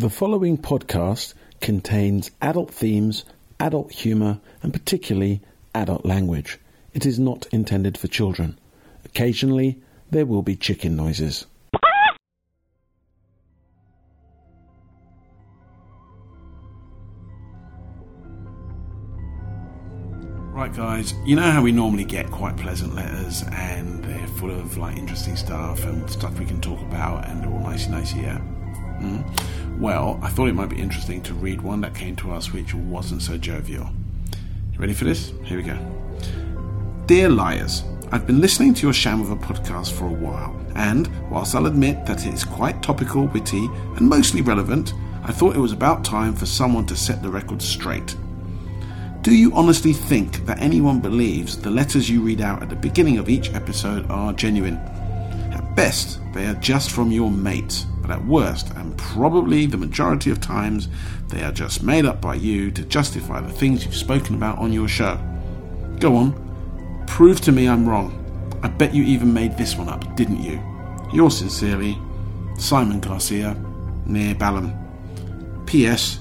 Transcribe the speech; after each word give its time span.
The 0.00 0.08
following 0.08 0.56
podcast 0.56 1.34
contains 1.60 2.30
adult 2.40 2.72
themes, 2.72 3.26
adult 3.60 3.92
humour, 3.92 4.40
and 4.62 4.72
particularly 4.72 5.42
adult 5.74 6.06
language. 6.06 6.58
It 6.94 7.04
is 7.04 7.18
not 7.18 7.46
intended 7.52 7.98
for 7.98 8.08
children. 8.08 8.58
Occasionally, 9.04 9.78
there 10.10 10.24
will 10.24 10.40
be 10.40 10.56
chicken 10.56 10.96
noises. 10.96 11.44
Right, 20.54 20.74
guys, 20.74 21.12
you 21.26 21.36
know 21.36 21.50
how 21.50 21.62
we 21.62 21.72
normally 21.72 22.04
get 22.04 22.30
quite 22.30 22.56
pleasant 22.56 22.94
letters 22.94 23.44
and 23.52 24.02
they're 24.02 24.28
full 24.28 24.50
of 24.50 24.78
like 24.78 24.96
interesting 24.96 25.36
stuff 25.36 25.84
and 25.84 26.08
stuff 26.08 26.38
we 26.38 26.46
can 26.46 26.62
talk 26.62 26.80
about 26.80 27.28
and 27.28 27.42
they're 27.42 27.50
all 27.50 27.60
nicey 27.60 27.90
nicey, 27.90 28.20
yeah? 28.20 28.40
Mm. 29.02 29.69
Well, 29.80 30.20
I 30.22 30.28
thought 30.28 30.50
it 30.50 30.54
might 30.54 30.68
be 30.68 30.78
interesting 30.78 31.22
to 31.22 31.32
read 31.32 31.62
one 31.62 31.80
that 31.80 31.94
came 31.94 32.14
to 32.16 32.32
us 32.32 32.52
which 32.52 32.74
wasn't 32.74 33.22
so 33.22 33.38
jovial. 33.38 33.88
You 34.74 34.78
ready 34.78 34.92
for 34.92 35.06
this? 35.06 35.32
Here 35.42 35.56
we 35.56 35.62
go. 35.62 35.78
Dear 37.06 37.30
Liars, 37.30 37.82
I've 38.12 38.26
been 38.26 38.42
listening 38.42 38.74
to 38.74 38.82
your 38.82 38.92
Sham 38.92 39.22
of 39.22 39.30
a 39.30 39.36
podcast 39.36 39.92
for 39.92 40.04
a 40.04 40.12
while, 40.12 40.54
and 40.74 41.08
whilst 41.30 41.54
I'll 41.54 41.64
admit 41.64 42.04
that 42.04 42.26
it 42.26 42.34
is 42.34 42.44
quite 42.44 42.82
topical, 42.82 43.24
witty, 43.28 43.70
and 43.96 44.06
mostly 44.06 44.42
relevant, 44.42 44.92
I 45.22 45.32
thought 45.32 45.56
it 45.56 45.60
was 45.60 45.72
about 45.72 46.04
time 46.04 46.34
for 46.34 46.44
someone 46.44 46.84
to 46.84 46.94
set 46.94 47.22
the 47.22 47.30
record 47.30 47.62
straight. 47.62 48.14
Do 49.22 49.34
you 49.34 49.50
honestly 49.54 49.94
think 49.94 50.44
that 50.44 50.60
anyone 50.60 51.00
believes 51.00 51.56
the 51.56 51.70
letters 51.70 52.10
you 52.10 52.20
read 52.20 52.42
out 52.42 52.62
at 52.62 52.68
the 52.68 52.76
beginning 52.76 53.16
of 53.16 53.30
each 53.30 53.54
episode 53.54 54.10
are 54.10 54.34
genuine? 54.34 54.78
Best, 55.74 56.20
they 56.32 56.46
are 56.46 56.54
just 56.54 56.90
from 56.90 57.10
your 57.10 57.30
mates, 57.30 57.86
but 58.02 58.10
at 58.10 58.24
worst, 58.24 58.70
and 58.76 58.96
probably 58.98 59.66
the 59.66 59.76
majority 59.76 60.30
of 60.30 60.40
times, 60.40 60.88
they 61.28 61.42
are 61.42 61.52
just 61.52 61.82
made 61.82 62.04
up 62.04 62.20
by 62.20 62.34
you 62.34 62.70
to 62.72 62.82
justify 62.84 63.40
the 63.40 63.52
things 63.52 63.84
you've 63.84 63.94
spoken 63.94 64.34
about 64.34 64.58
on 64.58 64.72
your 64.72 64.88
show. 64.88 65.18
Go 65.98 66.16
on, 66.16 67.04
prove 67.06 67.40
to 67.42 67.52
me 67.52 67.68
I'm 67.68 67.88
wrong. 67.88 68.16
I 68.62 68.68
bet 68.68 68.94
you 68.94 69.04
even 69.04 69.32
made 69.32 69.56
this 69.56 69.76
one 69.76 69.88
up, 69.88 70.16
didn't 70.16 70.42
you? 70.42 70.60
Yours 71.12 71.38
sincerely, 71.38 71.96
Simon 72.58 73.00
Garcia, 73.00 73.56
near 74.06 74.34
Balham. 74.34 74.76
P.S. 75.66 76.20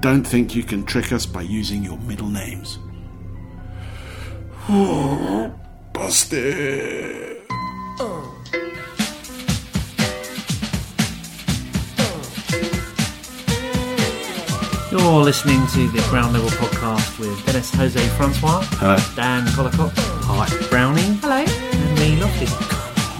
Don't 0.00 0.24
think 0.24 0.54
you 0.54 0.62
can 0.62 0.84
trick 0.84 1.12
us 1.12 1.26
by 1.26 1.42
using 1.42 1.82
your 1.82 1.98
middle 1.98 2.28
names. 2.28 2.78
Busted. 5.92 7.42
Oh. 7.98 8.39
You're 14.90 15.22
listening 15.22 15.64
to 15.68 15.88
the 15.88 16.04
Ground 16.10 16.32
Level 16.32 16.48
Podcast 16.50 17.18
with 17.20 17.44
Dennis 17.46 17.72
Jose 17.74 18.00
Francois, 18.16 18.62
Hello. 18.82 18.96
Dan 19.14 19.46
Collicott, 19.54 19.92
Hi. 20.26 20.46
Brownie, 20.68 21.14
Hello. 21.22 21.36
and 21.46 21.98
me, 21.98 22.20
Lofty. 22.20 22.46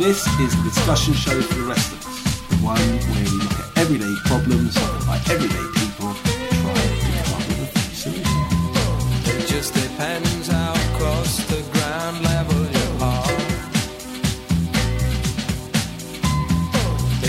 This 0.02 0.26
is 0.40 0.56
the 0.56 0.62
discussion 0.64 1.14
show 1.14 1.40
for 1.40 1.54
the 1.54 1.66
rest 1.68 1.92
of 1.92 1.98
us. 2.06 2.40
The 2.50 2.56
one 2.56 2.78
where 2.80 3.24
we 3.24 3.38
look 3.38 3.54
at 3.54 3.78
everyday 3.78 4.14
problems 4.24 4.74
by 5.06 5.16
everyday 5.30 5.66
people 5.78 6.08
and 6.10 6.50
try 6.58 6.74
to 6.74 6.98
come 7.22 7.34
up 7.38 7.46
with 7.48 7.62
a 7.62 7.80
solution. 7.94 9.38
It 9.38 9.46
just 9.46 9.74
depends 9.74 10.48
how 10.48 10.74
close 10.98 11.46
to 11.50 11.62
ground 11.70 12.22
level 12.24 12.60
you 12.66 12.86
are. 12.98 13.30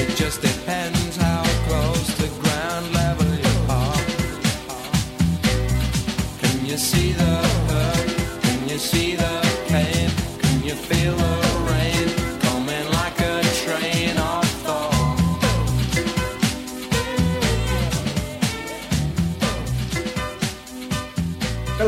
It 0.01 0.09
just 0.17 0.41
depends 0.41 0.60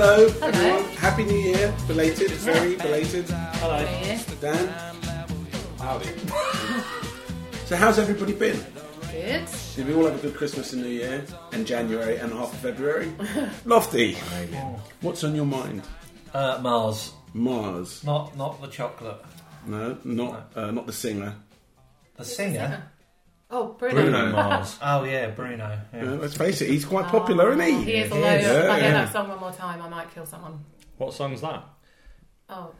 Hello, 0.03 0.27
Hello. 0.27 0.47
everyone. 0.49 0.83
Happy 0.97 1.23
New 1.23 1.37
Year. 1.37 1.73
Belated, 1.87 2.29
very 2.31 2.75
belated. 2.75 3.23
Hello. 3.29 3.85
Dan. 4.41 4.67
Howdy. 5.79 6.09
so, 7.65 7.77
how's 7.77 7.97
everybody 7.97 8.33
been? 8.33 8.59
Good. 9.09 9.45
Did 9.77 9.87
we 9.87 9.93
all 9.93 10.03
have 10.03 10.15
a 10.15 10.21
good 10.21 10.35
Christmas 10.35 10.73
and 10.73 10.81
New 10.81 10.89
Year 10.89 11.23
and 11.53 11.65
January 11.65 12.17
and 12.17 12.33
half 12.33 12.51
of 12.51 12.59
February? 12.59 13.13
Lofty. 13.63 14.15
What's 14.99 15.23
on 15.23 15.35
your 15.35 15.45
mind? 15.45 15.83
Uh, 16.33 16.59
Mars. 16.61 17.13
Mars. 17.33 18.03
Not 18.03 18.35
not 18.35 18.59
the 18.59 18.67
chocolate. 18.67 19.23
No, 19.65 19.97
not 20.03 20.51
uh, 20.53 20.71
not 20.71 20.85
the 20.85 20.91
singer. 20.91 21.33
The 22.17 22.25
singer? 22.25 22.91
Oh, 23.55 23.75
Bruno. 23.77 24.01
Bruno 24.01 24.31
Mars. 24.31 24.79
Oh, 24.81 25.03
yeah, 25.03 25.27
Bruno. 25.29 25.79
Yeah. 25.93 26.01
Uh, 26.01 26.15
let's 26.15 26.35
face 26.35 26.59
it, 26.61 26.69
he's 26.69 26.85
quite 26.85 27.05
popular, 27.05 27.51
isn't 27.51 27.61
he? 27.63 27.83
He 27.83 27.93
is, 27.97 28.07
He 28.11 28.15
although 28.15 28.27
is. 28.33 28.45
if 28.45 28.51
I 28.51 28.57
Yeah, 28.57 28.75
hear 28.75 28.83
yeah. 28.83 28.91
that 29.05 29.11
song 29.13 29.29
one 29.29 29.39
more 29.39 29.51
time, 29.51 29.81
I 29.81 29.89
might 29.89 30.11
kill 30.13 30.25
someone. 30.25 30.59
What 30.97 31.13
song's 31.13 31.41
that? 31.41 31.63
Oh, 32.49 32.71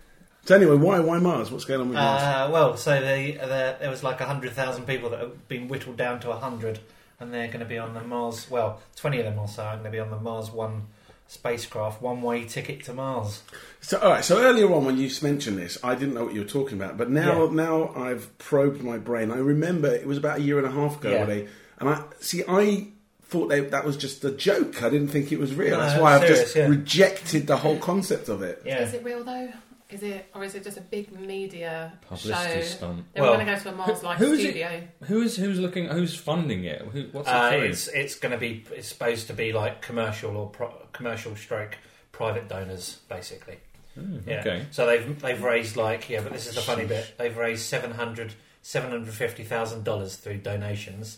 So 0.45 0.55
anyway, 0.55 0.75
why 0.75 0.99
why 0.99 1.19
Mars? 1.19 1.51
What's 1.51 1.65
going 1.65 1.81
on 1.81 1.89
with 1.89 1.95
Mars? 1.97 2.21
Uh, 2.23 2.49
well, 2.51 2.75
so 2.75 2.99
the, 2.99 3.33
the, 3.33 3.77
there 3.79 3.89
was 3.89 4.03
like 4.03 4.19
100,000 4.19 4.85
people 4.85 5.09
that 5.11 5.19
have 5.19 5.47
been 5.47 5.67
whittled 5.67 5.97
down 5.97 6.19
to 6.21 6.29
100, 6.29 6.79
and 7.19 7.31
they're 7.33 7.47
going 7.47 7.59
to 7.59 7.65
be 7.65 7.77
on 7.77 7.93
the 7.93 8.01
Mars, 8.01 8.49
well, 8.49 8.81
20 8.95 9.19
of 9.19 9.25
them 9.25 9.39
or 9.39 9.47
so 9.47 9.63
are 9.63 9.73
going 9.73 9.85
to 9.85 9.91
be 9.91 9.99
on 9.99 10.09
the 10.09 10.19
Mars 10.19 10.49
1 10.51 10.87
spacecraft, 11.27 12.01
one 12.01 12.21
way 12.21 12.45
ticket 12.45 12.83
to 12.85 12.93
Mars. 12.93 13.41
So 13.81 13.99
all 13.99 14.11
right. 14.11 14.23
So 14.23 14.39
earlier 14.41 14.71
on, 14.73 14.85
when 14.85 14.97
you 14.97 15.09
mentioned 15.21 15.57
this, 15.57 15.77
I 15.83 15.95
didn't 15.95 16.13
know 16.13 16.25
what 16.25 16.33
you 16.33 16.41
were 16.41 16.47
talking 16.47 16.77
about. 16.79 16.97
But 16.97 17.09
now, 17.09 17.45
Yeah. 17.45 17.51
now 17.53 17.93
I've 17.95 18.35
probed 18.37 18.81
my 18.83 18.97
brain. 18.97 19.31
I 19.31 19.37
remember 19.37 19.87
it 19.93 20.05
was 20.07 20.17
about 20.17 20.39
a 20.39 20.41
year 20.41 20.57
and 20.57 20.67
a 20.67 20.71
half 20.71 20.99
ago. 20.99 21.11
Yeah. 21.11 21.17
Where 21.25 21.25
they, 21.27 21.47
and 21.79 21.89
I 21.89 22.03
see. 22.19 22.43
I 22.47 22.87
thought 23.23 23.47
they, 23.47 23.61
that 23.61 23.83
was 23.83 23.97
just 23.97 24.23
a 24.23 24.31
joke. 24.31 24.83
I 24.83 24.89
didn't 24.89 25.07
think 25.07 25.31
it 25.31 25.39
was 25.39 25.55
real. 25.55 25.71
No, 25.71 25.79
That's 25.79 25.99
why 25.99 26.15
I've 26.15 26.27
just 26.27 26.55
yeah. 26.55 26.67
rejected 26.67 27.47
the 27.47 27.57
whole 27.57 27.77
concept 27.79 28.29
of 28.29 28.43
it. 28.43 28.61
Yeah. 28.63 28.83
is 28.83 28.93
it 28.93 29.03
real 29.03 29.23
though? 29.23 29.51
Is 29.93 30.03
it, 30.03 30.25
or 30.33 30.43
is 30.43 30.55
it 30.55 30.63
just 30.63 30.77
a 30.77 30.81
big 30.81 31.11
media 31.17 31.93
Publicity 32.07 32.61
show? 32.61 32.61
stunt. 32.61 33.05
They 33.13 33.21
Well, 33.21 33.31
were 33.31 33.35
going 33.37 33.47
to 33.47 33.53
go 33.55 33.59
to 33.59 33.69
a 33.69 33.75
Mars-like 33.75 34.17
who 34.17 34.31
is 34.33 34.39
it? 34.39 34.41
studio. 34.51 34.81
Who's 35.03 35.35
who's 35.37 35.59
looking? 35.59 35.85
Who's 35.87 36.15
funding 36.15 36.63
it? 36.65 36.81
Who, 36.81 37.03
what's 37.11 37.27
it 37.27 37.33
Uh, 37.33 37.49
through? 37.51 37.61
it's 37.65 37.87
it's 37.89 38.15
going 38.15 38.31
to 38.31 38.37
be 38.37 38.65
it's 38.71 38.87
supposed 38.87 39.27
to 39.27 39.33
be 39.33 39.53
like 39.53 39.81
commercial 39.81 40.35
or 40.35 40.49
pro- 40.49 40.73
commercial 40.93 41.35
stroke 41.35 41.77
private 42.11 42.47
donors 42.49 42.99
basically. 43.07 43.57
Hmm, 43.93 44.17
Yeah. 44.27 44.39
Okay. 44.39 44.65
So 44.71 44.87
they've 44.87 45.19
they've 45.21 45.43
raised 45.43 45.75
like 45.77 46.09
yeah, 46.09 46.21
but 46.21 46.33
this 46.33 46.47
is 46.47 46.55
the 46.55 46.61
funny 46.61 46.85
bit. 46.85 47.13
They've 47.19 47.35
raised 47.37 47.63
700 47.65 48.33
$750,000 48.63 50.15
through 50.19 50.37
donations. 50.37 51.17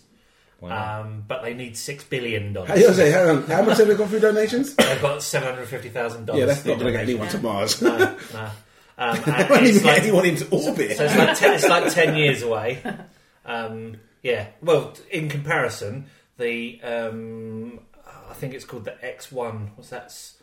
Wow. 0.61 1.01
Um, 1.01 1.23
but 1.27 1.43
they 1.43 1.53
need 1.53 1.77
six 1.77 2.03
billion 2.05 2.53
dollars. 2.53 2.69
Hey, 2.71 2.87
I 2.87 2.91
say, 2.93 3.11
hang 3.11 3.29
on. 3.29 3.43
How 3.43 3.61
much 3.61 3.77
have 3.77 3.87
they 3.87 3.93
got 3.95 4.09
through 4.09 4.21
donations? 4.21 4.73
They've 4.75 5.01
got 5.01 5.21
seven 5.21 5.49
hundred 5.53 5.67
fifty 5.67 5.89
thousand 5.89 6.25
dollars. 6.25 6.39
yeah, 6.39 6.45
that's 6.45 6.65
not 6.65 6.79
going 6.79 6.85
to 6.87 6.91
get 6.93 7.01
anyone 7.01 7.27
to 7.27 7.37
Mars. 7.39 7.81
No, 7.81 7.97
no. 7.97 8.49
Um, 8.97 9.17
They 9.25 9.31
and 9.31 9.49
won't 9.49 9.61
even 9.63 9.75
it's 9.75 9.79
get 9.79 9.85
like, 9.93 10.01
anyone 10.03 10.25
into 10.25 10.47
orbit. 10.49 10.97
so 10.97 11.05
it's 11.05 11.15
like 11.17 11.37
ten, 11.37 11.53
it's 11.53 11.67
like 11.67 11.93
ten 11.93 12.15
years 12.21 12.41
away. 12.41 12.81
Um, 13.45 13.97
yeah. 14.23 14.47
Well, 14.61 14.93
in 15.11 15.29
comparison, 15.29 16.05
the 16.37 16.79
um, 16.81 17.79
I 18.29 18.33
think 18.33 18.53
it's 18.53 18.65
called 18.65 18.85
the 18.85 19.03
X 19.05 19.31
One. 19.31 19.71
What's 19.75 19.89
that's 19.89 20.37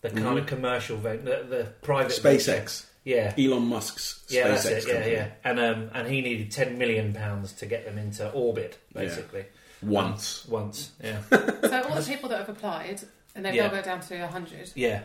the 0.00 0.10
kind 0.10 0.38
of 0.38 0.46
commercial 0.46 0.96
vent, 0.96 1.24
the, 1.24 1.46
the 1.48 1.72
private 1.82 2.10
SpaceX, 2.12 2.86
Yeah. 3.04 3.32
Elon 3.38 3.62
Musk's 3.66 4.24
Yeah, 4.28 4.48
that's 4.48 4.64
it. 4.64 4.84
Yeah, 4.86 4.92
company. 4.94 5.12
yeah, 5.12 5.28
and 5.44 5.60
um, 5.60 5.90
and 5.94 6.08
he 6.08 6.20
needed 6.20 6.50
ten 6.50 6.76
million 6.76 7.12
pounds 7.14 7.52
to 7.54 7.66
get 7.66 7.84
them 7.84 7.98
into 7.98 8.28
orbit, 8.32 8.78
basically. 8.92 9.44
Once. 9.80 10.46
Once, 10.48 10.90
yeah, 11.02 11.20
So 11.30 11.82
all 11.88 11.94
the 11.96 12.04
people 12.06 12.28
that 12.30 12.38
have 12.38 12.48
applied, 12.48 13.00
and 13.34 13.44
they've 13.44 13.54
Yeah. 13.54 13.64
all 13.64 13.70
go 13.70 13.82
down 13.82 14.00
to 14.00 14.20
100, 14.20 14.72
yeah. 14.76 15.02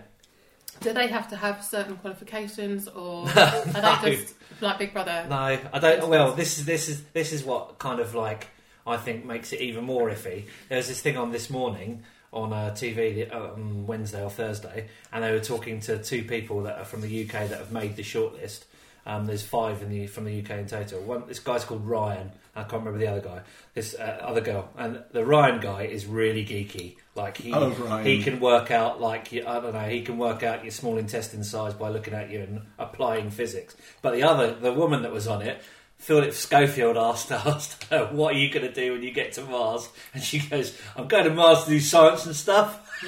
Do 0.81 0.93
they 0.93 1.07
have 1.07 1.29
to 1.29 1.35
have 1.35 1.63
certain 1.63 1.97
qualifications, 1.97 2.87
or 2.87 3.27
are 3.35 3.99
they 4.01 4.15
just 4.15 4.35
like 4.61 4.79
Big 4.79 4.93
Brother? 4.93 5.25
No, 5.29 5.35
I 5.35 5.79
don't. 5.79 6.07
Well, 6.07 6.33
this 6.33 6.57
is 6.57 6.65
this 6.65 6.87
is 6.89 7.03
this 7.13 7.33
is 7.33 7.43
what 7.43 7.79
kind 7.79 7.99
of 7.99 8.13
like 8.15 8.47
I 8.85 8.97
think 8.97 9.25
makes 9.25 9.53
it 9.53 9.61
even 9.61 9.83
more 9.83 10.09
iffy. 10.09 10.45
There 10.69 10.77
was 10.77 10.87
this 10.87 11.01
thing 11.01 11.17
on 11.17 11.31
this 11.31 11.49
morning 11.49 12.03
on 12.33 12.53
uh, 12.53 12.75
TV 12.77 13.33
on 13.33 13.87
Wednesday 13.87 14.23
or 14.23 14.29
Thursday, 14.29 14.89
and 15.11 15.23
they 15.23 15.31
were 15.31 15.39
talking 15.39 15.79
to 15.81 16.01
two 16.01 16.23
people 16.23 16.63
that 16.63 16.77
are 16.77 16.85
from 16.85 17.01
the 17.01 17.23
UK 17.23 17.49
that 17.49 17.57
have 17.57 17.71
made 17.71 17.95
the 17.95 18.03
shortlist. 18.03 18.65
Um, 19.07 19.25
there's 19.25 19.41
five 19.41 19.81
in 19.81 19.89
the 19.89 20.05
from 20.07 20.25
the 20.25 20.39
UK 20.41 20.49
in 20.51 20.67
total. 20.67 20.99
One, 21.01 21.23
this 21.27 21.39
guy's 21.39 21.63
called 21.63 21.87
Ryan. 21.87 22.29
I 22.57 22.63
can't 22.63 22.83
remember 22.83 22.99
the 22.99 23.07
other 23.07 23.21
guy. 23.21 23.41
This 23.73 23.95
uh, 23.95 24.17
other 24.21 24.41
girl, 24.41 24.69
and 24.77 25.01
the 25.13 25.23
Ryan 25.23 25.61
guy 25.61 25.83
is 25.83 26.05
really 26.05 26.45
geeky. 26.45 26.97
Like 27.15 27.37
he 27.37 27.53
Oh, 27.53 27.69
he 28.03 28.21
can 28.21 28.39
work 28.41 28.69
out 28.69 28.99
like 28.99 29.31
I 29.33 29.39
don't 29.61 29.73
know. 29.73 29.87
He 29.87 30.01
can 30.01 30.17
work 30.17 30.43
out 30.43 30.63
your 30.63 30.71
small 30.71 30.97
intestine 30.97 31.43
size 31.45 31.73
by 31.73 31.87
looking 31.89 32.13
at 32.13 32.29
you 32.29 32.41
and 32.41 32.61
applying 32.77 33.29
physics. 33.29 33.75
But 34.01 34.13
the 34.13 34.23
other, 34.23 34.53
the 34.53 34.73
woman 34.73 35.03
that 35.03 35.13
was 35.13 35.25
on 35.27 35.41
it, 35.41 35.61
Philip 35.99 36.33
Schofield 36.33 36.97
asked, 36.97 37.31
asked 37.45 37.85
her, 37.85 38.07
"What 38.07 38.35
are 38.35 38.37
you 38.37 38.51
going 38.51 38.67
to 38.67 38.73
do 38.73 38.91
when 38.91 39.03
you 39.03 39.11
get 39.11 39.31
to 39.33 39.41
Mars?" 39.43 39.87
And 40.13 40.21
she 40.21 40.39
goes, 40.39 40.77
"I'm 40.97 41.07
going 41.07 41.23
to 41.23 41.29
Mars 41.33 41.63
to 41.63 41.69
do 41.69 41.79
science 41.79 42.25
and 42.25 42.35
stuff." 42.35 42.83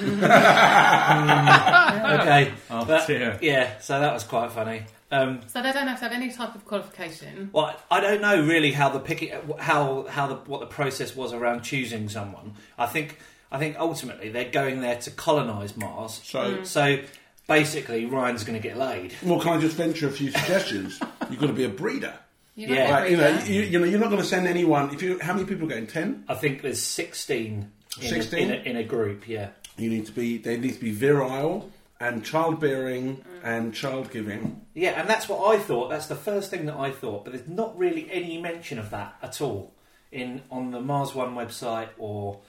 Okay, 2.20 2.52
Oh, 2.70 3.04
dear. 3.06 3.38
yeah, 3.42 3.78
so 3.80 4.00
that 4.00 4.12
was 4.14 4.24
quite 4.24 4.50
funny. 4.52 4.82
Um, 5.12 5.40
So 5.48 5.60
they 5.62 5.72
don't 5.72 5.88
have 5.88 5.98
to 5.98 6.04
have 6.04 6.12
any 6.12 6.30
type 6.30 6.54
of 6.54 6.64
qualification. 6.64 7.50
well, 7.52 7.74
I 7.90 8.00
don't 8.00 8.20
know 8.20 8.42
really 8.42 8.72
how 8.72 8.88
the 8.90 9.00
picking, 9.00 9.32
how 9.58 10.06
how 10.08 10.26
the 10.28 10.36
what 10.36 10.60
the 10.60 10.66
process 10.66 11.16
was 11.16 11.32
around 11.32 11.62
choosing 11.62 12.08
someone. 12.08 12.54
I 12.78 12.86
think 12.86 13.18
I 13.52 13.58
think 13.58 13.76
ultimately 13.78 14.28
they're 14.28 14.50
going 14.50 14.80
there 14.80 14.96
to 15.00 15.10
colonise 15.10 15.76
Mars. 15.76 16.20
So, 16.22 16.62
So 16.62 17.00
basically, 17.48 18.06
Ryan's 18.06 18.44
going 18.44 18.60
to 18.60 18.62
get 18.68 18.76
laid. 18.78 19.14
well, 19.22 19.40
can 19.40 19.52
I 19.58 19.60
just 19.60 19.76
venture 19.76 20.06
a 20.06 20.12
few 20.12 20.30
suggestions? 20.30 21.00
You've 21.28 21.40
got 21.40 21.48
to 21.48 21.52
be 21.52 21.64
a 21.64 21.68
breeder. 21.68 22.14
You 22.54 22.68
Yeah. 22.68 22.90
Like, 22.90 23.10
you 23.10 23.16
know, 23.16 23.28
you, 23.46 23.62
you 23.62 23.78
know, 23.80 23.86
you're 23.86 23.98
not 23.98 24.10
going 24.10 24.22
to 24.22 24.26
send 24.28 24.46
anyone. 24.46 24.94
If 24.94 25.02
you, 25.02 25.18
how 25.20 25.32
many 25.34 25.46
people 25.46 25.66
are 25.66 25.70
going? 25.70 25.86
Ten. 25.88 26.24
I 26.28 26.34
think 26.34 26.62
there's 26.62 26.80
16 26.82 27.70
in, 28.00 28.08
16? 28.08 28.38
A, 28.38 28.42
in, 28.42 28.50
a, 28.50 28.70
in 28.70 28.76
a 28.76 28.84
group. 28.84 29.26
Yeah. 29.28 29.48
You 29.76 29.90
need 29.90 30.06
to 30.06 30.12
be. 30.12 30.38
They 30.38 30.56
need 30.56 30.74
to 30.74 30.80
be 30.80 30.92
virile 30.92 31.70
and 31.98 32.24
childbearing 32.24 33.24
and 33.42 33.74
child 33.74 34.10
giving. 34.10 34.64
Yeah, 34.74 35.00
and 35.00 35.08
that's 35.08 35.28
what 35.28 35.54
I 35.54 35.58
thought. 35.58 35.90
That's 35.90 36.06
the 36.06 36.16
first 36.16 36.50
thing 36.50 36.66
that 36.66 36.76
I 36.76 36.90
thought. 36.90 37.24
But 37.24 37.32
there's 37.34 37.48
not 37.48 37.76
really 37.78 38.10
any 38.10 38.40
mention 38.40 38.78
of 38.78 38.90
that 38.90 39.16
at 39.22 39.40
all 39.40 39.72
in 40.12 40.42
on 40.50 40.70
the 40.70 40.80
Mars 40.80 41.14
One 41.14 41.34
website, 41.34 41.88
or 41.98 42.40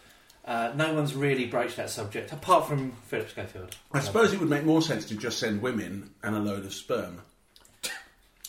uh, 0.45 0.71
no 0.75 0.93
one's 0.93 1.13
really 1.13 1.45
broached 1.45 1.77
that 1.77 1.89
subject 1.89 2.31
apart 2.31 2.67
from 2.67 2.93
Philip 3.07 3.29
Schofield. 3.29 3.75
I 3.91 3.99
suppose 3.99 4.33
it 4.33 4.39
would 4.39 4.49
make 4.49 4.63
more 4.63 4.81
sense 4.81 5.05
to 5.05 5.15
just 5.15 5.39
send 5.39 5.61
women 5.61 6.11
and 6.23 6.35
a 6.35 6.39
load 6.39 6.65
of 6.65 6.73
sperm. 6.73 7.21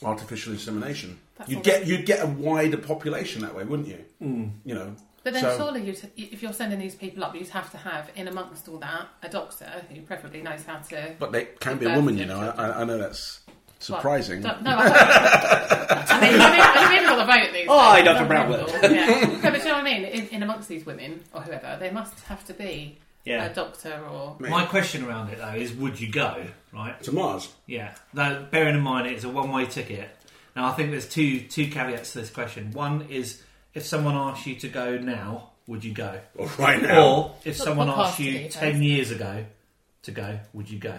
Artificial 0.02 0.52
insemination. 0.52 1.18
That's 1.36 1.50
you'd 1.50 1.58
all 1.58 1.62
get 1.62 1.86
you'd 1.86 2.06
get 2.06 2.22
a 2.22 2.26
wider 2.26 2.78
population 2.78 3.42
that 3.42 3.54
way, 3.54 3.64
wouldn't 3.64 3.88
you? 3.88 4.04
Mm. 4.20 4.50
You 4.64 4.74
know. 4.74 4.96
But 5.24 5.34
then 5.34 5.42
So- 5.42 5.56
surely, 5.56 5.84
you'd, 5.84 6.00
if 6.16 6.42
you're 6.42 6.52
sending 6.52 6.78
these 6.78 6.94
people 6.94 7.22
up, 7.24 7.34
you'd 7.34 7.48
have 7.48 7.70
to 7.70 7.76
have, 7.78 8.10
in 8.16 8.26
amongst 8.28 8.68
all 8.68 8.78
that, 8.78 9.06
a 9.22 9.28
doctor 9.28 9.70
who 9.92 10.00
preferably 10.02 10.42
knows 10.42 10.64
how 10.64 10.78
to. 10.78 11.14
But 11.18 11.32
they 11.32 11.44
can 11.60 11.78
be 11.78 11.86
a 11.86 11.94
woman, 11.94 12.18
you 12.18 12.26
know. 12.26 12.40
I, 12.56 12.80
I 12.80 12.84
know 12.84 12.98
that's 12.98 13.40
surprising. 13.78 14.42
Well, 14.42 14.60
no, 14.62 14.70
I, 14.78 16.06
I 16.08 16.20
mean, 16.20 16.40
I 16.40 16.90
mean, 16.90 16.98
we've 17.00 17.08
got 17.08 17.16
the 17.16 17.32
vote 17.32 17.52
these 17.52 17.66
oh, 17.68 17.78
Hi, 17.78 17.96
days. 17.98 18.04
Dr. 18.06 18.18
Some 18.18 18.28
Brownwood. 18.28 18.66
people, 18.66 18.90
Yeah. 18.92 19.26
No, 19.42 19.50
but 19.50 19.52
do 19.52 19.58
you 19.58 19.64
know 19.64 19.72
what 19.74 19.74
I 19.74 19.82
mean? 19.84 20.04
In, 20.04 20.28
in 20.28 20.42
amongst 20.42 20.68
these 20.68 20.86
women 20.86 21.22
or 21.32 21.42
whoever, 21.42 21.76
there 21.78 21.92
must 21.92 22.18
have 22.24 22.44
to 22.46 22.54
be 22.54 22.98
Yeah. 23.24 23.44
a 23.44 23.54
doctor 23.54 24.00
or. 24.10 24.36
My 24.40 24.64
question 24.66 25.04
around 25.04 25.30
it 25.30 25.38
though 25.38 25.54
is, 25.54 25.72
would 25.74 26.00
you 26.00 26.10
go? 26.10 26.44
Right. 26.72 27.00
to 27.02 27.12
Mars. 27.12 27.48
Yeah. 27.66 27.94
Now, 28.14 28.42
bearing 28.50 28.74
in 28.76 28.80
mind 28.82 29.06
it's 29.06 29.24
a 29.24 29.28
one-way 29.28 29.66
ticket. 29.66 30.08
Now, 30.56 30.66
I 30.66 30.72
think 30.72 30.90
there's 30.90 31.08
two 31.08 31.40
two 31.40 31.68
caveats 31.68 32.12
to 32.12 32.20
this 32.20 32.30
question. 32.30 32.72
One 32.72 33.02
is 33.10 33.42
if 33.74 33.84
someone 33.86 34.14
asked 34.14 34.46
you 34.46 34.56
to 34.56 34.68
go 34.68 34.98
now, 34.98 35.50
would 35.66 35.84
you 35.84 35.92
go? 35.94 36.20
Or 36.36 36.46
right 36.58 36.82
now. 36.82 37.06
Or 37.06 37.34
if 37.44 37.58
What 37.58 37.64
someone 37.64 37.88
asked 37.88 38.18
you 38.18 38.32
you 38.32 38.48
ten 38.48 38.82
years 38.82 39.10
ago 39.10 39.44
to 40.02 40.10
go, 40.10 40.38
would 40.52 40.70
you 40.70 40.78
go? 40.78 40.94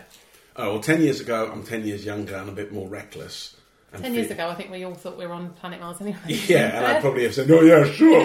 Oh 0.55 0.73
well, 0.73 0.79
ten 0.81 1.01
years 1.01 1.19
ago, 1.19 1.49
I'm 1.51 1.63
ten 1.63 1.85
years 1.85 2.05
younger 2.05 2.35
and 2.35 2.49
a 2.49 2.53
bit 2.53 2.71
more 2.71 2.87
reckless. 2.87 3.55
and 3.91 4.01
Ten 4.03 4.13
years 4.13 4.27
fe- 4.27 4.33
ago, 4.35 4.49
I 4.49 4.55
think 4.55 4.71
we 4.71 4.83
all 4.83 4.93
thought 4.93 5.17
we 5.17 5.25
were 5.27 5.33
on 5.33 5.49
planet 5.53 5.79
Mars 5.79 5.99
anyway. 6.01 6.17
Yeah, 6.27 6.77
and 6.77 6.85
I'd 6.85 7.01
probably 7.05 7.23
have 7.23 7.33
said, 7.33 7.49
"Oh 7.51 7.61
yeah, 7.61 7.85
sure." 7.91 8.23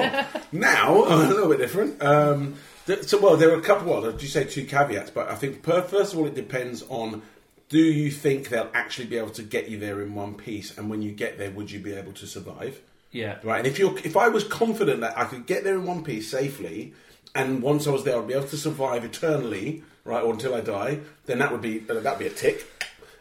now 0.52 1.04
I'm 1.06 1.26
a 1.26 1.28
little 1.28 1.48
bit 1.48 1.58
different. 1.58 2.02
Um, 2.02 2.54
th- 2.86 3.04
so, 3.04 3.18
well, 3.20 3.36
there 3.36 3.50
are 3.50 3.58
a 3.58 3.62
couple. 3.62 3.88
Well, 3.92 4.02
did 4.02 4.22
you 4.22 4.28
say 4.28 4.44
two 4.44 4.64
caveats? 4.64 5.10
But 5.10 5.30
I 5.30 5.34
think 5.34 5.62
per, 5.62 5.82
first 5.82 6.12
of 6.12 6.18
all, 6.18 6.26
it 6.26 6.34
depends 6.34 6.82
on: 6.88 7.22
do 7.70 7.78
you 7.78 8.10
think 8.10 8.48
they'll 8.50 8.70
actually 8.74 9.06
be 9.06 9.16
able 9.18 9.30
to 9.30 9.42
get 9.42 9.68
you 9.68 9.78
there 9.78 10.00
in 10.02 10.14
one 10.14 10.34
piece? 10.34 10.76
And 10.78 10.88
when 10.90 11.02
you 11.02 11.12
get 11.12 11.38
there, 11.38 11.50
would 11.50 11.70
you 11.70 11.80
be 11.80 11.94
able 11.94 12.12
to 12.12 12.26
survive? 12.26 12.80
Yeah. 13.10 13.38
Right. 13.43 13.58
And 13.58 13.66
if 13.66 13.78
you, 13.78 13.90
are 13.90 13.99
if 13.99 14.16
I 14.16 14.28
was 14.28 14.44
confident 14.44 15.00
that 15.00 15.16
I 15.16 15.25
could 15.25 15.46
get 15.46 15.64
there 15.64 15.75
in 15.75 15.87
one 15.87 16.05
piece 16.05 16.31
safely, 16.31 16.94
and 17.34 17.62
once 17.62 17.87
I 17.87 17.90
was 17.90 18.05
there, 18.05 18.19
I'd 18.19 18.26
be 18.28 18.34
able 18.34 18.49
to 18.49 18.56
survive 18.56 19.05
eternally, 19.05 19.82
right, 20.05 20.22
or 20.22 20.32
until 20.32 20.55
I 20.55 20.60
die, 20.60 21.00
then 21.26 21.38
that 21.38 21.52
would 21.52 21.62
be 21.62 21.84
uh, 21.88 21.94
that'd 22.00 22.19
be 22.19 22.26
a 22.26 22.31
tick. 22.31 22.66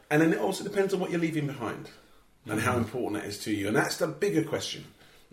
And 0.09 0.21
then 0.21 0.33
it 0.33 0.39
also 0.39 0.63
depends 0.63 0.93
on 0.93 0.99
what 0.99 1.11
you're 1.11 1.19
leaving 1.19 1.47
behind 1.47 1.89
and 2.45 2.61
how 2.61 2.77
important 2.77 3.21
that 3.21 3.27
is 3.27 3.37
to 3.39 3.51
you. 3.53 3.67
And 3.67 3.75
that's 3.75 3.97
the 3.97 4.07
bigger 4.07 4.41
question, 4.41 4.85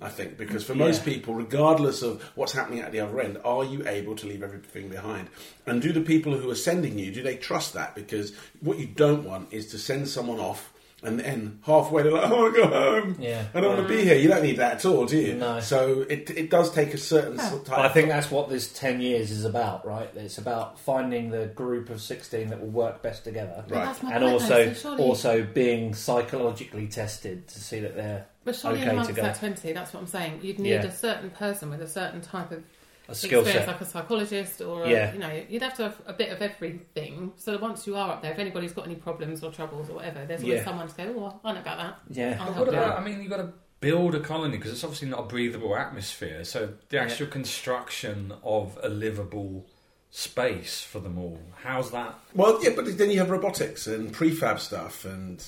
I 0.03 0.09
think, 0.09 0.37
because 0.37 0.65
for 0.65 0.75
most 0.75 1.07
Yeah. 1.07 1.15
people, 1.15 1.35
regardless 1.35 2.03
of 2.03 2.21
what's 2.35 2.53
happening 2.53 2.81
at 2.81 2.91
the 2.91 2.99
other 2.99 3.21
end, 3.21 3.39
are 3.45 3.65
you 3.65 3.87
able 3.87 4.17
to 4.17 4.27
leave 4.27 4.43
everything 4.43 4.89
behind? 4.89 5.29
And 5.65 5.81
do 5.81 5.93
the 5.93 6.01
people 6.01 6.37
who 6.37 6.51
are 6.51 6.57
sending 6.57 6.99
you 6.99 7.13
do 7.13 7.23
they 7.23 7.37
trust 7.37 7.73
that? 7.75 7.95
Because 7.95 8.33
what 8.61 8.79
you 8.81 8.87
don't 8.87 9.23
want 9.25 9.53
is 9.53 9.67
to 9.69 9.79
send 9.79 10.09
someone 10.09 10.41
off. 10.41 10.73
And 11.05 11.21
then 11.21 11.59
halfway 11.63 12.03
they're 12.03 12.13
like, 12.13 12.31
"Oh, 12.31 12.35
"I 12.37 12.41
want 12.41 12.55
to 12.55 12.61
go 12.63 12.69
home. 12.69 13.17
Yeah. 13.21 13.45
I 13.55 13.61
don't 13.61 13.77
want 13.77 13.89
to 13.89 13.95
be 13.95 14.01
mm. 14.01 14.05
here." 14.05 14.17
You 14.17 14.29
don't 14.29 14.43
need 14.43 14.57
that 14.57 14.77
at 14.77 14.85
all, 14.85 15.07
do 15.07 15.19
you? 15.19 15.35
No. 15.35 15.61
So 15.61 16.07
it, 16.09 16.31
it 16.31 16.51
does 16.51 16.73
take 16.73 16.95
a 16.95 16.99
certain 16.99 17.39
sort 17.39 17.61
of 17.61 17.65
type. 17.67 17.77
But 17.77 17.87
I 17.87 17.89
think 17.91 18.09
that's 18.09 18.31
what 18.31 18.49
this 18.49 18.73
10 18.73 19.01
years 19.01 19.31
is 19.31 19.45
about, 19.45 19.87
right? 19.87 20.11
It's 20.17 20.39
about 20.39 20.79
finding 20.79 21.31
the 21.31 21.47
group 21.47 21.91
of 21.91 22.01
16 22.01 22.49
that 22.49 22.61
will 22.61 22.69
work 22.69 23.03
best 23.03 23.25
together. 23.25 23.65
Right. 23.69 23.85
that's 23.85 24.03
my 24.03 24.13
And 24.13 24.25
point, 24.25 24.31
though, 24.49 24.55
also, 24.63 24.73
so 24.73 24.75
surely- 24.75 25.03
also 25.03 25.43
being 25.45 25.95
psychologically 25.95 26.87
tested 26.89 27.47
to 27.49 27.61
see 27.61 27.81
that 27.81 27.95
they're 27.95 28.27
But 28.45 28.57
surely 28.57 28.79
okay 28.79 28.83
in 28.85 28.89
to 28.89 28.93
amongst 28.95 29.15
go. 29.15 29.23
that 29.23 29.37
20, 29.39 29.73
that's 29.73 29.93
what 29.93 30.01
I'm 30.01 30.07
saying. 30.07 30.41
You'd 30.43 30.59
need 30.59 30.71
Yeah. 30.71 30.85
a 30.87 30.93
certain 30.93 31.31
person 31.31 31.71
with 31.71 31.83
a 31.83 31.89
certain 31.89 32.21
type 32.21 32.51
of 32.51 32.63
a 33.09 33.15
skill 33.15 33.41
experience, 33.41 33.67
set. 33.67 33.73
like 33.73 33.81
a 33.81 33.85
psychologist 33.91 34.61
or, 34.61 34.85
a, 34.85 34.91
Yeah. 34.91 35.13
you 35.13 35.19
know, 35.19 35.43
you'd 35.49 35.63
have 35.63 35.77
to 35.77 35.83
have 35.85 36.01
a 36.07 36.13
bit 36.13 36.31
of 36.31 36.41
everything. 36.41 37.33
So 37.37 37.53
that 37.53 37.61
once 37.61 37.87
you 37.87 37.97
are 37.97 38.11
up 38.11 38.23
there, 38.23 38.33
if 38.33 38.39
anybody's 38.39 38.73
got 38.73 38.87
any 38.87 38.95
problems 38.95 39.43
or 39.45 39.51
troubles 39.53 39.91
or 39.91 39.95
whatever, 39.95 40.25
there's 40.25 40.43
always 40.43 40.59
Yeah. 40.59 40.65
someone 40.65 40.89
to 40.89 40.95
go, 40.95 41.05
oh, 41.19 41.41
I 41.45 41.53
know 41.53 41.61
about 41.61 41.79
that. 41.79 41.99
Yeah. 42.11 42.37
I'll 42.41 42.47
But 42.47 42.55
help 42.55 42.67
what 42.67 42.69
about, 42.75 42.93
out. 42.93 42.99
I 42.99 43.05
mean, 43.05 43.21
you've 43.21 43.31
got 43.31 43.39
to 43.39 43.53
build 43.81 44.15
a 44.15 44.21
colony 44.21 44.57
because 44.57 44.73
it's 44.73 44.85
obviously 44.85 45.09
not 45.09 45.21
a 45.21 45.25
breathable 45.25 45.77
atmosphere. 45.77 46.45
So 46.45 46.71
the 46.89 46.99
actual 46.99 47.27
construction 47.27 48.33
of 48.43 48.79
a 48.83 48.89
livable 48.89 49.67
space 50.11 50.81
for 50.83 51.01
them 51.01 51.19
all, 51.19 51.41
how's 51.63 51.91
that? 51.91 52.15
well, 52.35 52.63
yeah, 52.63 52.71
but 52.75 52.97
then 52.97 53.11
you 53.11 53.19
have 53.19 53.31
robotics 53.31 53.87
and 53.87 54.13
prefab 54.15 54.61
stuff, 54.61 55.05
and 55.05 55.45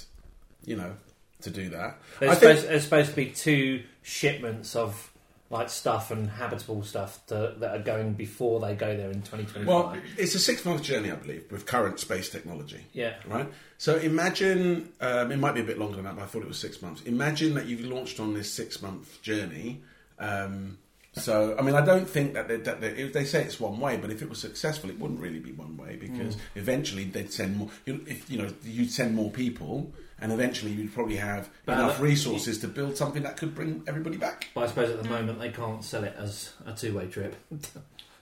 you 0.64 0.74
know, 0.76 0.96
to 1.42 1.50
do 1.50 1.68
that. 1.70 1.98
There's, 2.18 2.32
I 2.32 2.34
think 2.34 2.50
supposed, 2.58 2.68
there's 2.68 2.84
supposed 2.84 3.10
to 3.10 3.16
be 3.16 3.26
two 3.30 3.84
shipments 4.02 4.74
of 4.74 5.12
like 5.48 5.70
stuff 5.70 6.10
and 6.10 6.28
habitable 6.28 6.82
stuff 6.82 7.24
to, 7.26 7.54
that 7.58 7.74
are 7.74 7.82
going 7.82 8.14
before 8.14 8.60
they 8.60 8.74
go 8.74 8.96
there 8.96 9.10
in 9.10 9.22
2025. 9.22 9.66
Well, 9.66 9.96
it's 10.18 10.34
a 10.34 10.38
six 10.38 10.64
month 10.64 10.82
journey, 10.82 11.10
I 11.10 11.14
believe, 11.14 11.50
with 11.52 11.66
current 11.66 12.00
space 12.00 12.28
technology. 12.28 12.84
yeah. 12.92 13.14
Right? 13.26 13.48
So 13.78 13.96
imagine, 13.96 14.92
um, 15.00 15.30
it 15.30 15.36
might 15.36 15.52
be 15.54 15.60
a 15.60 15.64
bit 15.64 15.78
longer 15.78 15.96
than 15.96 16.06
that, 16.06 16.16
but 16.16 16.22
I 16.22 16.26
thought 16.26 16.42
it 16.42 16.48
was 16.48 16.58
six 16.58 16.82
months. 16.82 17.02
Imagine 17.02 17.54
that 17.54 17.66
you've 17.66 17.84
launched 17.84 18.18
on 18.18 18.34
this 18.34 18.52
six 18.52 18.82
month 18.82 19.22
journey. 19.22 19.82
Um, 20.18 20.78
so, 21.16 21.56
I 21.58 21.62
mean, 21.62 21.74
I 21.74 21.84
don't 21.84 22.08
think 22.08 22.34
that, 22.34 22.46
they, 22.46 22.56
that 22.58 22.80
they, 22.80 22.88
if 22.88 23.12
they 23.12 23.24
say 23.24 23.42
it's 23.42 23.58
one 23.58 23.80
way, 23.80 23.96
but 23.96 24.10
if 24.10 24.22
it 24.22 24.28
was 24.28 24.38
successful, 24.38 24.90
it 24.90 24.98
wouldn't 24.98 25.20
really 25.20 25.38
be 25.38 25.52
one 25.52 25.76
way 25.76 25.96
because 25.96 26.36
mm. 26.36 26.40
eventually 26.56 27.04
they'd 27.04 27.32
send 27.32 27.56
more. 27.56 27.70
You, 27.86 28.04
if 28.06 28.30
you 28.30 28.38
know, 28.38 28.52
you'd 28.64 28.90
send 28.90 29.14
more 29.14 29.30
people, 29.30 29.92
and 30.20 30.30
eventually 30.30 30.72
you'd 30.72 30.94
probably 30.94 31.16
have 31.16 31.48
But, 31.64 31.78
enough 31.78 32.00
resources 32.00 32.58
to 32.60 32.68
build 32.68 32.96
something 32.96 33.22
that 33.22 33.36
could 33.36 33.54
bring 33.54 33.82
everybody 33.86 34.18
back. 34.18 34.48
But 34.54 34.64
I 34.64 34.66
suppose 34.66 34.90
at 34.90 35.02
the 35.02 35.08
mm. 35.08 35.12
moment 35.12 35.38
they 35.40 35.50
can't 35.50 35.82
sell 35.82 36.04
it 36.04 36.14
as 36.18 36.52
a 36.66 36.72
two 36.72 36.96
way 36.96 37.06
trip. 37.06 37.36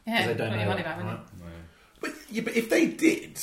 Yeah, 0.07 0.27
they 0.27 0.35
don't 0.35 0.51
have 0.51 0.61
your 0.61 0.69
money 0.69 0.83
back, 0.83 1.03
right? 1.03 1.19
wouldn't 1.41 1.51
But, 1.99 2.13
yeah, 2.31 2.43
but 2.43 2.55
if 2.55 2.69
they 2.69 2.89
did, 2.89 3.41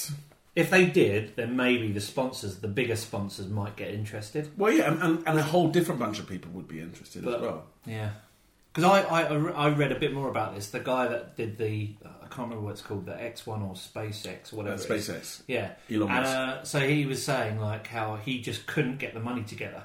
If 0.55 0.69
they 0.69 0.85
did, 0.85 1.35
then 1.37 1.55
maybe 1.55 1.91
the 1.91 2.01
sponsors, 2.01 2.57
the 2.57 2.67
bigger 2.67 2.97
sponsors, 2.97 3.47
might 3.47 3.77
get 3.77 3.91
interested. 3.91 4.51
well, 4.57 4.71
yeah, 4.71 4.91
and, 4.91 5.01
and, 5.01 5.23
and 5.25 5.39
a 5.39 5.43
whole 5.43 5.69
different 5.69 5.99
bunch 5.99 6.19
of 6.19 6.27
people 6.27 6.51
would 6.51 6.67
be 6.67 6.79
interested 6.79 7.23
But- 7.23 7.35
as 7.35 7.41
well. 7.41 7.65
Yeah. 7.85 8.11
Because 8.73 8.89
I, 8.89 9.01
I, 9.01 9.21
I 9.25 9.69
read 9.69 9.91
a 9.91 9.99
bit 9.99 10.13
more 10.13 10.29
about 10.29 10.55
this. 10.55 10.69
The 10.69 10.79
guy 10.79 11.07
that 11.09 11.35
did 11.35 11.57
the, 11.57 11.93
I 12.05 12.27
can't 12.27 12.49
remember 12.49 12.61
what 12.61 12.71
it's 12.71 12.81
called, 12.81 13.05
the 13.05 13.11
X1 13.13 13.47
or 13.47 13.73
SpaceX 13.75 14.53
or 14.53 14.55
Uh, 14.55 14.57
whatever. 14.57 14.73
it 14.75 14.91
is. 14.91 15.07
SpaceX, 15.07 15.41
Yeah. 15.47 15.71
Elon 15.91 16.09
And 16.09 16.23
Musk. 16.23 16.35
uh, 16.37 16.63
so 16.63 16.79
he 16.79 17.05
was 17.05 17.21
saying 17.23 17.59
like 17.59 17.87
how 17.87 18.15
he 18.15 18.39
just 18.41 18.67
couldn't 18.67 18.97
get 18.97 19.13
the 19.13 19.19
money 19.19 19.43
together 19.43 19.83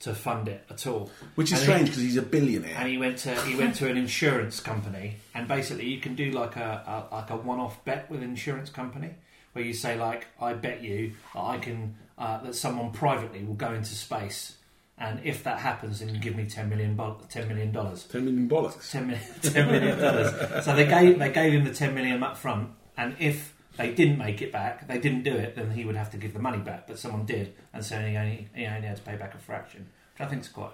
to 0.00 0.14
fund 0.14 0.48
it 0.48 0.64
at 0.70 0.86
all. 0.86 1.10
Which 1.34 1.48
is 1.52 1.58
and 1.58 1.62
strange 1.62 1.80
he- 1.80 1.84
because 1.86 2.02
he's 2.02 2.16
a 2.16 2.22
billionaire. 2.22 2.74
And 2.78 2.88
he 2.88 2.96
went 2.98 3.18
to 3.18 3.34
he 3.42 3.54
went 3.54 3.74
to 3.76 3.88
an 3.90 3.96
insurance 3.98 4.60
company, 4.60 5.16
and 5.34 5.46
basically 5.48 5.86
you 5.86 6.00
can 6.00 6.14
do 6.14 6.30
like 6.32 6.56
a, 6.56 7.06
a 7.10 7.14
like 7.14 7.30
a 7.30 7.36
one 7.36 7.60
off 7.60 7.82
bet 7.84 8.10
with 8.10 8.22
an 8.22 8.28
insurance 8.30 8.68
company, 8.70 9.10
where 9.52 9.64
you 9.64 9.72
say 9.74 9.96
like 9.98 10.26
I 10.40 10.52
bet 10.54 10.82
you 10.82 11.12
that 11.34 11.40
I 11.40 11.58
can 11.58 11.96
uh, 12.18 12.42
that 12.42 12.54
someone 12.54 12.92
privately 12.92 13.42
will 13.44 13.54
go 13.54 13.72
into 13.74 13.94
space, 13.94 14.56
and 14.98 15.20
if 15.24 15.44
that 15.44 15.58
happens, 15.58 16.00
then 16.00 16.14
you 16.14 16.18
give 16.20 16.36
me 16.36 16.46
ten 16.46 16.68
million 16.68 16.94
bo- 16.96 17.20
ten 17.28 17.48
million 17.48 17.72
dollars. 17.72 18.04
Ten 18.04 18.24
million 18.24 18.48
bollocks. 18.48 18.90
10 18.90 19.06
million, 19.06 19.24
10 19.42 19.66
million 19.70 19.98
dollars. 19.98 20.64
so 20.64 20.74
they 20.74 20.86
gave 20.86 21.18
they 21.18 21.30
gave 21.30 21.52
him 21.52 21.64
the 21.64 21.72
ten 21.74 21.94
million 21.94 22.22
up 22.22 22.36
front, 22.36 22.70
and 22.96 23.14
if 23.18 23.54
they 23.76 23.92
didn't 23.92 24.16
make 24.18 24.40
it 24.40 24.50
back, 24.52 24.88
they 24.88 24.98
didn't 24.98 25.22
do 25.22 25.34
it, 25.34 25.54
then 25.54 25.70
he 25.70 25.84
would 25.84 25.96
have 25.96 26.10
to 26.12 26.16
give 26.16 26.32
the 26.32 26.38
money 26.40 26.58
back. 26.58 26.86
But 26.86 26.98
someone 26.98 27.26
did, 27.26 27.54
and 27.74 27.84
so 27.84 27.98
he 28.00 28.16
only 28.16 28.48
he 28.54 28.64
only 28.66 28.86
had 28.88 28.96
to 28.96 29.02
pay 29.02 29.16
back 29.16 29.34
a 29.34 29.38
fraction, 29.38 29.86
which 30.14 30.26
I 30.26 30.30
think 30.30 30.42
is 30.42 30.48
quite 30.48 30.70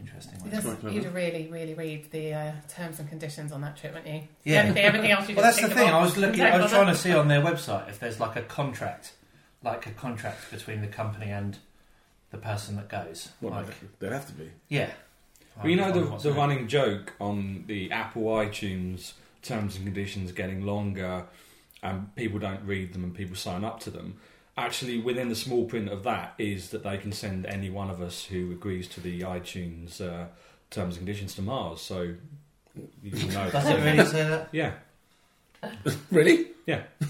interesting. 0.00 0.38
you? 0.44 0.50
That's 0.50 0.64
Just- 0.64 0.80
quite 0.80 0.92
You'd 0.94 1.12
really, 1.12 1.48
really 1.48 1.74
read 1.74 2.10
the 2.10 2.32
uh, 2.32 2.52
terms 2.68 2.98
and 3.00 3.08
conditions 3.08 3.52
on 3.52 3.60
that 3.60 3.76
trip, 3.76 3.92
wouldn't 3.94 4.12
you? 4.14 4.22
Yeah. 4.44 4.60
Everything, 4.60 4.82
everything 4.84 5.10
else 5.10 5.28
you 5.28 5.36
Well, 5.36 5.44
that's 5.44 5.60
the 5.60 5.68
thing. 5.68 5.90
I 5.90 6.00
was 6.00 6.16
looking. 6.16 6.40
I 6.40 6.56
was 6.58 6.70
trying 6.70 6.86
to 6.86 6.94
see 6.96 7.12
on 7.12 7.28
their 7.28 7.42
website 7.42 7.90
if 7.90 7.98
there's 8.00 8.18
like 8.18 8.36
a 8.36 8.42
contract, 8.42 9.12
like 9.62 9.86
a 9.86 9.90
contract 9.90 10.50
between 10.50 10.80
the 10.80 10.86
company 10.86 11.30
and 11.30 11.58
the 12.32 12.38
person 12.38 12.76
that 12.76 12.88
goes. 12.88 13.28
Well, 13.40 13.52
like, 13.52 13.66
they'd 14.00 14.12
have 14.12 14.26
to 14.26 14.32
be. 14.32 14.50
yeah. 14.68 14.90
Well, 15.58 15.68
you 15.68 15.76
know 15.76 15.92
the, 15.92 16.16
the 16.16 16.32
running 16.32 16.66
joke 16.66 17.12
on 17.20 17.64
the 17.66 17.92
Apple 17.92 18.22
iTunes 18.22 19.12
terms 19.42 19.76
and 19.76 19.84
conditions 19.84 20.32
getting 20.32 20.64
longer, 20.64 21.26
and 21.82 22.14
people 22.16 22.38
don't 22.38 22.64
read 22.64 22.94
them 22.94 23.04
and 23.04 23.14
people 23.14 23.36
sign 23.36 23.62
up 23.62 23.78
to 23.80 23.90
them. 23.90 24.18
Actually, 24.56 24.98
within 24.98 25.28
the 25.28 25.36
small 25.36 25.66
print 25.66 25.90
of 25.90 26.04
that 26.04 26.34
is 26.38 26.70
that 26.70 26.82
they 26.82 26.96
can 26.96 27.12
send 27.12 27.44
any 27.46 27.68
one 27.68 27.90
of 27.90 28.00
us 28.00 28.24
who 28.24 28.50
agrees 28.50 28.88
to 28.88 29.00
the 29.00 29.20
iTunes 29.20 30.00
uh, 30.00 30.26
terms 30.70 30.96
and 30.96 31.06
conditions 31.06 31.34
to 31.34 31.42
Mars. 31.42 31.82
So 31.82 32.14
you 33.02 33.10
know. 33.32 33.50
Does 33.50 33.66
it 33.66 33.84
really 33.84 34.06
say 34.06 34.28
that? 34.28 34.48
Yeah, 34.52 34.72
Really? 36.10 36.48
yeah. 36.66 36.82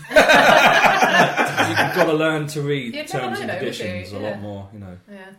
You've 1.69 1.97
got 1.97 2.05
to 2.07 2.13
learn 2.13 2.47
to 2.49 2.63
read 2.63 2.95
You'd 2.95 3.09
terms 3.09 3.39
never 3.41 3.53
and 3.53 3.61
know, 3.61 3.67
would 3.67 3.79
you? 3.79 3.85
conditions 3.85 4.13
a 4.13 4.17
Yeah. 4.21 4.31
lot 4.31 4.41
more. 4.41 4.69
You 4.73 4.79
know. 4.79 4.99
Yeah. 5.11 5.31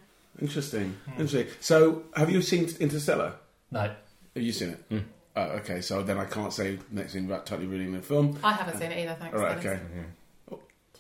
Interesting. 0.42 0.98
Interesting. 1.18 1.48
So, 1.60 2.04
have 2.16 2.30
you 2.30 2.42
seen 2.42 2.70
Interstellar? 2.80 3.34
No. 3.72 3.82
Have 3.82 4.44
you 4.44 4.52
seen 4.52 4.70
it? 4.72 4.90
Mm. 4.90 5.04
Oh, 5.36 5.42
okay. 5.62 5.82
So 5.82 6.02
then 6.04 6.18
I 6.18 6.26
can't 6.26 6.52
say 6.54 6.80
next 6.92 7.14
thing 7.14 7.26
about 7.26 7.46
totally 7.46 7.68
ruining 7.68 7.94
the 7.94 8.02
film. 8.02 8.38
I 8.44 8.54
haven't 8.54 8.78
seen 8.80 8.92
it 8.92 8.98
either, 9.04 9.16
thanks. 9.20 9.36
All 9.36 9.44
right. 9.44 9.62
Dennis. 9.62 9.80
Okay. 9.92 10.06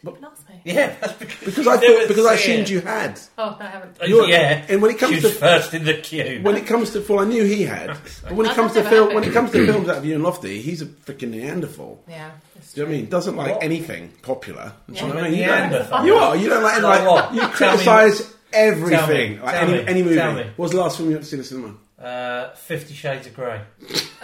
Didn't 0.06 0.26
ask 0.26 0.50
me. 0.50 0.62
Yeah, 0.66 0.96
that's 1.02 1.14
because, 1.14 1.40
Because 1.46 1.68
I 1.68 1.78
thought, 1.78 2.08
because 2.10 2.26
I 2.26 2.34
assumed 2.34 2.64
it. 2.64 2.70
you 2.72 2.82
had. 2.82 3.20
Oh, 3.38 3.56
no, 3.60 3.66
I 3.66 3.70
haven't. 3.70 3.98
You're- 4.06 4.30
yeah. 4.30 4.66
and 4.68 4.82
when 4.82 4.92
it 4.92 4.98
comes 5.00 5.16
She 5.16 5.22
to- 5.22 5.30
first 5.30 5.74
in 5.74 5.86
the 5.86 5.94
queue. 5.94 6.40
When 6.42 6.56
it 6.58 6.66
comes 6.68 6.92
to, 6.92 7.00
well, 7.08 7.20
I 7.20 7.26
knew 7.26 7.44
he 7.46 7.64
had. 7.64 7.98
But 8.24 8.34
when 8.34 8.48
it 8.50 8.54
comes 8.56 8.74
to 8.74 8.84
film, 8.84 9.14
when 9.14 9.24
it. 9.24 9.28
it 9.30 9.34
comes 9.34 9.52
to 9.52 9.66
films 9.66 9.88
out 9.90 9.98
of 9.98 10.06
you 10.06 10.16
and 10.16 10.24
Lofty, 10.24 10.62
he's 10.62 10.82
a 10.82 10.86
freaking 10.88 11.30
Neanderthal. 11.32 12.04
Yeah. 12.08 12.32
Do 12.54 12.82
you 12.82 12.84
know 12.84 12.90
what 12.90 12.96
I 12.96 12.98
mean? 13.02 13.10
Doesn't 13.10 13.36
like 13.38 13.52
What? 13.56 13.64
anything 13.64 14.12
popular. 14.22 14.74
Do 14.88 14.94
you 14.94 15.00
Yeah. 15.00 15.08
know 15.08 15.14
what 15.16 15.24
I 15.24 15.30
mean? 15.30 15.40
You, 15.40 15.46
don't, 15.46 15.58
Neanderthal. 15.70 16.06
you 16.06 16.16
are. 16.16 16.36
You 16.36 16.50
don't 16.50 16.64
like, 16.64 16.82
Like 16.82 17.02
like 17.02 17.10
what? 17.10 17.34
you 17.36 17.42
criticise 17.50 18.34
everything. 18.52 18.98
tell 19.00 19.08
me, 19.08 19.40
like 19.40 19.56
tell 19.60 19.70
any, 19.70 19.74
me, 19.84 19.88
any 19.88 20.04
movie. 20.04 20.16
tell 20.16 20.34
me. 20.34 20.44
What 20.44 20.58
was 20.60 20.72
the 20.72 20.78
last 20.80 20.98
film 20.98 21.10
you 21.10 21.16
went 21.16 21.26
seen 21.26 21.44
see 21.44 21.56
in 21.58 21.60
the 21.62 21.68
cinema? 21.70 21.76
Uh, 22.02 22.54
Fifty 22.56 22.94
Shades 22.94 23.28
of 23.28 23.34
Grey. 23.36 23.62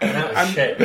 that 0.00 0.32
was 0.34 0.50
shit. 0.54 0.78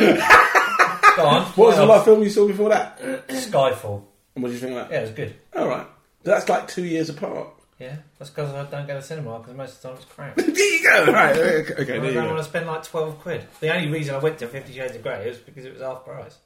Go 1.16 1.24
on. 1.26 1.42
What 1.52 1.66
was 1.68 1.76
the 1.76 1.86
last 1.86 2.04
film 2.04 2.22
you 2.22 2.30
saw 2.30 2.46
before 2.46 2.68
that? 2.70 2.98
Skyfall. 3.28 4.02
And 4.34 4.42
what 4.42 4.48
did 4.50 4.54
you 4.54 4.60
think 4.60 4.72
of 4.72 4.88
that? 4.88 4.90
Yeah, 4.92 4.98
it 4.98 5.02
was 5.02 5.10
good. 5.12 5.34
All 5.54 5.68
right. 5.68 5.86
That's 6.24 6.48
like 6.48 6.68
two 6.68 6.84
years 6.84 7.08
apart. 7.08 7.48
Yeah, 7.78 7.96
that's 8.18 8.30
because 8.30 8.52
I 8.54 8.64
don't 8.70 8.86
go 8.86 8.94
to 8.94 9.02
cinema 9.02 9.38
because 9.40 9.54
most 9.56 9.76
of 9.76 9.82
the 9.82 9.88
time 9.88 9.96
it's 9.96 10.06
crap. 10.06 10.36
there 10.36 10.48
you 10.74 10.82
go. 10.82 11.12
Right. 11.12 11.36
Okay. 11.36 11.74
okay 11.74 11.96
I 11.96 11.98
there 11.98 12.12
don't 12.14 12.22
you 12.24 12.30
want 12.30 12.38
to 12.38 12.44
spend 12.44 12.66
like 12.66 12.84
twelve 12.84 13.18
quid. 13.20 13.44
The 13.60 13.74
only 13.74 13.90
reason 13.90 14.14
I 14.14 14.18
went 14.18 14.38
to 14.38 14.46
Fifty 14.48 14.72
Shades 14.72 14.94
of 14.94 15.02
Grey 15.02 15.28
was 15.28 15.38
because 15.38 15.64
it 15.64 15.72
was 15.72 15.82
half 15.82 16.04
price. 16.04 16.36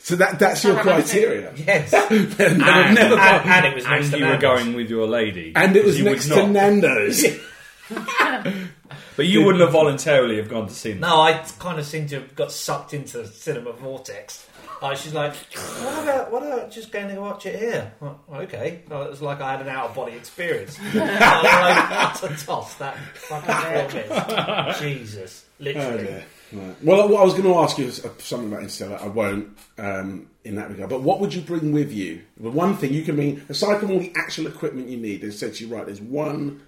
So 0.00 0.16
that 0.16 0.38
that's 0.38 0.62
your 0.64 0.76
criteria. 0.80 1.52
Yes, 1.56 1.90
Then 2.36 2.52
And, 2.54 2.62
I've 2.62 2.94
never 2.94 3.14
and, 3.18 3.50
and 3.50 3.66
it 3.66 3.74
was 3.74 3.84
and 3.86 4.04
to 4.10 4.18
you 4.18 4.24
were 4.24 4.30
Nando's. 4.32 4.40
going 4.64 4.74
with 4.74 4.90
your 4.90 5.06
lady, 5.06 5.52
and 5.56 5.74
it 5.76 5.84
was 5.84 5.98
You 5.98 6.04
would 6.04 6.12
next 6.12 6.28
to 6.28 6.36
not. 6.36 6.50
Nando's. 6.50 7.24
But 7.90 9.26
you 9.26 9.42
wouldn't 9.44 9.62
have 9.62 9.72
voluntarily 9.72 10.36
have 10.36 10.48
gone 10.48 10.68
to 10.68 10.74
see 10.74 10.92
them. 10.92 11.00
No, 11.00 11.20
I 11.20 11.44
kind 11.58 11.78
of 11.78 11.86
seem 11.86 12.06
to 12.08 12.20
have 12.20 12.34
got 12.34 12.52
sucked 12.52 12.94
into 12.94 13.18
the 13.18 13.26
cinema 13.26 13.72
vortex. 13.72 14.46
Like, 14.80 14.96
she's 14.96 15.12
like, 15.12 15.34
what 15.34 16.02
about, 16.04 16.30
what 16.30 16.42
about 16.44 16.70
just 16.70 16.92
going 16.92 17.08
to 17.12 17.20
watch 17.20 17.46
it 17.46 17.58
here? 17.58 17.92
Well, 17.98 18.20
okay. 18.32 18.82
Well, 18.88 19.02
it 19.02 19.10
was 19.10 19.20
like 19.20 19.40
I 19.40 19.52
had 19.52 19.60
an 19.60 19.68
out 19.68 19.86
of 19.90 19.96
body 19.96 20.12
experience. 20.12 20.78
I 20.94 22.12
was 22.12 22.22
like, 22.22 22.30
utter 22.30 22.44
toss 22.46 22.74
that 22.76 22.96
fucking 23.14 23.96
film 24.06 24.68
is. 24.68 24.78
Jesus. 24.78 25.44
Oh, 25.60 25.64
Literally. 25.64 26.04
dear. 26.04 26.24
Right. 26.52 26.76
Well, 26.82 27.08
what 27.08 27.20
I 27.20 27.24
was 27.24 27.32
going 27.34 27.44
to 27.44 27.56
ask 27.56 27.76
you 27.76 27.86
is 27.86 28.04
uh, 28.04 28.10
something 28.18 28.48
about 28.48 28.60
Interstellar. 28.60 28.98
I 29.02 29.08
won't 29.08 29.58
um, 29.78 30.28
in 30.44 30.54
that 30.54 30.70
regard. 30.70 30.90
But 30.90 31.02
what 31.02 31.18
would 31.20 31.34
you 31.34 31.42
bring 31.42 31.72
with 31.72 31.92
you? 31.92 32.22
The 32.38 32.50
one 32.50 32.76
thing 32.76 32.92
you 32.92 33.02
can 33.02 33.16
bring, 33.16 33.42
aside 33.48 33.80
from 33.80 33.90
all 33.90 33.98
the 33.98 34.12
actual 34.16 34.46
equipment 34.46 34.88
you 34.88 34.96
need, 34.96 35.22
they 35.22 35.30
said 35.32 35.54
to 35.54 35.66
you, 35.66 35.74
right, 35.74 35.84
there's 35.84 36.00
one 36.00 36.62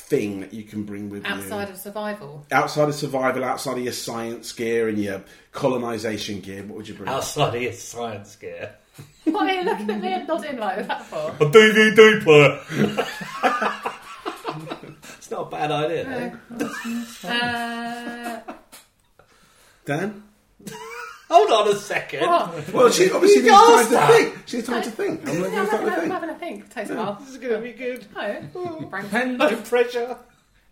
thing 0.00 0.40
that 0.40 0.52
you 0.52 0.64
can 0.64 0.82
bring 0.84 1.10
with 1.10 1.24
you. 1.26 1.32
Outside 1.32 1.70
of 1.70 1.76
survival. 1.76 2.44
outside 2.50 2.88
of 2.88 2.94
survival, 2.94 3.44
outside 3.44 3.78
of 3.78 3.84
your 3.84 3.92
science 3.92 4.52
gear 4.52 4.88
and 4.88 4.98
your 4.98 5.22
colonization 5.52 6.40
gear, 6.40 6.62
what 6.64 6.76
would 6.78 6.88
you 6.88 6.94
bring? 6.94 7.08
Outside 7.08 7.54
of 7.54 7.62
your 7.62 7.72
science 7.72 8.36
gear. 8.36 8.74
Why 9.24 9.48
are 9.48 9.54
you 9.60 9.62
looking 9.64 9.90
at 9.90 10.00
me 10.00 10.12
and 10.12 10.26
nodding 10.28 10.58
like 10.58 10.86
that 10.86 11.04
for? 11.06 11.30
A 11.30 11.48
DVD 11.50 12.22
player. 12.22 12.60
it's 15.18 15.30
not 15.30 15.46
a 15.46 15.50
bad 15.50 15.70
idea. 15.70 16.38
though. 16.50 17.28
Uh, 17.28 18.40
Dan? 19.84 20.22
Hold 21.30 21.50
on 21.50 21.68
a 21.68 21.76
second. 21.76 22.26
what? 22.26 22.72
Well, 22.72 22.90
she 22.90 23.10
obviously 23.10 23.42
You 23.44 23.50
needs 23.52 23.54
time 23.62 23.78
asked 23.78 23.90
to 23.90 24.06
think. 24.12 24.38
She 24.46 24.56
needs 24.56 24.68
time 24.68 24.82
to 24.82 24.90
think. 24.90 25.20
I'm 25.28 25.34
Yeah, 25.34 25.40
going 25.40 25.54
I'm 25.58 25.66
to 25.66 25.70
having, 25.70 25.70
time 25.70 25.86
to 25.86 25.92
I'm 25.94 26.00
think. 26.00 26.12
having 26.12 26.30
a 26.30 26.34
think. 26.38 26.74
Takes 26.74 26.90
a 26.90 26.96
while. 26.96 27.14
This 27.20 27.28
is 27.30 27.36
going 27.38 27.54
to 27.54 27.60
be 27.60 27.72
good. 27.72 28.06
No. 28.14 28.88
Brain- 28.90 29.02
Depends- 29.04 29.38
No 29.38 29.56
pressure. 29.56 30.16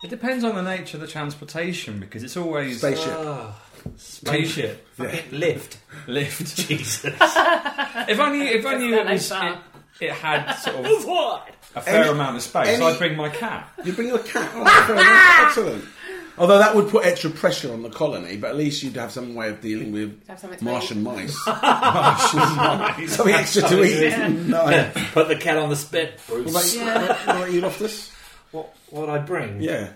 It 0.03 0.11
depends 0.11 0.45
on 0.45 0.55
the 0.55 0.63
nature 0.63 0.97
of 0.97 1.01
the 1.01 1.07
transportation 1.09 1.99
because 1.99 2.23
it's 2.23 2.37
always 2.37 2.79
Spaceship. 2.79 3.15
Ah, 3.17 3.61
spaceship 3.97 4.87
fucking 4.95 5.39
lift. 5.39 5.79
lift. 6.07 6.57
Jesus. 6.69 7.05
if 7.15 8.19
only 8.21 8.47
if 8.49 8.65
only 8.65 8.91
Just 8.91 9.09
it, 9.09 9.13
was, 9.13 9.31
like 9.31 9.59
it, 10.01 10.05
it 10.07 10.13
had 10.13 10.53
sort 10.55 10.77
of 10.87 11.05
what? 11.05 11.49
a 11.75 11.81
fair 11.81 12.03
Any- 12.03 12.11
amount 12.11 12.37
of 12.37 12.43
space, 12.43 12.69
any- 12.69 12.85
I'd 12.85 12.99
bring 12.99 13.17
my 13.17 13.29
cat. 13.29 13.69
You 13.85 13.93
bring 13.93 14.09
your 14.09 14.19
cat. 14.21 14.51
Oh, 14.55 14.65
fair 14.87 14.97
enough. 14.97 15.41
Excellent. 15.49 15.85
Although 16.39 16.59
that 16.59 16.75
would 16.75 16.89
put 16.89 17.05
extra 17.05 17.31
pressure 17.31 17.73
on 17.73 17.83
the 17.83 17.91
colony, 17.91 18.37
but 18.37 18.51
at 18.51 18.57
least 18.57 18.83
you'd 18.83 18.97
have 18.97 19.11
some 19.13 19.35
way 19.35 19.49
of 19.51 19.61
dealing 19.61 19.93
with 19.93 20.27
Have 20.29 20.39
something 20.39 20.59
to 20.59 20.65
Martian 20.65 21.03
mice. 21.05 21.35
Something 23.13 23.35
extra 23.35 23.63
to 23.63 23.85
eat. 23.85 24.19
no. 24.47 24.91
Put 25.13 25.29
the 25.29 25.37
cat 25.37 25.57
on 25.59 25.69
the 25.71 25.77
spit, 25.77 26.21
What 26.29 26.41
about, 26.41 26.53
Bruce. 26.53 26.77
Yeah. 26.77 27.09
what 27.09 27.37
about 27.37 27.53
you, 27.53 27.61
Loftus? 27.61 28.13
What 28.51 28.75
what 28.91 29.09
I 29.11 29.19
bring? 29.19 29.61
Yeah, 29.61 29.91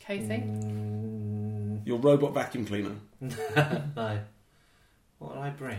Casey. 0.00 0.28
Mm, 0.38 1.86
your 1.86 1.98
robot 1.98 2.34
vacuum 2.34 2.66
cleaner. 2.66 2.96
no. 3.20 4.18
What 5.18 5.36
would 5.36 5.40
I 5.40 5.50
bring? 5.50 5.78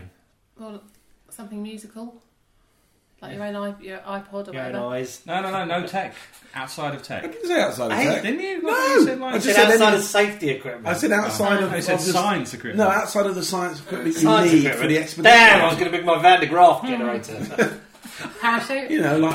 Well, 0.58 0.82
something 1.30 1.62
musical. 1.62 2.22
Like 3.22 3.34
your 3.34 3.44
own 3.46 3.56
i- 3.56 3.82
your 3.82 3.98
iPod 3.98 4.48
or 4.48 4.52
Your 4.52 4.62
own 4.62 4.72
whatever. 4.72 4.86
eyes. 4.94 5.22
No, 5.26 5.40
no, 5.40 5.50
no, 5.50 5.64
no 5.80 5.86
tech 5.86 6.14
outside 6.54 6.94
of 6.94 7.02
tech. 7.02 7.24
I 7.24 7.28
didn't 7.28 7.46
say 7.46 7.60
outside 7.60 7.90
of 7.92 7.96
Hey, 7.98 8.04
tech. 8.04 8.22
Didn't 8.22 8.40
you? 8.40 8.62
No, 8.62 8.86
you 8.86 9.04
said 9.06 9.18
like 9.20 9.32
I 9.32 9.36
I 9.36 9.38
just 9.38 9.46
said 9.46 9.54
said 9.54 9.72
outside 9.72 9.88
any- 9.88 9.96
of 9.96 10.02
safety 10.04 10.50
equipment. 10.50 10.86
I 10.86 10.92
said 10.98 11.12
outside 11.12 11.62
oh, 11.62 11.66
of, 11.66 11.72
I 11.72 11.76
of 11.78 11.84
said 11.84 11.98
the- 11.98 12.02
science 12.12 12.52
equipment. 12.54 12.76
No, 12.78 12.88
outside 12.88 13.26
of 13.26 13.34
the 13.34 13.42
science 13.42 13.80
equipment 13.80 14.14
you 14.14 14.20
Science 14.20 14.52
need 14.52 14.58
equipment. 14.66 14.82
for 14.82 14.88
the 14.88 14.98
expedition. 14.98 15.24
Damn, 15.38 15.62
I 15.64 15.66
was 15.68 15.74
going 15.78 15.86
to 15.90 15.90
bring 15.96 16.04
my 16.04 16.20
Van 16.20 16.40
de 16.40 16.46
Graaff 16.46 16.82
generator. 16.86 17.80
Parachute. 18.40 18.90
You 18.90 19.00
know, 19.02 19.18
like 19.18 19.32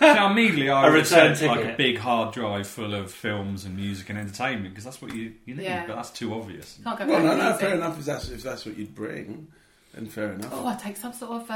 Now, 0.00 0.30
immediately 0.30 0.70
I 0.70 0.86
A 0.86 0.90
would 0.90 0.96
return 1.02 1.34
say 1.36 1.48
like 1.48 1.58
ticket. 1.60 1.74
a 1.74 1.76
big 1.76 1.98
hard 1.98 2.32
drive 2.34 2.66
full 2.66 2.94
of 2.94 3.10
films 3.10 3.64
and 3.64 3.76
music 3.76 4.10
and 4.10 4.18
entertainment 4.18 4.70
because 4.70 4.84
that's 4.84 5.00
what 5.02 5.14
you, 5.14 5.32
you 5.44 5.54
need. 5.54 5.64
Yeah. 5.64 5.86
But 5.86 5.96
that's 5.96 6.10
too 6.10 6.34
obvious. 6.34 6.78
Can't 6.84 6.98
go 6.98 7.06
well, 7.06 7.20
no, 7.22 7.28
wrong 7.30 7.38
no, 7.38 7.50
with 7.52 7.60
fair 7.60 7.74
enough. 7.74 7.98
If 7.98 8.04
that's 8.04 8.28
if 8.30 8.42
that's 8.42 8.64
what 8.66 8.76
you'd 8.76 8.94
bring, 8.94 9.48
then 9.96 10.06
fair 10.06 10.32
enough. 10.32 10.50
Oh, 10.52 10.66
I'd 10.66 10.78
take 10.78 10.96
some 10.96 11.12
sort 11.12 11.42
of, 11.42 11.50
uh, 11.50 11.54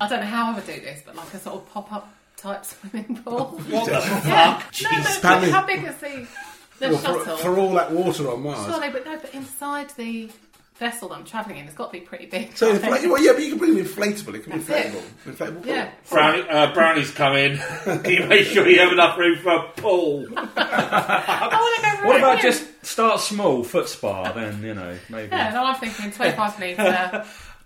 I 0.00 0.06
don't 0.08 0.20
know 0.20 0.26
how 0.26 0.52
I 0.52 0.54
would 0.54 0.66
do 0.66 0.80
this, 0.80 1.02
but 1.04 1.16
like 1.16 1.32
a 1.34 1.38
sort 1.38 1.56
of 1.56 1.68
pop 1.70 1.92
up 1.92 2.12
type 2.36 2.64
swimming 2.66 3.16
pool. 3.24 3.46
what 3.70 3.86
the 3.90 4.00
fuck? 4.00 4.24
No, 4.24 4.30
no, 4.30 4.60
Jeez, 4.70 5.22
but 5.22 5.48
how 5.50 5.66
big 5.66 5.82
is 5.84 5.96
the, 5.96 6.26
the 6.78 6.88
Well, 6.90 6.98
shuttle? 6.98 7.36
for, 7.36 7.42
for 7.42 7.58
all 7.58 7.72
that 7.74 7.90
water 7.90 8.30
on 8.30 8.42
Mars. 8.42 8.66
Surely, 8.66 8.90
but 8.90 9.04
no, 9.04 9.18
but 9.18 9.34
inside 9.34 9.90
the 9.96 10.30
vessel 10.78 11.08
that 11.10 11.16
I'm 11.16 11.24
travelling 11.24 11.58
in, 11.58 11.66
it's 11.66 11.74
got 11.74 11.92
to 11.92 11.98
be 11.98 12.00
pretty 12.04 12.24
big. 12.26 12.56
So, 12.56 12.74
infl- 12.74 13.10
well, 13.10 13.22
yeah, 13.22 13.32
but 13.32 13.42
you 13.42 13.50
can 13.50 13.58
bring 13.58 13.78
an 13.78 13.84
inflatable. 13.84 14.34
It 14.34 14.44
can 14.44 14.52
be 14.52 14.64
That's 14.64 14.94
it. 14.94 15.02
inflatable. 15.26 15.34
Inflatable. 15.62 15.66
yeah. 15.66 15.90
Brownie, 16.08 16.48
uh, 16.48 16.72
brownie's 16.72 17.10
coming. 17.10 17.58
Can 17.84 18.04
you 18.10 18.26
make 18.26 18.46
sure 18.46 18.66
you 18.66 18.78
have 18.78 18.92
enough 18.92 19.18
room 19.18 19.36
for 19.38 19.50
a 19.56 19.68
pool? 19.72 20.26
I 20.36 21.48
want 21.52 21.84
to 21.84 22.02
go 22.02 22.08
What 22.08 22.16
about 22.16 22.40
just 22.40 22.66
start 22.82 23.20
small, 23.20 23.62
foot 23.62 23.88
spa, 23.90 24.32
then 24.32 24.62
you 24.62 24.72
know 24.72 24.96
maybe 25.10 25.28
Yeah, 25.32 25.50
no, 25.50 25.64
I'm 25.64 25.74
thinking 25.76 26.10
25 26.12 26.36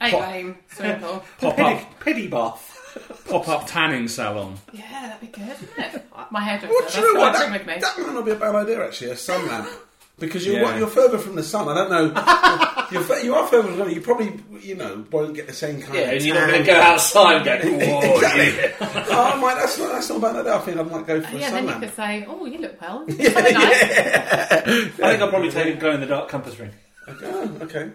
metre, 0.00 0.16
8 0.16 0.20
lane 0.20 0.56
swimming 0.72 1.00
pool. 1.00 1.24
pop 1.40 1.58
up, 1.60 2.00
Pity 2.00 2.26
bath. 2.28 3.24
pop 3.28 3.48
up 3.48 3.66
tanning 3.66 4.08
salon. 4.08 4.56
Yeah, 4.72 4.82
that'd 4.90 5.20
be 5.20 5.26
good, 5.28 5.48
wouldn't 5.48 5.94
it? 5.94 6.04
My 6.30 6.40
hairdresser, 6.42 6.72
Well, 6.72 6.82
that's 6.82 6.94
do 6.94 7.00
you 7.00 7.14
know 7.14 7.20
what? 7.20 7.32
what 7.32 7.38
That, 7.40 7.52
with 7.52 7.66
me. 7.66 7.74
that 7.80 7.98
might 7.98 8.14
not 8.14 8.24
be 8.24 8.30
a 8.32 8.36
bad 8.36 8.54
idea, 8.54 8.84
actually. 8.84 9.10
A 9.10 9.16
sun 9.16 9.46
lamp. 9.48 9.68
Because 10.16 10.46
you're, 10.46 10.60
Yeah. 10.60 10.78
you're 10.78 10.86
further 10.86 11.18
from 11.18 11.34
the 11.34 11.42
sun. 11.42 11.68
I 11.68 11.74
don't 11.74 11.90
know. 11.90 12.86
you're, 12.92 13.02
fa- 13.02 13.24
you 13.24 13.34
are 13.34 13.48
further 13.48 13.66
from 13.66 13.78
the 13.78 13.84
sun. 13.84 13.92
You 13.94 14.00
probably, 14.00 14.40
you 14.60 14.76
know, 14.76 15.04
won't 15.10 15.34
get 15.34 15.48
the 15.48 15.52
same 15.52 15.82
kind 15.82 15.94
Yeah, 15.94 16.00
of 16.02 16.08
and 16.12 16.22
you're 16.22 16.34
not 16.36 16.50
going 16.50 16.64
tan. 16.64 16.66
to 16.66 16.72
go 16.72 16.80
outside 16.80 17.46
and 17.48 17.80
go, 17.80 17.86
whoa. 18.00 18.14
exactly. 18.14 18.86
oh, 19.10 19.32
I 19.34 19.40
might, 19.40 19.54
that's, 19.56 19.76
not, 19.76 19.90
that's 19.90 20.08
not 20.08 20.18
a 20.18 20.20
bad 20.20 20.36
idea. 20.36 20.54
I 20.54 20.58
think 20.60 20.76
I 20.78 20.82
might 20.84 21.06
go 21.06 21.20
for 21.20 21.26
a 21.26 21.30
sun. 21.32 21.40
Yeah, 21.40 21.46
sun 21.46 21.54
then 21.54 21.64
you 21.64 21.70
lamp. 21.70 21.82
could 21.82 21.94
say, 21.96 22.26
oh, 22.28 22.44
you 22.46 22.58
look 22.58 22.80
well. 22.80 22.98
Something 23.08 23.24
nice. 23.32 23.34
I 23.42 24.64
think 24.86 25.00
I'll 25.22 25.28
probably 25.30 25.50
take 25.50 25.74
a 25.74 25.78
glow 25.78 25.90
in 25.94 26.00
the 26.00 26.06
dark 26.06 26.28
compass 26.28 26.60
ring. 26.60 26.70
Oh, 27.08 27.58
okay. 27.62 27.90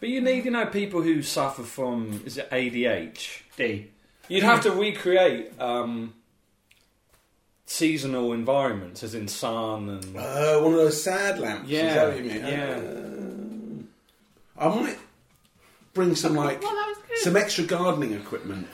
But 0.00 0.08
you 0.10 0.20
need, 0.20 0.44
you 0.44 0.50
know, 0.50 0.66
people 0.66 1.02
who 1.02 1.22
suffer 1.22 1.62
from 1.62 2.22
is 2.24 2.38
it 2.38 2.48
ADH? 2.50 3.42
D. 3.56 3.90
You'd 4.28 4.44
have 4.44 4.62
to 4.62 4.70
recreate 4.70 5.58
um, 5.60 6.14
seasonal 7.66 8.32
environments, 8.32 9.02
as 9.02 9.14
in 9.14 9.26
sun 9.28 9.88
and 9.88 10.16
Uh, 10.16 10.60
one 10.60 10.72
of 10.72 10.78
those 10.78 11.02
sad 11.02 11.38
lamps. 11.38 11.68
Yeah, 11.68 11.88
Is 11.88 11.94
that 11.94 12.08
what 12.08 12.16
you 12.18 12.30
mean? 12.30 12.46
yeah. 12.46 12.80
Uh, 14.60 14.66
I 14.70 14.80
might 14.82 14.98
bring 15.94 16.14
some 16.14 16.34
like 16.34 16.62
Well, 16.62 16.70
that 16.74 16.86
was 16.88 16.98
good. 17.08 17.18
some 17.18 17.36
extra 17.36 17.64
gardening 17.64 18.12
equipment. 18.14 18.66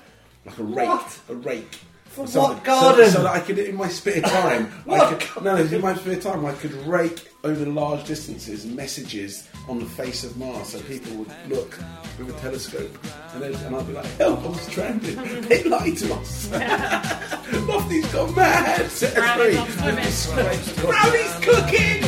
like 0.46 0.58
a 0.58 0.62
rake, 0.62 0.88
What? 0.88 1.18
a 1.30 1.34
rake. 1.34 1.74
For 2.04 2.26
So- 2.26 2.40
what 2.42 2.58
so- 2.58 2.64
garden? 2.64 3.10
So, 3.10 3.22
that 3.22 3.32
I 3.34 3.40
could, 3.40 3.58
in 3.58 3.76
my 3.76 3.88
spare 3.88 4.20
time, 4.20 4.70
I 4.90 5.14
could, 5.14 5.42
no, 5.44 5.56
in 5.56 5.80
my 5.80 5.94
spare 5.96 6.20
time, 6.20 6.44
I 6.44 6.52
could 6.52 6.74
rake 6.86 7.26
over 7.42 7.64
large 7.64 8.04
distances 8.06 8.66
messages 8.66 9.48
on 9.68 9.78
the 9.78 9.86
face 9.86 10.24
of 10.24 10.36
Mars, 10.36 10.68
so 10.68 10.80
people 10.80 11.12
would 11.16 11.30
look 11.48 11.78
with 12.18 12.28
a 12.28 12.40
telescope, 12.40 12.98
and, 13.32 13.42
then, 13.42 13.54
and 13.54 13.76
I'd 13.76 13.86
be 13.86 13.92
like, 13.92 14.06
"Help! 14.18 14.44
I'm 14.44 14.54
stranded. 14.54 15.16
they 15.48 15.62
lied 15.64 15.96
to 15.98 16.14
us. 16.14 16.50
Lofty's 17.66 18.12
gone 18.12 18.34
mad. 18.34 18.90
Set 18.90 19.12
free." 19.12 19.54
Brownie's 19.54 20.18
swimming. 20.24 20.60
Brownie's 20.90 21.34
cooking. 21.40 22.02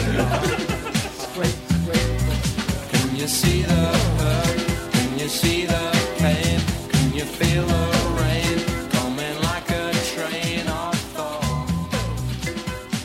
Can 2.92 3.16
you 3.16 3.26
see 3.26 3.62
the 3.62 3.74
hurt? 3.74 4.92
Can 4.92 5.18
you 5.18 5.28
see 5.28 5.64
the 5.66 6.14
pain? 6.18 6.60
Can 6.90 7.14
you 7.14 7.24
feel 7.24 7.66
the 7.66 7.86
rain 8.20 8.90
coming 8.90 9.42
like 9.42 9.68
a 9.70 9.92
train 10.12 10.68
of 10.68 10.94
thought? 11.14 11.70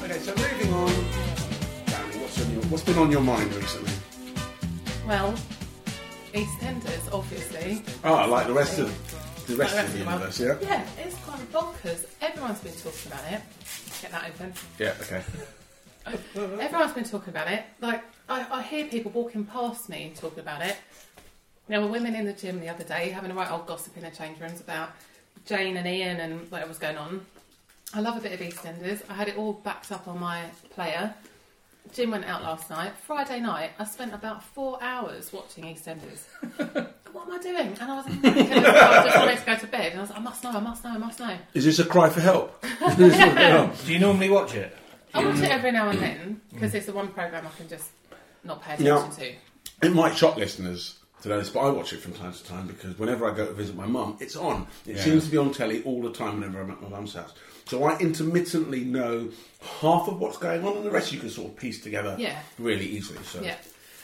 Okay, 0.03 0.20
so 0.20 0.36
moving 0.36 0.74
on. 0.74 0.93
Brownie, 1.86 2.20
what's, 2.20 2.41
on 2.41 2.51
your, 2.51 2.62
what's 2.63 2.84
been 2.84 2.98
on 2.98 3.12
your 3.12 3.22
mind 3.22 3.53
recently? 3.55 3.90
Well, 5.12 5.34
EastEnders, 6.32 7.13
obviously. 7.13 7.84
Oh, 8.06 8.30
like 8.30 8.48
the 8.48 8.53
rest 8.53 8.80
of 8.80 9.46
the 9.46 9.58
rest 9.58 9.75
Like 9.75 9.86
of 9.88 9.91
the 9.91 10.00
universe, 10.00 10.39
yeah. 10.39 10.58
Yeah, 10.62 10.88
it's 11.00 11.18
kind 11.25 11.41
of 11.41 11.51
bonkers. 11.51 12.06
Everyone's 12.22 12.62
been 12.62 12.72
talking 12.72 13.12
about 13.12 13.30
it. 13.30 13.41
Get 14.01 14.12
that 14.12 14.30
open. 14.30 14.53
Yeah. 14.80 14.94
Okay. 15.01 15.22
Everyone's 16.63 16.94
been 16.94 17.03
talking 17.03 17.27
about 17.27 17.51
it. 17.51 17.65
Like, 17.82 18.06
I, 18.30 18.48
I 18.50 18.62
hear 18.62 18.86
people 18.86 19.12
walking 19.12 19.44
past 19.44 19.89
me 19.89 20.03
and 20.03 20.15
talking 20.15 20.39
about 20.39 20.62
it. 20.62 20.77
There 21.68 21.82
were 21.82 21.88
women 21.88 22.15
in 22.15 22.24
the 22.24 22.32
gym 22.32 22.62
the 22.62 22.70
other 22.70 22.86
day 22.86 23.10
having 23.10 23.32
a 23.32 23.34
right 23.34 23.51
old 23.51 23.68
gossip 23.68 23.98
in 23.98 24.03
the 24.03 24.12
change 24.12 24.39
rooms 24.39 24.62
about 24.62 24.91
Jane 25.46 25.75
and 25.75 25.86
Ian 25.86 26.22
and 26.22 26.50
whatever 26.50 26.70
was 26.70 26.80
going 26.80 26.98
on. 26.98 27.25
I 27.94 28.00
love 28.00 28.15
a 28.15 28.22
bit 28.22 28.32
of 28.32 28.39
EastEnders. 28.39 29.01
I 29.10 29.15
had 29.15 29.27
it 29.27 29.38
all 29.38 29.51
backed 29.51 29.91
up 29.91 30.08
on 30.08 30.22
my 30.22 30.46
player. 30.70 31.13
Jim 31.93 32.11
went 32.11 32.25
out 32.25 32.41
last 32.43 32.69
night. 32.69 32.93
Friday 33.05 33.39
night, 33.39 33.71
I 33.79 33.83
spent 33.85 34.13
about 34.13 34.43
four 34.43 34.81
hours 34.81 35.33
watching 35.33 35.65
EastEnders. 35.65 36.23
what 37.11 37.27
am 37.27 37.33
I 37.33 37.39
doing? 37.41 37.75
And 37.79 37.91
I 37.91 37.95
was 37.97 38.05
knackered 38.05 38.35
as 38.51 38.63
well. 38.63 38.93
I 38.93 39.03
just 39.03 39.17
wanted 39.17 39.39
to 39.39 39.45
go 39.45 39.55
to 39.57 39.67
bed. 39.67 39.91
And 39.91 40.00
I 40.00 40.01
was 40.01 40.09
like, 40.11 40.19
I 40.19 40.21
must 40.21 40.43
know, 40.43 40.50
I 40.51 40.59
must 40.59 40.83
know, 40.83 40.89
I 40.91 40.97
must 40.97 41.19
know. 41.19 41.38
Is 41.53 41.65
this 41.65 41.79
a 41.79 41.85
cry 41.85 42.09
for 42.09 42.21
help? 42.21 42.63
Is 42.63 42.95
this 42.95 43.17
what's 43.17 43.33
going 43.35 43.51
on? 43.53 43.73
Do 43.85 43.93
you 43.93 44.00
normally 44.00 44.29
watch 44.29 44.55
it? 44.55 44.77
I 45.13 45.25
watch 45.25 45.39
it 45.39 45.51
every 45.51 45.73
now 45.73 45.89
and 45.89 46.00
then 46.00 46.41
because 46.53 46.73
it's 46.73 46.85
the 46.85 46.93
one 46.93 47.09
program 47.09 47.45
I 47.45 47.50
can 47.57 47.67
just 47.67 47.89
not 48.45 48.61
pay 48.61 48.81
Yeah. 48.81 49.00
attention 49.00 49.35
to. 49.81 49.88
It 49.88 49.93
might 49.93 50.15
shock 50.15 50.38
listeners 50.38 51.00
to 51.21 51.29
know 51.29 51.39
this, 51.39 51.49
but 51.49 51.59
I 51.61 51.69
watch 51.69 51.93
it 51.93 51.99
from 51.99 52.13
time 52.13 52.33
to 52.33 52.43
time 52.45 52.67
because 52.67 52.97
whenever 52.97 53.29
I 53.29 53.35
go 53.35 53.45
to 53.45 53.53
visit 53.53 53.75
my 53.75 53.85
mum, 53.85 54.17
it's 54.19 54.35
on. 54.35 54.67
It 54.85 54.95
Yeah. 54.97 55.03
seems 55.03 55.25
to 55.25 55.31
be 55.31 55.37
on 55.37 55.53
telly 55.53 55.83
all 55.83 56.01
the 56.01 56.11
time 56.11 56.39
whenever 56.39 56.61
I'm 56.61 56.71
at 56.71 56.81
my 56.81 56.89
mum's 56.89 57.13
house. 57.13 57.33
So 57.65 57.83
I 57.83 57.97
intermittently 57.99 58.81
know 58.83 59.29
half 59.79 60.07
of 60.07 60.19
what's 60.19 60.37
going 60.37 60.65
on, 60.65 60.77
and 60.77 60.85
the 60.85 60.91
rest 60.91 61.11
you 61.11 61.19
can 61.19 61.29
sort 61.29 61.51
of 61.51 61.57
piece 61.57 61.81
together 61.81 62.15
Yeah. 62.17 62.39
really 62.59 62.85
easily. 62.85 63.19
So 63.23 63.41
Yeah. 63.41 63.55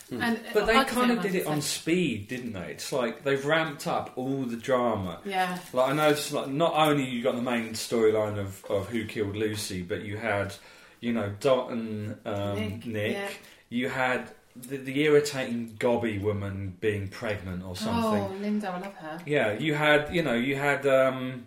And 0.09 0.39
But 0.53 0.67
they 0.67 0.81
kind 0.85 1.11
of 1.11 1.21
did 1.21 1.35
it 1.35 1.45
on 1.47 1.61
speed, 1.61 2.29
didn't 2.29 2.53
they? 2.53 2.71
It's 2.71 2.93
like 2.93 3.25
they've 3.25 3.43
ramped 3.45 3.87
up 3.87 4.13
all 4.15 4.43
the 4.43 4.55
drama. 4.55 5.19
Yeah. 5.25 5.57
Like 5.73 5.89
I 5.89 5.93
noticed, 5.93 6.31
like 6.31 6.47
not 6.47 6.73
only 6.75 7.03
you 7.03 7.21
got 7.21 7.35
the 7.35 7.41
main 7.41 7.71
storyline 7.73 8.37
of, 8.39 8.63
of 8.69 8.87
who 8.87 9.03
killed 9.05 9.35
Lucy, 9.35 9.81
but 9.81 10.03
you 10.03 10.15
had, 10.15 10.53
you 11.01 11.11
know, 11.11 11.33
Dot 11.41 11.71
and 11.71 12.15
um, 12.25 12.55
Nick, 12.55 12.85
Nick. 12.85 13.11
yeah. 13.13 13.27
You 13.69 13.89
had 13.89 14.31
the, 14.61 14.77
the 14.77 15.01
irritating 15.03 15.75
gobby 15.79 16.17
woman 16.17 16.75
being 16.79 17.07
pregnant 17.07 17.63
or 17.63 17.75
something. 17.75 18.21
Oh, 18.23 18.35
Linda, 18.41 18.69
I 18.69 18.79
love 18.79 18.93
her. 18.95 19.19
Yeah, 19.25 19.53
you 19.53 19.73
had, 19.75 20.13
you 20.13 20.21
know, 20.23 20.33
you 20.35 20.55
had 20.55 20.85
um, 20.87 21.45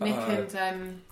Nick 0.00 0.14
Uh, 0.16 0.20
and 0.20 0.56
um, 0.56 1.02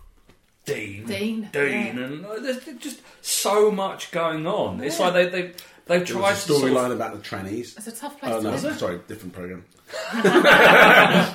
Dean, 0.65 1.07
Dean. 1.07 1.49
Dean, 1.53 1.97
Yeah. 1.97 2.05
and 2.05 2.25
uh, 2.27 2.37
there's 2.41 2.65
just 2.79 3.01
so 3.21 3.71
much 3.71 4.11
going 4.11 4.47
on. 4.47 4.83
It's 4.83 4.99
like 5.01 5.13
they 5.15 5.29
they 5.29 5.43
they've 5.43 5.55
there 5.87 6.05
tried 6.05 6.21
was 6.33 6.45
a 6.45 6.47
to 6.49 6.53
sort 6.55 6.71
of- 6.71 6.77
storyline 6.77 6.93
about 6.93 7.13
the 7.15 7.29
trannies. 7.29 7.77
It's 7.77 7.87
a 7.89 7.93
tough 7.93 8.19
place 8.21 8.33
Oh 8.33 8.39
to 8.39 8.43
no, 8.45 8.51
live. 8.57 8.79
sorry, 8.79 9.01
different 9.09 9.33
program. 9.35 9.65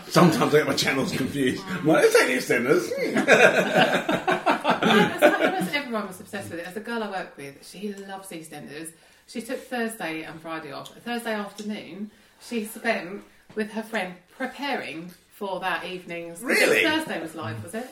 Sometimes 0.07 0.53
I 0.55 0.57
get 0.59 0.67
my 0.67 0.73
channels 0.73 1.11
confused. 1.11 1.63
I'm 1.67 1.85
like, 1.85 2.05
it's 2.05 2.15
only 2.15 2.35
extenders. 2.35 2.91
As 4.07 5.21
much 5.21 5.41
as 5.61 5.73
everyone 5.73 6.07
was 6.07 6.19
obsessed 6.19 6.49
with 6.49 6.59
it, 6.61 6.67
as 6.67 6.75
a 6.77 6.79
girl 6.79 7.03
I 7.03 7.09
work 7.09 7.37
with, 7.37 7.67
she 7.69 7.93
loves 7.93 8.29
EastEnders. 8.29 8.91
She 9.27 9.41
took 9.41 9.59
Thursday 9.59 10.23
and 10.23 10.39
Friday 10.41 10.71
off. 10.71 10.89
Thursday 10.95 11.33
afternoon, 11.33 12.11
she 12.41 12.65
spent 12.65 13.23
with 13.55 13.71
her 13.71 13.83
friend 13.83 14.13
preparing 14.37 15.11
for 15.31 15.59
that 15.59 15.83
evening's. 15.85 16.41
Really? 16.41 16.83
Thursday 16.83 17.21
was 17.21 17.35
live, 17.35 17.61
was 17.63 17.73
it? 17.75 17.87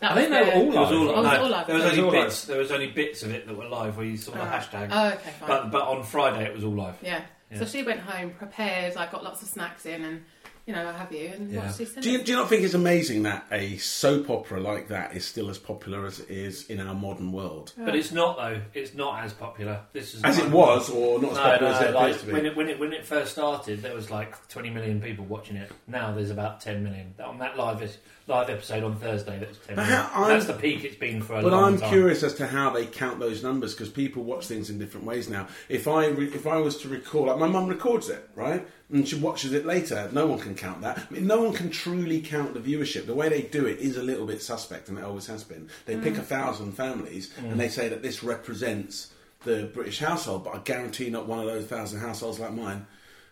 That 0.00 0.12
I 0.12 0.14
think 0.14 0.30
was 0.30 0.38
they 0.38 0.44
were 0.44 0.50
the- 0.50 0.52
all 0.56 0.62
It 0.62 0.66
was 0.66 0.74
live. 0.74 0.76
all, 0.76 1.08
Oh, 1.18 1.22
was 1.22 1.32
it 1.34 1.40
all 1.40 1.48
live? 1.50 1.66
There 1.66 1.76
was 1.76 1.84
It 1.84 1.88
was 1.90 1.98
only 1.98 2.04
all 2.18 2.24
bits. 2.24 2.44
There 2.44 2.58
was 2.58 2.70
only 2.72 2.86
bits 2.86 3.22
of 3.22 3.30
it 3.32 3.46
that 3.46 3.54
were 3.56 3.66
live 3.68 3.96
where 3.98 4.06
you 4.06 4.16
saw 4.16 4.32
the 4.32 4.40
Oh. 4.40 4.44
hashtag. 4.46 4.88
Oh, 4.90 5.08
okay, 5.08 5.30
fine. 5.38 5.46
but 5.48 5.70
but 5.70 5.82
on 5.86 6.02
Friday 6.04 6.44
it 6.46 6.54
was 6.54 6.64
all 6.64 6.72
live. 6.72 6.94
yeah. 7.02 7.20
Yeah. 7.50 7.58
So 7.58 7.66
she 7.66 7.82
went 7.82 8.00
home 8.00 8.30
prepared. 8.30 8.96
I 8.96 9.06
got 9.10 9.24
lots 9.24 9.42
of 9.42 9.48
snacks 9.48 9.84
in, 9.84 10.04
and 10.04 10.24
you 10.66 10.74
know, 10.74 10.90
have 10.92 11.10
you, 11.12 11.28
and 11.34 11.50
Yeah. 11.50 11.66
watched 11.66 11.78
EastEnders. 11.80 12.02
Do 12.02 12.10
you, 12.10 12.22
do 12.22 12.32
you 12.32 12.38
not 12.38 12.48
think 12.48 12.62
it's 12.62 12.74
amazing 12.74 13.22
that 13.24 13.46
a 13.50 13.76
soap 13.78 14.30
opera 14.30 14.60
like 14.60 14.88
that 14.88 15.16
is 15.16 15.24
still 15.24 15.50
as 15.50 15.58
popular 15.58 16.06
as 16.06 16.20
it 16.20 16.30
is 16.30 16.68
in 16.70 16.80
our 16.80 16.94
modern 16.94 17.32
world? 17.32 17.72
But 17.76 17.94
it's 17.96 18.12
not 18.12 18.36
though. 18.36 18.60
It's 18.74 18.94
not 18.94 19.24
as 19.24 19.32
popular. 19.32 19.80
This 19.92 20.14
is 20.14 20.22
As 20.22 20.38
it 20.38 20.50
was, 20.50 20.90
or 20.90 21.20
not 21.20 21.32
as 21.32 21.36
No, 21.36 21.42
popular 21.42 21.70
no, 21.72 21.76
as 21.76 21.82
it 21.82 21.94
like, 21.94 22.02
appears 22.04 22.20
to 22.20 22.26
be? 22.26 22.32
when 22.32 22.46
it 22.46 22.56
when 22.56 22.68
it 22.68 22.78
when 22.80 22.92
it 22.92 23.04
first 23.06 23.32
started, 23.32 23.82
there 23.82 23.94
was 23.94 24.10
like 24.10 24.48
20 24.48 24.70
million 24.70 25.00
people 25.00 25.24
watching 25.24 25.56
it. 25.56 25.70
Now 25.86 26.12
there's 26.12 26.30
about 26.30 26.60
10 26.60 26.82
million 26.84 27.14
on 27.24 27.38
that 27.38 27.56
live 27.56 27.80
live 28.26 28.48
episode 28.50 28.84
on 28.84 28.94
Thursday. 28.96 29.38
That's 29.40 29.58
10 29.66 29.74
But 29.76 29.82
million. 29.86 29.98
how- 30.04 30.22
I'm- 30.22 30.30
That's 30.30 30.46
the 30.46 30.52
peak 30.52 30.84
it's 30.84 30.94
been 30.94 31.20
for 31.20 31.32
a 31.32 31.36
long 31.36 31.42
time. 31.42 31.50
But 31.50 31.56
long 31.56 31.74
I'm 31.74 31.80
time. 31.80 31.88
curious 31.90 32.22
as 32.22 32.34
to 32.34 32.46
how 32.46 32.70
they 32.70 32.86
count 32.86 33.18
those 33.18 33.42
numbers 33.42 33.74
because 33.74 33.88
people 33.88 34.22
watch 34.22 34.46
things 34.46 34.70
in 34.70 34.78
different 34.78 35.04
ways 35.06 35.28
now. 35.28 35.48
If 35.68 35.88
I 35.88 36.06
re- 36.08 36.30
if 36.32 36.46
I 36.46 36.58
was 36.58 36.76
to 36.82 36.88
record, 36.88 37.28
like 37.28 37.38
my 37.38 37.48
mum 37.48 37.66
records 37.66 38.08
it, 38.08 38.28
right, 38.36 38.64
and 38.92 39.08
she 39.08 39.16
watches 39.16 39.52
it 39.52 39.64
later, 39.64 40.08
no 40.12 40.26
one 40.26 40.38
can 40.38 40.54
count 40.54 40.80
that. 40.82 40.98
I 40.98 41.14
mean, 41.14 41.26
no 41.26 41.40
one 41.40 41.52
can 41.52 41.70
truly 41.70 42.20
count 42.20 42.54
the 42.54 42.60
viewership. 42.60 43.06
The 43.06 43.14
way 43.14 43.28
they 43.28 43.42
do 43.42 43.66
it 43.66 43.78
is 43.78 43.96
a 43.96 44.02
little 44.02 44.26
bit 44.26 44.42
suspect, 44.42 44.88
and 44.88 44.98
it 44.98 45.04
always 45.04 45.26
has 45.26 45.44
been. 45.44 45.68
They 45.86 45.96
pick 45.96 46.16
a 46.16 46.22
thousand 46.22 46.72
families 46.72 47.32
and 47.38 47.58
they 47.58 47.68
say 47.68 47.88
that 47.88 48.02
this 48.02 48.22
represents 48.24 49.12
the 49.44 49.70
British 49.72 50.00
household, 50.00 50.44
but 50.44 50.54
I 50.54 50.58
guarantee 50.58 51.08
not 51.08 51.26
one 51.26 51.38
of 51.38 51.46
those 51.46 51.66
thousand 51.66 52.00
households 52.00 52.38
like 52.40 52.52
mine, 52.52 52.86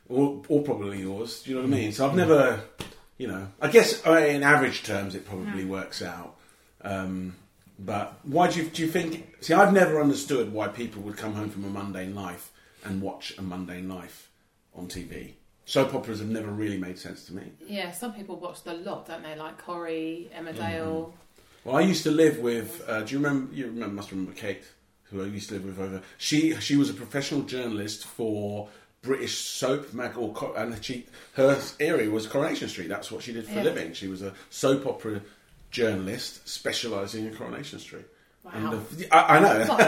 or, 0.08 0.42
or 0.48 0.62
probably 0.62 1.00
yours. 1.00 1.42
Do 1.42 1.50
you 1.50 1.56
know 1.56 1.62
what 1.62 1.74
I 1.74 1.80
mean? 1.80 1.92
So 1.92 2.08
I've 2.08 2.16
never, 2.16 2.60
you 3.18 3.26
know, 3.26 3.48
I 3.60 3.68
guess 3.68 4.06
uh, 4.06 4.12
in 4.12 4.42
average 4.42 4.84
terms 4.84 5.14
it 5.14 5.26
probably 5.26 5.64
works 5.64 6.02
out. 6.02 6.36
Um, 6.82 7.34
but 7.78 8.18
why 8.22 8.50
do 8.50 8.62
you, 8.62 8.68
do 8.68 8.82
you 8.82 8.88
think? 8.88 9.36
See, 9.40 9.54
I've 9.54 9.72
never 9.72 10.00
understood 10.00 10.52
why 10.52 10.68
people 10.68 11.02
would 11.02 11.16
come 11.16 11.34
home 11.34 11.50
from 11.50 11.64
a 11.64 11.68
mundane 11.68 12.14
life 12.14 12.50
and 12.84 13.02
watch 13.02 13.36
a 13.38 13.42
mundane 13.42 13.88
life 13.88 14.30
on 14.74 14.88
TV. 14.88 15.34
Soap 15.68 15.94
operas 15.94 16.20
have 16.20 16.30
never 16.30 16.50
really 16.50 16.78
made 16.78 16.98
sense 16.98 17.26
to 17.26 17.34
me. 17.34 17.42
Yeah, 17.66 17.90
some 17.90 18.14
people 18.14 18.36
watch 18.36 18.62
the 18.62 18.72
lot, 18.72 19.06
don't 19.06 19.22
they? 19.22 19.36
Like 19.36 19.58
Corrie, 19.58 20.30
Emmerdale. 20.34 21.12
Well, 21.62 21.76
I 21.76 21.82
used 21.82 22.04
to 22.04 22.10
live 22.10 22.38
with. 22.38 22.82
Uh, 22.88 23.02
do 23.02 23.12
you 23.12 23.18
remember? 23.18 23.54
You 23.54 23.66
remember? 23.66 23.94
Must 23.96 24.10
remember 24.10 24.32
Kate, 24.32 24.62
who 25.10 25.22
I 25.22 25.26
used 25.26 25.50
to 25.50 25.56
live 25.56 25.66
with 25.66 25.78
over. 25.78 26.00
She 26.16 26.54
she 26.54 26.76
was 26.76 26.88
a 26.88 26.94
professional 26.94 27.42
journalist 27.42 28.06
for 28.06 28.70
British 29.02 29.36
soap 29.36 29.92
mag, 29.92 30.16
or 30.16 30.32
co- 30.32 30.54
and 30.54 30.82
she 30.82 31.04
her 31.34 31.60
area 31.80 32.08
was 32.08 32.26
Coronation 32.26 32.70
Street. 32.70 32.88
That's 32.88 33.12
what 33.12 33.22
she 33.22 33.34
did 33.34 33.44
for 33.46 33.52
Yeah. 33.56 33.64
a 33.64 33.64
living. 33.64 33.92
She 33.92 34.08
was 34.08 34.22
a 34.22 34.32
soap 34.48 34.86
opera 34.86 35.20
journalist 35.70 36.48
specialising 36.48 37.26
in 37.26 37.34
Coronation 37.36 37.78
Street. 37.78 38.06
Wow. 38.54 38.72
And 38.72 38.86
the, 38.98 39.14
I, 39.14 39.36
I 39.36 39.40
know, 39.40 39.66
What 39.66 39.80
a 39.80 39.84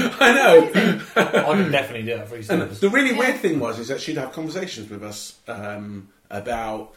joke. 0.00 0.20
I 0.20 0.32
know. 0.32 1.00
I 1.16 1.54
can 1.62 1.70
definitely 1.72 2.02
do 2.02 2.16
that 2.16 2.28
for 2.28 2.34
And 2.36 2.44
EastEnders. 2.44 2.80
the 2.80 2.88
really 2.90 3.10
Yeah. 3.12 3.18
weird 3.18 3.36
thing 3.36 3.58
was 3.60 3.78
is 3.78 3.88
that 3.88 4.00
she'd 4.00 4.16
have 4.16 4.32
conversations 4.32 4.88
with 4.90 5.02
us 5.02 5.38
um, 5.48 6.08
about, 6.30 6.94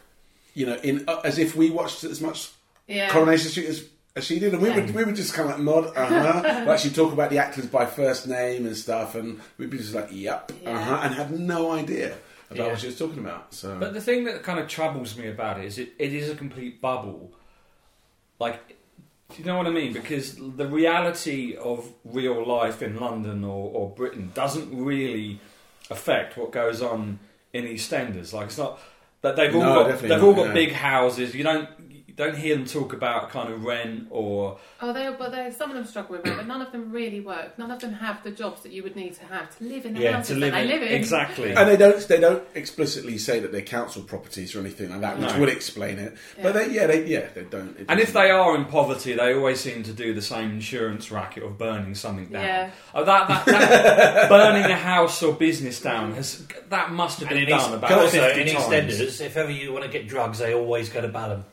you 0.54 0.66
know, 0.66 0.76
in 0.84 1.06
uh, 1.08 1.22
as 1.24 1.38
if 1.40 1.56
we 1.56 1.70
watched 1.70 2.04
as 2.04 2.22
much 2.22 2.50
Yeah. 2.88 3.10
Coronation 3.10 3.50
Street 3.50 3.68
as, 3.68 3.86
as 4.16 4.24
she 4.26 4.40
did, 4.40 4.54
and 4.54 4.62
we 4.62 4.70
Yeah. 4.70 4.76
would 4.76 4.94
we 4.96 5.04
would 5.04 5.16
just 5.16 5.34
kind 5.34 5.50
of 5.50 5.56
like 5.58 5.64
nod, 5.66 5.98
uh 5.98 6.06
huh, 6.42 6.64
like 6.68 6.80
she'd 6.80 6.94
talk 6.96 7.12
about 7.14 7.30
the 7.32 7.40
actors 7.40 7.66
by 7.66 7.86
first 7.86 8.28
name 8.28 8.66
and 8.66 8.76
stuff, 8.78 9.16
and 9.16 9.40
we'd 9.58 9.70
be 9.72 9.78
just 9.80 9.94
like, 9.96 10.10
yep, 10.12 10.52
Yeah. 10.64 10.78
uh 10.78 10.84
huh, 10.84 11.00
and 11.04 11.16
have 11.16 11.32
no 11.32 11.72
idea 11.72 12.16
about 12.52 12.58
Yeah. 12.66 12.68
what 12.72 12.80
she 12.80 12.88
was 12.88 12.98
talking 13.00 13.20
about. 13.20 13.54
So, 13.54 13.76
But 13.80 13.94
the 13.96 14.02
thing 14.02 14.26
that 14.26 14.44
kind 14.44 14.60
of 14.60 14.68
troubles 14.68 15.18
me 15.18 15.28
about 15.30 15.58
it 15.60 15.66
is 15.66 15.80
it, 15.80 15.94
it 15.98 16.14
is 16.14 16.30
a 16.30 16.36
complete 16.36 16.80
bubble. 16.82 17.32
Like, 18.40 18.76
do 19.32 19.40
you 19.40 19.46
know 19.46 19.58
what 19.58 19.68
I 19.68 19.72
mean? 19.72 19.94
Because 19.94 20.36
the 20.36 20.68
reality 20.68 21.56
of 21.56 21.92
real 22.04 22.46
life 22.46 22.82
in 22.82 23.00
London 23.00 23.44
or, 23.44 23.72
or 23.72 23.90
Britain 23.90 24.32
doesn't 24.34 24.76
really 24.76 25.40
affect 25.90 26.38
what 26.38 26.52
goes 26.52 26.82
on 26.82 27.20
in 27.52 27.66
EastEnders. 27.66 28.34
Like, 28.34 28.48
it's 28.48 28.58
not 28.58 28.80
that 29.22 29.36
they've 29.36 29.56
all 29.56 29.62
No, 29.62 29.90
got 29.90 30.02
they've 30.02 30.24
all 30.24 30.34
got 30.34 30.48
yeah. 30.48 30.54
big 30.54 30.72
houses. 30.72 31.34
You 31.34 31.44
don't 31.44 31.70
you 32.14 32.26
don't 32.26 32.38
hear 32.38 32.56
them 32.56 32.66
talk 32.66 32.94
about 32.94 33.30
kind 33.30 33.52
of 33.52 33.64
rent 33.64 34.08
or 34.10 34.58
Oh, 34.82 34.94
they 34.94 35.14
but 35.18 35.32
they 35.32 35.52
some 35.52 35.70
of 35.72 35.76
them 35.76 35.86
struggle 35.86 36.18
with 36.18 36.28
it, 36.28 36.36
but 36.36 36.46
none 36.48 36.62
of 36.62 36.72
them 36.72 36.92
really 36.92 37.20
work. 37.22 37.58
None 37.58 37.72
of 37.72 37.80
them 37.80 37.94
have 37.94 38.24
the 38.24 38.32
jobs 38.32 38.62
that 38.64 38.72
you 38.72 38.84
would 38.84 38.96
need 38.96 39.14
to 39.16 39.26
have 39.26 39.56
to 39.58 39.64
live 39.64 39.86
in 39.86 39.94
the 39.94 40.02
yeah 40.02 40.12
houses 40.14 40.36
to 40.36 40.40
live 40.40 40.52
that 40.54 40.62
in 40.64 40.68
they 40.68 40.74
live 40.74 40.84
in. 40.84 40.94
exactly. 40.94 41.52
And 41.54 41.70
they 41.70 41.78
don't 41.78 42.08
they 42.08 42.20
don't 42.20 42.44
explicitly 42.56 43.18
say 43.18 43.40
that 43.40 43.52
they're 43.52 43.62
council 43.62 44.04
properties 44.04 44.56
or 44.56 44.60
anything 44.60 44.90
like 44.90 45.02
that, 45.02 45.20
which 45.20 45.30
No. 45.34 45.40
would 45.40 45.50
explain 45.50 45.98
it. 46.00 46.16
Yeah. 46.38 46.44
But 46.44 46.54
they, 46.54 46.70
yeah, 46.72 46.88
they 46.88 47.06
yeah 47.06 47.28
they 47.34 47.44
don't. 47.44 47.78
And 47.90 48.00
if 48.00 48.14
they 48.14 48.30
are 48.30 48.56
in 48.56 48.66
poverty, 48.66 49.14
they 49.14 49.34
always 49.34 49.60
seem 49.60 49.84
to 49.84 49.94
do 49.94 50.14
the 50.14 50.22
same 50.22 50.52
insurance 50.52 51.12
racket 51.12 51.44
of 51.44 51.58
burning 51.58 51.96
something 51.96 52.28
down. 52.28 52.44
Yeah. 52.44 52.72
Oh, 52.94 53.04
that, 53.06 53.28
that, 53.28 53.46
that 53.46 54.30
burning 54.30 54.70
a 54.72 54.76
house 54.76 55.22
or 55.24 55.34
business 55.34 55.82
down 55.82 56.14
has 56.14 56.46
that 56.70 56.92
must 56.92 57.20
have 57.22 57.30
been 57.30 57.40
in, 57.40 57.50
done 57.50 57.60
East, 57.60 57.74
about 57.74 57.92
also, 57.92 58.20
50 58.22 58.42
in 58.42 58.48
times. 58.56 58.66
EastEnders, 59.00 59.22
if 59.26 59.38
ever 59.38 59.52
you 59.52 59.72
want 59.74 59.86
to 59.86 59.92
get 59.92 60.08
drugs, 60.08 60.40
they 60.40 60.54
always 60.54 60.90
go 60.90 61.02
to 61.02 61.08
Balham. 61.08 61.46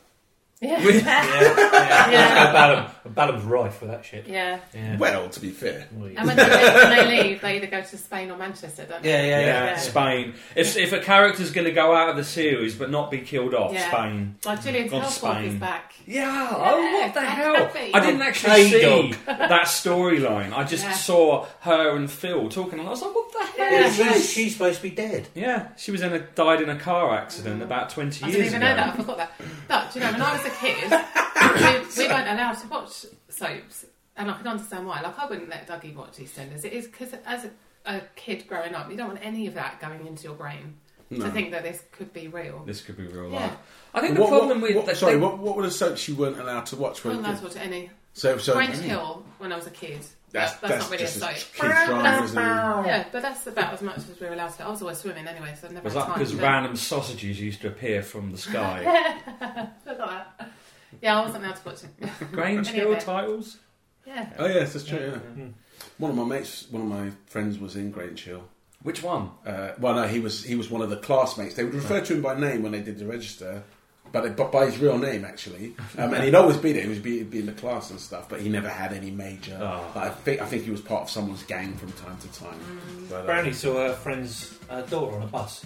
Yeah, 0.63 0.79
Yeah, 0.79 0.91
yeah. 0.91 2.11
Yeah. 2.11 2.45
Go 2.45 2.57
Balham. 3.03 3.15
Balham's 3.15 3.43
rife 3.45 3.81
with 3.81 3.89
that 3.89 4.05
shit. 4.05 4.27
yeah. 4.27 4.59
Yeah. 4.75 4.95
well, 4.97 5.27
to 5.27 5.39
be 5.39 5.49
fair, 5.49 5.87
And 5.89 6.01
when 6.01 6.35
they, 6.35 6.43
when 6.43 6.89
they 6.91 7.23
leave, 7.23 7.41
they 7.41 7.55
either 7.57 7.65
go 7.65 7.81
to 7.81 7.97
Spain 7.97 8.29
or 8.29 8.37
Manchester, 8.37 8.85
don't 8.87 9.01
they? 9.01 9.09
Yeah, 9.09 9.23
yeah, 9.23 9.39
Yeah, 9.39 9.65
Yeah. 9.65 9.77
Spain. 9.77 10.33
If 10.55 10.77
if 10.77 10.93
a 10.93 10.99
character's 10.99 11.51
going 11.51 11.65
to 11.65 11.71
go 11.73 11.95
out 11.95 12.09
of 12.09 12.15
the 12.15 12.23
series 12.23 12.75
but 12.75 12.91
not 12.91 13.09
be 13.09 13.21
killed 13.21 13.55
off, 13.55 13.73
Yeah. 13.73 13.87
Spain. 13.91 14.35
Like 14.45 14.61
Gillian 14.63 14.87
Gone 14.87 15.03
is 15.05 15.13
Spain. 15.15 15.57
back. 15.57 15.93
Yeah. 16.05 16.49
Oh, 16.51 16.79
what 17.01 17.13
the 17.15 17.21
Yeah, 17.21 17.25
hell? 17.29 17.55
happy. 17.55 17.91
I 17.95 17.99
didn't 17.99 18.21
actually 18.21 18.51
Hey, 18.51 18.69
see 18.69 18.81
dog. 18.83 19.15
that 19.25 19.63
storyline. 19.65 20.53
I 20.55 20.63
just 20.63 20.83
Yeah. 20.83 20.93
saw 20.93 21.45
her 21.61 21.95
and 21.95 22.09
Phil 22.09 22.49
talking, 22.49 22.77
and 22.77 22.87
I 22.87 22.91
was 22.91 23.01
like, 23.01 23.15
"What 23.15 23.31
the 23.31 23.39
hell 23.63 23.71
Yeah. 23.71 23.87
is 23.87 23.95
She's, 23.95 24.05
this?" 24.05 24.31
she's 24.31 24.53
supposed 24.53 24.77
to 24.77 24.83
be 24.83 24.89
dead. 24.91 25.27
Yeah, 25.33 25.69
she 25.77 25.91
was 25.91 26.01
in 26.01 26.13
a 26.13 26.19
died 26.19 26.61
in 26.61 26.69
a 26.69 26.75
car 26.77 27.15
accident 27.17 27.63
about 27.63 27.89
twenty 27.89 28.23
I 28.23 28.27
years 28.27 28.37
didn't 28.37 28.47
even 28.49 28.59
know 28.61 28.75
that. 28.75 28.93
I 28.93 28.97
forgot 28.97 29.17
that. 29.17 29.31
But 29.67 29.95
you 29.95 30.01
know, 30.01 30.11
when 30.11 30.21
I 30.21 30.33
was 30.37 30.45
a 30.45 30.49
kid, 30.59 30.91
we, 31.97 32.03
we 32.03 32.09
weren't 32.09 32.27
allowed 32.29 32.53
to 32.53 32.67
watch 32.67 33.05
soaps, 33.29 33.85
and 34.17 34.29
I 34.31 34.37
can 34.37 34.47
understand 34.47 34.85
why. 34.87 35.01
Like 35.01 35.17
I 35.17 35.25
wouldn't 35.27 35.49
let 35.49 35.67
Dougie 35.67 35.95
watch 35.95 36.17
EastEnders. 36.17 36.65
It 36.65 36.73
is 36.73 36.87
because 36.87 37.13
as 37.25 37.45
a, 37.45 37.51
a 37.85 38.01
kid 38.15 38.47
growing 38.47 38.75
up, 38.75 38.89
you 38.91 38.97
don't 38.97 39.07
want 39.09 39.19
any 39.23 39.47
of 39.47 39.53
that 39.55 39.79
going 39.79 40.05
into 40.07 40.23
your 40.23 40.35
brain 40.35 40.75
no. 41.09 41.25
to 41.25 41.31
think 41.31 41.51
that 41.51 41.63
this 41.63 41.83
could 41.91 42.13
be 42.13 42.27
real. 42.27 42.63
This 42.65 42.81
could 42.81 42.97
be 42.97 43.07
real 43.07 43.29
Yeah. 43.31 43.39
life. 43.41 43.57
I 43.93 44.01
think 44.01 44.17
What- 44.17 44.29
the 44.29 44.37
problem 44.37 44.61
what- 44.61 44.67
with 44.69 44.77
what- 44.77 44.85
the 44.85 44.95
sorry, 44.95 45.13
thing- 45.13 45.21
what, 45.21 45.37
what 45.39 45.55
were 45.57 45.63
the 45.63 45.71
soaps 45.71 46.07
you 46.07 46.15
weren't 46.15 46.39
allowed 46.39 46.65
to 46.67 46.75
watch? 46.77 47.05
I 47.05 47.09
When 47.09 47.17
wasn't 47.17 47.37
allowed 47.43 47.51
to 47.51 47.57
watch 47.59 47.65
any. 47.65 47.89
so 48.13 48.37
so 48.37 48.53
Grange 48.53 48.75
Hill 48.77 49.25
when 49.37 49.51
I 49.51 49.55
was 49.57 49.67
a 49.67 49.71
kid. 49.71 50.05
That's, 50.31 50.53
that's, 50.53 50.61
that's, 50.61 50.83
not 50.83 50.91
really 50.91 51.03
a 51.03 51.07
just 51.07 51.19
soap. 51.19 51.29
kids 51.29 51.85
drama, 51.85 52.23
isn't? 52.23 52.35
Yeah, 52.35 53.05
but 53.11 53.21
that's 53.21 53.47
about 53.47 53.73
as 53.73 53.81
much 53.81 53.97
as 53.97 54.19
we 54.19 54.27
were 54.27 54.33
allowed 54.33 54.49
to. 54.57 54.65
I 54.65 54.69
was 54.69 54.81
always 54.81 54.97
swimming 54.99 55.27
anyway, 55.27 55.53
so 55.59 55.67
I 55.67 55.71
never 55.71 55.83
was 55.83 55.93
had 55.93 56.01
that 56.03 56.05
time. 56.07 56.19
because 56.19 56.31
to- 56.31 56.41
random 56.41 56.75
sausages 56.75 57.39
used 57.41 57.61
to 57.61 57.67
appear 57.67 58.01
from 58.01 58.31
the 58.31 58.37
sky? 58.37 58.79
Look 59.85 59.99
at 59.99 60.07
that. 60.37 60.51
Yeah, 61.01 61.19
I 61.19 61.25
wasn't 61.25 61.43
allowed 61.43 61.55
to 61.57 61.65
watch 61.65 61.83
it. 61.83 62.09
Grange 62.31 62.69
Any 62.69 62.79
of 62.79 62.87
Hill 62.87 62.93
it. 62.97 63.01
titles. 63.01 63.57
Yeah. 64.05 64.29
Oh 64.39 64.45
yes, 64.47 64.73
that's 64.73 64.85
true. 64.85 65.19
Yeah. 65.37 65.45
One 65.97 66.11
of 66.11 66.17
my 66.17 66.23
mates, 66.23 66.67
one 66.69 66.81
of 66.83 66.87
my 66.87 67.11
friends, 67.27 67.59
was 67.59 67.75
in 67.75 67.91
Grange 67.91 68.23
Hill. 68.23 68.43
Which 68.83 69.03
one? 69.03 69.29
Uh, 69.45 69.73
well, 69.79 69.95
no, 69.95 70.07
he 70.07 70.19
was 70.19 70.43
he 70.43 70.55
was 70.55 70.69
one 70.69 70.81
of 70.81 70.89
the 70.89 70.97
classmates. 70.97 71.55
They 71.55 71.63
would 71.63 71.73
refer 71.73 72.01
to 72.01 72.13
him 72.13 72.21
by 72.21 72.39
name 72.39 72.63
when 72.63 72.71
they 72.71 72.81
did 72.81 72.97
the 72.99 73.05
register, 73.05 73.63
but, 74.11 74.25
it, 74.25 74.51
by 74.51 74.65
his 74.65 74.77
real 74.77 74.97
name 74.97 75.25
actually. 75.25 75.75
Um, 75.97 76.13
and 76.13 76.23
he'd 76.23 76.35
always 76.35 76.57
be 76.57 76.71
there. 76.73 76.83
He 76.83 76.89
would 76.89 77.03
be, 77.03 77.23
be 77.23 77.39
in 77.39 77.45
the 77.45 77.53
class 77.53 77.89
and 77.91 77.99
stuff, 77.99 78.27
but 78.29 78.41
he 78.41 78.49
never 78.49 78.69
had 78.69 78.93
any 78.93 79.11
major. 79.11 79.57
Oh. 79.61 79.91
like, 79.95 80.05
I 80.05 80.09
think 80.09 80.41
I 80.41 80.45
think 80.45 80.63
he 80.63 80.71
was 80.71 80.81
part 80.81 81.03
of 81.03 81.09
someone's 81.09 81.43
gang 81.43 81.75
from 81.75 81.91
time 81.93 82.17
to 82.17 82.39
time. 82.39 82.59
But, 83.09 83.21
uh, 83.21 83.25
Brownie 83.25 83.53
saw 83.53 83.87
her 83.87 83.93
friend's 83.93 84.57
uh, 84.69 84.81
daughter 84.83 85.15
on 85.15 85.23
a 85.23 85.27
bus. 85.27 85.65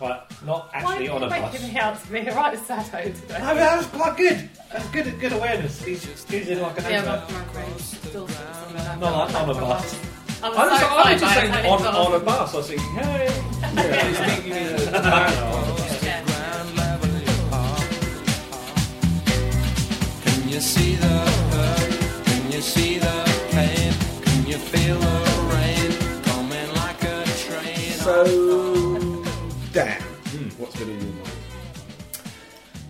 Right, 0.00 0.20
not 0.44 0.70
actually 0.72 1.08
are 1.08 1.16
on 1.16 1.22
a 1.22 1.28
bus. 1.28 1.40
Why 1.40 1.50
making 1.52 1.68
me 1.68 1.78
out 1.78 2.02
to 2.02 2.12
be 2.12 2.18
a 2.18 2.34
right 2.34 2.58
Sato 2.58 3.02
today? 3.04 3.38
No, 3.38 3.54
that 3.54 3.76
was 3.78 3.86
quite 3.86 4.16
good. 4.16 4.50
That's 4.72 4.88
good, 4.88 5.20
good 5.20 5.32
awareness. 5.32 5.82
He's 5.82 6.04
using 6.30 6.60
like 6.60 6.78
an 6.78 6.84
Yeah, 6.90 7.12
advert. 7.12 7.54
my, 7.54 7.62
my 7.62 7.76
still 7.78 8.22
like. 8.22 8.98
Not 8.98 9.30
like 9.30 9.34
on 9.40 9.50
a 9.50 9.54
bus. 9.54 10.00
I 10.42 10.48
was 10.48 10.58
I 10.58 10.66
was, 10.68 10.80
so 10.80 10.86
I 10.86 10.96
was 10.96 11.12
excited 11.12 11.20
just 11.20 11.34
saying 11.34 11.64
it, 11.64 11.70
on, 11.70 11.86
on 11.86 12.20
a 12.20 12.24
bus. 12.24 12.52
I 12.52 12.56
was 12.56 12.68
thinking, 12.68 12.86
hey, 12.90 13.44
yeah, 13.62 14.08
he's 14.08 14.18
thinking 14.18 14.52
he's 14.52 14.86
a 14.88 14.92
Yeah. 14.92 15.60
see 20.72 20.94
the 20.96 21.06
hurt? 21.52 22.24
Can 22.26 22.52
you 22.52 22.60
see 22.60 22.98
the 22.98 23.16
pain? 23.50 23.92
Can 24.24 24.46
you 24.46 24.58
feel 24.58 24.98
the 24.98 25.18
rain 25.54 25.90
coming 26.24 26.68
like 26.82 27.02
a 27.04 27.24
train? 27.44 27.90
so, 28.06 29.22
Dan, 29.72 30.00
Hmm. 30.32 30.48
what's 30.60 30.76
been 30.76 30.90
in 30.90 31.00
your 31.00 31.14
mind? 31.14 31.30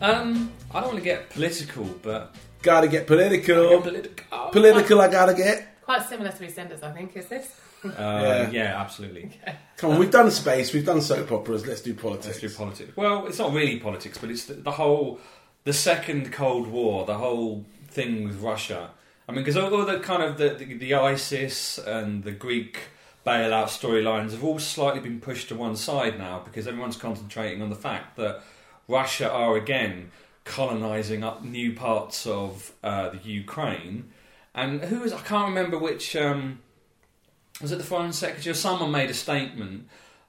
Um, 0.01 0.53
I 0.73 0.81
don't 0.81 0.89
want 0.93 0.99
to 0.99 1.05
get 1.05 1.31
political, 1.31 1.85
but 2.03 2.35
Gotta 2.63 2.89
get 2.89 3.07
political. 3.07 3.81
political. 3.83 4.49
Political, 4.51 5.01
I 5.01 5.09
gotta 5.09 5.35
get. 5.35 5.83
Quite 5.83 6.03
similar 6.09 6.31
to 6.33 6.47
EastEnders, 6.47 6.83
I 6.83 6.93
think, 6.93 7.15
is 7.17 7.27
this? 7.27 7.47
Uh, 7.85 7.89
Yeah. 7.99 8.51
yeah. 8.51 8.81
absolutely. 8.81 9.39
Come 9.77 9.91
on, 9.93 9.99
we've 9.99 10.11
done 10.11 10.31
space, 10.31 10.73
we've 10.73 10.87
done 10.87 11.03
soap 11.03 11.31
operas. 11.33 11.67
Let's 11.67 11.83
do 11.83 11.93
politics. 11.95 12.27
Let's 12.43 12.55
do 12.55 12.59
politics. 12.65 12.97
Well, 12.97 13.27
it's 13.27 13.39
not 13.39 13.53
really 13.53 13.79
politics, 13.81 14.17
but 14.19 14.31
it's 14.31 14.45
the, 14.47 14.55
the 14.55 14.71
whole, 14.71 15.21
the 15.65 15.73
second 15.73 16.33
Cold 16.33 16.69
War, 16.69 17.07
the 17.07 17.19
whole 17.19 17.65
thing 17.89 18.25
with 18.25 18.41
Russia. 18.41 18.91
I 19.29 19.33
mean, 19.33 19.43
because 19.43 19.57
all, 19.57 19.85
the 19.85 19.99
kind 20.01 20.23
of 20.23 20.37
the, 20.37 20.51
the, 20.51 20.77
the 20.77 20.95
ISIS 20.95 21.79
and 21.79 22.23
the 22.23 22.33
Greek 22.33 22.79
bailout 23.27 23.69
storylines 23.69 24.33
have 24.33 24.45
all 24.45 24.59
slightly 24.59 25.01
been 25.01 25.21
pushed 25.21 25.49
to 25.49 25.55
one 25.55 25.77
side 25.77 26.19
now 26.19 26.43
because 26.45 26.67
everyone's 26.67 26.99
concentrating 26.99 27.63
on 27.63 27.71
the 27.71 27.77
fact 27.77 28.17
that 28.17 28.43
Russia 28.87 29.31
are 29.31 29.57
again 29.57 30.11
colonizing 30.45 31.25
up 31.25 31.43
new 31.43 31.73
parts 31.73 32.27
of 32.27 32.73
uh, 32.83 33.09
the 33.09 33.19
Ukraine. 33.19 34.11
And 34.55 34.83
who 34.83 35.01
was 35.01 35.15
I 35.15 35.21
can't 35.21 35.49
remember 35.49 35.79
which 35.79 36.15
um, 36.17 36.61
was 37.63 37.73
it 37.73 37.79
the 37.79 37.85
foreign 37.85 38.13
secretary 38.13 38.51
or 38.51 38.55
someone 38.55 38.91
made 38.91 39.09
a 39.09 39.15
statement 39.15 39.89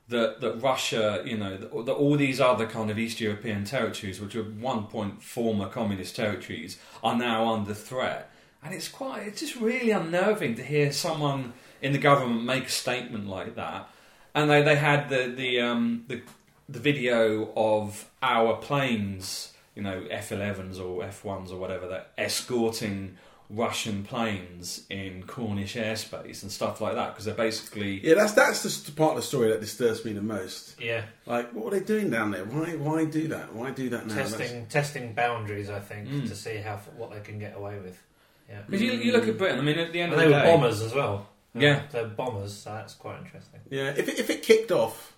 that 0.09 0.41
that 0.41 0.61
Russia, 0.61 1.21
you 1.25 1.37
know, 1.37 1.57
that, 1.57 1.93
all 1.93 2.15
these 2.15 2.39
other 2.39 2.67
kind 2.67 2.91
of 2.91 2.99
East 2.99 3.19
European 3.19 3.63
territories, 3.63 4.21
which 4.21 4.35
were 4.35 4.43
one 4.43 4.83
point 4.83 5.21
former 5.23 5.67
communist 5.67 6.15
territories, 6.15 6.77
are 7.03 7.17
now 7.17 7.53
under 7.53 7.73
threat. 7.73 8.29
And 8.63 8.73
it's 8.73 8.87
quite, 8.87 9.27
it's 9.27 9.41
just 9.41 9.55
really 9.55 9.91
unnerving 9.91 10.55
to 10.55 10.63
hear 10.63 10.91
someone 10.91 11.53
in 11.81 11.91
the 11.91 11.99
government 11.99 12.43
make 12.43 12.65
a 12.65 12.69
statement 12.69 13.27
like 13.27 13.55
that. 13.55 13.89
And 14.33 14.49
they, 14.49 14.61
they 14.61 14.75
had 14.75 15.09
the 15.09 15.27
the, 15.27 15.61
um, 15.61 16.05
the 16.07 16.21
the 16.67 16.79
video 16.79 17.51
of 17.55 18.09
our 18.21 18.57
planes, 18.57 19.53
you 19.75 19.83
know, 19.83 20.05
F-11s 20.09 20.79
or 20.79 21.03
F-1s 21.03 21.51
or 21.51 21.57
whatever, 21.57 21.87
that 21.87 22.11
escorting 22.17 23.17
Russian 23.49 24.03
planes 24.03 24.85
in 24.89 25.23
Cornish 25.23 25.75
airspace 25.75 26.41
and 26.41 26.51
stuff 26.51 26.81
like 26.81 26.95
that, 26.95 27.09
because 27.13 27.25
they're 27.25 27.35
basically 27.35 28.05
Yeah, 28.05 28.15
that's 28.15 28.33
that's 28.33 28.81
the 28.81 28.91
part 28.91 29.11
of 29.11 29.17
the 29.17 29.21
story 29.21 29.49
that 29.49 29.61
disturbs 29.61 30.03
me 30.03 30.13
the 30.13 30.21
most. 30.21 30.79
Yeah, 30.81 31.03
Like, 31.25 31.51
what 31.53 31.71
are 31.73 31.79
they 31.79 31.85
doing 31.85 32.09
down 32.09 32.31
there? 32.31 32.43
Why 32.45 32.75
why 32.75 33.05
do 33.05 33.27
that? 33.29 33.53
Why 33.53 33.71
do 33.71 33.89
that 33.89 34.07
now? 34.07 34.15
That's- 34.15 34.31
testing 34.35 34.65
testing 34.67 35.13
boundaries. 35.13 35.69
I 35.69 35.79
think 35.79 36.07
Mm. 36.09 36.27
to 36.29 36.35
see 36.35 36.57
how 36.57 36.77
what 36.97 37.11
they 37.11 37.19
can 37.19 37.37
get 37.39 37.55
away 37.55 37.77
with. 37.79 38.01
Yeah, 38.49 38.61
Because 38.67 38.81
you, 38.81 38.91
you 38.93 39.11
look 39.11 39.27
at 39.27 39.37
Britain, 39.37 39.57
I 39.59 39.61
mean, 39.63 39.79
at 39.79 39.91
the 39.91 40.01
end 40.01 40.13
of 40.13 40.19
the 40.19 40.25
day. 40.25 40.31
and 40.33 40.35
of 40.35 40.41
they 40.43 40.47
the 40.47 40.51
were 40.51 40.51
day, 40.51 40.51
bombers 40.51 40.81
as 40.81 40.93
well. 40.93 41.29
Yeah. 41.55 41.83
they're 41.91 42.05
bombers. 42.07 42.53
So 42.53 42.71
that's 42.73 42.93
quite 42.93 43.19
interesting. 43.19 43.59
Yeah, 43.69 43.89
if 43.95 44.07
it, 44.09 44.19
if 44.19 44.29
it 44.29 44.43
kicked 44.43 44.71
off, 44.71 45.13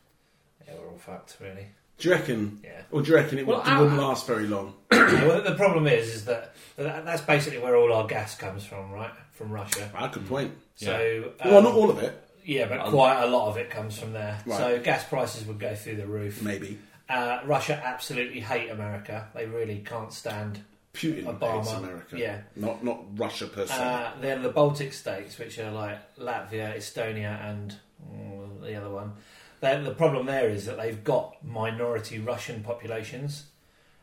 Yeah, 0.66 0.76
we're 0.80 0.92
all 0.92 0.98
fucked, 0.98 1.38
really. 1.42 1.68
Do 1.98 2.10
you 2.10 2.16
reckon? 2.16 2.60
Yeah. 2.64 2.82
Or 2.92 3.02
do 3.02 3.10
you 3.10 3.16
reckon 3.16 3.38
it, 3.40 3.46
Well, 3.48 3.58
would, 3.58 3.68
it 3.68 3.72
I- 3.72 3.82
wouldn't 3.82 4.00
last 4.00 4.28
very 4.28 4.48
long? 4.48 4.74
well, 4.92 5.42
the 5.42 5.56
problem 5.56 5.88
is, 5.88 6.08
is 6.14 6.26
that 6.26 6.54
that- 6.78 7.06
that's 7.06 7.22
basically 7.22 7.60
where 7.60 7.76
all 7.76 7.92
our 7.94 8.08
gas 8.08 8.36
comes 8.36 8.66
from, 8.66 8.92
right? 8.92 9.12
From 9.34 9.52
Russia. 9.52 9.90
I 9.94 10.08
could 10.08 10.28
point. 10.28 10.54
So, 10.76 11.32
well, 11.44 11.58
um, 11.58 11.64
not 11.64 11.74
all 11.74 11.90
of 11.90 12.00
it, 12.00 12.14
Yeah, 12.44 12.68
but 12.68 12.80
Um, 12.80 12.92
quite 12.92 13.22
a 13.22 13.28
lot 13.28 13.50
of 13.50 13.58
it 13.58 13.70
comes 13.70 14.00
from 14.00 14.14
there. 14.14 14.40
Right. 14.46 14.58
So 14.58 14.80
gas 14.80 15.04
prices 15.04 15.46
would 15.46 15.60
go 15.60 15.76
through 15.76 15.98
the 15.98 16.08
roof. 16.08 16.42
maybe. 16.42 16.80
Uh, 17.10 17.40
Russia 17.46 17.82
absolutely 17.84 18.40
hate 18.42 18.70
America. 18.70 19.28
They 19.36 19.46
really 19.46 19.80
can't 19.80 20.12
stand. 20.14 20.64
Putin 20.94 21.26
Obama, 21.26 21.58
hates 21.60 21.72
America. 21.74 22.18
yeah. 22.18 22.42
Not 22.56 22.84
not 22.84 23.00
Russia 23.20 23.48
per 23.48 23.68
se. 23.68 23.74
Uh, 23.78 24.12
then 24.22 24.42
the 24.44 24.50
Baltic 24.50 24.94
states, 24.94 25.38
which 25.38 25.60
are 25.60 25.72
like 25.72 26.00
Latvia, 26.18 26.76
Estonia, 26.76 27.40
and 27.50 27.76
mm, 28.12 28.62
the 28.62 28.76
other 28.76 28.90
one. 28.90 29.14
Then 29.60 29.84
the 29.84 29.94
problem 29.94 30.26
there 30.28 30.50
is 30.50 30.66
that 30.66 30.78
they've 30.78 31.04
got 31.04 31.44
minority 31.44 32.20
Russian 32.20 32.64
populations, 32.64 33.46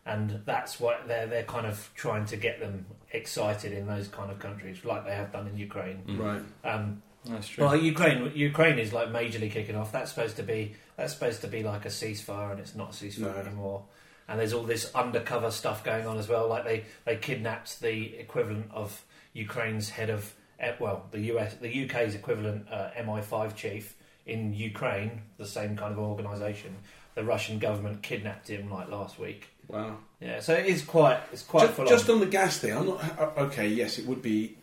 and 0.04 0.40
that's 0.44 0.80
what 0.80 1.06
they're 1.06 1.26
they're 1.26 1.44
kind 1.44 1.66
of 1.66 1.90
trying 1.94 2.26
to 2.26 2.36
get 2.36 2.58
them 2.60 2.86
excited 3.12 3.72
in 3.72 3.86
those 3.86 4.08
kind 4.08 4.30
of 4.30 4.38
countries, 4.40 4.84
like 4.84 5.04
they 5.04 5.14
have 5.14 5.32
done 5.32 5.46
in 5.46 5.56
Ukraine. 5.56 6.02
Mm. 6.08 6.18
right. 6.18 6.42
Um, 6.72 7.02
That's 7.26 7.48
true. 7.48 7.64
well, 7.64 7.76
Ukraine 7.76 8.32
Ukraine 8.34 8.78
is 8.78 8.92
like 8.92 9.08
majorly 9.08 9.50
kicking 9.50 9.76
off. 9.76 9.92
That's 9.92 10.10
supposed 10.10 10.36
to 10.36 10.42
be 10.42 10.74
that's 10.96 11.12
supposed 11.12 11.40
to 11.42 11.48
be 11.48 11.62
like 11.62 11.84
a 11.84 11.88
ceasefire, 11.88 12.50
and 12.50 12.58
it's 12.60 12.74
not 12.74 12.90
a 12.90 13.04
ceasefire 13.04 13.34
No. 13.36 13.40
anymore. 13.46 13.82
And 14.26 14.40
there's 14.40 14.52
all 14.54 14.62
this 14.64 14.90
undercover 14.94 15.50
stuff 15.50 15.84
going 15.84 16.06
on 16.06 16.18
as 16.18 16.28
well. 16.28 16.48
Like 16.48 16.64
they 16.64 16.84
they 17.04 17.16
kidnapped 17.16 17.80
the 17.80 18.16
equivalent 18.16 18.70
of 18.72 19.04
Ukraine's 19.34 19.88
head 19.90 20.10
of 20.10 20.34
eh, 20.58 20.72
well 20.80 21.06
the 21.12 21.20
US 21.32 21.54
the 21.54 21.84
UK's 21.84 22.14
equivalent 22.16 22.66
uh, 22.70 22.90
MI5 22.98 23.54
chief 23.54 23.94
in 24.26 24.54
Ukraine, 24.54 25.22
the 25.38 25.46
same 25.46 25.76
kind 25.76 25.92
of 25.92 25.98
organisation. 25.98 26.76
The 27.14 27.24
Russian 27.24 27.58
government 27.58 28.02
kidnapped 28.02 28.48
him 28.48 28.70
like 28.70 28.88
last 28.88 29.18
week. 29.18 29.48
Wow. 29.68 29.98
Yeah, 30.20 30.40
so 30.40 30.54
it 30.54 30.66
is 30.66 30.82
quite 30.82 31.20
it's 31.32 31.42
quite 31.42 31.66
Just, 31.66 31.74
full 31.74 31.86
just 31.86 32.10
on. 32.10 32.20
the 32.20 32.26
gas 32.26 32.58
thing, 32.58 32.76
I'm 32.76 32.86
not 32.86 33.38
okay. 33.38 33.68
Yes, 33.68 33.98
it 33.98 34.06
would 34.06 34.20
be 34.22 34.56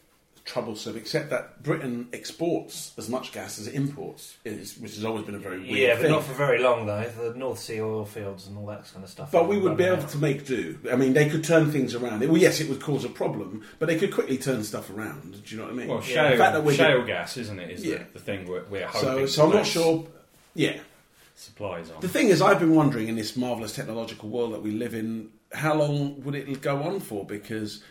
troublesome, 0.46 0.98
except 0.98 1.30
that 1.30 1.62
Britain 1.62 2.08
exports 2.14 2.94
as 2.98 3.08
much 3.10 3.32
gas 3.32 3.60
as 3.60 3.68
it 3.68 3.76
imports, 3.76 4.38
which 4.44 4.96
has 4.96 5.06
always 5.06 5.24
been 5.26 5.36
a 5.36 5.40
very 5.40 5.60
weird 5.60 5.70
Yeah, 5.78 5.94
but 5.96 6.02
thing. 6.02 6.12
not 6.12 6.24
for 6.24 6.34
very 6.34 6.60
long 6.60 6.86
though. 6.88 7.08
The 7.10 7.38
North 7.38 7.60
Sea 7.60 7.82
oil 7.82 8.06
fields 8.06 8.48
and 8.48 8.58
all 8.58 8.66
that 8.68 8.92
kind 8.92 9.04
of 9.04 9.10
stuff. 9.10 9.32
But 9.32 9.48
we 9.48 9.58
would 9.58 9.78
be 9.78 9.84
able 9.84 10.04
out. 10.04 10.10
to 10.10 10.18
make 10.18 10.46
do. 10.46 10.78
I 10.92 10.96
mean, 10.96 11.14
they 11.14 11.30
could 11.30 11.44
turn 11.44 11.72
things 11.72 11.94
around. 11.96 12.22
Well, 12.22 12.38
yes, 12.38 12.60
it 12.60 12.70
would 12.70 12.82
cause 12.82 13.06
a 13.06 13.10
problem, 13.10 13.64
but 13.80 13.88
they 13.88 13.98
could 13.98 14.12
quickly 14.14 14.38
turn 14.38 14.64
stuff 14.64 14.90
around. 14.90 15.44
Do 15.46 15.56
you 15.56 15.58
know 15.62 15.66
what 15.68 15.74
I 15.74 15.78
mean? 15.78 15.88
Well, 15.88 15.98
Yeah. 16.00 16.04
shale, 16.14 16.32
The 16.32 16.38
fact 16.38 16.54
that 16.54 16.64
we're 16.64 17.06
gas, 17.06 17.38
isn't 17.38 17.60
it? 17.60 17.70
Is 17.72 17.86
Yeah. 17.86 17.98
the, 18.00 18.04
the 18.14 18.20
thing 18.20 18.48
we're, 18.48 18.64
we're 18.66 18.88
hoping. 18.88 19.28
so 19.28 19.46
I'm 19.46 19.54
not 19.56 19.66
sure. 19.66 20.06
Yeah, 20.56 20.78
Supplies 21.36 21.90
on. 21.90 22.02
The 22.02 22.08
thing 22.10 22.28
is, 22.30 22.42
I've 22.42 22.60
been 22.60 22.76
wondering 22.76 23.08
in 23.08 23.16
this 23.16 23.36
marvelous 23.36 23.74
technological 23.76 24.30
world 24.30 24.54
that 24.54 24.62
we 24.62 24.72
live 24.72 24.94
in, 24.94 25.30
how 25.54 25.74
long 25.76 26.22
would 26.24 26.36
it 26.36 26.62
go 26.62 26.84
on 26.84 27.00
for? 27.00 27.26
Because 27.26 27.84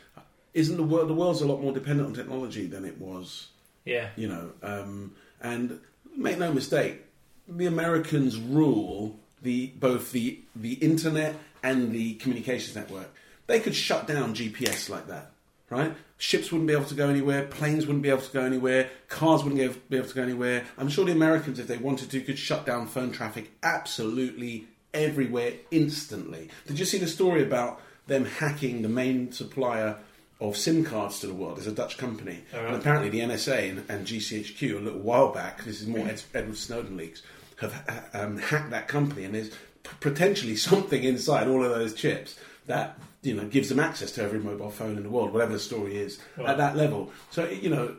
isn't 0.54 0.76
the 0.76 0.82
world 0.82 1.08
the 1.08 1.14
world's 1.14 1.40
a 1.42 1.46
lot 1.46 1.60
more 1.60 1.72
dependent 1.72 2.08
on 2.08 2.14
technology 2.14 2.66
than 2.66 2.84
it 2.84 2.98
was, 3.00 3.48
Yeah, 3.84 4.08
you 4.16 4.28
know? 4.28 4.50
Um, 4.62 5.14
and 5.40 5.80
make 6.16 6.38
no 6.38 6.52
mistake, 6.52 7.04
the 7.48 7.66
Americans 7.66 8.38
rule 8.38 9.18
the 9.42 9.68
both 9.78 10.12
the 10.12 10.40
the 10.54 10.74
internet 10.74 11.36
and 11.62 11.92
the 11.92 12.14
communications 12.14 12.74
network. 12.76 13.12
They 13.46 13.60
could 13.60 13.74
shut 13.74 14.06
down 14.06 14.34
GPS 14.34 14.88
like 14.88 15.08
that, 15.08 15.32
right? 15.70 15.92
Ships 16.18 16.52
wouldn't 16.52 16.68
be 16.68 16.74
able 16.74 16.84
to 16.84 16.94
go 16.94 17.08
anywhere, 17.08 17.44
planes 17.44 17.86
wouldn't 17.86 18.02
be 18.02 18.10
able 18.10 18.22
to 18.22 18.32
go 18.32 18.42
anywhere, 18.42 18.90
cars 19.08 19.42
wouldn't 19.42 19.58
be 19.58 19.64
able- 19.64 19.80
be 19.88 19.96
able 19.96 20.08
to 20.08 20.14
go 20.14 20.22
anywhere. 20.22 20.66
I'm 20.78 20.88
sure 20.88 21.04
the 21.04 21.12
Americans, 21.12 21.58
if 21.58 21.66
they 21.66 21.78
wanted 21.78 22.10
to, 22.10 22.20
could 22.20 22.38
shut 22.38 22.66
down 22.66 22.86
phone 22.86 23.10
traffic 23.10 23.50
absolutely 23.62 24.66
everywhere 24.92 25.52
instantly. 25.70 26.48
Did 26.66 26.78
you 26.78 26.84
see 26.84 26.98
the 26.98 27.08
story 27.08 27.42
about 27.42 27.80
them 28.06 28.24
hacking 28.24 28.82
the 28.82 28.88
main 28.88 29.32
supplier 29.32 29.96
of 30.40 30.56
SIM 30.56 30.84
cards 30.84 31.20
to 31.20 31.26
the 31.26 31.34
world? 31.34 31.58
It's 31.58 31.66
a 31.66 31.72
Dutch 31.72 31.98
company. 31.98 32.40
And 32.52 32.76
apparently 32.76 33.10
the 33.10 33.20
NSA 33.20 33.70
and, 33.70 33.84
and 33.88 34.06
GCHQ 34.06 34.76
a 34.76 34.80
little 34.80 35.00
while 35.00 35.32
back, 35.32 35.64
this 35.64 35.80
is 35.80 35.86
more 35.86 36.06
Ed, 36.06 36.22
Edward 36.34 36.56
Snowden 36.56 36.96
leaks, 36.96 37.22
have 37.56 38.08
um, 38.14 38.38
hacked 38.38 38.70
that 38.70 38.88
company 38.88 39.24
and 39.24 39.34
there's 39.34 39.50
p- 39.50 39.90
potentially 40.00 40.56
something 40.56 41.02
inside 41.04 41.46
all 41.46 41.64
of 41.64 41.70
those 41.70 41.94
chips 41.94 42.38
that 42.66 42.98
you 43.22 43.34
know 43.34 43.46
gives 43.46 43.68
them 43.68 43.80
access 43.80 44.12
to 44.12 44.22
every 44.22 44.38
mobile 44.38 44.70
phone 44.70 44.96
in 44.96 45.02
the 45.02 45.10
world, 45.10 45.32
whatever 45.32 45.52
the 45.52 45.58
story 45.58 45.96
is 45.96 46.18
at 46.46 46.56
that 46.56 46.76
level. 46.76 47.10
So 47.30 47.46
you 47.48 47.68
know, 47.68 47.96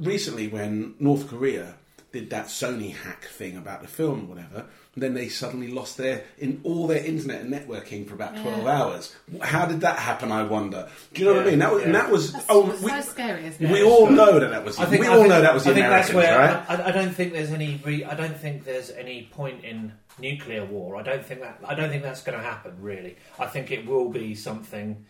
recently 0.00 0.48
when 0.48 0.94
North 0.98 1.28
Korea 1.28 1.74
did 2.12 2.30
that 2.30 2.46
Sony 2.46 2.94
hack 2.94 3.24
thing 3.24 3.56
about 3.56 3.82
the 3.82 3.88
film 3.88 4.22
or 4.22 4.34
whatever, 4.34 4.66
then 4.96 5.14
they 5.14 5.28
suddenly 5.28 5.68
lost 5.68 5.96
their 5.98 6.24
in 6.38 6.60
all 6.64 6.86
their 6.86 7.04
internet 7.04 7.42
and 7.42 7.52
networking 7.52 8.06
for 8.08 8.14
about 8.14 8.36
twelve 8.36 8.62
Yeah. 8.64 8.82
hours. 8.82 9.14
How 9.42 9.66
did 9.66 9.80
that 9.82 9.98
happen? 9.98 10.32
I 10.32 10.42
wonder. 10.44 10.88
Do 11.12 11.20
you 11.22 11.28
know 11.28 11.34
what 11.36 11.46
I 11.46 11.50
mean? 11.50 11.58
That 11.58 11.72
was, 11.72 11.82
and 11.84 11.94
that 11.94 12.10
was 12.10 12.32
That's 12.32 12.46
oh, 12.48 12.74
so 12.74 12.84
we, 12.96 13.02
scary, 13.02 13.46
isn't 13.46 13.64
it? 13.64 13.70
we 13.72 13.82
all 13.82 14.08
know 14.08 14.38
that 14.40 14.50
that 14.50 14.64
was. 14.64 14.78
I 14.78 14.86
think 14.86 15.02
we 15.02 15.08
I 15.08 15.10
all 15.10 15.16
think- 15.18 15.28
know 15.28 15.40
that 15.42 15.54
was 15.54 15.64
the 15.64 15.70
I 15.70 15.74
think 15.74 15.86
Americans, 15.86 16.14
that's 16.14 16.16
where 16.16 16.38
right? 16.38 16.80
I, 16.80 16.88
I 16.88 16.90
don't 16.92 17.12
think 17.14 17.32
there's 17.32 17.50
any. 17.52 17.80
Re, 17.84 18.04
I 18.04 18.14
don't 18.14 18.36
think 18.36 18.64
there's 18.64 18.90
any 18.90 19.28
point 19.32 19.64
in 19.64 19.92
nuclear 20.18 20.64
war. 20.64 20.96
I 20.96 21.02
don't 21.02 21.24
think 21.24 21.40
that. 21.42 21.58
I 21.66 21.74
don't 21.74 21.90
think 21.90 22.02
that's 22.02 22.22
going 22.22 22.38
to 22.38 22.44
happen. 22.44 22.72
Really, 22.80 23.16
I 23.38 23.46
think 23.46 23.70
it 23.70 23.86
will 23.86 24.08
be 24.08 24.34
something 24.34 25.04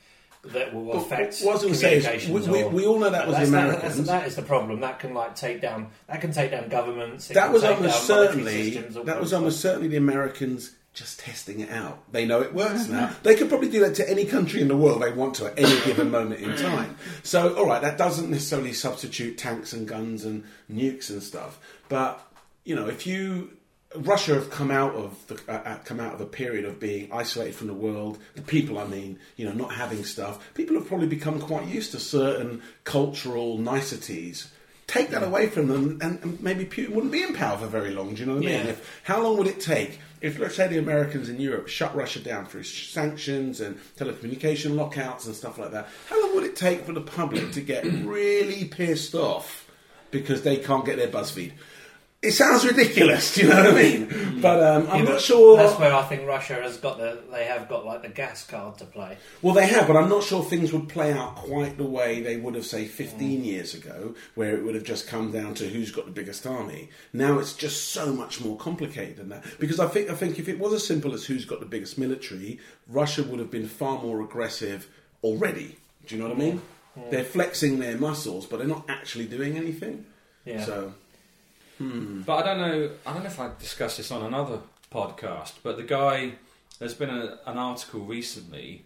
that 0.53 0.75
will 0.75 0.93
affect 0.93 1.41
what 1.41 1.63
I 1.63 1.67
was 1.67 1.81
say 1.81 1.97
is, 1.97 2.29
we- 2.29 2.41
we- 2.41 2.65
we 2.65 2.87
all 2.87 2.99
know 2.99 3.11
that 3.11 3.27
was 3.27 3.37
the 3.37 3.45
that's- 3.47 3.51
that- 3.51 3.59
Americans. 3.69 4.07
that's- 4.07 4.35
the 4.37 4.43
problem. 4.43 4.81
That 4.81 4.99
can 4.99 5.15
like 5.15 5.35
take 5.37 5.61
down. 5.61 5.89
That 6.09 6.21
can 6.21 6.33
take 6.33 6.51
down 6.51 6.69
governments. 6.69 7.29
that 7.29 7.53
was 7.53 7.65
almost 7.65 8.07
certainly 8.07 8.71
that 9.05 9.21
was 9.21 9.33
almost 9.33 9.61
certainly 9.61 9.89
the 9.89 9.97
Americans 9.97 10.73
just 10.95 11.21
testing 11.21 11.61
it 11.61 11.71
out. 11.71 11.99
They 12.11 12.25
know 12.25 12.41
it 12.41 12.55
works 12.55 12.89
now. 12.89 13.11
They 13.23 13.35
could 13.35 13.51
probably 13.51 13.69
do 13.69 13.81
that 13.81 13.95
to 13.97 14.09
any 14.09 14.25
country 14.25 14.63
in 14.63 14.69
the 14.69 14.77
world 14.77 15.03
they 15.03 15.13
want 15.13 15.35
to 15.35 15.47
at 15.47 15.59
any 15.59 15.79
given 15.85 16.11
moment 16.11 16.41
in 16.41 16.57
time. 16.57 16.97
So, 17.23 17.55
all 17.55 17.67
right, 17.67 17.83
that 17.83 17.99
doesn't 17.99 18.31
necessarily 18.31 18.73
substitute 18.73 19.37
tanks 19.37 19.75
and 19.75 19.87
guns 19.87 20.25
and 20.25 20.45
nukes 20.73 21.11
and 21.11 21.23
stuff. 21.23 21.59
But 21.91 22.21
you 22.65 22.75
know, 22.75 22.87
if 22.89 23.07
you 23.07 23.51
Russia 23.99 24.35
have 24.35 24.51
come 24.51 24.71
out 24.71 24.95
of 24.95 25.27
the, 25.27 25.41
uh, 25.49 25.63
uh, 25.65 25.79
come 25.85 26.01
out 26.01 26.15
of 26.15 26.21
a 26.21 26.27
period 26.27 26.65
of 26.65 26.79
being 26.79 27.11
isolated 27.13 27.55
from 27.55 27.67
the 27.67 27.75
world. 27.75 28.19
The 28.35 28.43
people, 28.43 28.79
I 28.79 28.87
mean, 28.87 29.19
you 29.37 29.45
know, 29.45 29.53
not 29.53 29.75
having 29.75 30.05
stuff. 30.05 30.53
People 30.55 30.77
have 30.77 30.87
probably 30.87 31.07
become 31.07 31.41
quite 31.41 31.67
used 31.67 31.93
to 31.93 31.99
certain 31.99 32.63
cultural 32.85 33.59
niceties. 33.59 34.51
Take 34.87 35.11
that 35.11 35.25
away 35.25 35.49
from 35.49 35.67
them, 35.67 35.99
and, 36.01 36.23
and 36.23 36.41
maybe 36.41 36.65
Putin 36.65 36.91
wouldn't 36.91 37.13
be 37.13 37.23
in 37.23 37.35
power 37.35 37.59
for 37.59 37.67
very 37.67 37.91
long. 37.91 38.15
Do 38.15 38.21
you 38.21 38.27
know 38.27 38.35
what 38.35 38.45
I 38.45 38.47
mean? 38.47 38.67
Yeah. 38.67 38.71
If, 38.71 39.01
how 39.03 39.21
long 39.21 39.37
would 39.39 39.49
it 39.49 39.61
take 39.61 39.99
if, 40.21 40.39
let's 40.39 40.55
say, 40.55 40.69
the 40.69 40.79
Americans 40.79 41.29
in 41.29 41.41
Europe 41.41 41.67
shut 41.67 41.95
Russia 41.97 42.21
down 42.21 42.47
through 42.47 42.63
sanctions 42.63 43.61
and 43.61 43.79
telecommunication 43.97 44.77
lockouts 44.77 45.27
and 45.27 45.35
stuff 45.35 45.59
like 45.59 45.73
that? 45.73 45.89
How 46.09 46.23
long 46.23 46.37
would 46.37 46.45
it 46.45 46.55
take 46.55 46.85
for 46.85 46.93
the 46.93 47.01
public 47.01 47.51
to 47.53 47.61
get 47.61 47.85
really 47.85 48.65
pissed 48.67 49.15
off 49.17 49.69
because 50.13 50.43
they 50.43 50.57
can't 50.57 50.85
get 50.87 50.99
their 50.99 51.09
BuzzFeed? 51.09 51.53
It 52.23 52.33
sounds 52.33 52.67
ridiculous, 52.67 53.35
do 53.35 53.43
you 53.43 53.49
know 53.49 53.57
what 53.57 53.67
I 53.67 53.83
mean? 53.83 54.07
Mm. 54.09 54.43
But 54.43 54.63
um, 54.63 54.91
I'm 54.91 55.05
Yeah, 55.05 55.13
not 55.13 55.21
sure. 55.21 55.57
That's 55.57 55.79
where 55.79 55.95
I 55.95 56.03
think 56.03 56.27
Russia 56.27 56.55
has 56.55 56.77
got 56.77 56.99
the. 56.99 57.23
They 57.31 57.45
have 57.45 57.69
got 57.69 57.85
like 57.85 58.03
the 58.03 58.09
gas 58.09 58.45
card 58.47 58.79
to 58.79 58.85
play. 58.85 59.17
Well, 59.43 59.55
they 59.55 59.67
have, 59.67 59.87
but 59.87 59.97
I'm 59.97 60.09
not 60.09 60.23
sure 60.23 60.43
things 60.43 60.73
would 60.73 60.89
play 60.89 61.13
out 61.13 61.37
quite 61.37 61.77
the 61.77 61.85
way 61.85 62.23
they 62.23 62.37
would 62.37 62.55
have, 62.55 62.67
say, 62.67 62.87
15 62.87 63.41
mm. 63.41 63.45
years 63.45 63.75
ago, 63.75 64.15
where 64.35 64.57
it 64.57 64.65
would 64.65 64.75
have 64.75 64.85
just 64.85 65.07
come 65.07 65.31
down 65.31 65.55
to 65.55 65.69
who's 65.69 65.91
got 65.91 66.07
the 66.07 66.11
biggest 66.11 66.47
army. 66.47 66.91
Now 67.13 67.39
it's 67.39 67.55
just 67.55 67.89
so 67.89 68.13
much 68.13 68.43
more 68.43 68.57
complicated 68.57 69.17
than 69.17 69.29
that. 69.31 69.45
Because 69.59 69.81
I 69.81 69.87
think, 69.87 70.11
I 70.11 70.15
think 70.15 70.39
if 70.39 70.49
it 70.49 70.59
was 70.59 70.73
as 70.73 70.87
simple 70.87 71.15
as 71.15 71.25
who's 71.25 71.45
got 71.45 71.61
the 71.61 71.67
biggest 71.67 71.99
military, 71.99 72.59
Russia 72.89 73.23
would 73.23 73.39
have 73.39 73.51
been 73.51 73.69
far 73.69 74.03
more 74.03 74.21
aggressive 74.23 74.89
already. 75.23 75.77
Do 76.07 76.15
you 76.15 76.23
know 76.23 76.29
what 76.29 76.37
I 76.37 76.41
mean? 76.41 76.63
Mm. 76.99 77.11
They're 77.11 77.25
flexing 77.25 77.79
their 77.79 77.99
muscles, 77.99 78.47
but 78.47 78.59
they're 78.59 78.69
not 78.69 78.85
actually 78.89 79.27
doing 79.27 79.57
anything. 79.57 80.07
Yeah. 80.45 80.65
So, 80.65 80.95
But 81.79 82.39
I 82.39 82.43
don't 82.43 82.59
know. 82.59 82.91
I 83.07 83.13
don't 83.13 83.23
know 83.23 83.29
if 83.29 83.41
I 83.41 83.51
discussed 83.59 83.99
this 83.99 84.11
on 84.11 84.23
another 84.23 84.61
podcast. 84.93 85.55
But 85.63 85.77
the 85.77 85.83
guy, 85.83 86.33
there's 86.79 86.95
been 86.95 87.11
a, 87.11 87.39
an 87.47 87.59
article 87.59 88.01
recently 88.01 88.85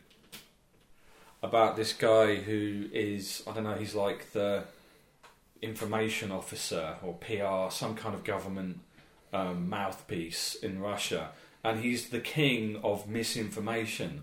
about 1.42 1.76
this 1.76 1.92
guy 1.92 2.36
who 2.36 2.88
is 2.92 3.42
I 3.46 3.52
don't 3.52 3.64
know. 3.64 3.74
He's 3.74 3.94
like 3.94 4.32
the 4.32 4.64
information 5.62 6.32
officer 6.32 6.96
or 7.02 7.14
PR, 7.14 7.72
some 7.72 7.94
kind 7.94 8.14
of 8.14 8.24
government 8.24 8.80
um, 9.32 9.68
mouthpiece 9.68 10.54
in 10.54 10.80
Russia, 10.80 11.30
and 11.62 11.80
he's 11.80 12.08
the 12.08 12.20
king 12.20 12.80
of 12.82 13.08
misinformation. 13.08 14.22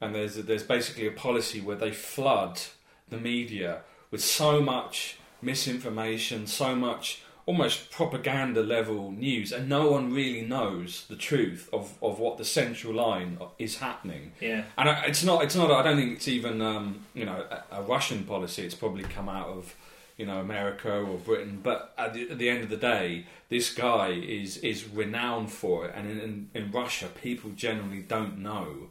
And 0.00 0.14
there's 0.14 0.34
there's 0.36 0.64
basically 0.64 1.06
a 1.06 1.12
policy 1.12 1.60
where 1.60 1.76
they 1.76 1.92
flood 1.92 2.60
the 3.08 3.18
media 3.18 3.82
with 4.10 4.22
so 4.22 4.60
much 4.60 5.18
misinformation, 5.40 6.46
so 6.46 6.74
much 6.74 7.22
almost 7.46 7.90
propaganda 7.90 8.62
level 8.62 9.10
news, 9.10 9.52
and 9.52 9.68
no 9.68 9.90
one 9.90 10.12
really 10.14 10.40
knows 10.42 11.04
the 11.08 11.16
truth 11.16 11.68
of, 11.72 11.92
of 12.02 12.18
what 12.18 12.38
the 12.38 12.44
central 12.44 12.94
line 12.94 13.38
is 13.58 13.78
happening. 13.78 14.32
Yeah. 14.40 14.64
And 14.78 14.88
I- 14.88 15.04
it's 15.04 15.22
not. 15.24 15.42
It's 15.44 15.54
not. 15.56 15.70
I 15.70 15.82
don't 15.82 15.96
think 15.96 16.12
it's 16.16 16.28
even 16.28 16.60
um, 16.62 17.00
you 17.14 17.24
know 17.26 17.44
a, 17.50 17.78
a 17.78 17.82
Russian 17.82 18.24
policy. 18.24 18.62
It's 18.62 18.74
probably 18.74 19.04
come 19.04 19.28
out 19.28 19.48
of 19.48 19.74
you 20.16 20.26
know 20.26 20.38
America 20.40 20.90
or 20.92 21.18
Britain. 21.18 21.60
But 21.62 21.92
at 21.98 22.14
the, 22.14 22.30
at 22.30 22.38
the 22.38 22.48
end 22.48 22.62
of 22.64 22.70
the 22.70 22.76
day, 22.76 23.26
this 23.50 23.72
guy 23.74 24.08
is 24.10 24.56
is 24.58 24.88
renowned 24.88 25.50
for 25.52 25.86
it. 25.86 25.92
And 25.94 26.10
in, 26.10 26.20
in, 26.20 26.50
in 26.54 26.70
Russia, 26.72 27.08
people 27.22 27.50
generally 27.50 28.00
don't 28.00 28.38
know 28.38 28.88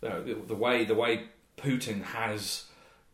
the, 0.00 0.36
the 0.46 0.54
way 0.54 0.84
the 0.84 0.94
way 0.94 1.24
Putin 1.56 2.02
has 2.02 2.64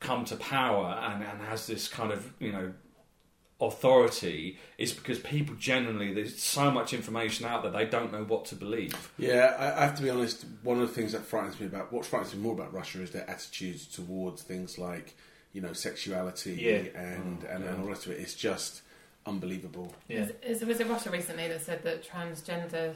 come 0.00 0.24
to 0.24 0.34
power 0.34 0.98
and, 1.00 1.22
and 1.22 1.40
has 1.42 1.68
this 1.68 1.86
kind 1.86 2.10
of 2.10 2.32
you 2.40 2.50
know 2.50 2.72
authority 3.62 4.58
is 4.78 4.92
because 4.92 5.18
people 5.18 5.54
generally 5.56 6.12
there's 6.12 6.40
so 6.42 6.70
much 6.70 6.92
information 6.92 7.46
out 7.46 7.62
there 7.62 7.72
they 7.72 7.84
don't 7.86 8.12
know 8.12 8.24
what 8.24 8.44
to 8.46 8.54
believe. 8.56 9.12
Yeah, 9.18 9.54
I, 9.58 9.80
I 9.82 9.84
have 9.86 9.96
to 9.96 10.02
be 10.02 10.10
honest. 10.10 10.44
One 10.62 10.80
of 10.80 10.88
the 10.88 10.94
things 10.94 11.12
that 11.12 11.22
frightens 11.22 11.58
me 11.60 11.66
about 11.66 11.92
what 11.92 12.04
frightens 12.04 12.34
me 12.34 12.40
more 12.40 12.52
about 12.52 12.72
Russia 12.72 13.00
is 13.02 13.10
their 13.10 13.28
attitudes 13.30 13.86
towards 13.86 14.42
things 14.42 14.78
like 14.78 15.14
you 15.52 15.60
know 15.60 15.72
sexuality 15.72 16.54
Yeah. 16.60 17.00
and 17.00 17.44
and, 17.44 17.64
and 17.64 17.76
all 17.78 17.84
the 17.84 17.90
rest 17.90 18.06
of 18.06 18.12
it. 18.12 18.20
It's 18.20 18.34
just 18.34 18.82
unbelievable. 19.26 19.94
Yeah. 20.08 20.26
Is, 20.42 20.60
is, 20.62 20.64
was 20.66 20.80
it 20.80 20.88
Russia 20.88 21.10
recently 21.10 21.48
that 21.48 21.62
said 21.62 21.82
that 21.84 22.02
transgender 22.06 22.94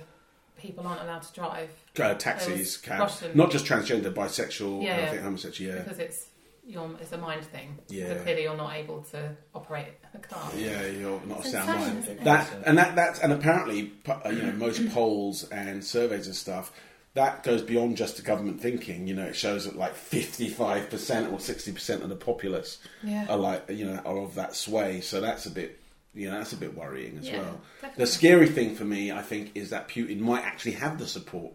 people 0.59 0.87
aren't 0.87 1.03
allowed 1.03 1.23
to 1.23 1.33
drive 1.35 1.71
Uh, 2.01 2.15
taxis, 2.15 2.77
cabs, 2.79 3.01
Russian- 3.23 3.37
not 3.37 3.51
just 3.51 3.67
transgender, 3.67 4.13
bisexual, 4.13 4.83
Yeah, 4.83 4.97
I 4.97 5.01
yeah. 5.01 5.11
think 5.11 5.23
homosexual. 5.23 5.75
Yeah, 5.75 5.83
because 5.83 5.99
it's 5.99 6.27
you're, 6.67 6.91
it's 7.01 7.13
a 7.13 7.19
mind 7.19 7.45
thing. 7.45 7.79
Yeah. 7.89 8.09
So 8.09 8.23
clearly 8.23 8.43
you're 8.43 8.57
not 8.57 8.75
able 8.75 9.03
to 9.13 9.37
operate 9.55 9.89
a 10.15 10.19
car. 10.19 10.51
yeah, 10.57 10.87
you're 10.87 11.21
not 11.27 11.45
a 11.47 11.49
sound 11.49 11.97
insane, 11.99 12.17
mind. 12.17 12.27
That 12.27 12.51
and 12.67 12.79
that 12.79 12.97
that's 12.97 13.21
and 13.21 13.33
apparently, 13.33 13.93
uh, 14.09 14.29
you 14.31 14.43
know, 14.43 14.53
most 14.53 14.89
polls 14.93 15.49
and 15.51 15.85
surveys 15.85 16.27
and 16.27 16.35
stuff. 16.37 16.73
That 17.15 17.43
goes 17.45 17.63
beyond 17.63 17.97
just 17.97 18.17
the 18.17 18.23
government 18.23 18.61
thinking. 18.61 19.07
You 19.07 19.15
know, 19.15 19.25
it 19.25 19.37
shows 19.37 19.65
that 19.65 19.75
like 19.77 19.95
fifty-five 19.95 20.91
percent 20.91 21.33
or 21.33 21.41
sixty 21.41 21.73
percent 21.73 22.03
of 22.03 22.09
the 22.11 22.17
populace 22.17 22.79
Yeah. 23.03 23.27
are 23.29 23.39
like 23.39 23.71
you 23.71 23.87
know 23.87 24.01
are 24.05 24.19
of 24.19 24.35
that 24.35 24.55
sway. 24.55 25.01
So 25.01 25.21
that's 25.23 25.47
a 25.47 25.51
bit 25.51 25.79
you 26.15 26.29
know 26.31 26.37
that's 26.39 26.53
a 26.53 26.57
bit 26.59 26.77
worrying 26.77 27.17
as 27.19 27.27
Yeah, 27.29 27.39
well. 27.43 27.61
definitely. 27.81 28.05
The 28.05 28.11
scary 28.11 28.49
thing 28.49 28.75
for 28.75 28.85
me, 28.85 29.13
I 29.13 29.23
think, 29.23 29.53
is 29.55 29.71
that 29.71 29.89
Putin 29.89 30.19
might 30.21 30.45
actually 30.45 30.73
have 30.73 30.99
the 30.99 31.07
support 31.07 31.53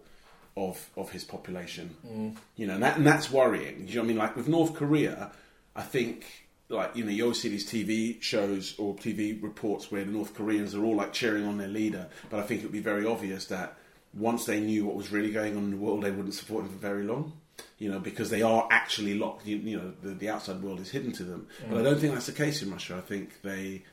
of 0.57 0.89
of 0.97 1.11
his 1.11 1.23
population. 1.23 1.95
Mm. 2.05 2.35
You 2.55 2.67
know, 2.67 2.75
and, 2.75 2.83
that, 2.83 2.97
and 2.97 3.07
that's 3.07 3.31
worrying. 3.31 3.85
Do 3.85 3.91
You 3.91 3.95
know 3.95 4.01
what 4.01 4.05
I 4.05 4.07
mean? 4.07 4.17
Like 4.17 4.35
with 4.35 4.47
North 4.47 4.73
Korea, 4.73 5.31
I 5.75 5.81
think 5.81 6.25
like 6.69 6.95
you 6.95 7.03
know 7.03 7.11
you 7.11 7.23
always 7.23 7.41
see 7.41 7.49
these 7.49 7.69
TV 7.69 8.21
shows 8.21 8.75
or 8.77 8.95
TV 8.95 9.41
reports 9.41 9.91
where 9.91 10.03
the 10.03 10.11
North 10.11 10.33
Koreans 10.33 10.75
are 10.75 10.83
all 10.83 10.95
like 10.95 11.13
cheering 11.13 11.45
on 11.45 11.57
their 11.57 11.67
leader, 11.67 12.07
but 12.29 12.39
I 12.39 12.43
think 12.43 12.61
it 12.61 12.63
would 12.63 12.73
be 12.73 12.79
very 12.79 13.05
obvious 13.05 13.45
that 13.45 13.77
once 14.13 14.45
they 14.45 14.59
knew 14.59 14.85
what 14.85 14.95
was 14.95 15.11
really 15.11 15.31
going 15.31 15.55
on 15.55 15.63
in 15.65 15.71
the 15.71 15.77
world, 15.77 16.03
they 16.03 16.11
wouldn't 16.11 16.33
support 16.33 16.65
him 16.65 16.71
for 16.71 16.77
very 16.77 17.03
long. 17.03 17.33
You 17.77 17.91
know, 17.91 17.99
because 17.99 18.29
they 18.29 18.41
are 18.41 18.67
actually 18.71 19.15
locked. 19.15 19.45
You, 19.45 19.57
you 19.57 19.77
know, 19.77 19.93
the, 20.01 20.09
the 20.11 20.29
outside 20.29 20.61
world 20.61 20.79
is 20.79 20.89
hidden 20.89 21.11
to 21.13 21.23
them. 21.23 21.47
But 21.69 21.79
I 21.79 21.83
don't 21.83 21.99
think 21.99 22.13
that's 22.13 22.25
the 22.25 22.31
case 22.31 22.61
in 22.61 22.71
Russia. 22.71 22.95
I 22.97 23.01
think 23.01 23.41
they 23.43 23.83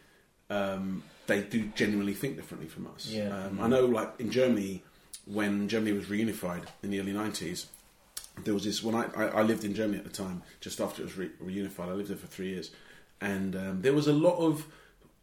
um, 0.50 1.02
they 1.26 1.42
do 1.42 1.70
genuinely 1.74 2.14
think 2.14 2.36
differently 2.36 2.68
from 2.68 2.86
us. 2.88 3.06
Yeah. 3.06 3.28
Um, 3.28 3.60
I 3.60 3.68
know, 3.68 3.84
like 3.84 4.14
in 4.18 4.30
Germany, 4.30 4.82
when 5.30 5.68
Germany 5.68 5.92
was 5.92 6.06
reunified 6.06 6.64
in 6.82 6.90
the 6.90 7.00
early 7.00 7.12
nineties, 7.12 7.66
there 8.44 8.54
was 8.54 8.64
this. 8.64 8.82
When 8.82 8.94
I, 8.94 9.06
I, 9.16 9.24
I 9.26 9.42
lived 9.42 9.64
in 9.64 9.74
Germany 9.74 9.98
at 9.98 10.04
the 10.04 10.10
time, 10.10 10.42
just 10.60 10.80
after 10.80 11.02
it 11.02 11.06
was 11.06 11.16
re- 11.16 11.30
reunified, 11.42 11.88
I 11.88 11.92
lived 11.92 12.08
there 12.08 12.16
for 12.16 12.26
three 12.26 12.48
years, 12.48 12.70
and 13.20 13.54
um, 13.54 13.82
there 13.82 13.92
was 13.92 14.06
a 14.06 14.12
lot 14.12 14.36
of 14.38 14.66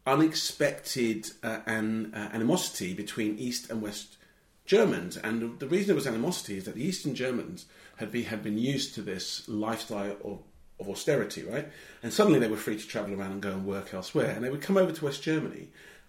unexpected 0.06 1.30
uh, 1.42 1.60
an, 1.66 2.14
uh, 2.14 2.30
animosity 2.32 2.94
between 2.94 3.36
East 3.38 3.70
and 3.70 3.82
West 3.82 4.16
Germans, 4.64 5.16
and 5.16 5.58
the, 5.58 5.66
reason 5.66 5.88
there 5.88 5.96
was 5.96 6.06
animosity 6.06 6.58
is 6.58 6.64
that 6.64 6.74
the 6.74 6.84
Eastern 6.84 7.14
Germans 7.14 7.66
had 7.96 8.12
been 8.12 8.24
had 8.24 8.42
been 8.42 8.58
used 8.58 8.94
to 8.94 9.02
this 9.02 9.48
lifestyle 9.48 10.16
of, 10.24 10.38
of 10.78 10.88
austerity, 10.88 11.42
right? 11.42 11.68
And 12.02 12.12
suddenly 12.12 12.38
they 12.38 12.48
were 12.48 12.56
free 12.56 12.76
to 12.76 12.86
travel 12.86 13.14
around 13.14 13.32
and 13.32 13.42
go 13.42 13.52
and 13.52 13.66
work 13.66 13.94
elsewhere, 13.94 14.30
and 14.30 14.44
they 14.44 14.50
would 14.50 14.62
come 14.62 14.76
over 14.76 14.92
to 14.92 15.04
West 15.04 15.22
Germany, 15.22 15.68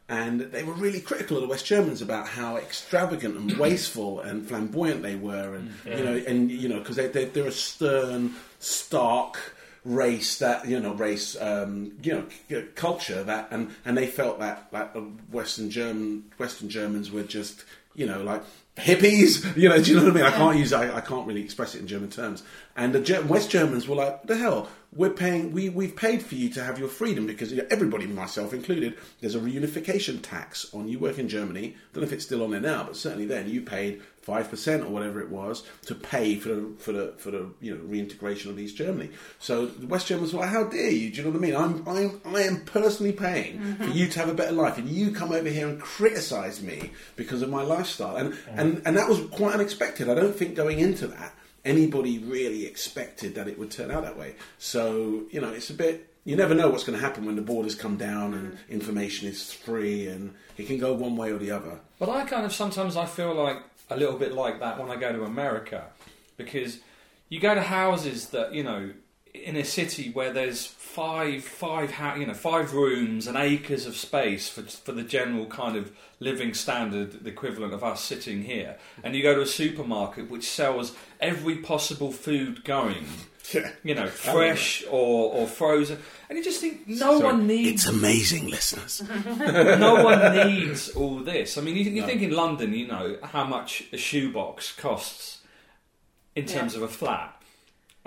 and 0.09 0.39
they 0.41 0.63
were 0.63 0.73
really 0.73 1.01
critical 1.01 1.37
of 1.37 1.43
the 1.43 1.49
West 1.49 1.65
Germans 1.65 2.01
about 2.01 2.27
how 2.27 2.57
extravagant 2.57 3.35
and 3.37 3.57
wasteful 3.59 4.19
and 4.21 4.47
flamboyant 4.47 5.01
they 5.01 5.15
were, 5.15 5.55
and 5.55 5.73
you 5.85 6.03
know, 6.03 6.15
and 6.27 6.51
you 6.51 6.69
know, 6.69 6.79
because 6.79 6.95
they, 6.95 7.07
they 7.07 7.25
they're 7.25 7.47
a 7.47 7.51
stern, 7.51 8.35
stark 8.59 9.37
race 9.85 10.39
that 10.39 10.67
you 10.67 10.79
know 10.79 10.93
race 10.93 11.39
um, 11.41 11.93
you 12.03 12.13
know 12.13 12.25
c- 12.49 12.61
culture 12.75 13.23
that 13.23 13.47
and 13.51 13.73
and 13.85 13.97
they 13.97 14.07
felt 14.07 14.39
that 14.39 14.69
that 14.71 14.93
Western 15.31 15.69
German 15.69 16.25
Western 16.37 16.69
Germans 16.69 17.11
were 17.11 17.23
just 17.23 17.63
you 17.95 18.05
know 18.05 18.21
like 18.21 18.43
hippies 18.75 19.55
you 19.57 19.69
know 19.69 19.81
do 19.81 19.91
you 19.91 19.97
know 19.97 20.03
what 20.05 20.11
I 20.11 20.15
mean? 20.15 20.23
I 20.25 20.31
can't 20.31 20.57
use 20.57 20.73
I, 20.73 20.95
I 20.97 21.01
can't 21.01 21.25
really 21.27 21.41
express 21.41 21.73
it 21.75 21.79
in 21.81 21.87
German 21.87 22.09
terms. 22.09 22.43
And 22.75 22.93
the 22.93 22.99
Ger- 22.99 23.23
West 23.23 23.49
Germans 23.49 23.87
were 23.87 23.95
like 23.95 24.17
"What 24.19 24.27
the 24.27 24.37
hell 24.37 24.69
we're 24.97 25.11
paying 25.11 25.51
we 25.51 25.69
we've 25.69 25.95
paid 25.95 26.21
for 26.21 26.35
you 26.35 26.49
to 26.49 26.63
have 26.63 26.79
your 26.79 26.89
freedom 26.89 27.27
because 27.27 27.53
everybody 27.69 28.07
myself 28.07 28.53
included 28.53 28.97
there's 29.21 29.35
a 29.35 29.39
reunification 29.39 30.21
tax 30.21 30.73
on 30.73 30.87
you 30.87 30.99
work 30.99 31.19
in 31.19 31.29
Germany 31.29 31.75
I 31.75 31.93
don't 31.93 32.01
know 32.01 32.07
if 32.07 32.13
it's 32.13 32.25
still 32.25 32.43
on 32.43 32.51
there 32.51 32.59
now 32.59 32.83
but 32.83 32.97
certainly 32.97 33.25
then 33.25 33.47
you 33.49 33.61
paid 33.61 34.01
five 34.27 34.49
percent 34.49 34.83
or 34.83 34.89
whatever 34.89 35.21
it 35.21 35.29
was 35.29 35.63
to 35.85 35.95
pay 35.95 36.35
for 36.35 36.49
the 36.49 36.73
for 36.79 36.91
the 36.91 37.13
for 37.17 37.31
the 37.31 37.49
you 37.61 37.73
know 37.73 37.81
reintegration 37.85 38.51
of 38.51 38.59
East 38.59 38.75
Germany. 38.75 39.09
So 39.39 39.67
the 39.67 39.87
West 39.87 40.07
Germans 40.07 40.33
were 40.33 40.41
like, 40.41 40.49
"How 40.49 40.65
dare 40.65 40.91
you? 40.91 41.09
Do 41.09 41.15
you 41.15 41.23
know 41.23 41.29
what 41.29 41.37
I 41.37 41.41
mean? 41.41 41.55
I'm 41.55 41.87
I'm 41.87 42.35
I 42.35 42.41
am 42.41 42.65
personally 42.65 43.13
paying 43.13 43.61
for 43.77 43.83
mm-hmm. 43.85 43.91
you 43.93 44.07
to 44.09 44.19
have 44.19 44.27
a 44.27 44.33
better 44.33 44.51
life, 44.51 44.77
and 44.77 44.89
you 44.89 45.11
come 45.11 45.31
over 45.31 45.47
here 45.47 45.69
and 45.69 45.79
criticise 45.79 46.61
me 46.61 46.91
because 47.15 47.41
of 47.41 47.49
my 47.49 47.63
lifestyle." 47.63 48.17
And 48.17 48.33
mm. 48.33 48.37
and 48.49 48.81
and 48.85 48.97
that 48.97 49.07
was 49.07 49.21
quite 49.27 49.53
unexpected. 49.53 50.09
I 50.09 50.15
don't 50.15 50.35
think 50.35 50.55
going 50.55 50.79
into 50.79 51.07
that 51.07 51.33
anybody 51.67 52.19
really 52.19 52.65
expected 52.65 53.35
that 53.35 53.47
it 53.47 53.59
would 53.59 53.71
turn 53.71 53.91
out 53.91 54.03
that 54.03 54.17
way. 54.17 54.35
So 54.57 55.23
you 55.29 55.41
know, 55.41 55.49
it's 55.49 55.69
a 55.69 55.73
bit. 55.73 56.13
You 56.23 56.35
never 56.35 56.53
know 56.53 56.69
what's 56.69 56.83
going 56.83 56.97
to 56.99 57.03
happen 57.03 57.25
when 57.25 57.37
the 57.37 57.41
borders 57.41 57.73
come 57.73 57.95
down 57.95 58.33
and 58.33 58.53
mm. 58.53 58.69
information 58.69 59.29
is 59.29 59.53
free, 59.53 60.07
and 60.07 60.33
it 60.57 60.67
can 60.67 60.77
go 60.77 60.93
one 60.93 61.15
way 61.15 61.31
or 61.31 61.37
the 61.37 61.51
other. 61.51 61.79
But 61.99 62.09
I 62.09 62.25
kind 62.25 62.45
of 62.45 62.53
sometimes 62.53 62.97
I 62.97 63.05
feel 63.05 63.33
like 63.33 63.57
a 63.89 63.97
little 63.97 64.17
bit 64.17 64.33
like 64.33 64.59
that 64.59 64.79
when 64.79 64.89
I 64.89 64.95
go 64.95 65.11
to 65.11 65.23
America, 65.23 65.85
because 66.35 66.79
you 67.29 67.39
go 67.39 67.53
to 67.55 67.61
houses 67.61 68.29
that 68.29 68.53
you 68.53 68.63
know 68.63 68.91
in 69.33 69.55
a 69.55 69.63
city 69.63 70.09
where 70.11 70.33
there's 70.33 70.65
five 70.97 71.43
five 71.43 71.93
you 72.17 72.25
know 72.25 72.33
five 72.33 72.73
rooms 72.73 73.27
and 73.27 73.37
acres 73.37 73.85
of 73.85 73.95
space 73.95 74.49
for 74.49 74.63
for 74.63 74.93
the 74.93 75.03
general 75.03 75.45
kind 75.45 75.77
of 75.77 75.91
living 76.19 76.55
standard, 76.55 77.23
the 77.23 77.29
equivalent 77.29 77.71
of 77.71 77.83
us 77.83 78.03
sitting 78.03 78.41
here, 78.41 78.75
and 79.03 79.15
you 79.15 79.21
go 79.21 79.35
to 79.35 79.41
a 79.41 79.45
supermarket 79.45 80.27
which 80.27 80.49
sells 80.49 80.95
every 81.19 81.57
possible 81.57 82.11
food 82.11 82.63
going. 82.63 83.05
Yeah. 83.53 83.71
You 83.81 83.95
know, 83.95 84.07
fresh 84.07 84.83
or, 84.91 85.31
or 85.31 85.47
frozen, 85.47 85.99
and 86.27 86.37
you 86.37 86.43
just 86.43 86.59
think 86.59 86.85
no 86.85 87.17
one 87.17 87.47
needs 87.47 87.85
It's 87.85 87.87
amazing, 87.87 88.49
listeners. 88.49 89.01
no 89.39 90.03
one 90.03 90.35
needs 90.35 90.89
all 90.89 91.19
this. 91.19 91.57
I 91.57 91.61
mean, 91.61 91.77
you, 91.77 91.83
you 91.83 92.05
think 92.05 92.21
in 92.21 92.31
London, 92.31 92.73
you 92.73 92.87
know 92.87 93.15
how 93.23 93.45
much 93.45 93.85
a 93.93 93.97
shoebox 93.97 94.73
costs 94.73 95.43
in 96.35 96.45
terms 96.45 96.75
of 96.75 96.81
a 96.81 96.89
flat, 96.89 97.36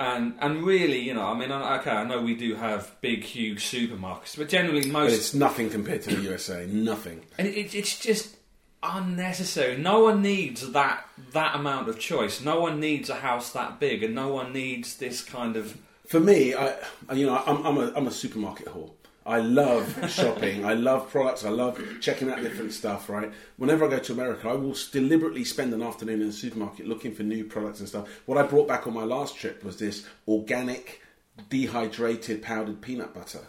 and 0.01 0.35
and 0.41 0.65
really, 0.65 0.99
you 0.99 1.13
know, 1.13 1.27
I 1.27 1.35
mean, 1.35 1.53
okay, 1.53 1.91
I 1.91 2.05
know 2.05 2.23
we 2.23 2.35
do 2.35 2.55
have 2.55 2.97
big, 3.03 3.23
huge 3.23 3.65
supermarkets, 3.65 4.37
but 4.37 4.49
generally 4.49 4.81
But 4.81 4.93
most, 4.93 5.13
it's 5.13 5.35
nothing 5.35 5.69
compared 5.69 6.03
to 6.03 6.17
the 6.17 6.23
USA. 6.23 6.67
Nothing. 6.67 7.27
and 7.39 7.47
it, 7.47 7.75
it's 7.75 7.99
just 7.99 8.37
unnecessary. 8.83 9.77
No 9.77 10.03
one 10.03 10.23
needs 10.23 10.73
that 10.73 11.05
that 11.33 11.55
amount 11.55 11.89
of 11.91 11.99
choice. 11.99 12.41
No 12.41 12.61
one 12.61 12.81
needs 12.81 13.11
a 13.11 13.17
house 13.17 13.53
that 13.53 13.79
big, 13.79 14.03
and 14.03 14.15
no 14.15 14.29
one 14.29 14.53
needs 14.55 14.97
this 14.97 15.23
kind 15.23 15.57
of. 15.57 15.77
For 16.07 16.19
me, 16.19 16.55
I 16.55 16.77
you 17.13 17.27
know 17.27 17.37
I'm, 17.47 17.67
I'm 17.67 17.77
a 17.77 17.93
I'm 17.95 18.07
a 18.07 18.11
supermarket 18.11 18.69
whore. 18.69 18.93
I 19.27 19.41
love 19.41 20.11
shopping. 20.11 20.65
I 20.65 20.75
love 20.75 21.11
products. 21.11 21.45
I 21.45 21.51
love 21.51 21.81
checking 22.01 22.31
out 22.31 22.43
different 22.43 22.73
stuff. 22.73 23.09
Right. 23.09 23.31
Whenever 23.57 23.85
I 23.87 23.91
go 23.91 23.99
to 23.99 24.13
America, 24.13 24.49
I 24.49 24.55
will 24.55 24.75
deliberately 24.91 25.45
spend 25.45 25.73
an 25.75 25.83
afternoon 25.83 26.21
in 26.21 26.29
the 26.29 26.33
supermarket 26.33 26.87
looking 26.87 27.15
for 27.15 27.23
new 27.23 27.45
products 27.45 27.81
and 27.81 27.89
stuff. 27.89 28.09
What 28.27 28.39
I 28.39 28.43
brought 28.43 28.69
back 28.69 28.87
on 28.87 28.95
my 28.95 29.05
last 29.05 29.37
trip 29.37 29.63
was 29.63 29.79
this 29.79 30.07
organic, 30.27 31.03
dehydrated 31.49 32.43
powdered 32.43 32.81
peanut 32.81 33.15
butter, 33.15 33.47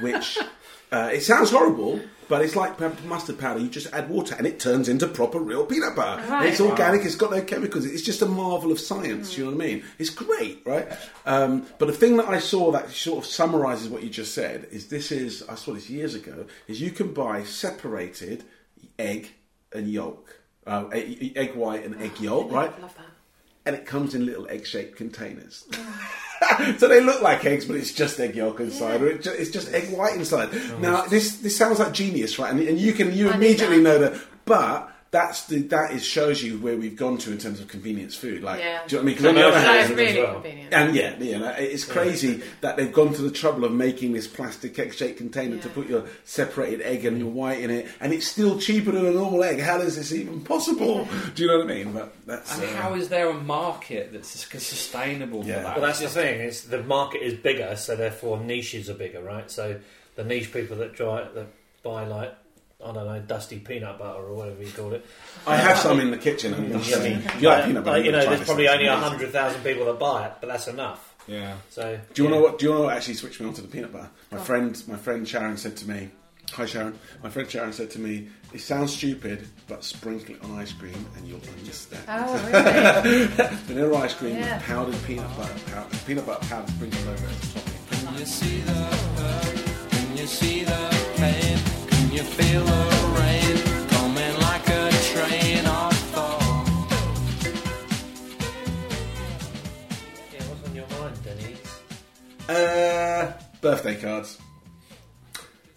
which 0.00 0.38
uh, 0.92 1.10
it 1.12 1.20
sounds 1.22 1.50
horrible, 1.50 2.00
but 2.28 2.42
it's 2.42 2.54
like 2.56 2.78
mustard 3.04 3.38
powder. 3.38 3.60
You 3.60 3.68
just 3.68 3.92
add 3.92 4.08
water 4.08 4.34
and 4.36 4.46
it 4.46 4.58
turns 4.60 4.88
into 4.88 5.06
proper 5.08 5.38
real 5.38 5.64
peanut 5.66 5.94
butter. 5.96 6.22
And 6.22 6.46
It's 6.48 6.60
organic. 6.60 7.04
It's 7.04 7.14
got 7.16 7.30
no 7.32 7.42
chemicals. 7.42 7.84
It's 7.86 8.02
just 8.02 8.22
a 8.22 8.26
marvel 8.26 8.70
of 8.72 8.78
science. 8.80 9.36
You 9.36 9.44
know 9.46 9.56
what 9.56 9.64
I 9.64 9.66
mean? 9.66 9.84
It's 9.98 10.10
great, 10.10 10.62
right? 10.64 10.86
Um, 11.26 11.66
but 11.78 11.86
the 11.86 11.92
thing 11.94 12.16
that 12.18 12.28
I 12.28 12.38
saw 12.38 12.70
that 12.72 12.90
sort 12.90 13.24
of 13.24 13.26
summarises 13.30 13.88
what 13.88 14.02
you 14.02 14.10
just 14.10 14.34
said 14.34 14.66
is 14.70 14.88
this 14.88 15.10
is 15.12 15.42
I 15.48 15.54
saw 15.56 15.72
this 15.72 15.90
years 15.90 16.14
ago. 16.14 16.46
Is 16.68 16.80
you 16.80 16.90
can 16.90 17.12
buy 17.12 17.42
separated 17.44 18.44
egg 18.98 19.30
and 19.72 19.88
yolk, 19.88 20.40
uh, 20.66 20.86
egg 20.92 21.32
egg 21.36 21.54
white 21.54 21.84
and 21.84 22.00
egg 22.02 22.20
yolk, 22.20 22.50
right? 22.52 22.70
Love 22.80 22.94
that. 22.96 23.06
and 23.66 23.76
it 23.76 23.86
comes 23.86 24.14
in 24.14 24.24
little 24.26 24.48
egg-shaped 24.48 24.96
containers. 24.96 25.66
so 26.78 26.88
they 26.88 27.00
look 27.00 27.20
like 27.22 27.44
eggs, 27.44 27.64
but 27.66 27.76
it's 27.76 27.92
just 27.92 28.18
egg 28.20 28.34
yolk 28.34 28.60
inside, 28.60 29.02
or 29.02 29.08
it 29.08 29.22
ju- 29.22 29.30
it's 29.36 29.50
just 29.50 29.72
egg 29.72 29.90
white 29.96 30.14
inside. 30.14 30.48
Oh, 30.52 30.78
now 30.80 31.02
this 31.06 31.36
this 31.38 31.56
sounds 31.56 31.78
like 31.78 31.92
genius, 31.92 32.38
right? 32.38 32.50
And, 32.52 32.60
and 32.60 32.78
you 32.78 32.92
can 32.92 33.12
you 33.12 33.30
I 33.30 33.34
immediately 33.34 33.78
that. 33.78 33.82
know 33.82 33.98
that, 33.98 34.20
but. 34.44 34.92
That's 35.12 35.46
the, 35.46 35.62
that 35.62 35.90
is 35.90 36.04
shows 36.04 36.40
you 36.40 36.58
where 36.58 36.76
we've 36.76 36.94
gone 36.94 37.18
to 37.18 37.32
in 37.32 37.38
terms 37.38 37.58
of 37.58 37.66
convenience 37.66 38.14
food. 38.14 38.44
Like, 38.44 38.60
Yeah. 38.60 38.78
do 38.86 38.94
you 38.94 39.02
know 39.02 39.02
what 39.02 39.02
I 39.02 39.06
mean? 39.06 39.16
'Cause 39.16 39.26
on 39.26 39.34
the 39.34 39.46
other 39.48 39.58
hand, 39.58 39.66
That 39.68 39.84
is 39.86 39.90
as 39.90 39.96
really 39.96 40.22
well. 40.22 40.32
convenient. 40.34 40.72
and 40.72 40.94
yeah, 40.94 41.14
yeah, 41.18 41.38
no, 41.38 41.48
it's 41.58 41.84
crazy 41.84 42.42
that 42.60 42.76
they've 42.76 42.92
gone 42.92 43.12
to 43.14 43.22
the 43.22 43.30
trouble 43.32 43.64
of 43.64 43.72
making 43.72 44.12
this 44.12 44.28
plastic 44.28 44.78
egg-shaped 44.78 45.18
container 45.18 45.56
to 45.58 45.68
put 45.68 45.88
your 45.88 46.04
separated 46.24 46.80
egg 46.82 47.04
and 47.04 47.18
your 47.18 47.26
white 47.28 47.58
in 47.60 47.70
it, 47.70 47.88
and 48.00 48.12
it's 48.12 48.28
still 48.28 48.56
cheaper 48.60 48.92
than 48.92 49.04
a 49.04 49.10
normal 49.10 49.42
egg. 49.42 49.58
How 49.58 49.80
is 49.80 49.96
this 49.96 50.12
even 50.12 50.42
possible? 50.42 51.08
Do 51.34 51.42
you 51.42 51.48
know 51.48 51.58
what 51.58 51.70
I 51.72 51.74
mean? 51.74 51.92
But 51.92 52.12
that's 52.24 52.54
And 52.54 52.62
uh, 52.62 52.66
how 52.76 52.94
is 52.94 53.08
there 53.08 53.28
a 53.30 53.34
market 53.34 54.12
that's 54.12 54.28
sustainable 54.28 55.44
Yeah. 55.44 55.56
for 55.56 55.62
that? 55.64 55.76
Well, 55.78 55.86
that's 55.86 55.98
the 56.00 56.08
thing. 56.08 56.40
It's 56.40 56.60
the 56.60 56.84
market 56.84 57.22
is 57.22 57.34
bigger, 57.34 57.74
so 57.76 57.96
therefore 57.96 58.38
niches 58.38 58.88
are 58.88 58.94
bigger, 58.94 59.20
right? 59.20 59.50
So 59.50 59.76
the 60.14 60.22
niche 60.22 60.52
people 60.52 60.76
that 60.76 60.94
try 60.94 61.26
that 61.34 61.46
buy 61.82 62.06
like 62.06 62.32
I 62.84 62.92
don't 62.92 63.06
know 63.06 63.20
dusty 63.20 63.58
peanut 63.58 63.98
butter 63.98 64.18
or 64.20 64.34
whatever 64.34 64.62
you 64.62 64.70
call 64.72 64.92
it. 64.94 65.04
I 65.46 65.56
have 65.56 65.76
uh, 65.76 65.80
some 65.80 66.00
in 66.00 66.10
the 66.10 66.18
kitchen. 66.18 66.54
And 66.54 66.74
I 66.74 66.78
mean, 66.78 67.22
you 67.40 67.48
like 67.48 67.64
peanut 67.66 67.84
butter, 67.84 67.98
like, 67.98 68.06
you 68.06 68.12
know, 68.12 68.20
there's 68.24 68.44
probably 68.44 68.68
only 68.68 68.86
It's 68.86 69.02
hundred 69.02 69.30
thousand 69.32 69.62
people 69.62 69.84
that 69.86 69.98
buy 69.98 70.26
it, 70.26 70.32
but 70.40 70.46
that's 70.48 70.66
enough. 70.68 71.14
yeah. 71.26 71.56
So 71.70 71.82
Do 71.82 71.88
you 71.88 71.96
want 71.96 72.14
to 72.14 72.22
yeah. 72.22 72.30
know 72.30 72.40
what? 72.40 72.58
Do 72.58 72.64
you 72.66 72.72
to 72.72 72.78
know 72.78 72.84
what 72.86 72.96
actually 72.96 73.14
switched 73.14 73.40
me 73.40 73.46
onto 73.46 73.62
the 73.62 73.68
peanut 73.68 73.92
butter? 73.92 74.08
My 74.32 74.38
friend, 74.38 74.82
my 74.88 74.96
friend 74.96 75.28
Sharon 75.28 75.56
said 75.58 75.76
to 75.78 75.88
me, 75.88 76.08
"Hi 76.52 76.64
Sharon." 76.66 76.98
My 77.22 77.28
friend 77.30 77.50
Sharon 77.50 77.72
said 77.74 77.90
to 77.92 77.98
me, 77.98 78.28
"It 78.54 78.60
sounds 78.60 78.94
stupid, 78.96 79.46
but 79.68 79.84
sprinkle 79.84 80.34
it 80.36 80.42
on 80.42 80.58
ice 80.58 80.72
cream 80.72 81.04
and 81.16 81.28
you'll 81.28 81.40
understand." 81.58 82.04
Oh, 82.08 83.02
really? 83.04 83.26
Vanilla 83.66 83.98
ice 83.98 84.14
cream 84.14 84.36
Yeah. 84.36 84.56
with 84.56 84.64
powdered 84.66 85.02
peanut 85.06 85.36
butter, 85.36 85.54
powder, 85.70 85.96
peanut 86.06 86.24
butter 86.26 86.46
powder 86.48 86.72
sprinkled 86.72 87.06
over 87.08 87.26
it 87.26 87.30
as 87.30 87.54
topping. 87.54 87.74
Can 87.90 88.18
you 88.18 88.24
see 88.26 88.60
the? 88.62 89.88
Can 89.90 90.16
you 90.16 90.26
see 90.26 90.64
the 90.64 91.59
Uh, 102.48 103.32
birthday 103.60 103.94
cards. 104.00 104.38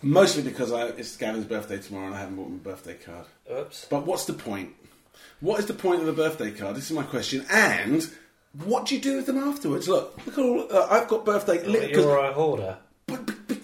Mostly 0.02 0.44
because 0.44 0.72
I, 0.72 0.88
it's 0.88 1.16
Gavin's 1.16 1.46
birthday 1.46 1.78
tomorrow 1.78 2.08
and 2.08 2.16
I 2.16 2.20
haven't 2.20 2.36
bought 2.36 2.48
him 2.48 2.56
a 2.56 2.58
birthday 2.58 2.96
card. 2.96 3.26
Oops. 3.52 3.86
But 3.90 4.06
what's 4.06 4.26
the 4.26 4.34
point? 4.34 4.74
What 5.40 5.60
is 5.60 5.68
the 5.68 5.74
point 5.74 6.02
of 6.02 6.08
a 6.08 6.14
birthday 6.14 6.52
card? 6.52 6.76
This 6.76 6.90
is 6.90 6.96
my 6.96 7.04
question. 7.04 7.46
And 7.52 8.10
what 8.66 8.86
do 8.88 8.96
you 8.96 9.02
do 9.02 9.16
with 9.18 9.28
them 9.28 9.38
afterwards? 9.38 9.88
Look, 9.88 10.20
look 10.26 10.38
at 10.38 10.44
all. 10.44 10.68
Uh, 10.70 10.88
I've 10.90 11.08
got 11.08 11.26
birthday. 11.26 11.66
li- 11.66 11.92
You're 11.92 12.18
a 12.18 12.34
hoarder. 12.34 12.78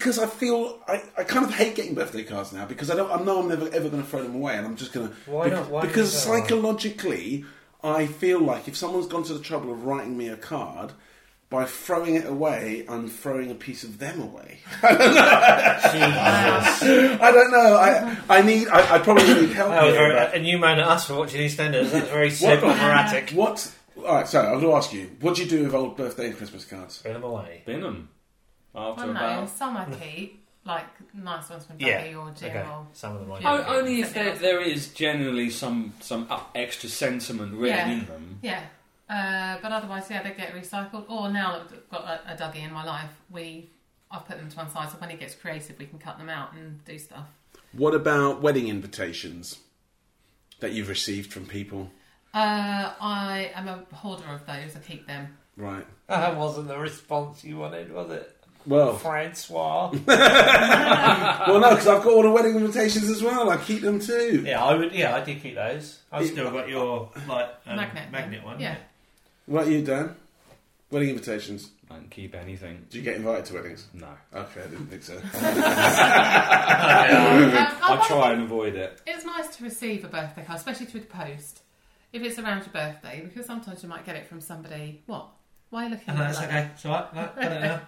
because 0.00 0.18
I 0.18 0.26
feel 0.26 0.78
I, 0.88 1.02
I 1.18 1.24
kind 1.24 1.44
of 1.44 1.54
hate 1.54 1.74
getting 1.74 1.94
birthday 1.94 2.24
cards 2.24 2.52
now 2.52 2.64
because 2.66 2.90
I 2.90 2.96
don't 2.96 3.10
I 3.10 3.22
know 3.22 3.40
I'm 3.40 3.48
never 3.48 3.66
ever 3.68 3.88
going 3.88 4.02
to 4.02 4.08
throw 4.08 4.22
them 4.22 4.34
away 4.34 4.56
and 4.56 4.66
I'm 4.66 4.76
just 4.76 4.92
going 4.92 5.08
to 5.08 5.14
Why 5.30 5.48
not? 5.48 5.68
Why 5.70 5.82
because 5.82 6.24
throw 6.24 6.40
psychologically 6.40 7.44
I 7.82 8.06
feel 8.06 8.40
like 8.40 8.68
if 8.68 8.76
someone's 8.76 9.06
gone 9.06 9.22
to 9.24 9.34
the 9.34 9.40
trouble 9.40 9.72
of 9.72 9.84
writing 9.84 10.16
me 10.16 10.28
a 10.28 10.36
card 10.36 10.92
by 11.50 11.64
throwing 11.64 12.14
it 12.14 12.26
away 12.26 12.84
I'm 12.88 13.08
throwing 13.08 13.50
a 13.50 13.54
piece 13.54 13.84
of 13.84 13.98
them 13.98 14.20
away. 14.20 14.60
I 14.82 15.80
don't 17.32 17.50
know. 17.50 17.76
I 17.76 18.16
I 18.28 18.42
need 18.42 18.68
I, 18.68 18.96
I 18.96 18.98
probably 18.98 19.34
need 19.34 19.50
help. 19.50 19.70
That 19.70 19.84
was 19.84 19.94
here, 19.94 20.08
very, 20.08 20.14
but- 20.14 20.34
and 20.34 20.46
you 20.46 20.58
moan 20.58 20.78
at 20.78 20.86
us 20.86 21.06
for 21.06 21.14
watching 21.16 21.40
EastEnders. 21.40 21.90
That's 21.90 22.08
very 22.08 22.30
symptomatic. 22.30 23.30
What? 23.30 23.72
All 23.98 24.14
right, 24.14 24.28
so 24.28 24.40
I'm 24.40 24.60
going 24.60 24.62
to 24.62 24.72
ask 24.74 24.92
you. 24.94 25.10
What 25.20 25.34
do 25.36 25.42
you 25.42 25.48
do 25.50 25.64
with 25.64 25.74
old 25.74 25.94
birthday 25.96 26.28
and 26.28 26.36
Christmas 26.36 26.64
cards? 26.64 26.98
Throw 27.02 27.12
them 27.12 27.22
away. 27.24 27.62
Bin 27.66 27.84
'em 27.84 28.08
after 28.74 29.04
Well, 29.04 29.14
no, 29.14 29.20
about. 29.20 29.48
some 29.50 29.76
I 29.76 29.84
keep, 29.86 30.46
like 30.64 30.86
nice 31.14 31.48
ones 31.50 31.64
from 31.66 31.76
Yeah. 31.80 32.02
Dougie 32.04 32.16
or 32.26 32.30
Jim 32.32 32.50
Okay. 32.50 32.68
or 32.68 32.86
Some 32.92 33.14
of 33.16 33.20
them 33.20 33.32
I 33.32 33.40
Yeah. 33.40 33.64
Only 33.68 34.00
if 34.02 34.14
there, 34.14 34.34
there 34.36 34.60
is 34.60 34.92
generally 34.94 35.50
some 35.50 35.94
some 36.00 36.28
extra 36.54 36.88
sentiment 36.88 37.54
written 37.54 37.76
Yeah. 37.88 37.90
in 37.92 38.06
them. 38.06 38.38
Yeah, 38.42 38.62
uh, 39.08 39.58
but 39.62 39.72
otherwise, 39.72 40.08
yeah, 40.10 40.22
they 40.22 40.30
get 40.32 40.52
recycled. 40.54 41.04
Or 41.10 41.30
now 41.30 41.52
that 41.52 41.62
I've 41.72 41.90
got 41.90 42.04
a, 42.04 42.32
a 42.34 42.36
Dougie 42.36 42.64
in 42.64 42.72
my 42.72 42.84
life, 42.84 43.10
we 43.30 43.70
I've 44.10 44.26
put 44.26 44.38
them 44.38 44.48
to 44.50 44.56
one 44.56 44.70
side. 44.70 44.90
So 44.90 44.96
when 44.98 45.10
he 45.10 45.16
gets 45.16 45.34
creative, 45.34 45.78
we 45.78 45.86
can 45.86 45.98
cut 45.98 46.18
them 46.18 46.28
out 46.28 46.52
and 46.52 46.84
do 46.84 46.98
stuff. 46.98 47.26
What 47.72 47.94
about 47.94 48.42
wedding 48.42 48.66
invitations 48.68 49.60
that 50.58 50.72
you've 50.72 50.88
received 50.88 51.32
from 51.32 51.46
people? 51.46 51.90
Uh, 52.34 52.92
I 53.00 53.50
am 53.54 53.68
a 53.68 53.84
hoarder 53.94 54.24
of 54.28 54.46
those. 54.46 54.74
I 54.76 54.80
keep 54.80 55.06
them. 55.06 55.36
Right. 55.56 55.86
That 56.08 56.36
wasn't 56.36 56.66
the 56.66 56.76
response 56.76 57.44
you 57.44 57.58
wanted, 57.58 57.92
was 57.92 58.10
it? 58.10 58.36
Well, 58.66 58.96
Francois. 58.98 59.90
well, 60.06 61.60
no, 61.60 61.70
because 61.70 61.86
I've 61.88 62.02
got 62.02 62.12
all 62.12 62.22
the 62.22 62.30
wedding 62.30 62.56
invitations 62.56 63.08
as 63.08 63.22
well. 63.22 63.48
I 63.50 63.56
keep 63.56 63.80
them 63.82 63.98
too. 64.00 64.42
yeah, 64.46 64.62
I 64.62 64.74
would. 64.74 64.92
Yeah, 64.92 65.16
I 65.16 65.20
do 65.24 65.34
keep 65.34 65.54
those. 65.54 66.00
I've 66.12 66.26
still 66.26 66.50
got 66.50 66.68
your 66.68 67.10
like 67.28 67.48
um, 67.66 67.76
Magnet. 67.76 68.10
magnet 68.12 68.44
one. 68.44 68.60
Yeah. 68.60 68.76
What 69.46 69.62
about 69.62 69.72
you, 69.72 69.82
Dan? 69.82 70.14
Wedding 70.90 71.10
invitations. 71.10 71.70
Don't 71.88 72.10
keep 72.10 72.34
anything. 72.34 72.86
Do 72.90 72.98
you 72.98 73.04
get 73.04 73.16
invited 73.16 73.44
to 73.46 73.54
weddings? 73.54 73.86
No. 73.94 74.06
Okay, 74.34 74.60
I 74.62 74.66
didn't 74.66 74.86
think 74.88 75.02
so. 75.02 75.20
Um, 77.10 77.52
I 77.54 77.76
I 78.02 78.04
try 78.06 78.32
and 78.32 78.42
avoid 78.42 78.74
it. 78.76 79.00
It's 79.06 79.24
nice 79.24 79.56
to 79.56 79.64
receive 79.64 80.04
a 80.04 80.08
birthday 80.08 80.44
card, 80.44 80.58
especially 80.58 80.86
through 80.86 81.00
the 81.00 81.06
post. 81.06 81.60
If 82.12 82.22
it's 82.22 82.38
around 82.38 82.60
your 82.60 82.68
birthday, 82.72 83.22
because 83.24 83.46
sometimes 83.46 83.82
you 83.82 83.88
might 83.88 84.04
get 84.04 84.16
it 84.16 84.26
from 84.26 84.40
somebody. 84.40 85.02
What? 85.06 85.28
Why 85.70 85.82
are 85.82 85.84
you 85.84 85.90
looking 85.90 86.06
Oh, 86.08 86.12
at 86.12 86.16
no, 86.18 86.20
me 86.24 86.26
that's 86.26 86.38
like 86.38 86.48
okay. 86.48 86.70
It's 86.74 86.86
all 86.86 86.92
right. 86.92 87.14
No, 87.14 87.30
I 87.36 87.44
don't 87.48 87.60
know. 87.62 87.80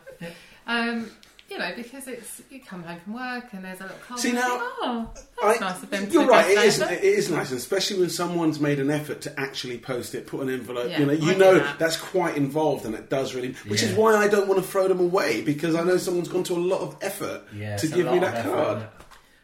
That? 0.66 0.88
Um, 0.88 1.10
you 1.50 1.58
know, 1.58 1.70
because 1.76 2.08
it's 2.08 2.40
you 2.50 2.60
come 2.60 2.82
home 2.82 2.98
from 3.00 3.12
work 3.12 3.52
and 3.52 3.62
there's 3.62 3.80
a 3.80 3.82
little 3.82 3.98
card. 3.98 4.20
See, 4.20 4.32
now, 4.32 4.58
think, 4.58 4.62
oh, 4.80 5.10
I- 5.42 5.58
nice 5.60 5.82
of 5.82 5.90
them. 5.90 6.08
you're 6.10 6.24
do 6.24 6.30
right. 6.30 6.50
It 6.50 6.54
birthday, 6.54 6.68
is. 6.68 6.78
but- 6.78 6.92
It 6.92 7.04
is 7.04 7.30
nice, 7.30 7.50
especially 7.50 8.00
when 8.00 8.08
someone's 8.08 8.58
made 8.58 8.78
an 8.80 8.90
effort 8.90 9.20
to 9.22 9.38
actually 9.38 9.76
post 9.76 10.14
it, 10.14 10.26
put 10.26 10.40
an 10.40 10.48
envelope. 10.48 10.88
Yeah, 10.90 11.00
you 11.00 11.06
know, 11.06 11.12
you 11.12 11.34
know 11.34 11.58
that. 11.58 11.78
that's 11.78 11.98
quite 11.98 12.36
involved, 12.38 12.86
and 12.86 12.94
it 12.94 13.10
does 13.10 13.34
really. 13.34 13.52
Which 13.68 13.82
is 13.82 13.92
why 13.94 14.14
I 14.16 14.28
don't 14.28 14.48
want 14.48 14.62
to 14.62 14.66
throw 14.66 14.88
them 14.88 15.00
away 15.00 15.42
because 15.42 15.74
I 15.74 15.84
know 15.84 15.98
someone's 15.98 16.28
gone 16.28 16.44
to 16.44 16.54
a 16.54 16.56
lot 16.56 16.80
of 16.80 16.96
effort 17.02 17.42
Yeah, 17.54 17.76
to 17.76 17.86
give 17.86 18.10
me 18.10 18.18
that 18.20 18.44
card. 18.44 18.86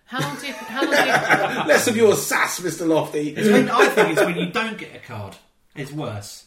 How 0.06 0.20
long 0.20 0.36
do 0.40 0.46
you? 0.46 0.54
How 0.54 0.80
long 0.84 0.90
do 0.90 0.96
you? 0.96 1.04
Less 1.68 1.86
of 1.88 1.94
your 1.94 2.14
sass, 2.16 2.58
Mister 2.62 2.86
Lofty. 2.86 3.34
It's 3.36 3.46
when, 3.50 3.68
I 3.68 3.86
think 3.88 4.12
it's 4.16 4.24
when 4.24 4.38
you 4.38 4.50
don't 4.50 4.78
get 4.78 4.96
a 4.96 5.00
card. 5.00 5.36
It's 5.76 5.92
worse. 5.92 6.46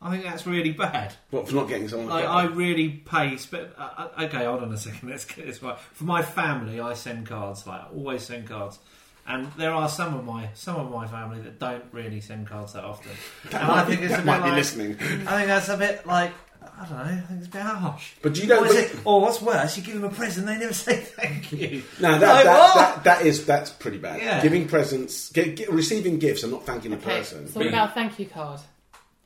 I 0.00 0.10
think 0.12 0.22
that's 0.24 0.46
really 0.46 0.70
bad. 0.72 1.12
What 1.30 1.48
for 1.48 1.54
not 1.56 1.68
getting 1.68 1.88
someone? 1.88 2.08
a 2.08 2.10
Like. 2.10 2.24
I 2.28 2.44
really 2.44 2.88
pay. 2.88 3.36
Sp- 3.36 3.74
uh, 3.76 3.88
uh, 3.96 4.08
okay, 4.26 4.44
hold 4.44 4.62
on 4.62 4.72
a 4.72 4.76
second. 4.76 5.08
Let's 5.10 5.24
get 5.24 5.46
this 5.46 5.60
right. 5.62 5.76
For 5.78 6.04
my 6.04 6.22
family, 6.22 6.78
I 6.80 6.94
send 6.94 7.26
cards. 7.26 7.66
Like, 7.66 7.80
I 7.80 7.86
always 7.94 8.22
send 8.22 8.48
cards. 8.48 8.78
And 9.26 9.50
there 9.58 9.72
are 9.72 9.88
some 9.88 10.14
of 10.14 10.24
my 10.24 10.48
some 10.54 10.76
of 10.76 10.90
my 10.90 11.06
family 11.06 11.40
that 11.42 11.58
don't 11.58 11.84
really 11.92 12.20
send 12.20 12.46
cards 12.46 12.72
that 12.74 12.84
often. 12.84 13.10
That 13.50 13.54
and 13.60 13.68
might 13.68 13.78
I 13.78 13.84
think 13.84 14.00
be- 14.00 14.06
it's 14.06 14.14
a 14.14 14.16
that 14.18 14.24
bit 14.24 14.26
might 14.26 14.38
be 14.38 14.48
like, 14.50 14.54
listening. 14.56 14.92
I 14.94 14.96
think 15.36 15.46
that's 15.48 15.68
a 15.68 15.76
bit 15.76 16.06
like 16.06 16.32
I 16.62 16.84
don't 16.86 16.98
know. 16.98 17.04
I 17.04 17.16
think 17.26 17.38
it's 17.40 17.48
a 17.48 17.50
bit 17.50 17.62
harsh. 17.62 18.12
But 18.22 18.38
you 18.40 18.46
don't. 18.46 18.64
Or, 18.64 18.68
but- 18.68 18.76
it, 18.76 18.96
or 19.04 19.20
what's 19.20 19.42
worse, 19.42 19.76
you 19.76 19.82
give 19.82 19.94
them 20.00 20.04
a 20.04 20.10
present, 20.14 20.46
they 20.46 20.58
never 20.58 20.72
say 20.86 20.96
thank 20.96 21.50
you. 21.52 21.82
No, 22.00 22.18
that, 22.18 22.34
Like, 22.36 22.44
that, 22.44 22.74
that, 22.76 23.04
that 23.04 23.26
is 23.26 23.44
that's 23.44 23.70
pretty 23.70 23.98
bad. 23.98 24.22
Yeah. 24.22 24.40
Giving 24.42 24.68
presents, 24.68 25.30
get, 25.32 25.56
get, 25.56 25.70
receiving 25.72 26.18
gifts, 26.20 26.42
and 26.44 26.52
not 26.52 26.64
thanking 26.64 26.92
the 26.92 26.96
Okay, 26.98 27.18
person. 27.18 27.48
so 27.48 27.58
what 27.60 27.66
about 27.68 27.90
a 27.90 27.92
thank 27.94 28.18
you 28.20 28.26
card? 28.26 28.60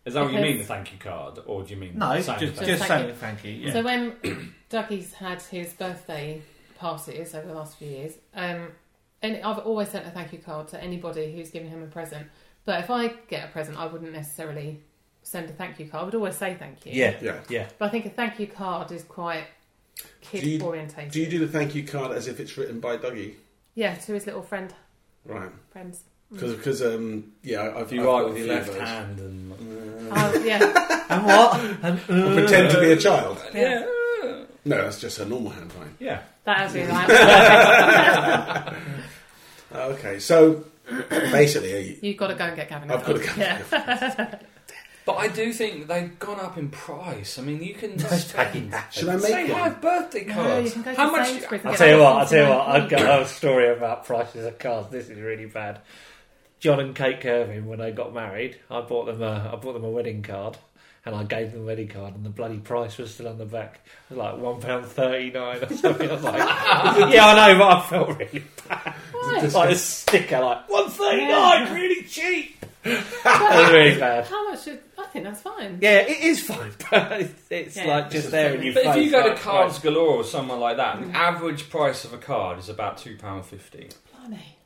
Is 0.05 0.15
that 0.15 0.25
what 0.25 0.33
you 0.33 0.41
mean, 0.41 0.59
the 0.59 0.65
thank 0.65 0.93
you 0.93 0.99
card? 0.99 1.39
Or 1.47 1.63
do 1.63 1.73
you 1.75 1.81
mean 1.81 1.97
No, 1.99 2.21
saying 2.21 2.25
just, 2.25 2.27
thank 2.29 2.41
just 2.41 2.57
Just 2.67 2.87
saying 2.89 3.07
thank 3.07 3.19
thank 3.19 3.45
you. 3.45 3.53
Yeah. 3.53 3.73
So 3.73 3.83
when 3.83 4.15
Dougie's 4.71 5.13
had 5.15 5.41
his 5.43 5.73
birthday 5.75 6.43
parties 6.79 7.35
over 7.35 7.47
the 7.47 7.55
last 7.55 7.77
few 7.79 7.89
years, 7.89 8.15
um, 8.35 8.69
and 9.23 9.37
I've 9.45 9.59
always 9.61 9.89
sent 9.91 10.07
a 10.07 10.11
thank 10.11 10.33
you 10.33 10.39
card 10.41 10.69
to 10.69 10.83
anybody 10.83 11.33
who's 11.37 11.51
given 11.51 11.69
him 11.69 11.83
a 11.83 11.87
present. 11.87 12.27
But 12.65 12.81
if 12.81 12.91
I 12.91 13.09
get 13.29 13.49
a 13.49 13.53
present, 13.53 13.79
I 13.79 13.87
wouldn't 13.87 14.13
necessarily 14.13 14.81
send 15.23 15.49
a 15.49 15.53
thank 15.53 15.79
you 15.79 15.87
card. 15.87 16.03
I 16.03 16.05
would 16.07 16.15
always 16.17 16.37
say 16.37 16.55
thank 16.59 16.85
you. 16.85 16.93
yeah, 16.93 17.15
Yeah. 17.23 17.39
yeah. 17.49 17.69
But 17.79 17.87
I 17.87 17.89
think 17.91 18.07
a 18.07 18.11
thank 18.11 18.41
you 18.41 18.49
card 18.49 18.91
is 18.91 19.05
quite 19.05 19.45
Do 19.97 20.05
kid 20.21 20.45
you- 20.45 20.61
orientated. 20.61 21.13
Do 21.13 21.21
you 21.21 21.27
do 21.31 21.39
the 21.39 21.47
thank 21.49 21.77
you 21.77 21.85
card 21.87 22.11
as 22.11 22.27
if 22.27 22.41
it's 22.41 22.57
written 22.59 22.81
by 22.81 22.97
Dougie? 22.97 23.35
Yeah, 23.77 23.95
to 23.95 24.13
his 24.15 24.27
little 24.27 24.43
friend 24.43 24.75
Right. 25.25 25.51
friends. 25.71 26.03
Because, 26.33 26.83
um, 26.83 27.33
yeah, 27.43 27.73
I've 27.77 27.93
You 27.93 28.01
I've 28.01 28.07
write 28.07 28.25
with 28.27 28.39
your 28.39 28.47
left 28.49 28.69
of 28.71 28.79
hand 28.79 29.19
and 29.19 29.53
Oh, 30.15 30.43
yeah, 30.45 31.05
And 31.11 31.27
what? 31.27 31.61
And, 31.83 32.01
I 32.01 32.35
pretend 32.35 32.71
to 32.73 32.81
be 32.81 32.93
a 32.93 32.97
child. 32.97 33.43
yeah. 33.55 33.85
No, 34.65 34.77
that's 34.83 35.01
just 35.01 35.19
her 35.19 35.25
normal 35.25 35.51
handwriting. 35.51 35.97
yeah. 35.99 36.23
That 36.45 36.59
has 36.59 36.73
been 36.73 36.89
like 36.89 37.09
Uh, 39.75 39.89
okay, 39.95 40.19
so 40.19 40.65
basically, 41.11 41.75
uh, 41.75 41.79
you- 41.79 41.99
you've 42.03 42.17
got 42.17 42.27
to 42.29 42.35
go 42.35 42.45
and 42.45 42.57
get 42.57 42.69
Gavin. 42.69 42.91
a 42.91 42.95
I've 42.95 43.05
got 43.07 43.13
to 43.17 43.21
card. 43.25 43.37
go. 43.39 43.43
Yeah. 43.43 44.35
But 45.05 45.17
I 45.17 45.27
do 45.27 45.53
think 45.53 45.89
they've 45.89 46.17
gone 46.21 46.39
up 46.39 46.57
in 46.57 46.69
price. 46.69 47.37
I 47.37 47.43
mean, 47.43 47.61
you 47.61 47.75
can 47.75 47.97
Don't 47.97 48.09
spend. 48.09 48.73
Should 48.93 49.09
I 49.09 49.17
Say 49.19 49.35
make 49.47 49.53
one? 49.53 49.63
have 49.65 49.81
birthday 49.81 50.25
No, 50.27 50.35
cards. 50.35 50.65
you 50.67 50.71
can 50.75 50.83
go 50.83 50.95
How 50.95 51.07
to 51.07 51.11
much? 51.17 51.27
Sainsbury's 51.27 51.61
and 51.63 51.71
I'll 51.71 51.73
get 51.73 51.79
tell 51.79 51.97
you 51.97 52.03
what. 52.05 52.17
I'll 52.19 52.27
tell 52.29 52.45
you 52.45 52.49
what. 52.51 52.67
49p. 52.69 52.71
I've 52.85 52.89
got 52.91 53.23
a 53.23 53.27
story 53.41 53.69
about 53.73 54.05
prices 54.07 54.47
of 54.47 54.59
cars. 54.61 54.87
This 54.93 55.09
is 55.09 55.19
really 55.19 55.47
bad. 55.47 55.81
John 56.63 56.79
and 56.79 56.95
Kate 56.95 57.21
Kirvin, 57.21 57.65
when 57.65 57.81
they 57.81 57.91
got 57.91 58.15
married, 58.15 58.57
I 58.71 58.83
bought 58.83 59.07
them 59.07 59.21
a 59.21 59.51
I 59.53 59.57
bought 59.57 59.73
them 59.73 59.83
a 59.83 59.91
wedding 59.91 60.23
card, 60.23 60.57
and 61.05 61.13
I 61.13 61.25
gave 61.25 61.51
them 61.51 61.63
a 61.63 61.65
wedding 61.65 61.89
card, 61.89 62.15
and 62.15 62.25
the 62.25 62.31
bloody 62.31 62.59
price 62.59 62.97
was 62.99 63.13
still 63.13 63.27
on 63.27 63.37
the 63.39 63.45
back, 63.45 63.81
it 63.85 64.15
was 64.15 64.19
like 64.19 64.39
one 64.39 64.61
pound 64.61 64.87
thirty 64.87 65.33
nine 65.33 65.57
or 65.65 65.69
something. 65.75 66.09
I 66.09 66.13
was 66.15 66.23
like, 66.23 66.39
yeah, 67.13 67.27
I 67.27 67.53
know, 67.53 67.59
but 67.59 67.69
I 67.69 67.81
felt 67.83 68.09
really 68.17 68.45
bad. 68.69 68.95
Why? 69.11 69.41
Like 69.53 69.71
a 69.71 69.75
sticker, 69.75 70.39
like 70.39 70.69
one 70.71 70.89
thirty 70.89 71.27
nine, 71.27 71.75
really 71.75 72.05
cheap. 72.05 72.65
That 72.85 73.63
was 73.65 73.73
really 73.73 73.99
bad. 73.99 74.25
How 74.27 74.49
much? 74.49 74.63
Should, 74.63 74.81
I 74.99 75.07
think 75.07 75.25
that's 75.25 75.43
fine. 75.43 75.79
Yeah, 75.81 75.99
it 75.99 76.21
is 76.21 76.45
fine, 76.47 76.71
but 76.91 77.21
it's, 77.21 77.33
it's 77.51 77.77
Yeah. 77.77 77.87
like 77.87 78.11
just 78.11 78.31
there 78.31 78.55
in 78.55 78.63
your 78.63 78.75
But 78.75 78.87
if 78.87 79.05
you 79.05 79.11
go 79.11 79.23
to 79.23 79.29
like, 79.31 79.39
Cards 79.41 79.81
Galore 79.81 80.17
or 80.19 80.25
someone 80.25 80.61
like 80.61 80.77
that, 80.77 81.01
the 81.01 81.17
average 81.17 81.71
price 81.71 82.05
of 82.05 82.13
a 82.13 82.19
card 82.19 82.59
is 82.61 82.69
about 82.69 82.99
two 82.99 83.17
pound 83.17 83.47
fifty. 83.47 83.89
Blimey. 84.17 84.59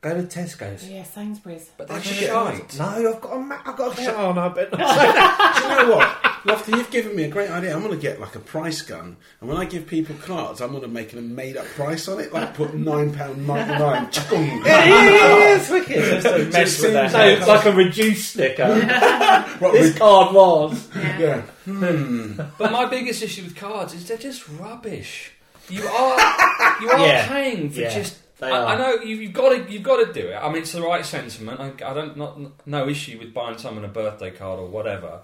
Go 0.00 0.14
to 0.14 0.22
Tesco's. 0.22 0.88
Yeah, 0.88 1.02
Sainsbury's. 1.04 1.70
But 1.76 1.90
I 1.90 1.94
they're 1.94 2.02
should 2.02 2.20
get 2.20 2.30
shite. 2.30 2.78
No, 2.78 3.12
I've 3.14 3.20
got 3.20 3.32
a, 3.36 3.38
ma- 3.40 3.58
I've 3.64 3.76
got 3.76 3.98
a 3.98 4.16
oh, 4.16 4.32
no, 4.32 4.50
but 4.50 4.70
Do 4.70 4.78
you 4.78 5.68
know 5.88 5.96
what? 5.96 6.22
Lofty, 6.46 6.70
you've 6.72 6.90
given 6.92 7.16
me 7.16 7.24
a 7.24 7.28
great 7.28 7.50
idea. 7.50 7.74
I'm 7.74 7.82
going 7.82 7.92
to 7.92 8.00
get 8.00 8.20
like 8.20 8.36
a 8.36 8.38
price 8.38 8.80
gun, 8.82 9.16
and 9.40 9.48
when 9.48 9.58
I 9.58 9.64
give 9.64 9.88
people 9.88 10.14
cards, 10.22 10.60
I'm 10.60 10.70
going 10.70 10.82
to 10.82 10.88
make 10.88 11.12
a 11.12 11.16
made 11.16 11.56
up 11.56 11.64
price 11.66 12.06
on 12.06 12.20
it, 12.20 12.32
like 12.32 12.54
put 12.54 12.70
£9.99. 12.70 14.12
Chum. 14.12 14.42
yeah, 14.64 14.84
yeah, 14.84 14.84
yeah, 14.84 15.38
yeah, 15.38 15.56
it's 15.56 15.68
wicked. 15.70 15.96
Just 16.22 16.26
to 16.26 16.44
mess 16.50 16.82
with 16.82 16.92
that. 16.92 17.12
No, 17.12 17.18
like- 17.18 17.38
it's 17.38 17.46
like 17.48 17.64
a 17.66 17.72
reduced 17.72 18.30
sticker. 18.30 18.66
What, 19.58 19.72
this 19.72 19.94
we- 19.94 19.98
card 19.98 20.34
was. 20.34 20.88
yeah. 20.94 21.40
Hmm. 21.64 22.34
But 22.58 22.70
my 22.70 22.84
biggest 22.86 23.22
issue 23.22 23.42
with 23.42 23.56
cards 23.56 23.94
is 23.94 24.06
they're 24.06 24.16
just 24.18 24.46
rubbish. 24.50 25.32
You 25.68 25.82
are 25.86 26.16
you 26.80 26.90
are 26.90 26.98
Yeah. 27.06 27.26
paying 27.26 27.70
for 27.70 27.80
Yeah, 27.80 27.94
just. 27.94 28.18
They 28.38 28.50
I, 28.50 28.74
I 28.74 28.76
know 28.78 29.02
you, 29.02 29.16
you've 29.16 29.32
got 29.32 29.50
to 29.50 29.72
you've 29.72 29.82
got 29.82 30.04
to 30.06 30.12
do 30.12 30.28
it. 30.28 30.34
I 30.36 30.48
mean, 30.48 30.62
it's 30.62 30.72
the 30.72 30.82
right 30.82 31.04
sentiment. 31.04 31.60
I, 31.60 31.68
I 31.90 31.94
don't 31.94 32.16
not 32.16 32.38
no 32.66 32.88
issue 32.88 33.18
with 33.18 33.32
buying 33.34 33.58
someone 33.58 33.84
a 33.84 33.88
birthday 33.88 34.30
card 34.30 34.58
or 34.60 34.66
whatever. 34.68 35.20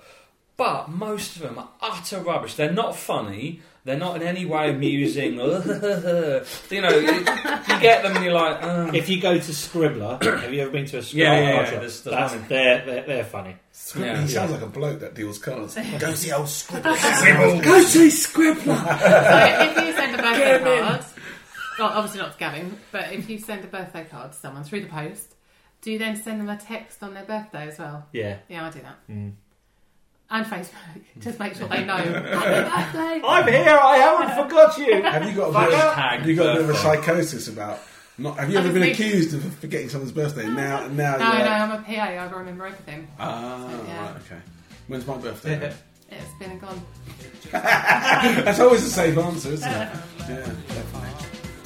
But 0.56 0.90
most 0.90 1.36
of 1.36 1.42
them 1.42 1.58
are 1.58 1.68
utter 1.80 2.20
rubbish. 2.20 2.54
They're 2.54 2.70
not 2.72 2.94
funny. 2.94 3.60
They're 3.84 3.98
not 3.98 4.16
in 4.16 4.22
any 4.22 4.44
way 4.44 4.70
amusing. 4.70 5.32
you 5.36 5.40
know, 5.40 6.44
you, 6.90 7.10
you 7.10 7.80
get 7.80 8.02
them 8.04 8.14
and 8.14 8.24
you're 8.24 8.32
like, 8.34 8.62
uh, 8.62 8.90
If 8.94 9.08
you 9.08 9.20
go 9.20 9.34
to 9.38 9.50
Scribbler, 9.52 10.22
have 10.22 10.52
you 10.54 10.60
ever 10.62 10.70
been 10.70 10.84
to 10.86 10.98
a 10.98 11.00
Scribbler? 11.02 11.14
Yeah, 11.14 11.34
yeah, 11.34 11.40
yeah, 11.48 11.54
card 11.54 11.66
there's- 11.66 11.80
there's 11.80 12.02
That's- 12.04 12.32
one 12.32 12.44
they're, 12.48 12.84
they're, 12.84 13.02
they're 13.06 13.24
funny. 13.24 13.56
Yeah. 13.98 14.20
He 14.20 14.28
sounds 14.28 14.52
like 14.52 14.60
a 14.62 14.66
bloke 14.66 15.00
that 15.00 15.14
deals 15.14 15.38
cards. 15.38 15.74
Go 15.98 16.14
see 16.14 16.30
old 16.32 16.48
Scribble. 16.48 17.60
Go 17.60 17.80
see 17.82 18.08
Scribbler! 18.08 18.76
So 18.76 19.80
if 19.80 19.86
you 19.86 19.92
send 19.94 20.14
a 20.14 20.22
birthday 20.22 20.58
card, 20.62 21.04
well, 21.78 21.88
obviously 21.90 22.20
not 22.20 22.32
to 22.32 22.38
Gavin, 22.38 22.78
but 22.90 23.12
if 23.12 23.28
you 23.30 23.38
send 23.38 23.64
a 23.64 23.68
birthday 23.68 24.04
card 24.10 24.32
to 24.32 24.38
someone 24.38 24.64
through 24.64 24.82
the 24.82 24.88
post, 24.88 25.34
Do 25.82 25.90
you 25.90 25.98
then 25.98 26.16
send 26.16 26.40
them 26.40 26.48
a 26.48 26.56
text 26.56 27.02
on 27.02 27.12
their 27.14 27.24
birthday 27.24 27.68
as 27.68 27.78
well? 27.78 28.06
Yeah. 28.12 28.36
Yeah, 28.48 28.66
I 28.66 28.70
do 28.70 28.80
that. 28.80 28.96
Mm. 29.10 29.32
And 30.30 30.46
Facebook. 30.46 30.70
Just 31.18 31.38
make 31.40 31.54
sure 31.56 31.68
they 31.68 31.84
know. 31.84 31.96
Happy 31.96 32.92
birthday! 32.92 33.26
I'm 33.26 33.46
here. 33.48 33.78
I 33.82 33.96
haven't 33.98 34.44
forgot 34.44 34.78
you. 34.78 35.02
Have 35.02 35.28
you 35.28 35.34
got 35.36 35.50
a 35.50 35.52
Fuck 35.52 35.70
bit, 35.70 35.78
up. 35.78 35.94
have 35.96 36.26
you 36.28 36.36
got 36.36 36.46
a 36.46 36.52
bit 36.54 36.62
of 36.62 36.68
a 36.70 36.72
Birthday. 36.72 36.96
psychosis 37.02 37.48
about? 37.48 37.80
Not, 38.18 38.38
have 38.38 38.50
you 38.50 38.56
I 38.56 38.60
ever 38.60 38.68
just 38.68 38.74
been 38.74 38.82
think- 38.94 38.98
accused 38.98 39.34
of 39.34 39.54
forgetting 39.56 39.88
someone's 39.88 40.12
birthday? 40.12 40.46
Now, 40.46 40.86
now 40.86 41.16
No, 41.16 41.24
you're 41.24 41.38
no, 41.38 41.44
like, 41.44 41.46
I'm 41.48 41.70
a 41.72 41.82
PA. 41.82 41.92
I 42.02 42.30
remember 42.30 42.66
everything. 42.66 43.08
ah, 43.18 43.68
Yeah. 43.86 44.02
right, 44.06 44.16
okay. 44.16 44.40
When's 44.86 45.06
my 45.06 45.16
birthday? 45.16 45.58
then? 45.58 45.74
It's 46.12 46.30
been 46.38 46.50
and 46.50 46.60
gone. 46.60 46.80
That's 47.50 48.60
always 48.60 48.84
the 48.84 48.90
safe 48.90 49.16
answer, 49.16 49.48
isn't 49.52 49.66
it? 49.70 49.74
Yeah, 50.20 50.26
definitely. 50.68 51.21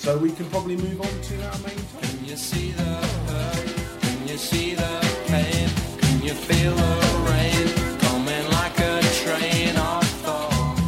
So 0.06 0.16
we 0.18 0.30
can 0.30 0.48
probably 0.50 0.76
move 0.76 1.00
on 1.00 1.20
to 1.20 1.34
our 1.48 1.58
main 1.66 1.74
topic. 1.90 2.10
Can 2.10 2.24
you 2.26 2.36
see 2.36 2.70
the 2.70 2.84
hurt? 2.84 4.00
Can 4.02 4.28
you 4.28 4.36
see 4.38 4.74
the 4.76 5.24
pain? 5.26 5.68
Can 5.98 6.22
you 6.22 6.32
feel 6.32 6.72
the 6.76 7.26
rain 7.28 7.98
coming 7.98 8.44
like 8.52 8.78
a 8.78 9.00
train 9.02 9.76
of 9.76 10.04
thought? 10.22 10.86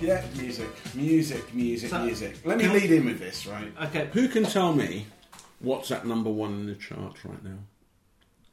Yeah, 0.00 0.24
music, 0.36 0.70
music, 0.96 1.54
music, 1.54 1.90
So- 1.90 2.04
music. 2.04 2.44
Let 2.44 2.58
me 2.58 2.66
lead 2.66 2.90
in 2.90 3.04
with 3.04 3.20
this, 3.20 3.46
right? 3.46 3.72
Okay. 3.84 4.08
Who 4.12 4.26
can 4.26 4.42
tell 4.42 4.74
me 4.74 5.06
what's 5.60 5.92
at 5.92 6.04
number 6.04 6.30
one 6.30 6.52
in 6.54 6.66
the 6.66 6.74
charts 6.74 7.24
right 7.24 7.44
now? 7.44 7.58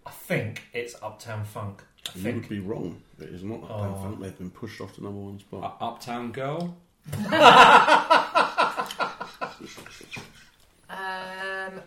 I 0.05 0.11
think 0.11 0.65
it's 0.71 0.93
Uptown 1.01 1.45
Funk. 1.45 1.81
I 2.07 2.11
You 2.15 2.21
think. 2.21 2.35
would 2.41 2.49
be 2.49 2.59
wrong. 2.59 3.01
It 3.19 3.29
is 3.29 3.43
not. 3.43 3.61
Oh. 3.69 3.99
I 3.99 4.07
think 4.07 4.21
they've 4.21 4.37
been 4.37 4.51
pushed 4.51 4.79
off 4.81 4.93
to 4.95 5.03
number 5.03 5.19
one 5.19 5.39
spot. 5.39 5.77
U- 5.81 5.87
Uptown 5.87 6.31
Girl. 6.31 6.77
Um, 10.89 11.81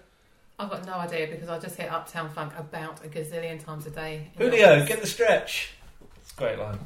I've 0.59 0.70
got 0.70 0.85
no 0.87 0.95
idea 0.95 1.26
because 1.28 1.49
I 1.49 1.59
just 1.59 1.76
hit 1.76 1.91
Uptown 1.91 2.28
Funk 2.31 2.53
about 2.59 3.05
a 3.05 3.09
gazillion 3.09 3.62
times 3.64 3.87
a 3.87 3.91
day. 3.91 4.31
Julio, 4.37 4.74
office. 4.74 4.89
get 4.89 5.01
the 5.01 5.07
stretch. 5.07 5.72
It's 6.16 6.33
a 6.33 6.37
great 6.37 6.59
line. 6.59 6.78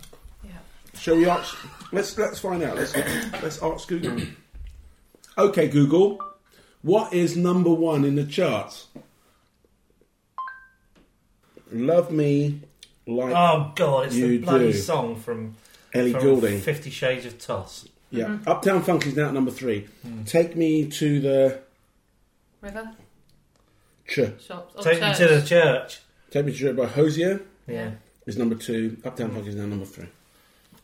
Yeah. 0.45 0.51
Shall 0.99 1.17
we 1.17 1.29
ask? 1.29 1.57
Let's 1.93 2.17
let's 2.19 2.39
find 2.39 2.63
out. 2.63 2.77
Let's 2.77 2.95
let's 3.43 3.63
ask 3.63 3.89
Google. 3.89 4.21
Okay, 5.37 5.69
Google. 5.69 6.21
What 6.83 7.13
is 7.13 7.37
number 7.37 7.73
one 7.73 8.05
in 8.05 8.15
the 8.15 8.25
charts? 8.25 8.87
Love 11.73 12.13
me 12.13 12.61
like 13.07 13.35
Oh 13.35 13.73
God, 13.75 14.07
it's 14.07 14.17
You 14.17 14.39
the 14.39 14.39
bloody 14.39 14.73
do. 14.73 14.79
song 14.79 15.17
from, 15.17 15.55
Ellie 15.93 16.13
from 16.13 16.23
Goulding. 16.23 16.61
Fifty 16.61 16.91
Shades 16.91 17.27
of 17.27 17.39
Toss. 17.39 17.89
Yeah, 18.11 18.27
mm-hmm. 18.27 18.49
Uptown 18.49 18.83
Funk 18.83 19.07
is 19.07 19.17
now 19.17 19.29
at 19.29 19.35
number 19.35 19.51
three. 19.51 19.89
Hmm. 20.03 20.23
Take 20.25 20.57
me 20.57 20.89
to 20.89 21.21
the 21.21 21.61
River 22.61 22.93
ch. 24.07 24.15
shops. 24.15 24.49
Oh, 24.51 24.83
Take 24.83 25.01
church. 25.01 25.21
me 25.21 25.27
to 25.27 25.35
the 25.35 25.47
church. 25.47 26.01
Take 26.31 26.47
me 26.47 26.57
to 26.57 26.65
the 26.73 26.75
by 26.75 26.87
Hozier 26.87 27.43
Yeah, 27.67 27.93
is 28.27 28.37
number 28.39 28.55
two. 28.55 28.97
Uptown 29.05 29.29
hmm. 29.31 29.37
Funk 29.37 29.49
is 29.49 29.55
now 29.57 29.67
number 29.67 29.85
three. 29.85 30.07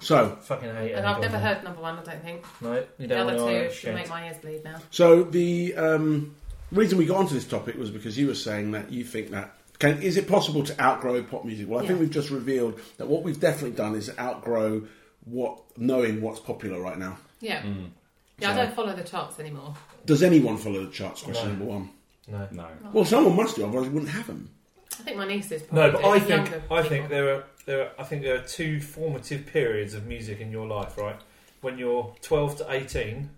So, 0.02 0.38
fucking 0.40 0.74
hate 0.74 0.92
it. 0.92 0.94
And 0.94 1.06
I've 1.06 1.20
never 1.20 1.38
heard 1.38 1.62
number 1.62 1.82
one. 1.82 1.98
I 1.98 2.02
don't 2.02 2.22
think. 2.22 2.44
No, 2.62 2.74
you 2.74 2.86
The 2.98 3.06
don't 3.08 3.26
The 3.26 3.44
other 3.44 3.68
two 3.68 3.74
should 3.74 3.94
make 3.94 4.08
my 4.08 4.26
ears 4.26 4.38
bleed 4.38 4.64
now. 4.64 4.76
so 4.90 5.22
the 5.22 5.74
um, 5.76 6.34
reason 6.72 6.96
we 6.96 7.04
got 7.04 7.18
onto 7.18 7.34
this 7.34 7.44
topic 7.46 7.76
was 7.76 7.90
because 7.90 8.16
you 8.16 8.26
were 8.26 8.34
saying 8.34 8.70
that 8.72 8.90
you 8.90 9.04
think 9.04 9.30
that 9.30 9.54
can 9.80 10.00
is 10.02 10.16
it 10.16 10.28
possible 10.28 10.62
to 10.62 10.80
outgrow 10.80 11.22
pop 11.24 11.44
music? 11.44 11.68
Well, 11.68 11.82
I 11.82 11.86
think 11.86 11.98
we've 11.98 12.10
just 12.10 12.30
revealed 12.30 12.78
that 12.98 13.08
what 13.08 13.24
we've 13.24 13.40
definitely 13.40 13.76
done 13.76 13.96
is 13.96 14.10
outgrow 14.18 14.86
what 15.24 15.58
knowing 15.76 16.20
what's 16.22 16.38
popular 16.38 16.80
right 16.80 16.98
now. 16.98 17.18
Yeah. 17.40 17.62
Mm. 17.62 17.90
Yeah, 18.38 18.52
I 18.52 18.54
don't 18.56 18.74
follow 18.74 18.94
the 18.94 19.02
charts 19.02 19.40
anymore. 19.40 19.74
Does 20.06 20.22
anyone 20.22 20.56
follow 20.56 20.84
the 20.84 20.90
charts? 20.92 21.22
Question 21.22 21.44
No. 21.44 21.50
number 21.50 21.64
one. 21.64 21.90
No. 22.28 22.48
No. 22.52 22.66
Well, 22.92 23.04
someone 23.04 23.36
must 23.36 23.56
do, 23.56 23.64
otherwise 23.66 23.88
we 23.88 23.94
wouldn't 23.94 24.12
have 24.12 24.26
them. 24.28 24.50
I 24.98 25.02
think 25.02 25.16
my 25.16 25.26
nieces. 25.26 25.62
No, 25.72 25.90
Probably 25.90 26.02
but 26.02 26.08
I 26.08 26.20
think 26.20 26.62
I 26.70 26.82
think 26.82 27.04
people. 27.04 27.08
there 27.08 27.34
are 27.34 27.44
there 27.66 27.80
are, 27.82 27.90
I 27.98 28.04
think 28.04 28.22
there 28.22 28.36
are 28.36 28.42
two 28.46 28.80
formative 28.80 29.46
periods 29.46 29.94
of 29.94 30.06
music 30.06 30.40
in 30.40 30.50
your 30.50 30.66
life, 30.66 30.96
right? 30.96 31.16
When 31.60 31.78
you're 31.78 32.14
12 32.22 32.56
to 32.58 32.72
18, 32.72 33.30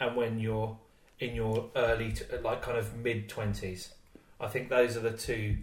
and 0.00 0.16
when 0.16 0.38
you're 0.38 0.76
in 1.20 1.34
your 1.34 1.70
early, 1.76 2.12
to, 2.12 2.40
like 2.42 2.62
kind 2.62 2.76
of 2.78 2.94
mid 2.96 3.28
20s. 3.28 3.88
I 4.40 4.48
think 4.48 4.68
those 4.68 4.96
are 4.96 5.00
the 5.00 5.12
two 5.12 5.56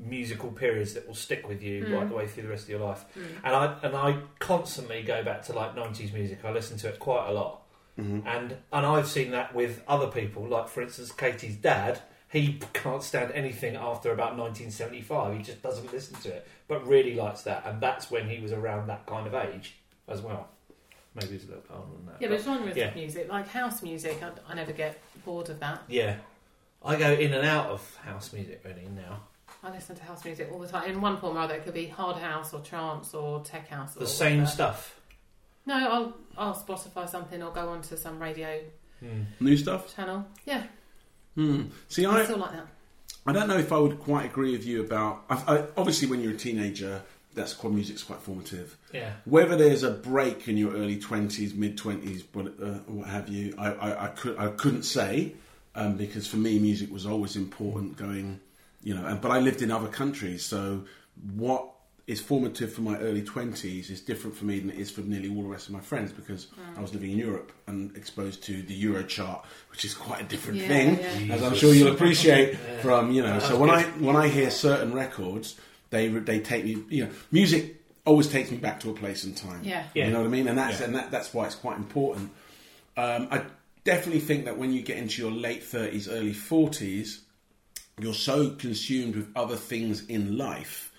musical 0.00 0.50
periods 0.50 0.94
that 0.94 1.06
will 1.06 1.14
stick 1.14 1.46
with 1.46 1.62
you 1.62 1.84
Mm. 1.84 1.94
right 1.98 2.08
the 2.08 2.14
way 2.14 2.26
through 2.26 2.44
the 2.44 2.48
rest 2.48 2.64
of 2.64 2.70
your 2.70 2.80
life. 2.80 3.04
Mm. 3.16 3.26
And 3.44 3.54
I 3.54 3.78
and 3.82 3.96
I 3.96 4.18
constantly 4.38 5.02
go 5.02 5.22
back 5.22 5.42
to 5.46 5.52
like 5.52 5.74
90s 5.76 6.12
music. 6.12 6.44
I 6.44 6.50
listen 6.50 6.76
to 6.78 6.88
it 6.88 6.98
quite 6.98 7.28
a 7.28 7.32
lot. 7.32 7.62
Mhm. 7.98 8.24
And 8.26 8.56
and 8.72 8.86
I've 8.86 9.06
seen 9.08 9.30
that 9.32 9.54
with 9.54 9.82
other 9.86 10.06
people, 10.08 10.44
like 10.46 10.68
for 10.68 10.80
instance 10.82 11.12
Katie's 11.12 11.56
dad. 11.56 12.00
He 12.32 12.60
can't 12.72 13.02
stand 13.02 13.32
anything 13.32 13.74
after 13.74 14.12
about 14.12 14.36
1975. 14.36 15.36
He 15.36 15.42
just 15.42 15.62
doesn't 15.62 15.92
listen 15.92 16.14
to 16.20 16.28
it, 16.28 16.46
but 16.68 16.86
really 16.86 17.14
likes 17.14 17.42
that, 17.42 17.66
and 17.66 17.80
that's 17.80 18.08
when 18.08 18.28
he 18.30 18.38
was 18.40 18.52
around 18.52 18.86
that 18.86 19.04
kind 19.06 19.26
of 19.26 19.34
age 19.34 19.74
as 20.06 20.20
well. 20.22 20.48
Maybe 21.16 21.32
he's 21.32 21.42
a 21.42 21.48
little 21.48 21.62
bit 21.62 21.70
older 21.74 21.92
than 21.96 22.06
that. 22.06 22.22
Yeah, 22.22 22.28
but 22.28 22.40
genres 22.40 22.76
yeah. 22.76 22.84
of 22.90 22.94
music, 22.94 23.28
like 23.28 23.48
house 23.48 23.82
music, 23.82 24.22
I, 24.22 24.30
I 24.48 24.54
never 24.54 24.70
get 24.70 25.00
bored 25.24 25.48
of 25.50 25.58
that. 25.58 25.82
yeah, 25.88 26.18
I 26.84 26.94
go 26.94 27.12
in 27.12 27.32
and 27.34 27.44
out 27.44 27.66
of 27.66 27.96
house 27.96 28.32
music 28.32 28.62
really 28.64 28.86
now. 28.94 29.22
I 29.62 29.70
listen 29.70 29.94
to 29.96 30.02
house 30.02 30.24
music 30.24 30.48
all 30.52 30.58
the 30.58 30.68
time. 30.68 30.90
In 30.90 31.00
one 31.00 31.18
form 31.18 31.36
or 31.36 31.40
other, 31.40 31.54
it 31.54 31.64
could 31.64 31.74
be 31.74 31.86
hard 31.86 32.16
house 32.16 32.52
or 32.54 32.60
trance 32.60 33.12
or 33.14 33.40
tech 33.44 33.68
house. 33.68 33.96
Or 33.96 34.00
The 34.00 34.06
same 34.06 34.38
whatever. 34.38 34.50
stuff. 34.50 35.00
No, 35.66 35.74
I'll 35.74 36.14
I'll 36.38 36.54
Spotify 36.54 37.08
something 37.08 37.42
or 37.42 37.50
go 37.52 37.68
onto 37.68 37.96
some 37.96 38.18
radio 38.18 38.60
Hmm. 39.00 39.22
New 39.40 39.56
stuff. 39.56 39.94
channel. 39.94 40.26
Yeah, 40.44 40.64
Hmm. 41.34 41.64
See, 41.88 42.04
I 42.04 42.20
I 42.20 42.24
still 42.24 42.38
like 42.38 42.52
that. 42.52 42.66
I 43.26 43.32
don't 43.32 43.48
know 43.48 43.56
if 43.58 43.72
I 43.72 43.78
would 43.78 43.98
quite 44.00 44.26
agree 44.26 44.52
with 44.52 44.64
you 44.66 44.80
about. 44.82 45.24
I, 45.30 45.34
I, 45.56 45.64
obviously, 45.76 46.08
when 46.08 46.20
you're 46.22 46.32
a 46.32 46.36
teenager, 46.36 47.02
that's 47.34 47.52
quite 47.54 47.72
music's 47.72 48.02
quite 48.02 48.20
formative. 48.20 48.76
Yeah, 48.92 49.12
Whether 49.26 49.56
there's 49.56 49.82
a 49.82 49.90
break 49.90 50.48
in 50.48 50.56
your 50.56 50.72
early 50.74 50.98
twenties, 50.98 51.54
mid 51.54 51.76
twenties, 51.78 52.24
what, 52.32 52.46
uh, 52.62 52.78
what 52.86 53.08
have 53.08 53.28
you, 53.28 53.54
I, 53.58 53.72
I, 53.72 54.04
I, 54.04 54.08
could, 54.08 54.38
I 54.38 54.48
couldn't 54.48 54.82
say 54.84 55.34
um, 55.74 55.96
because 55.96 56.26
for 56.26 56.36
me, 56.38 56.58
music 56.58 56.90
was 56.90 57.04
always 57.06 57.36
important. 57.36 57.96
Going, 57.96 58.40
you 58.82 58.94
know, 58.94 59.04
and, 59.06 59.20
but 59.20 59.30
I 59.30 59.38
lived 59.40 59.62
in 59.62 59.70
other 59.70 59.88
countries, 59.88 60.44
so 60.44 60.84
what 61.34 61.66
is 62.06 62.20
formative 62.20 62.72
for 62.72 62.80
my 62.80 62.98
early 62.98 63.22
twenties 63.22 63.88
is 63.88 64.00
different 64.00 64.34
for 64.36 64.44
me 64.44 64.58
than 64.58 64.70
it 64.70 64.78
is 64.80 64.90
for 64.90 65.02
nearly 65.02 65.28
all 65.28 65.42
the 65.42 65.48
rest 65.48 65.68
of 65.68 65.74
my 65.74 65.80
friends 65.80 66.10
because 66.12 66.48
I 66.76 66.80
was 66.80 66.92
living 66.92 67.12
in 67.12 67.18
Europe 67.18 67.52
and 67.68 67.96
exposed 67.96 68.42
to 68.44 68.62
the 68.62 68.74
Euro 68.74 69.04
chart, 69.04 69.44
which 69.70 69.84
is 69.84 69.94
quite 69.94 70.20
a 70.22 70.24
different 70.24 70.58
Yeah, 70.60 70.66
thing, 70.68 71.28
yeah. 71.28 71.34
as 71.34 71.42
I'm 71.42 71.54
sure 71.54 71.72
you'll 71.72 71.92
appreciate 71.92 72.54
Yeah. 72.68 72.80
from 72.80 73.12
you 73.12 73.22
know. 73.22 73.34
That 73.38 73.42
So 73.42 73.58
when 73.58 73.70
good. 73.70 73.78
I 73.78 73.82
when 74.04 74.16
I 74.16 74.26
hear 74.28 74.50
certain 74.50 74.92
records, 74.92 75.56
they 75.90 76.08
they 76.08 76.40
take 76.40 76.64
me. 76.64 76.82
You 76.88 77.04
know, 77.04 77.10
music 77.30 77.76
always 78.06 78.26
takes 78.28 78.50
me 78.50 78.56
back 78.56 78.80
to 78.80 78.90
a 78.90 78.94
place 78.94 79.22
and 79.24 79.36
time. 79.36 79.60
Yeah. 79.62 79.84
Yeah. 79.94 80.06
You 80.06 80.12
know 80.12 80.20
what 80.20 80.26
I 80.26 80.30
mean? 80.30 80.48
And 80.48 80.58
that's 80.58 80.80
Yeah. 80.80 80.86
and 80.86 80.94
that, 80.96 81.10
that's 81.12 81.32
why 81.32 81.46
it's 81.46 81.54
quite 81.54 81.76
important. 81.76 82.30
Um, 82.96 83.28
I 83.30 83.42
definitely 83.84 84.20
think 84.20 84.46
that 84.46 84.58
when 84.58 84.72
you 84.72 84.82
get 84.82 84.96
into 84.98 85.22
your 85.22 85.30
late 85.30 85.62
thirties, 85.62 86.08
early 86.08 86.32
forties, 86.32 87.20
you're 88.02 88.14
so 88.14 88.50
consumed 88.50 89.16
with 89.16 89.28
other 89.36 89.56
things 89.56 90.06
in 90.06 90.36
life 90.38 90.90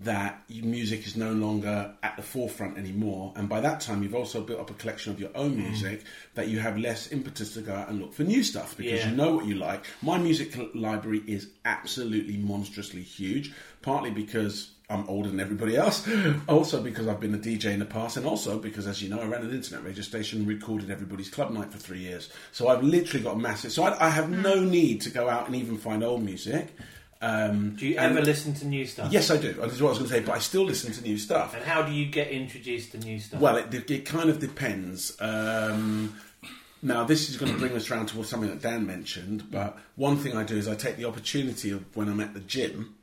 that 0.00 0.42
music 0.50 1.06
is 1.06 1.16
no 1.16 1.32
longer 1.32 1.94
at 2.02 2.16
the 2.16 2.22
forefront 2.22 2.76
anymore. 2.76 3.32
And 3.34 3.48
by 3.48 3.60
that 3.60 3.80
time, 3.80 4.02
you've 4.02 4.14
also 4.14 4.42
built 4.42 4.60
up 4.60 4.70
a 4.70 4.74
collection 4.74 5.10
of 5.10 5.18
your 5.18 5.30
own 5.34 5.52
mm. 5.52 5.68
music 5.68 6.04
that 6.34 6.48
you 6.48 6.58
have 6.58 6.76
less 6.76 7.10
impetus 7.12 7.54
to 7.54 7.62
go 7.62 7.74
out 7.74 7.88
and 7.88 8.00
look 8.00 8.12
for 8.12 8.22
new 8.22 8.42
stuff 8.42 8.76
because 8.76 9.00
Yeah. 9.00 9.10
you 9.10 9.16
know 9.16 9.34
what 9.34 9.46
you 9.46 9.54
like. 9.54 9.86
My 10.02 10.18
music 10.18 10.54
library 10.74 11.22
is 11.26 11.48
absolutely 11.64 12.36
monstrously 12.36 13.00
huge, 13.02 13.52
partly 13.80 14.10
because 14.10 14.68
I'm 14.88 15.08
older 15.08 15.28
than 15.28 15.40
everybody 15.40 15.76
else, 15.76 16.08
also 16.48 16.80
because 16.80 17.08
I've 17.08 17.18
been 17.18 17.34
a 17.34 17.38
DJ 17.38 17.72
in 17.72 17.80
the 17.80 17.84
past, 17.86 18.16
and 18.16 18.24
also 18.24 18.58
because, 18.58 18.86
as 18.86 19.02
you 19.02 19.08
know, 19.08 19.20
I 19.20 19.26
ran 19.26 19.42
an 19.42 19.52
internet 19.52 19.84
radio 19.84 20.02
station 20.02 20.40
and 20.40 20.48
recorded 20.48 20.90
everybody's 20.90 21.28
club 21.28 21.50
night 21.50 21.72
for 21.72 21.78
three 21.78 21.98
years. 21.98 22.30
So 22.52 22.68
I've 22.68 22.84
literally 22.84 23.24
got 23.24 23.34
a 23.34 23.38
massive. 23.38 23.72
So 23.72 23.82
I, 23.82 24.06
I 24.06 24.10
have 24.10 24.30
no 24.30 24.60
need 24.60 25.00
to 25.02 25.10
go 25.10 25.28
out 25.28 25.46
and 25.46 25.56
even 25.56 25.76
find 25.76 26.04
old 26.04 26.22
music. 26.22 26.68
Um, 27.20 27.74
do 27.76 27.86
you 27.86 27.98
and- 27.98 28.12
ever 28.16 28.24
listen 28.24 28.54
to 28.54 28.66
new 28.66 28.86
stuff? 28.86 29.10
Yes, 29.10 29.30
I 29.30 29.38
do. 29.38 29.54
This 29.54 29.72
is 29.74 29.82
what 29.82 29.88
I 29.88 29.90
was 29.90 29.98
going 29.98 30.10
to 30.10 30.16
say, 30.16 30.20
but 30.20 30.36
I 30.36 30.38
still 30.38 30.64
listen 30.64 30.92
to 30.92 31.02
new 31.02 31.18
stuff. 31.18 31.54
And 31.56 31.64
how 31.64 31.82
do 31.82 31.92
you 31.92 32.06
get 32.06 32.28
introduced 32.28 32.92
to 32.92 32.98
new 32.98 33.18
stuff? 33.18 33.40
Well, 33.40 33.56
it, 33.56 33.90
it 33.90 34.04
kind 34.04 34.30
of 34.30 34.38
depends. 34.38 35.16
Um, 35.20 36.14
now, 36.82 37.02
this 37.02 37.28
is 37.28 37.36
going 37.36 37.52
to 37.52 37.58
bring 37.58 37.72
us 37.72 37.90
round 37.90 38.08
towards 38.08 38.28
something 38.28 38.50
that 38.50 38.62
Dan 38.62 38.86
mentioned, 38.86 39.50
but 39.50 39.78
one 39.96 40.16
thing 40.16 40.36
I 40.36 40.44
do 40.44 40.56
is 40.56 40.68
I 40.68 40.76
take 40.76 40.96
the 40.96 41.06
opportunity 41.06 41.72
of 41.72 41.84
when 41.96 42.08
I'm 42.08 42.20
at 42.20 42.34
the 42.34 42.40
gym 42.40 42.94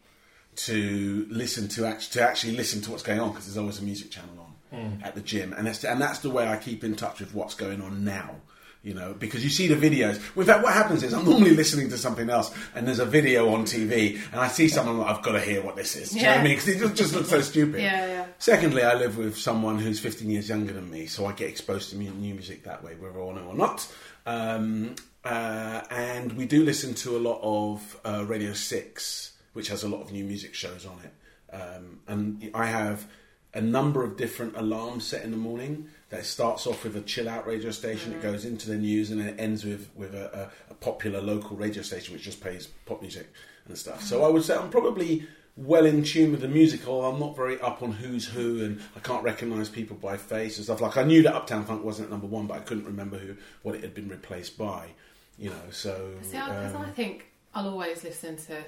to 0.55 1.25
listen 1.29 1.67
to 1.69 1.85
act- 1.85 2.13
to 2.13 2.21
actually 2.21 2.55
listen 2.55 2.81
to 2.81 2.91
what's 2.91 3.03
going 3.03 3.19
on 3.19 3.29
because 3.29 3.45
there's 3.45 3.57
always 3.57 3.79
a 3.79 3.83
music 3.83 4.11
channel 4.11 4.29
on 4.39 4.99
at 5.03 5.13
the 5.13 5.21
gym, 5.21 5.53
and 5.53 5.67
that's 5.67 5.83
and 5.83 6.01
that's 6.01 6.19
the 6.19 6.29
way 6.31 6.47
I 6.47 6.57
keep 6.57 6.83
in 6.83 6.95
touch 6.95 7.19
with 7.19 7.33
what's 7.33 7.53
going 7.53 7.81
on 7.81 8.03
now. 8.03 8.35
You 8.81 8.93
know, 8.93 9.13
because 9.13 9.45
you 9.45 9.49
see 9.49 9.67
the 9.69 9.75
videos. 9.75 10.15
In 10.35 10.43
fact, 10.43 10.61
what 10.61 10.73
happens 10.73 11.03
is 11.03 11.13
I'm 11.13 11.23
normally 11.23 11.55
listening 11.55 11.89
to 11.91 11.97
something 11.97 12.29
else, 12.29 12.53
and 12.75 12.85
there's 12.85 12.99
a 12.99 13.05
video 13.05 13.53
on 13.53 13.63
TV, 13.63 14.19
and 14.33 14.41
I 14.41 14.49
see 14.49 14.67
someone 14.67 14.97
like, 14.97 15.15
I've 15.15 15.23
got 15.23 15.33
to 15.33 15.39
hear 15.39 15.61
what 15.61 15.77
this 15.77 15.95
is. 15.95 16.09
Do 16.09 16.17
you 16.17 16.23
know 16.23 16.31
what 16.31 16.39
I 16.39 16.43
mean? 16.43 16.55
Because 16.55 16.67
it 16.67 16.79
just, 16.79 16.95
just 16.95 17.13
looks 17.15 17.29
so 17.29 17.39
stupid. 17.53 17.81
Yeah, 17.81 18.05
yeah. 18.07 18.25
Secondly, 18.39 18.83
I 18.83 18.95
live 18.95 19.17
with 19.17 19.37
someone 19.37 19.79
who's 19.79 20.01
15 20.01 20.29
years 20.29 20.49
younger 20.49 20.73
than 20.73 20.89
me, 20.91 21.05
so 21.05 21.25
I 21.25 21.31
get 21.31 21.47
exposed 21.47 21.91
to 21.91 21.97
new 21.97 22.11
music 22.11 22.63
that 22.65 22.83
way, 22.83 22.95
whether 22.95 23.21
I 23.21 23.33
know 23.35 23.47
or 23.47 23.55
not. 23.55 23.87
Um, 24.25 24.95
uh, 25.23 25.81
and 25.89 26.33
we 26.33 26.45
do 26.45 26.65
listen 26.65 26.93
to 26.95 27.15
a 27.15 27.19
lot 27.19 27.39
of 27.41 27.99
uh, 28.03 28.25
Radio 28.25 28.51
Six, 28.51 29.32
which 29.53 29.69
has 29.69 29.83
a 29.83 29.89
lot 29.89 30.01
of 30.01 30.11
new 30.11 30.23
music 30.23 30.53
shows 30.53 30.85
on 30.85 30.99
it. 31.03 31.55
Um, 31.55 31.99
and 32.07 32.51
I 32.53 32.65
have 32.65 33.07
a 33.53 33.61
number 33.61 34.03
of 34.03 34.17
different 34.17 34.57
alarms 34.57 35.05
set 35.05 35.23
in 35.23 35.31
the 35.31 35.37
morning. 35.37 35.89
That 36.09 36.25
starts 36.25 36.67
off 36.67 36.83
with 36.83 36.95
a 36.95 37.01
chill 37.01 37.27
out 37.27 37.47
radio 37.47 37.71
station, 37.71 38.13
it 38.13 38.21
goes 38.21 38.45
into 38.45 38.69
the 38.69 38.77
news, 38.77 39.09
and 39.09 39.19
then 39.19 39.29
it 39.29 39.39
ends 39.39 39.63
with 39.63 39.89
with 39.95 40.13
a, 40.13 40.51
a, 40.69 40.71
a 40.71 40.73
popular 40.75 41.21
local 41.21 41.57
radio 41.57 41.81
station 41.81 42.13
which 42.13 42.23
just 42.23 42.39
plays 42.41 42.67
pop 42.85 43.01
music 43.01 43.31
and 43.67 43.77
stuff. 43.77 44.03
So 44.03 44.23
I 44.23 44.27
would 44.27 44.43
say 44.43 44.55
I'm 44.55 44.69
probably 44.69 45.27
well 45.55 45.85
in 45.85 46.03
tune 46.03 46.31
with 46.31 46.41
the 46.41 46.47
music, 46.47 46.87
although 46.87 47.09
I'm 47.09 47.19
not 47.19 47.35
very 47.35 47.59
up 47.61 47.81
on 47.81 47.91
who's 47.91 48.25
who, 48.25 48.63
and 48.63 48.81
I 48.95 48.99
can't 48.99 49.23
recognise 49.23 49.69
people 49.69 49.97
by 49.97 50.17
face 50.17 50.57
and 50.57 50.65
stuff. 50.65 50.81
Like 50.81 50.97
I 50.97 51.03
knew 51.03 51.23
that 51.23 51.35
Uptown 51.35 51.65
Funk 51.65 51.83
wasn't 51.83 52.07
at 52.07 52.11
number 52.11 52.27
one, 52.27 52.47
but 52.47 52.57
I 52.57 52.61
couldn't 52.61 52.85
remember 52.85 53.17
who 53.17 53.35
what 53.61 53.75
it 53.75 53.81
had 53.81 53.93
been 53.93 54.09
replaced 54.09 54.57
by. 54.57 54.89
You 55.37 55.49
know, 55.49 55.69
so 55.71 56.11
See, 56.21 56.37
because 56.37 56.75
um, 56.75 56.81
I 56.81 56.89
think 56.89 57.31
I'll 57.55 57.67
always 57.67 58.03
listen 58.03 58.37
to 58.37 58.63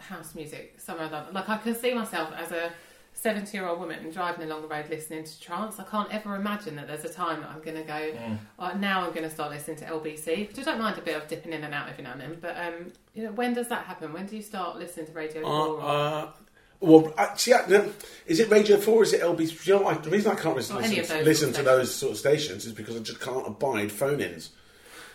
house 0.00 0.34
music 0.34 0.74
somewhere 0.78 1.06
or 1.06 1.14
other. 1.14 1.32
Like 1.32 1.48
I 1.48 1.56
can 1.58 1.74
see 1.74 1.94
myself 1.94 2.32
as 2.36 2.52
a 2.52 2.72
seventy-year-old 3.12 3.78
woman 3.80 4.10
driving 4.10 4.44
along 4.50 4.62
the 4.62 4.68
road 4.68 4.88
listening 4.88 5.24
to 5.24 5.40
trance. 5.40 5.78
I 5.78 5.84
can't 5.84 6.12
ever 6.14 6.36
imagine 6.36 6.76
that 6.76 6.86
there's 6.86 7.04
a 7.04 7.12
time 7.12 7.40
that 7.42 7.50
I'm 7.50 7.60
going 7.60 7.76
to 7.76 7.82
go. 7.82 8.12
"Oh, 8.58 8.72
now 8.76 9.02
I'm 9.04 9.10
going 9.10 9.24
to 9.24 9.30
start 9.30 9.50
listening 9.50 9.76
to 9.78 9.84
LBC, 9.86 10.48
which 10.48 10.58
I 10.58 10.62
don't 10.62 10.78
mind 10.78 10.96
a 10.98 11.02
bit 11.02 11.16
of 11.16 11.28
dipping 11.28 11.52
in 11.52 11.64
and 11.64 11.74
out 11.74 11.88
every 11.88 12.04
now 12.04 12.12
and 12.12 12.20
then. 12.20 12.38
But 12.40 12.56
um, 12.56 12.92
you 13.14 13.24
know, 13.24 13.32
when 13.32 13.54
does 13.54 13.68
that 13.68 13.84
happen? 13.84 14.12
When 14.12 14.26
do 14.26 14.36
you 14.36 14.42
start 14.42 14.78
listening 14.78 15.06
to 15.06 15.12
Radio 15.12 15.40
Uh, 15.42 15.44
Four? 15.44 15.66
or- 15.76 15.80
uh, 15.82 16.28
well, 16.82 17.12
actually, 17.18 17.52
uh, 17.76 17.88
is 18.26 18.40
it 18.40 18.48
Radio 18.48 18.78
Four? 18.78 19.00
Or 19.00 19.02
is 19.02 19.12
it 19.12 19.20
LBC? 19.20 19.66
You 19.66 19.74
know, 19.74 19.82
what, 19.82 20.02
the 20.02 20.08
reason 20.08 20.32
I 20.32 20.34
can't 20.36 20.56
listen, 20.56 20.76
Or 20.76 20.80
listen, 20.80 21.24
listen 21.24 21.52
to 21.52 21.62
those 21.62 21.94
sort 21.94 22.12
of 22.12 22.18
stations 22.18 22.64
is 22.64 22.72
because 22.72 22.96
I 22.96 23.00
just 23.00 23.20
can't 23.20 23.46
abide 23.46 23.92
phone-ins. 23.92 24.50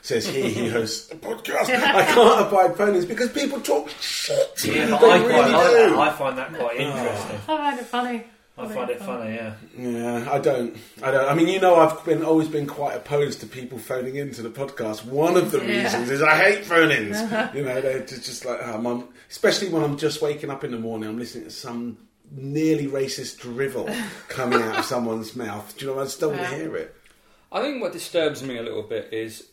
Says 0.06 0.28
he 0.28 0.54
who 0.54 0.70
hosts 0.70 1.12
a 1.12 1.16
podcast. 1.16 1.68
I 1.70 2.06
can't 2.06 2.48
abide 2.48 2.78
phone-ins 2.78 3.06
because 3.06 3.32
people 3.32 3.60
talk 3.60 3.90
shit. 4.02 4.64
Yeah, 4.64 4.92
but 4.92 5.00
They 5.02 5.08
I 5.10 5.18
quite 5.20 5.28
really 5.28 5.52
like 5.52 5.68
do. 5.72 5.74
that. 5.90 5.98
I 5.98 6.12
find 6.14 6.38
that 6.38 6.54
quite 6.54 6.78
interesting. 6.78 7.36
I 7.36 7.40
find 7.40 7.80
it 7.80 7.86
funny. 7.88 8.24
I 8.58 8.68
find 8.68 8.90
it 8.92 9.00
funny, 9.02 9.34
yeah. 9.34 9.54
Yeah, 9.76 10.30
I 10.32 10.38
don't. 10.38 10.78
I 11.02 11.10
don't. 11.10 11.28
I 11.28 11.34
mean, 11.34 11.48
you 11.48 11.60
know, 11.60 11.76
I've 11.78 12.06
been 12.06 12.24
always 12.24 12.48
been 12.48 12.68
quite 12.68 12.96
opposed 12.96 13.40
to 13.42 13.48
people 13.48 13.80
phoning 13.80 14.16
into 14.18 14.44
the 14.44 14.50
podcast. 14.52 15.04
One 15.06 15.36
of 15.38 15.50
the 15.50 15.58
Yeah. 15.66 15.82
reasons 15.84 16.12
is 16.12 16.22
I 16.22 16.36
hate 16.38 16.66
phone-ins. 16.66 17.20
you 17.56 17.64
know, 17.64 17.82
they're 17.82 18.06
just 18.06 18.26
just 18.26 18.46
like, 18.46 18.62
um, 18.66 18.86
I'm, 18.86 19.08
especially 19.32 19.70
when 19.70 19.84
I'm 19.84 19.98
just 19.98 20.22
waking 20.22 20.52
up 20.52 20.64
in 20.64 20.70
the 20.70 20.78
morning, 20.80 21.10
I'm 21.10 21.18
listening 21.18 21.46
to 21.46 21.50
some 21.50 21.98
nearly 22.32 22.86
racist 22.86 23.40
drivel 23.40 23.90
coming 24.30 24.62
out 24.62 24.78
of 24.78 24.86
someone's 24.94 25.36
mouth. 25.36 25.76
Do 25.80 25.88
you 25.88 25.96
know? 25.96 26.00
I 26.00 26.04
just 26.04 26.20
don't 26.20 26.38
want 26.38 26.48
to 26.50 26.56
hear 26.56 26.76
it. 26.78 26.96
I 27.52 27.62
think 27.64 27.82
what 27.82 27.92
disturbs 27.92 28.44
me 28.44 28.58
a 28.58 28.64
little 28.64 28.84
bit 28.84 29.10
is 29.12 29.42
it, 29.42 29.48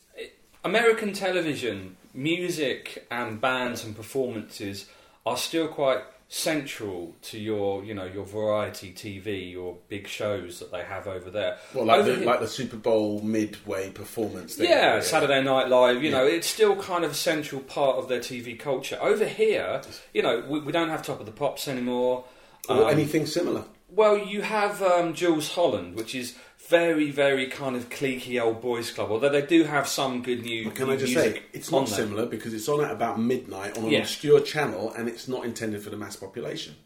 American 0.65 1.13
television, 1.13 1.97
music 2.15 3.07
and 3.11 3.41
bands 3.41 3.85
and 3.85 3.97
performances 3.97 4.87
are 5.27 5.37
still 5.37 5.69
quite 5.69 6.03
central 6.29 7.15
to 7.21 7.39
your, 7.39 7.85
you 7.85 7.93
know, 7.93 8.05
your 8.07 8.25
variety 8.25 8.91
TV, 8.93 9.51
your 9.53 9.77
big 9.89 10.07
shows 10.09 10.61
that 10.61 10.73
they 10.73 10.83
have 10.83 11.07
over 11.07 11.31
there. 11.31 11.59
Well, 11.75 11.85
like 11.85 12.01
Over 12.01 12.17
the, 12.17 12.25
like 12.25 12.41
the 12.41 12.49
Super 12.49 12.77
Bowl 12.77 13.21
midway 13.21 13.91
performance. 13.91 14.55
Thing. 14.55 14.71
yeah, 14.71 15.01
Saturday 15.01 15.43
Night 15.43 15.69
Live, 15.69 16.03
you 16.03 16.11
Yeah. 16.11 16.19
know, 16.19 16.27
it's 16.27 16.47
still 16.47 16.77
kind 16.77 17.05
of 17.05 17.11
a 17.11 17.15
central 17.15 17.61
part 17.61 17.97
of 17.99 18.09
their 18.09 18.21
TV 18.21 18.59
culture. 18.59 18.97
Over 19.01 19.27
here, 19.27 19.83
you 20.15 20.23
know, 20.23 20.43
we, 20.49 20.61
we 20.61 20.73
don't 20.73 20.89
have 20.89 21.03
Top 21.03 21.21
of 21.21 21.27
the 21.27 21.33
Pops 21.33 21.69
anymore. 21.69 22.25
or 22.69 22.77
Um, 22.85 22.89
anything 22.89 23.27
similar. 23.27 23.65
Well, 23.91 24.17
you 24.17 24.41
have 24.41 24.81
um, 24.83 25.13
Jools 25.13 25.53
Holland, 25.53 25.97
which 25.97 26.15
is 26.15 26.35
very, 26.69 27.11
very 27.11 27.47
kind 27.47 27.77
of 27.77 27.89
cliquey 27.89 28.41
old 28.43 28.61
boys 28.61 28.91
club. 28.91 29.11
Although 29.11 29.29
they 29.29 29.43
do 29.43 29.65
have 29.65 29.89
some 29.89 30.23
good 30.23 30.43
new. 30.43 30.65
But 30.65 30.77
can 30.77 30.87
new 30.87 30.95
I 30.95 30.97
just 30.97 31.15
say, 31.15 31.43
it's 31.53 31.71
not 31.71 31.87
there. 31.87 31.97
similar 31.97 32.27
because 32.27 32.55
it's 32.55 32.69
on 32.69 32.85
at 32.85 32.91
about 32.91 33.21
midnight 33.21 33.77
on 33.77 33.85
an 33.85 33.91
Yeah. 33.91 34.01
obscure 34.01 34.41
channel 34.41 34.93
and 34.93 35.09
it's 35.09 35.29
not 35.29 35.45
intended 35.45 35.83
for 35.83 35.91
the 35.91 35.97
mass 35.97 36.17
population. 36.17 36.77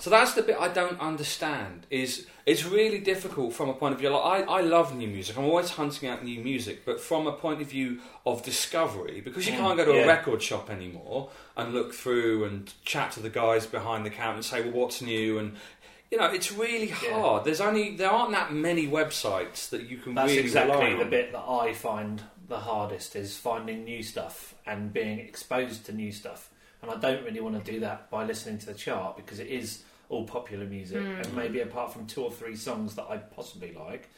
So 0.00 0.08
that's 0.08 0.32
the 0.32 0.40
bit 0.40 0.56
I 0.58 0.68
don't 0.68 0.98
understand. 0.98 1.86
Is 1.90 2.26
it's 2.46 2.64
really 2.64 3.00
difficult 3.00 3.52
from 3.52 3.68
a 3.68 3.74
point 3.74 3.92
of 3.92 4.00
view. 4.00 4.08
Like 4.08 4.48
I, 4.48 4.54
I 4.58 4.60
love 4.62 4.96
new 4.96 5.06
music. 5.06 5.36
I'm 5.36 5.44
always 5.44 5.70
hunting 5.70 6.08
out 6.08 6.24
new 6.24 6.40
music, 6.40 6.86
but 6.86 6.98
from 6.98 7.26
a 7.26 7.32
point 7.32 7.60
of 7.60 7.68
view 7.68 8.00
of 8.24 8.42
discovery, 8.42 9.20
because 9.20 9.46
you 9.46 9.52
mm, 9.52 9.58
can't 9.58 9.76
go 9.76 9.84
to 9.84 9.92
yeah. 9.92 10.04
a 10.04 10.06
record 10.06 10.42
shop 10.42 10.70
anymore 10.70 11.28
and 11.54 11.74
look 11.74 11.92
through 11.92 12.44
and 12.44 12.72
chat 12.82 13.12
to 13.12 13.20
the 13.20 13.28
guys 13.28 13.66
behind 13.66 14.06
the 14.06 14.10
counter 14.10 14.36
and 14.36 14.44
say, 14.44 14.62
"Well, 14.62 14.72
what's 14.72 15.02
new?" 15.02 15.38
and 15.38 15.56
you 16.10 16.18
know, 16.18 16.26
it's 16.26 16.52
really 16.52 16.88
hard. 16.88 17.44
There's 17.44 17.60
only 17.60 17.96
there 17.96 18.10
aren't 18.10 18.32
that 18.32 18.52
many 18.52 18.86
websites 18.88 19.68
that 19.70 19.88
you 19.88 19.98
can 19.98 20.14
That's 20.14 20.30
really 20.30 20.48
rely 20.48 20.62
exactly 20.62 20.92
on. 20.92 20.98
the 20.98 21.04
bit 21.04 21.32
that 21.32 21.44
I 21.48 21.72
find 21.72 22.22
the 22.48 22.58
hardest 22.58 23.14
is 23.14 23.36
finding 23.36 23.84
new 23.84 24.02
stuff 24.02 24.54
and 24.66 24.92
being 24.92 25.20
exposed 25.20 25.86
to 25.86 25.92
new 25.92 26.10
stuff. 26.10 26.50
And 26.82 26.90
I 26.90 26.96
don't 26.96 27.24
really 27.24 27.40
want 27.40 27.62
to 27.62 27.72
do 27.72 27.80
that 27.80 28.10
by 28.10 28.24
listening 28.24 28.58
to 28.58 28.66
the 28.66 28.74
chart 28.74 29.16
because 29.16 29.38
it 29.38 29.48
is 29.48 29.82
all 30.08 30.24
popular 30.24 30.64
music, 30.64 30.98
and 30.98 31.36
maybe 31.36 31.60
apart 31.60 31.92
from 31.92 32.06
two 32.06 32.24
or 32.24 32.32
three 32.32 32.56
songs 32.56 32.96
that 32.96 33.04
I 33.08 33.18
possibly 33.18 33.72
like, 33.72 34.08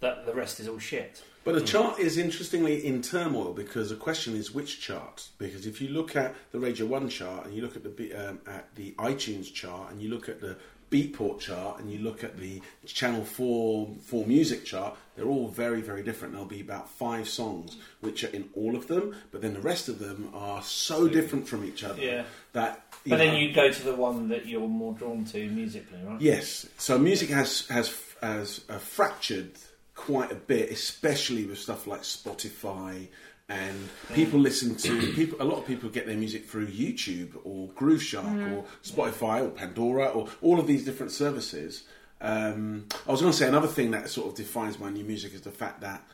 that 0.00 0.24
the 0.24 0.32
rest 0.32 0.58
is 0.60 0.66
all 0.66 0.78
shit. 0.78 1.22
But 1.44 1.54
the 1.54 1.60
chart 1.60 1.98
is 1.98 2.16
interestingly 2.16 2.86
in 2.86 3.02
turmoil 3.02 3.52
because 3.52 3.90
the 3.90 3.96
question 3.96 4.34
is 4.34 4.54
which 4.54 4.80
chart. 4.80 5.28
Because 5.38 5.66
if 5.66 5.80
you 5.80 5.88
look 5.88 6.16
at 6.16 6.34
the 6.52 6.58
Radio 6.58 6.86
One 6.86 7.08
chart 7.08 7.44
and 7.44 7.54
you 7.54 7.60
look 7.60 7.76
at 7.76 7.82
the 7.82 8.14
um, 8.14 8.40
at 8.46 8.74
the 8.76 8.92
iTunes 8.92 9.52
chart 9.52 9.90
and 9.90 10.00
you 10.00 10.08
look 10.08 10.28
at 10.28 10.40
the 10.40 10.56
Beatport 10.92 11.40
chart 11.40 11.80
and 11.80 11.90
you 11.90 11.98
look 11.98 12.22
at 12.22 12.38
the 12.38 12.60
Channel 12.86 13.24
Four 13.24 13.88
Four 14.04 14.26
Music 14.26 14.64
chart, 14.64 14.96
they're 15.16 15.26
all 15.26 15.48
very 15.48 15.80
very 15.80 16.02
different. 16.02 16.34
There'll 16.34 16.46
be 16.46 16.60
about 16.60 16.90
five 16.90 17.28
songs 17.28 17.76
which 18.00 18.22
are 18.24 18.28
in 18.28 18.50
all 18.54 18.76
of 18.76 18.86
them, 18.88 19.16
but 19.30 19.40
then 19.40 19.54
the 19.54 19.60
rest 19.60 19.88
of 19.88 19.98
them 19.98 20.30
are 20.34 20.62
so 20.62 21.08
different 21.08 21.48
from 21.48 21.64
each 21.64 21.82
other 21.82 22.02
Yeah. 22.02 22.24
that. 22.52 22.84
But 23.06 23.16
then 23.18 23.34
you 23.36 23.52
go 23.52 23.68
to 23.72 23.82
the 23.82 23.96
one 23.96 24.28
that 24.28 24.46
you're 24.46 24.68
more 24.68 24.92
drawn 24.92 25.24
to 25.26 25.48
musically, 25.48 25.98
right? 26.04 26.20
Yes. 26.20 26.66
So 26.78 26.98
music 26.98 27.30
has 27.30 27.66
has 27.68 27.92
has 28.22 28.60
uh, 28.68 28.78
fractured 28.78 29.52
quite 29.94 30.30
a 30.30 30.36
bit, 30.36 30.70
especially 30.70 31.44
with 31.44 31.58
stuff 31.58 31.86
like 31.86 32.02
Spotify 32.02 33.08
and 33.48 33.88
people 34.14 34.38
listen 34.40 34.74
to 34.76 35.12
people. 35.14 35.40
A 35.40 35.44
lot 35.44 35.58
of 35.58 35.66
people 35.66 35.90
get 35.90 36.06
their 36.06 36.16
music 36.16 36.46
through 36.46 36.68
YouTube 36.68 37.38
or 37.44 37.68
Groove 37.68 38.02
Shark 38.02 38.26
or 38.26 38.64
Spotify 38.82 39.44
or 39.44 39.50
Pandora 39.50 40.06
or 40.08 40.28
all 40.40 40.58
of 40.58 40.66
these 40.66 40.84
different 40.84 41.12
services. 41.12 41.84
Um, 42.20 42.86
I 43.06 43.10
was 43.10 43.20
going 43.20 43.32
to 43.32 43.36
say 43.36 43.48
another 43.48 43.68
thing 43.68 43.90
that 43.90 44.08
sort 44.08 44.28
of 44.28 44.34
defines 44.36 44.78
my 44.78 44.90
new 44.90 45.04
music 45.04 45.34
is 45.34 45.40
the 45.40 45.50
fact 45.50 45.80
that 45.80 46.06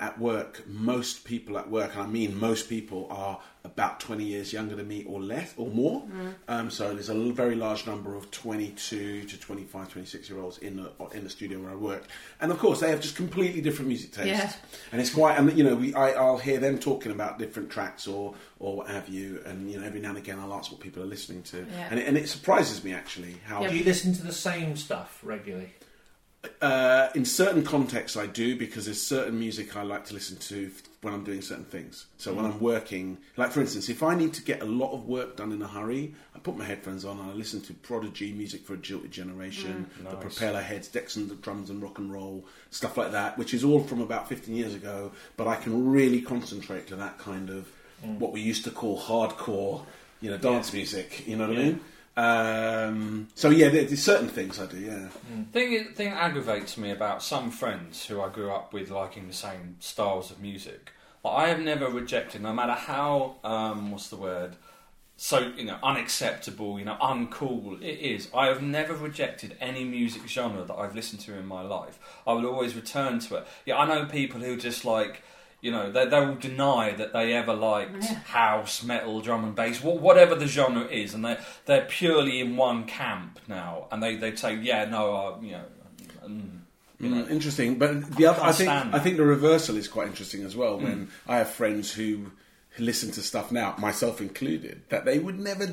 at 0.00 0.18
work, 0.18 0.66
most 0.66 1.24
people 1.24 1.58
at 1.58 1.70
work, 1.70 1.94
and 1.94 2.02
I 2.02 2.06
mean 2.06 2.38
most 2.38 2.68
people, 2.68 3.06
are 3.10 3.40
about 3.64 3.98
20 3.98 4.22
years 4.24 4.52
younger 4.52 4.76
than 4.76 4.86
me 4.86 5.04
or 5.04 5.20
less 5.22 5.54
or 5.56 5.68
more. 5.68 6.02
Um, 6.48 6.70
so 6.70 6.92
there's 6.92 7.08
a 7.08 7.14
very 7.32 7.54
large 7.54 7.86
number 7.86 8.14
of 8.14 8.30
22 8.30 9.22
to 9.24 9.40
25, 9.40 9.88
26 9.88 10.28
year 10.28 10.38
olds 10.38 10.58
in 10.58 10.76
the 10.76 10.92
in 11.14 11.24
the 11.24 11.30
studio 11.30 11.58
where 11.60 11.70
I 11.70 11.74
work, 11.74 12.04
and 12.40 12.52
of 12.52 12.58
course 12.58 12.80
they 12.80 12.90
have 12.90 13.00
just 13.00 13.16
completely 13.16 13.60
different 13.62 13.88
music 13.88 14.12
tastes. 14.12 14.28
Yeah. 14.28 14.52
And 14.92 15.00
it's 15.00 15.10
quite, 15.14 15.38
and 15.38 15.56
you 15.56 15.64
know, 15.64 15.74
we, 15.76 15.94
I, 15.94 16.10
I'll 16.10 16.36
hear 16.38 16.58
them 16.58 16.78
talking 16.78 17.10
about 17.10 17.38
different 17.38 17.70
tracks 17.70 18.06
or 18.06 18.34
or 18.58 18.76
what 18.76 18.88
have 18.90 19.08
you, 19.08 19.40
and 19.46 19.70
you 19.70 19.80
know, 19.80 19.86
every 19.86 20.00
now 20.00 20.10
and 20.10 20.18
again 20.18 20.38
I'll 20.38 20.52
ask 20.54 20.70
what 20.70 20.80
people 20.80 21.02
are 21.02 21.06
listening 21.06 21.42
to, 21.44 21.58
Yeah. 21.72 21.88
and, 21.90 21.98
it, 21.98 22.06
and 22.06 22.16
it 22.18 22.28
surprises 22.28 22.84
me 22.84 22.92
actually 22.92 23.36
how 23.46 23.62
Yeah. 23.62 23.70
Do 23.70 23.76
you 23.78 23.84
listen 23.84 24.12
to 24.14 24.22
the 24.22 24.32
same 24.32 24.76
stuff 24.76 25.20
regularly? 25.22 25.72
uh, 26.60 27.08
in 27.14 27.24
certain 27.24 27.64
contexts, 27.64 28.16
I 28.18 28.26
do 28.26 28.56
because 28.58 28.84
there's 28.84 29.00
certain 29.00 29.38
music 29.38 29.74
I 29.76 29.82
like 29.82 30.04
to 30.06 30.14
listen 30.14 30.36
to 30.36 30.66
f- 30.74 30.82
when 31.04 31.12
I'm 31.12 31.22
doing 31.22 31.42
certain 31.42 31.66
things. 31.66 32.06
So 32.16 32.32
when 32.32 32.46
mm. 32.46 32.52
I'm 32.52 32.60
working, 32.60 33.18
like 33.36 33.52
for 33.52 33.60
instance, 33.60 33.88
if 33.88 34.02
I 34.02 34.14
need 34.14 34.32
to 34.34 34.42
get 34.42 34.62
a 34.62 34.64
lot 34.64 34.92
of 34.92 35.06
work 35.06 35.36
done 35.36 35.52
in 35.52 35.60
a 35.60 35.68
hurry, 35.68 36.14
I 36.34 36.38
put 36.38 36.56
my 36.56 36.64
headphones 36.64 37.04
on 37.04 37.18
and 37.20 37.30
I 37.30 37.34
listen 37.34 37.60
to 37.62 37.74
Prodigy 37.74 38.32
music 38.32 38.64
for 38.64 38.74
a 38.74 38.78
Jilted 38.78 39.10
Generation, 39.10 39.86
mm. 40.00 40.10
the 40.10 40.14
Nice. 40.14 40.22
Propeller 40.22 40.62
Heads, 40.62 40.88
Dexon, 40.88 41.28
the 41.28 41.34
drums 41.36 41.70
and 41.70 41.82
rock 41.82 41.98
and 41.98 42.10
roll, 42.10 42.46
stuff 42.70 42.96
like 42.96 43.12
that, 43.12 43.36
which 43.38 43.52
is 43.52 43.62
all 43.62 43.80
from 43.80 44.00
about 44.00 44.28
15 44.28 44.54
years 44.54 44.74
ago. 44.74 45.12
But 45.36 45.46
I 45.46 45.56
can 45.56 45.90
really 45.90 46.22
concentrate 46.22 46.86
to 46.88 46.96
that 46.96 47.18
kind 47.18 47.50
of 47.50 47.68
mm. 48.04 48.18
what 48.18 48.32
we 48.32 48.40
used 48.40 48.64
to 48.64 48.70
call 48.70 48.98
hardcore, 48.98 49.84
you 50.20 50.30
know, 50.30 50.38
dance 50.38 50.72
music. 50.72 51.26
You 51.28 51.36
know 51.36 51.48
what 51.48 51.58
I 51.58 51.62
mean? 51.62 51.80
Um, 52.16 53.28
so 53.34 53.50
yeah, 53.50 53.68
there, 53.68 53.84
there's 53.84 54.02
certain 54.02 54.28
things 54.28 54.60
I 54.60 54.66
do. 54.66 54.78
Yeah. 54.78 55.08
Thing 55.52 55.92
thing 55.94 56.08
aggravates 56.08 56.78
me 56.78 56.90
about 56.90 57.22
some 57.22 57.50
friends 57.50 58.06
who 58.06 58.20
I 58.20 58.28
grew 58.28 58.52
up 58.52 58.72
with 58.72 58.90
liking 58.90 59.26
the 59.26 59.34
same 59.34 59.76
styles 59.80 60.30
of 60.30 60.40
music. 60.40 60.92
Like, 61.24 61.34
I 61.34 61.48
have 61.48 61.60
never 61.60 61.88
rejected, 61.88 62.42
no 62.42 62.52
matter 62.52 62.72
how 62.72 63.36
um, 63.44 63.90
what's 63.90 64.08
the 64.08 64.16
word, 64.16 64.56
so 65.16 65.52
you 65.56 65.64
know 65.64 65.78
unacceptable, 65.82 66.78
you 66.78 66.84
know 66.84 66.96
uncool 67.00 67.80
it 67.80 67.98
is. 68.00 68.28
I 68.34 68.46
have 68.46 68.62
never 68.62 68.94
rejected 68.94 69.56
any 69.60 69.84
music 69.84 70.28
genre 70.28 70.64
that 70.64 70.74
I've 70.74 70.94
listened 70.94 71.22
to 71.22 71.34
in 71.34 71.46
my 71.46 71.62
life. 71.62 71.98
I 72.26 72.32
will 72.34 72.46
always 72.46 72.74
return 72.74 73.20
to 73.20 73.36
it. 73.36 73.46
Yeah, 73.64 73.78
I 73.78 73.86
know 73.86 74.06
people 74.06 74.40
who 74.40 74.56
just 74.56 74.84
like. 74.84 75.22
You 75.60 75.70
know, 75.70 75.90
they, 75.90 76.04
they 76.04 76.20
will 76.20 76.34
deny 76.34 76.92
that 76.92 77.14
they 77.14 77.32
ever 77.32 77.54
liked 77.54 78.04
Yeah. 78.04 78.18
house, 78.24 78.82
metal, 78.82 79.22
drum 79.22 79.44
and 79.44 79.54
bass, 79.54 79.82
wha- 79.82 79.94
whatever 79.94 80.34
the 80.34 80.46
genre 80.46 80.84
is, 80.84 81.14
and 81.14 81.24
they 81.24 81.38
they're 81.64 81.86
purely 81.86 82.38
in 82.40 82.58
one 82.58 82.84
camp 82.84 83.38
now. 83.48 83.88
And 83.90 84.02
they 84.02 84.16
they 84.16 84.36
say, 84.36 84.56
yeah, 84.56 84.84
no, 84.84 85.14
uh, 85.16 85.40
you 85.40 85.52
know, 85.52 85.64
You 87.04 87.10
know? 87.14 87.24
Mm, 87.24 87.30
interesting, 87.30 87.78
but 87.78 88.16
the 88.16 88.26
other, 88.26 88.40
I 88.40 88.44
can't 88.46 88.56
think 88.56 88.68
stand 88.68 88.94
I 88.94 88.98
think 88.98 89.16
the 89.16 89.24
reversal 89.24 89.76
is 89.76 89.88
quite 89.88 90.08
interesting 90.08 90.42
as 90.44 90.56
well. 90.56 90.78
When 90.78 91.08
I 91.26 91.38
have 91.38 91.50
friends 91.50 91.92
who 91.92 92.32
listen 92.78 93.10
to 93.12 93.22
stuff 93.22 93.52
now, 93.52 93.74
myself 93.78 94.20
included, 94.20 94.82
that 94.88 95.04
they 95.04 95.18
would 95.18 95.38
never, 95.38 95.66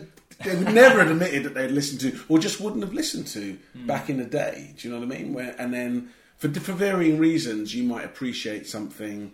they 0.44 0.56
would 0.56 0.74
never 0.74 1.00
have 1.00 1.10
admitted 1.12 1.44
that 1.44 1.54
they'd 1.56 1.72
listened 1.72 2.00
to, 2.02 2.20
or 2.30 2.38
just 2.40 2.60
wouldn't 2.60 2.84
have 2.84 2.94
listened 2.94 3.28
to 3.28 3.58
back 3.88 4.10
in 4.10 4.18
the 4.18 4.26
day. 4.26 4.74
Do 4.78 4.88
you 4.88 4.94
know 4.94 5.00
what 5.06 5.16
I 5.16 5.20
mean? 5.20 5.34
Where 5.34 5.56
and 5.58 5.74
then 5.74 6.10
for 6.38 6.50
for 6.54 6.74
varying 6.74 7.18
reasons, 7.20 7.74
you 7.76 7.84
might 7.84 8.06
appreciate 8.06 8.68
something. 8.68 9.32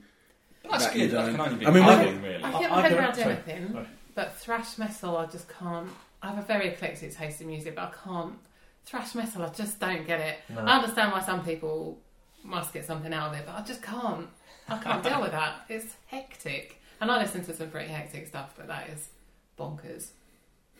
That's 0.70 0.86
that 0.86 0.94
good. 0.94 1.12
That 1.12 1.26
don't- 1.28 1.32
can 1.36 1.42
only 1.42 1.56
be 1.60 1.66
I 1.68 1.72
mean, 1.72 1.84
I 1.84 2.06
when- 2.06 2.22
really. 2.22 2.44
I 2.44 2.48
I- 2.54 2.60
get 2.60 2.72
I 2.72 2.76
my 2.76 2.82
head 2.82 2.90
don't- 2.90 3.00
around 3.00 3.20
anything, 3.20 3.72
Sorry. 3.74 3.88
but 4.16 4.36
thrash 4.38 4.78
metal, 4.78 5.18
I 5.18 5.26
just 5.28 5.48
can't. 5.48 5.90
I 6.22 6.30
have 6.30 6.40
a 6.40 6.42
very 6.48 6.68
eclectic 6.70 7.16
taste 7.16 7.42
in 7.42 7.48
music, 7.48 7.76
but 7.76 7.84
I 7.84 7.92
can't. 8.10 8.34
Thrash 8.88 9.16
metal, 9.16 9.44
I 9.44 9.50
just 9.50 9.82
don't 9.82 10.08
get 10.08 10.22
it. 10.22 10.38
No. 10.48 10.62
I 10.62 10.78
understand 10.78 11.12
why 11.12 11.22
some 11.22 11.44
people 11.44 12.00
must 12.42 12.74
get 12.74 12.86
something 12.86 13.14
out 13.14 13.34
of 13.34 13.40
it, 13.40 13.46
but 13.46 13.56
I 13.56 13.62
just 13.62 13.82
can't. 13.82 14.30
I 14.70 14.78
can't 14.78 15.04
deal 15.04 15.22
with 15.22 15.32
that. 15.32 15.66
It's 15.70 15.94
hectic. 16.06 16.82
And 17.02 17.12
I 17.12 17.22
listen 17.22 17.44
to 17.44 17.54
some 17.54 17.70
pretty 17.70 17.90
hectic 17.90 18.28
stuff, 18.28 18.54
but 18.58 18.68
that 18.68 18.90
is 18.90 19.10
bonkers. 19.60 20.12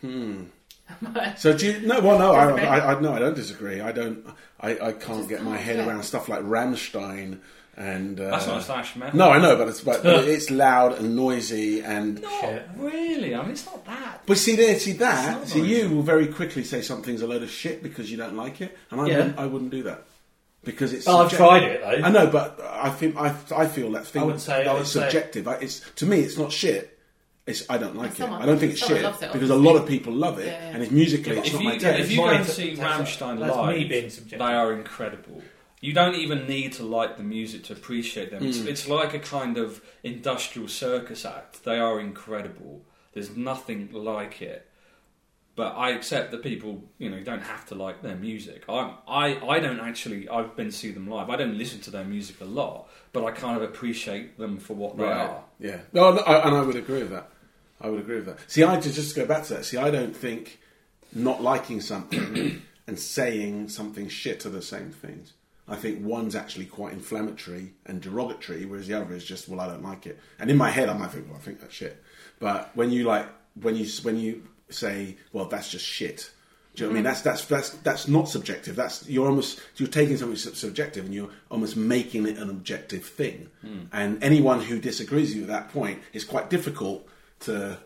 Hmm. 0.00 0.44
So 1.36 1.54
do 1.54 1.66
you? 1.66 1.86
No, 1.86 2.00
well, 2.00 2.18
no, 2.18 2.32
I, 2.32 2.48
I, 2.62 2.94
I, 2.94 3.00
no, 3.00 3.12
I 3.12 3.18
don't 3.18 3.36
disagree. 3.36 3.82
I 3.82 3.92
don't. 3.92 4.24
I, 4.58 4.70
I 4.78 4.92
can't 4.92 5.28
get 5.28 5.42
my 5.42 5.58
can't 5.58 5.76
head 5.76 5.86
around 5.86 6.02
stuff 6.04 6.30
like 6.30 6.40
Rammstein 6.40 7.40
and. 7.78 8.20
Uh, 8.20 8.30
That's 8.32 8.46
not 8.46 8.60
a 8.60 8.62
thrash 8.64 8.96
metal. 8.96 9.16
No, 9.18 9.30
I 9.30 9.38
know, 9.38 9.56
but 9.56 9.68
it's 9.68 9.80
but 9.80 10.00
it's 10.04 10.50
loud 10.50 10.98
and 10.98 11.16
noisy 11.16 11.80
and. 11.80 12.20
Not 12.20 12.40
Shit. 12.40 12.68
really. 12.76 13.34
I 13.34 13.42
mean, 13.42 13.52
it's 13.52 13.64
not 13.66 13.84
that. 13.86 14.22
But 14.26 14.36
see 14.36 14.56
there, 14.56 14.78
see 14.78 14.92
that. 14.94 15.42
It's 15.42 15.52
See 15.52 15.60
not 15.60 15.68
you 15.68 15.88
will 15.90 16.02
very 16.02 16.26
quickly 16.26 16.64
say 16.64 16.82
something's 16.82 17.22
a 17.22 17.26
load 17.26 17.42
of 17.42 17.50
shit 17.50 17.82
because 17.82 18.10
you 18.10 18.16
don't 18.18 18.36
like 18.36 18.60
it, 18.60 18.76
and 18.90 19.00
I 19.00 19.06
Yeah. 19.06 19.16
wouldn't. 19.18 19.38
I 19.38 19.46
wouldn't 19.46 19.70
do 19.70 19.82
that 19.84 20.02
because 20.64 20.92
it's. 20.92 21.06
Well, 21.06 21.18
I've 21.22 21.30
tried 21.32 21.62
it 21.62 21.80
though. 21.80 22.06
I 22.06 22.10
know, 22.10 22.26
but 22.26 22.60
I 22.60 22.90
think 22.90 23.16
I, 23.16 23.34
I 23.56 23.66
feel 23.66 23.92
that 23.92 24.06
thing. 24.06 24.22
I 24.22 24.24
would 24.26 24.40
say- 24.40 24.64
that 24.64 24.76
it's 24.80 24.90
subjective. 24.90 25.48
I, 25.48 25.54
it's 25.54 25.80
to 25.96 26.04
me, 26.06 26.20
it's 26.20 26.36
not 26.36 26.52
shit. 26.52 26.96
It's 27.46 27.64
I 27.70 27.78
don't 27.78 27.96
like 27.96 28.20
it. 28.20 28.28
I 28.28 28.44
don't 28.44 28.58
think 28.58 28.72
it's 28.72 28.86
shit 28.86 29.02
it, 29.02 29.32
because 29.32 29.48
a 29.48 29.56
lot 29.56 29.76
of 29.76 29.88
people 29.88 30.12
love 30.12 30.38
it, 30.38 30.48
Yeah, 30.48 30.52
yeah. 30.52 30.74
and 30.74 30.82
it's 30.82 30.92
musically 30.92 31.36
Yeah, 31.36 31.40
it's 31.40 31.48
If 31.48 31.54
not 31.54 31.62
you, 31.62 31.68
my 31.68 31.74
if 31.96 32.10
you 32.10 32.16
go 32.18 32.28
and 32.28 32.44
see 32.46 32.74
that's- 32.74 33.16
Rammstein 33.16 33.38
live, 33.38 33.74
me 33.74 33.84
being 33.84 34.10
subjective. 34.10 34.38
they 34.40 34.52
are 34.52 34.74
incredible. 34.74 35.40
You 35.80 35.92
don't 35.92 36.16
even 36.16 36.46
need 36.46 36.72
to 36.74 36.82
like 36.82 37.16
the 37.16 37.22
music 37.22 37.64
to 37.64 37.72
appreciate 37.72 38.30
them. 38.30 38.44
It's, 38.44 38.58
Mm. 38.58 38.66
it's 38.66 38.88
like 38.88 39.14
a 39.14 39.18
kind 39.20 39.56
of 39.58 39.80
industrial 40.02 40.68
circus 40.68 41.24
act. 41.24 41.64
They 41.64 41.78
are 41.78 42.00
incredible. 42.00 42.82
There's 43.12 43.36
nothing 43.36 43.88
like 43.92 44.42
it. 44.42 44.64
But 45.54 45.74
I 45.76 45.90
accept 45.90 46.30
that 46.30 46.42
people, 46.42 46.84
you 46.98 47.10
know, 47.10 47.20
don't 47.20 47.42
have 47.42 47.66
to 47.66 47.74
like 47.74 48.00
their 48.02 48.14
music. 48.14 48.62
I, 48.68 48.94
I, 49.08 49.24
I 49.56 49.58
don't 49.58 49.80
actually. 49.80 50.28
I've 50.28 50.54
been 50.54 50.66
to 50.66 50.72
see 50.72 50.92
them 50.92 51.08
live. 51.08 51.30
I 51.30 51.36
don't 51.36 51.58
listen 51.58 51.80
to 51.80 51.90
their 51.90 52.04
music 52.04 52.40
a 52.40 52.44
lot, 52.44 52.88
but 53.12 53.24
I 53.24 53.32
kind 53.32 53.56
of 53.56 53.62
appreciate 53.64 54.38
them 54.38 54.58
for 54.58 54.74
what 54.74 54.96
they 54.96 55.04
are. 55.04 55.42
Yeah. 55.58 55.78
No, 55.92 56.16
I, 56.18 56.46
and 56.46 56.56
I 56.56 56.62
would 56.62 56.76
agree 56.76 57.00
with 57.02 57.10
that. 57.10 57.30
I 57.80 57.88
would 57.88 57.98
agree 58.00 58.16
with 58.16 58.26
that. 58.26 58.38
See, 58.48 58.62
I 58.62 58.78
just 58.80 59.16
go 59.16 59.26
back 59.26 59.44
to 59.46 59.54
that. 59.54 59.64
See, 59.64 59.76
I 59.76 59.90
don't 59.90 60.16
think 60.16 60.60
not 61.12 61.42
liking 61.42 61.80
something 61.80 62.62
and 62.86 62.98
saying 62.98 63.68
something 63.70 64.08
shit 64.08 64.46
are 64.46 64.50
the 64.50 64.62
same 64.62 64.90
things. 64.90 65.32
I 65.68 65.76
think 65.76 66.04
one's 66.04 66.34
actually 66.34 66.66
quite 66.66 66.92
inflammatory 66.92 67.74
and 67.86 68.00
derogatory, 68.00 68.64
whereas 68.64 68.88
the 68.88 68.94
other 68.94 69.14
is 69.14 69.24
just, 69.24 69.48
well, 69.48 69.60
I 69.60 69.66
don't 69.66 69.82
like 69.82 70.06
it. 70.06 70.18
And 70.38 70.50
in 70.50 70.56
my 70.56 70.70
head, 70.70 70.88
I 70.88 70.96
might 70.96 71.10
think, 71.10 71.26
well, 71.28 71.36
I 71.36 71.40
think 71.40 71.60
that's 71.60 71.74
shit. 71.74 72.02
But 72.38 72.70
when 72.74 72.90
you 72.90 73.04
like, 73.04 73.26
when 73.60 73.76
you 73.76 73.86
when 74.02 74.18
you 74.18 74.42
say, 74.70 75.16
well, 75.32 75.46
that's 75.46 75.70
just 75.70 75.84
shit. 75.84 76.30
Do 76.74 76.84
you 76.84 76.90
know 76.90 76.92
what 76.92 77.00
I 77.00 77.02
mean? 77.02 77.12
Mm-hmm. 77.12 77.24
That's 77.24 77.44
that's 77.44 77.44
that's 77.46 77.70
that's 77.82 78.08
not 78.08 78.28
subjective. 78.28 78.76
That's 78.76 79.08
you're 79.08 79.26
almost 79.26 79.60
you're 79.76 79.88
taking 79.88 80.16
something 80.16 80.36
subjective 80.36 81.04
and 81.06 81.14
you're 81.14 81.30
almost 81.50 81.76
making 81.76 82.26
it 82.26 82.38
an 82.38 82.50
objective 82.50 83.04
thing. 83.04 83.50
Mm. 83.64 83.88
And 83.92 84.22
anyone 84.22 84.60
who 84.60 84.78
disagrees 84.78 85.30
with 85.30 85.36
you 85.36 85.42
at 85.42 85.48
that 85.48 85.72
point 85.72 86.00
is 86.12 86.24
quite 86.24 86.50
difficult 86.50 87.08
to 87.40 87.78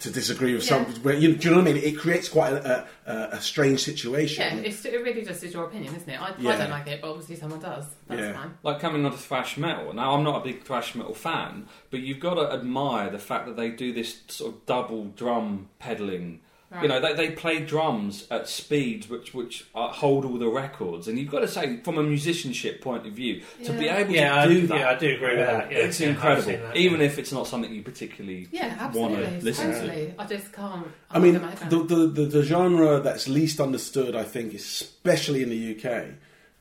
to 0.00 0.10
disagree 0.10 0.52
with. 0.54 0.62
Yeah. 0.64 0.84
Some, 0.84 1.02
where 1.02 1.14
you, 1.14 1.34
do 1.36 1.48
you 1.48 1.54
know 1.54 1.62
what 1.62 1.70
I 1.70 1.72
mean? 1.72 1.82
It 1.82 1.98
creates 1.98 2.28
quite 2.28 2.52
a, 2.52 2.86
a, 3.06 3.12
a 3.32 3.40
strange 3.40 3.80
situation. 3.82 4.44
yeah, 4.44 4.62
it's, 4.68 4.84
it 4.84 5.02
really 5.02 5.22
just 5.22 5.42
is 5.42 5.54
your 5.54 5.64
opinion, 5.64 5.94
isn't 5.94 6.08
it? 6.08 6.20
I, 6.20 6.28
I 6.28 6.56
don't 6.56 6.70
like 6.70 6.86
it, 6.86 7.00
but 7.00 7.10
obviously 7.10 7.36
someone 7.36 7.60
does. 7.60 7.86
That's 8.06 8.20
Yeah. 8.20 8.32
fine. 8.34 8.54
like 8.62 8.78
coming 8.80 9.04
on 9.06 9.12
to 9.12 9.18
thrash 9.18 9.56
metal. 9.56 9.92
Now, 9.94 10.14
I'm 10.14 10.22
not 10.22 10.40
a 10.42 10.44
big 10.44 10.64
thrash 10.64 10.94
metal 10.94 11.14
fan, 11.14 11.66
but 11.90 12.00
you've 12.00 12.20
got 12.20 12.34
to 12.34 12.52
admire 12.52 13.10
the 13.10 13.18
fact 13.18 13.46
that 13.46 13.56
they 13.56 13.70
do 13.70 13.92
this 13.92 14.20
sort 14.28 14.54
of 14.54 14.66
double 14.66 15.06
drum 15.06 15.68
pedaling. 15.78 16.40
You 16.82 16.88
know, 16.88 17.00
they, 17.00 17.14
they 17.14 17.30
play 17.30 17.60
drums 17.64 18.26
at 18.30 18.48
speeds 18.48 19.08
which 19.08 19.32
which 19.32 19.66
uh, 19.74 19.88
hold 19.92 20.24
all 20.24 20.36
the 20.36 20.48
records, 20.48 21.06
and 21.08 21.16
you've 21.18 21.30
got 21.30 21.38
to 21.40 21.48
say, 21.48 21.76
from 21.78 21.96
a 21.96 22.02
musicianship 22.02 22.82
point 22.82 23.06
of 23.06 23.12
view, 23.12 23.42
to 23.64 23.72
be 23.72 23.86
able 23.88 24.12
Yeah, 24.12 24.34
to 24.34 24.40
I- 24.40 24.46
do 24.48 24.66
that, 24.66 24.78
yeah, 24.80 24.90
I 24.90 24.94
do 24.98 25.14
agree 25.14 25.36
with 25.36 25.46
that, 25.46 25.70
yeah. 25.70 25.78
it's 25.78 26.00
Yeah, 26.00 26.08
incredible. 26.08 26.42
seen 26.50 26.60
that, 26.62 26.76
even 26.76 27.00
if 27.00 27.18
it's 27.18 27.30
not 27.32 27.46
something 27.46 27.72
you 27.72 27.82
particularly 27.82 28.48
Yeah, 28.50 28.68
want 28.92 29.14
to 29.14 29.20
absolutely. 29.24 29.40
listen 29.42 29.70
to. 29.70 29.80
totally. 29.80 30.14
I 30.18 30.26
just 30.26 30.52
can't. 30.52 30.86
I 31.10 31.18
mean, 31.20 31.38
can't 31.38 31.42
get 31.44 31.60
my 31.60 31.64
head 31.64 31.70
the, 31.88 31.94
the, 31.96 32.06
the, 32.08 32.24
the 32.26 32.42
genre 32.42 33.00
that's 33.00 33.28
least 33.28 33.60
understood, 33.60 34.16
I 34.16 34.24
think, 34.24 34.52
especially 34.52 35.42
in 35.44 35.50
the 35.50 35.76
UK, 35.76 36.06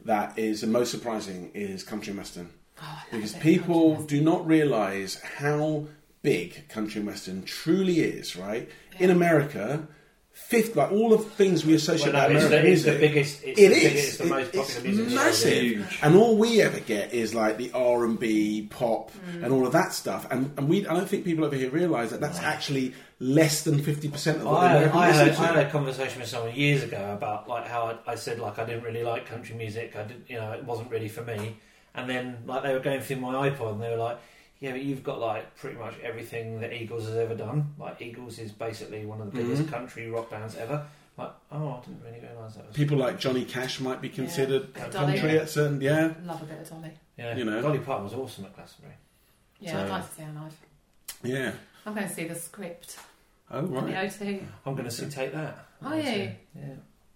that 0.06 0.38
is 0.38 0.62
the 0.62 0.68
most 0.68 0.91
surprising 0.91 1.49
is 1.56 1.84
country 1.84 2.12
and 2.12 2.20
western. 2.20 2.51
Oh, 2.82 3.03
Because 3.12 3.34
people 3.34 3.95
do 4.03 4.22
not 4.22 4.45
realise 4.45 5.20
how 5.22 5.88
big 6.26 6.68
country 6.70 7.00
and 7.00 7.08
western 7.08 7.44
truly 7.44 8.00
is, 8.02 8.36
right? 8.36 8.68
In 9.00 9.10
America, 9.10 9.88
fifth, 10.32 10.76
like 10.76 10.92
all 10.92 11.14
of 11.14 11.24
the 11.24 11.30
things 11.30 11.66
we 11.66 11.74
associate 11.76 12.14
Well, 12.14 12.28
no, 12.30 12.34
with 12.36 12.44
it's, 12.44 12.52
American 12.54 12.74
the, 12.84 12.92
the 12.92 13.00
biggest. 13.00 13.44
It's 13.44 13.60
it 13.60 13.70
the 13.70 13.76
is. 13.76 13.84
biggest, 13.84 14.08
it's 14.08 14.18
the 14.18 14.24
It- 14.26 14.30
most 14.30 14.54
popular 14.54 14.64
it's 14.80 14.84
music. 14.84 15.08
in 15.08 15.16
massive, 15.16 15.62
Huge. 15.64 16.00
and 16.02 16.16
all 16.16 16.38
we 16.38 16.62
ever 16.62 16.80
get 16.82 17.14
is 17.14 17.34
like 17.34 17.58
the 17.58 17.72
R 17.74 18.04
and 18.06 18.20
B, 18.20 18.68
pop, 18.70 19.12
Mm. 19.12 19.44
and 19.44 19.54
all 19.54 19.66
of 19.66 19.72
that 19.74 19.94
stuff. 19.94 20.28
And, 20.32 20.52
and 20.58 20.68
we, 20.68 20.86
I 20.88 20.94
don't 20.94 21.08
think 21.10 21.24
people 21.26 21.46
over 21.46 21.56
here 21.56 21.70
realise 21.70 22.10
that 22.12 22.20
that's 22.22 22.40
actually 22.40 22.94
less 23.20 23.64
than 23.64 23.82
fifty 23.82 24.10
percent 24.10 24.40
of 24.40 24.46
what 24.46 24.64
I, 24.64 24.72
American 24.76 24.98
I, 24.98 25.08
listen 25.08 25.26
had, 25.28 25.36
to. 25.36 25.42
I 25.42 25.46
had 25.48 25.68
a 25.68 25.70
conversation 25.72 26.20
with 26.20 26.30
someone 26.30 26.54
years 26.54 26.84
ago 26.84 27.14
about 27.14 27.48
like 27.48 27.66
how 27.68 27.98
I, 28.08 28.12
I 28.12 28.16
said 28.16 28.40
like 28.40 28.60
I 28.60 28.66
didn't 28.66 28.84
really 28.84 29.04
like 29.04 29.26
country 29.26 29.56
music. 29.56 29.96
I 29.96 30.04
didn't, 30.04 30.30
you 30.30 30.36
know, 30.38 30.52
it 30.52 30.66
wasn't 30.66 30.92
really 30.92 31.08
for 31.08 31.24
me. 31.24 31.56
And 31.94 32.10
then 32.10 32.40
like 32.46 32.64
they 32.64 32.74
were 32.74 32.82
going 32.82 33.00
through 33.00 33.18
my 33.18 33.50
iPod 33.50 33.72
and 33.74 33.82
they 33.82 33.90
were 33.90 33.96
like, 33.96 34.18
"Yeah, 34.60 34.72
but 34.72 34.82
you've 34.84 35.03
got 35.03 35.20
like 35.20 35.56
pretty 35.58 35.78
much 35.78 35.93
everything 36.03 36.60
that 36.62 36.74
Eagles 36.74 37.06
has 37.06 37.16
ever 37.16 37.36
done. 37.36 37.74
Like 37.80 38.01
Eagles 38.01 38.39
is 38.39 38.51
basically 38.51 39.06
one 39.06 39.22
of 39.22 39.32
the 39.32 39.41
biggest 39.41 39.64
Mhm. 39.64 39.70
country 39.70 40.10
rock 40.10 40.30
bands 40.30 40.56
ever." 40.56 40.86
Like, 41.18 41.32
oh, 41.51 41.70
I 41.82 41.86
didn't 41.86 42.01
really 42.03 42.20
realise 42.20 42.56
that. 42.56 42.68
Was, 42.68 42.76
People 42.76 42.97
like 42.97 43.18
Johnny 43.18 43.45
Cash 43.45 43.80
might 43.80 44.01
be 44.01 44.10
considered 44.10 44.68
Yeah. 44.76 44.89
country 44.89 45.20
Dolly. 45.22 45.39
at 45.39 45.49
certain, 45.49 45.80
yeah. 45.80 46.14
Love 46.26 46.41
a 46.41 46.45
bit 46.45 46.60
of 46.60 46.70
Dolly. 46.70 46.91
yeah, 47.18 47.36
you 47.38 47.45
know. 47.45 47.62
Dolly 47.62 47.80
Parton 47.80 48.03
was 48.03 48.14
awesome 48.14 48.43
at 48.43 48.53
Glastonbury. 48.56 48.95
Yeah, 49.62 49.72
So- 49.72 49.80
I'd 49.86 49.89
like 49.89 50.10
to 50.10 50.16
see 50.16 50.22
her 50.24 50.34
live. 50.34 50.58
Yeah. 51.24 51.51
I'm 51.86 51.93
going 51.93 52.08
to 52.08 52.14
see 52.14 52.28
the 52.28 52.36
script 52.36 52.97
Oh, 53.49 53.60
on 53.60 53.72
the 53.74 53.93
right. 53.93 54.12
OT. 54.22 54.41
I'm 54.66 54.74
going 54.74 54.84
to 54.86 54.91
see 54.91 55.06
take 55.10 55.32
that. 55.32 55.66
Are 55.82 55.95
you? 55.95 56.01
Yeah. 56.53 56.62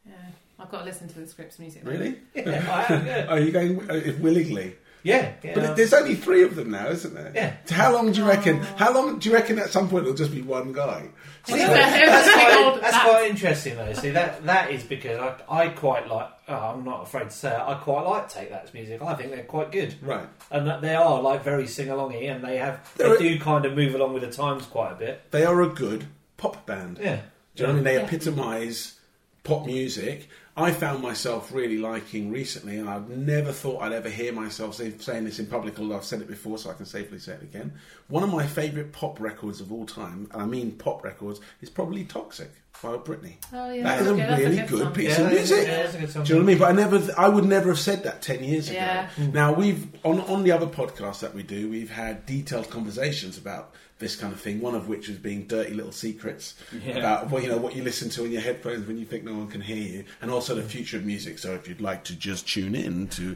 Yeah, 0.05 0.13
I've 0.59 0.71
got 0.71 0.79
to 0.79 0.85
listen 0.85 1.09
to 1.09 1.19
the 1.19 1.27
script's 1.27 1.59
music. 1.59 1.81
Really? 1.85 2.19
yeah, 2.33 2.85
I 2.87 2.93
am, 2.93 3.05
yeah. 3.05 3.25
Are 3.27 3.39
you 3.39 3.51
going 3.51 3.89
uh, 3.91 4.13
willingly? 4.21 4.75
Yeah, 5.03 5.31
yeah. 5.43 5.53
But 5.55 5.75
there's 5.77 5.93
only 5.93 6.15
three 6.15 6.43
of 6.43 6.55
them 6.55 6.71
now, 6.71 6.87
isn't 6.89 7.13
there? 7.13 7.31
Yeah. 7.33 7.53
So 7.65 7.75
how 7.75 7.93
long 7.93 8.11
do 8.11 8.19
you 8.19 8.27
reckon? 8.27 8.59
Oh. 8.61 8.75
How 8.77 8.93
long 8.93 9.19
do 9.19 9.29
you 9.29 9.35
reckon 9.35 9.57
at 9.59 9.69
some 9.69 9.87
point 9.89 10.03
it'll 10.03 10.15
just 10.17 10.31
be 10.31 10.41
one 10.41 10.73
guy? 10.73 11.07
Well, 11.47 11.57
See, 11.57 11.63
that- 11.65 12.01
it 12.03 12.05
that's, 12.07 12.33
quite, 12.33 12.65
old- 12.65 12.81
that's 12.83 12.99
quite 12.99 13.29
interesting 13.29 13.75
though. 13.77 13.93
See 13.93 14.09
that 14.11 14.45
that 14.45 14.71
is 14.71 14.83
because 14.83 15.19
I, 15.49 15.61
I 15.63 15.67
quite 15.69 16.07
like. 16.09 16.27
Oh, 16.49 16.53
I'm 16.53 16.83
not 16.83 17.03
afraid 17.03 17.25
to 17.25 17.31
say 17.31 17.51
it. 17.53 17.59
I 17.59 17.75
quite 17.75 18.01
like 18.01 18.27
Take 18.27 18.49
That's 18.49 18.73
music. 18.73 19.01
I 19.01 19.13
think 19.15 19.31
they're 19.31 19.43
quite 19.43 19.71
good, 19.71 19.95
Right. 20.01 20.27
and 20.51 20.67
that 20.67 20.81
they 20.81 20.95
are 20.95 21.21
like 21.21 21.43
very 21.43 21.67
sing 21.67 21.87
alongy, 21.87 22.29
and 22.29 22.43
they 22.43 22.57
have 22.57 22.79
they 22.97 23.05
They're- 23.05 23.17
do 23.17 23.39
kind 23.39 23.65
of 23.65 23.75
move 23.75 23.95
along 23.95 24.13
with 24.13 24.23
the 24.23 24.31
times 24.31 24.65
quite 24.65 24.91
a 24.91 24.95
bit. 24.95 25.21
They 25.31 25.45
are 25.45 25.61
a 25.61 25.69
good 25.69 26.05
pop 26.37 26.65
band. 26.65 26.97
Yeah, 27.01 27.19
Do 27.55 27.63
you 27.63 27.67
know 27.67 27.67
what 27.67 27.69
I 27.71 27.75
mean? 27.75 27.83
They 27.85 27.93
Yeah. 27.95 28.01
epitomise 28.01 28.99
pop 29.43 29.65
music. 29.65 30.27
I 30.57 30.71
found 30.71 31.01
myself 31.01 31.51
really 31.53 31.77
liking 31.77 32.31
recently, 32.31 32.77
and 32.77 32.89
I've 32.89 33.09
never 33.09 33.51
thought 33.53 33.81
I'd 33.81 33.93
ever 33.93 34.09
hear 34.09 34.33
myself 34.33 34.75
say, 34.75 34.93
saying 34.97 35.23
this 35.23 35.39
in 35.39 35.45
public, 35.45 35.79
although 35.79 35.95
I've 35.95 36.03
said 36.03 36.21
it 36.21 36.27
before, 36.27 36.57
so 36.57 36.69
I 36.69 36.73
can 36.73 36.85
safely 36.85 37.19
say 37.19 37.33
it 37.33 37.43
again. 37.43 37.73
One 38.09 38.23
of 38.23 38.29
my 38.31 38.45
favourite 38.45 38.91
pop 38.91 39.19
records 39.21 39.61
of 39.61 39.71
all 39.71 39.85
time, 39.85 40.27
and 40.33 40.41
I 40.41 40.45
mean 40.45 40.73
pop 40.73 41.03
records, 41.03 41.39
is 41.61 41.69
probably 41.69 42.03
Toxic 42.03 42.51
by 42.83 42.97
Britney. 42.97 43.35
Oh, 43.53 43.71
yeah, 43.71 43.83
That 43.83 44.01
is 44.01 44.07
a 44.07 44.09
good- 44.11 44.19
that's 44.19 44.41
really 44.41 44.55
good 44.57 44.69
good 44.69 44.93
piece 44.93 45.05
Yeah, 45.09 45.11
of 45.25 45.29
that 45.29 45.33
is- 45.33 45.49
music. 45.51 45.67
yeah, 45.67 45.83
that's 45.83 45.95
a 45.95 45.97
good 45.99 46.11
song. 46.11 46.23
Do 46.23 46.29
you 46.33 46.39
know 46.39 46.45
what 46.45 46.49
I 46.49 46.51
mean? 46.53 46.57
But 46.59 46.69
I 46.69 46.71
never, 46.97 47.13
I 47.17 47.29
would 47.29 47.45
never 47.45 47.69
have 47.69 47.79
said 47.79 48.03
that 48.03 48.21
ten 48.21 48.43
years 48.43 48.69
ago. 48.69 49.05
Now 49.33 49.53
we've 49.53 49.87
on 50.03 50.19
on 50.21 50.43
the 50.43 50.51
other 50.51 50.67
podcasts 50.67 51.19
that 51.21 51.33
we 51.33 51.43
do, 51.43 51.69
we've 51.69 51.89
had 51.91 52.25
detailed 52.25 52.69
conversations 52.69 53.37
about 53.37 53.73
this 53.99 54.15
kind 54.15 54.33
of 54.33 54.39
thing. 54.41 54.59
One 54.61 54.75
of 54.75 54.87
which 54.87 55.07
was 55.07 55.17
being 55.17 55.45
dirty 55.45 55.73
little 55.73 55.91
secrets 55.91 56.55
Yeah. 56.85 56.97
about 56.97 57.29
well, 57.29 57.41
you 57.43 57.49
know 57.49 57.57
what 57.57 57.75
you 57.75 57.83
listen 57.83 58.09
to 58.11 58.25
in 58.25 58.31
your 58.31 58.41
headphones 58.41 58.87
when 58.87 58.97
you 58.97 59.05
think 59.05 59.23
no 59.23 59.33
one 59.35 59.47
can 59.47 59.61
hear 59.61 59.77
you, 59.77 60.05
and 60.21 60.31
also 60.31 60.55
the 60.55 60.63
future 60.63 60.97
of 60.97 61.05
music. 61.05 61.37
So 61.39 61.53
if 61.53 61.67
you'd 61.67 61.81
like 61.81 62.03
to 62.05 62.15
just 62.15 62.47
tune 62.47 62.75
in 62.75 63.07
to. 63.09 63.35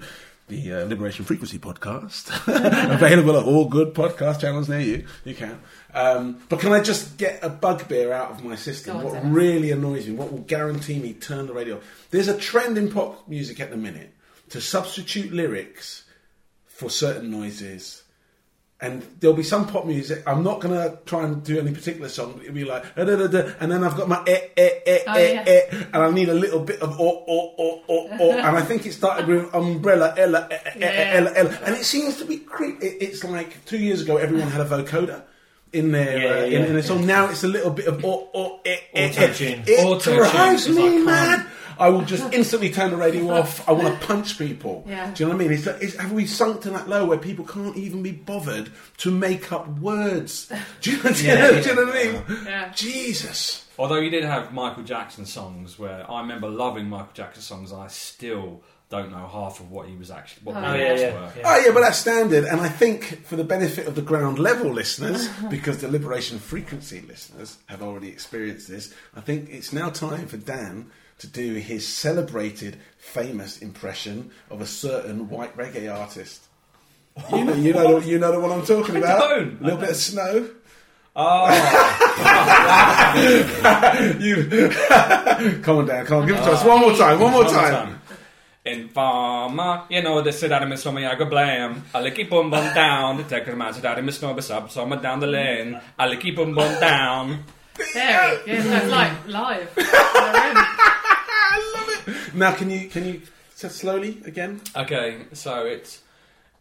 The 0.49 0.74
uh, 0.74 0.86
Liberation 0.86 1.24
Frequency 1.24 1.57
podcast, 1.57 2.28
available 2.93 3.38
at 3.39 3.45
all 3.45 3.64
good 3.70 3.93
podcast 3.93 4.41
channels 4.41 4.68
near 4.68 4.82
you. 4.82 5.05
You 5.24 5.36
can. 5.36 5.57
Um, 5.93 6.41
but 6.49 6.59
can 6.59 6.74
I 6.74 6.82
just 6.82 7.16
get 7.18 7.39
a 7.41 7.47
bugbear 7.49 8.11
out 8.11 8.32
of 8.32 8.43
my 8.43 8.55
system? 8.57 8.97
On, 8.97 9.03
what 9.05 9.14
Dennis. 9.14 9.32
really 9.34 9.72
annoys 9.72 10.05
me, 10.05 10.16
what 10.16 10.34
will 10.34 10.39
guarantee 10.41 10.99
me 10.99 11.14
turn 11.14 11.47
the 11.47 11.53
radio 11.53 11.78
off? 11.78 12.07
There's 12.11 12.28
a 12.28 12.38
trend 12.38 12.78
in 12.78 12.91
pop 12.91 13.26
music 13.26 13.61
at 13.61 13.70
the 13.72 13.78
minute 13.78 14.14
to 14.49 14.59
substitute 14.59 15.32
lyrics 15.32 16.03
for 16.66 16.89
certain 16.89 17.32
noises. 17.32 18.03
And 18.84 19.02
there'll 19.20 19.36
be 19.36 19.44
some 19.44 19.66
pop 19.66 19.86
music. 19.86 20.24
I'm 20.28 20.44
not 20.44 20.60
gonna 20.60 20.98
try 21.06 21.24
and 21.24 21.42
do 21.42 21.58
any 21.58 21.72
particular 21.72 22.10
song. 22.10 22.40
It'll 22.44 22.54
be 22.54 22.66
like, 22.66 22.84
"Da, 22.96 23.06
da, 23.06 23.16
da, 23.16 23.28
da," 23.28 23.52
and 23.62 23.72
then 23.72 23.82
I've 23.82 23.96
got 23.96 24.10
my 24.10 24.22
eh, 24.28 24.42
eh, 24.58 24.70
eh, 24.86 25.00
Oh, 25.08 25.14
eh, 25.14 25.32
yeah. 25.34 25.44
eh, 25.48 25.84
and 25.94 26.04
I 26.04 26.12
need 26.12 26.28
a 26.28 26.34
little 26.34 26.60
bit 26.60 26.82
of 26.82 27.00
oh, 27.00 27.24
oh, 27.28 27.54
oh, 27.58 27.82
oh, 27.88 28.08
oh. 28.20 28.32
And 28.46 28.58
I 28.58 28.62
think 28.62 28.86
it 28.86 28.92
started 28.94 29.26
with 29.28 29.54
umbrella, 29.56 30.14
ella, 30.18 30.48
eh, 30.52 30.56
eh, 30.56 30.70
eh, 30.76 30.80
Yeah. 30.80 31.18
ella, 31.18 31.32
ella, 31.34 31.60
and 31.66 31.76
it 31.78 31.86
seems 31.86 32.18
to 32.18 32.26
be 32.26 32.38
creep. 32.40 32.84
It, 32.84 32.98
it's 33.02 33.24
like 33.24 33.64
two 33.66 33.78
years 33.78 34.02
ago, 34.02 34.18
everyone 34.18 34.50
had 34.50 34.62
a 34.62 34.66
vocoder 34.70 35.22
in 35.72 35.92
their 35.94 36.18
Yeah, 36.18 36.30
uh, 36.30 36.36
yeah, 36.46 36.60
in, 36.60 36.66
in 36.66 36.74
yeah. 36.74 36.80
a 36.80 36.84
song. 36.84 37.06
Now 37.08 37.30
it's 37.30 37.44
a 37.44 37.48
little 37.48 37.72
bit 37.72 37.88
of 37.88 38.04
oh, 38.04 38.30
oh, 38.34 38.60
eh, 38.66 38.78
eh, 38.94 39.08
eh. 39.16 39.24
Auto-tune. 39.26 39.64
It 39.66 39.86
Auto-tune 39.86 40.16
drives 40.30 40.68
is 40.68 40.76
me 40.76 40.90
like 41.00 41.06
mad. 41.06 41.48
I 41.80 41.90
will 41.90 42.02
just 42.02 42.34
instantly 42.34 42.70
turn 42.72 42.92
the 42.92 42.98
radio 42.98 43.30
off. 43.32 43.68
I 43.68 43.72
want 43.72 44.00
to 44.00 44.08
punch 44.08 44.38
people. 44.38 44.86
Yeah. 44.88 45.12
Do 45.14 45.24
you 45.24 45.30
know 45.30 45.36
what 45.36 45.44
I 45.46 45.48
mean? 45.48 45.58
It's, 45.58 45.68
it's, 45.68 45.96
have 45.98 46.12
we 46.12 46.26
sunk 46.26 46.62
to 46.62 46.70
that 46.72 46.88
low 46.90 47.06
where 47.06 47.18
people 47.18 47.46
can't 47.46 47.76
even 47.78 48.04
be 48.04 48.12
bothered 48.12 48.72
to 48.98 49.12
make 49.12 49.52
up 49.52 49.68
words? 49.80 50.52
Do 50.82 50.92
you, 50.96 51.02
do 51.02 51.10
you 51.10 51.34
know, 51.36 51.50
yeah. 51.52 51.62
do 51.62 51.70
you 51.70 51.76
know 51.76 51.86
what 51.86 51.96
I 51.96 52.04
mean? 52.04 52.24
Yeah. 52.46 52.72
Jesus. 52.74 53.68
Although 53.78 54.00
you 54.00 54.10
did 54.10 54.24
have 54.24 54.54
Michael 54.54 54.84
Jackson 54.84 55.26
songs 55.26 55.80
where 55.80 56.10
I 56.10 56.22
remember 56.22 56.48
loving 56.48 56.88
Michael 56.90 57.14
Jackson 57.14 57.42
songs, 57.42 57.72
and 57.72 57.82
I 57.82 57.88
still 57.88 58.62
don't 58.90 59.12
know 59.12 59.28
half 59.28 59.60
of 59.60 59.72
what 59.72 59.88
he 59.88 59.96
was 59.96 60.12
actually 60.12 60.44
what 60.44 60.56
Oh, 60.56 60.62
the 60.62 60.68
Oh, 60.68 60.74
yeah, 60.76 60.94
yeah. 60.94 61.14
were. 61.16 61.32
yeah. 61.36 61.42
Oh 61.46 61.64
yeah, 61.66 61.72
but 61.74 61.80
that's 61.82 61.98
standard. 61.98 62.44
And 62.46 62.62
I 62.62 62.70
think 62.70 63.26
for 63.26 63.36
the 63.36 63.44
benefit 63.44 63.88
of 63.88 63.96
the 63.96 64.04
ground 64.04 64.38
level 64.38 64.72
listeners, 64.72 65.28
because 65.50 65.80
the 65.80 65.88
Liberation 65.88 66.38
Frequency 66.38 67.02
listeners 67.02 67.58
have 67.66 67.82
already 67.82 68.10
experienced 68.10 68.68
this, 68.68 68.94
I 69.16 69.22
think 69.22 69.50
it's 69.50 69.74
now 69.74 69.90
time 69.90 70.28
for 70.28 70.38
Dan 70.38 70.92
to 71.20 71.28
do 71.28 71.53
his 71.55 71.88
celebrated, 71.88 72.78
famous 72.97 73.59
impression 73.59 74.32
of 74.49 74.61
a 74.61 74.66
certain 74.66 75.30
white 75.30 75.55
reggae 75.57 75.93
artist. 75.93 76.43
You 77.32 77.43
know, 77.45 77.53
you 77.53 77.74
know, 77.74 77.99
you 77.99 78.18
know 78.20 78.32
the 78.32 78.39
one 78.39 78.51
I'm 78.51 78.66
talking 78.66 78.95
I 78.95 78.99
about. 78.99 79.30
don't. 79.30 79.61
A 79.61 79.64
little 79.64 79.80
bit 79.80 79.89
of 79.91 79.95
snow. 79.95 80.49
Oh, 81.16 81.45
You, 84.20 84.49
come 85.61 85.78
on, 85.78 85.86
Dan. 85.86 86.05
Come 86.07 86.22
on, 86.22 86.28
give 86.28 86.38
it 86.38 86.43
to 86.43 86.51
us 86.51 86.64
one 86.66 86.80
more 86.82 86.95
time. 86.95 87.20
One 87.20 87.32
more 87.32 87.45
time. 87.45 88.01
Informer, 88.66 89.84
you 89.89 90.01
know, 90.01 90.22
they 90.22 90.32
said 90.32 90.49
that 90.51 90.64
in 90.64 90.70
Miss 90.70 90.82
Summer, 90.82 91.05
I 91.07 91.16
go 91.16 91.26
blame. 91.26 91.84
I 91.93 92.01
licky 92.01 92.28
boom 92.28 92.49
boom 92.49 92.74
down. 92.74 93.18
The 93.18 93.24
tech 93.24 93.45
man 93.55 93.74
said 93.74 93.84
that 93.84 93.99
in 93.99 94.05
Miss 94.05 94.18
Snobber 94.20 94.41
sub, 94.41 94.72
summer 94.72 94.99
down 95.01 95.20
the 95.20 95.28
lane. 95.28 95.80
I 95.99 96.07
licky 96.07 96.34
boom 96.36 96.55
boom 96.55 96.80
down. 96.80 97.43
There, 97.93 98.39
yeah, 98.47 98.61
that's 98.61 98.89
like 98.89 99.28
live. 99.28 99.70
in 99.78 99.84
the 99.84 99.91
room. 99.91 100.55
I 100.55 101.74
love 101.76 101.89
it. 101.89 101.93
Now, 102.34 102.54
can 102.54 102.70
you 102.70 102.89
can 102.89 103.06
you 103.06 103.22
say 103.56 103.70
slowly 103.70 104.22
again? 104.26 104.62
Okay, 104.76 105.26
so 105.34 105.66
it's 105.66 106.01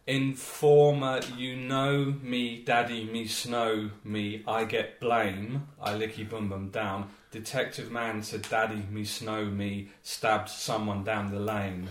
Informer, 0.05 1.21
you 1.37 1.55
know 1.55 2.13
me, 2.21 2.61
daddy, 2.65 3.05
me 3.05 3.25
snow, 3.25 3.89
me, 4.03 4.43
I 4.45 4.65
get 4.65 4.99
blame, 4.99 5.67
I 5.81 5.93
licky 5.93 6.29
bum 6.29 6.49
bum 6.49 6.69
down. 6.69 7.09
Detective 7.31 7.89
man 7.89 8.21
said, 8.21 8.41
daddy, 8.49 8.83
me 8.91 9.05
snow, 9.05 9.45
me, 9.45 9.87
stabbed 10.03 10.49
someone 10.49 11.03
down 11.05 11.31
the 11.31 11.39
lane, 11.39 11.87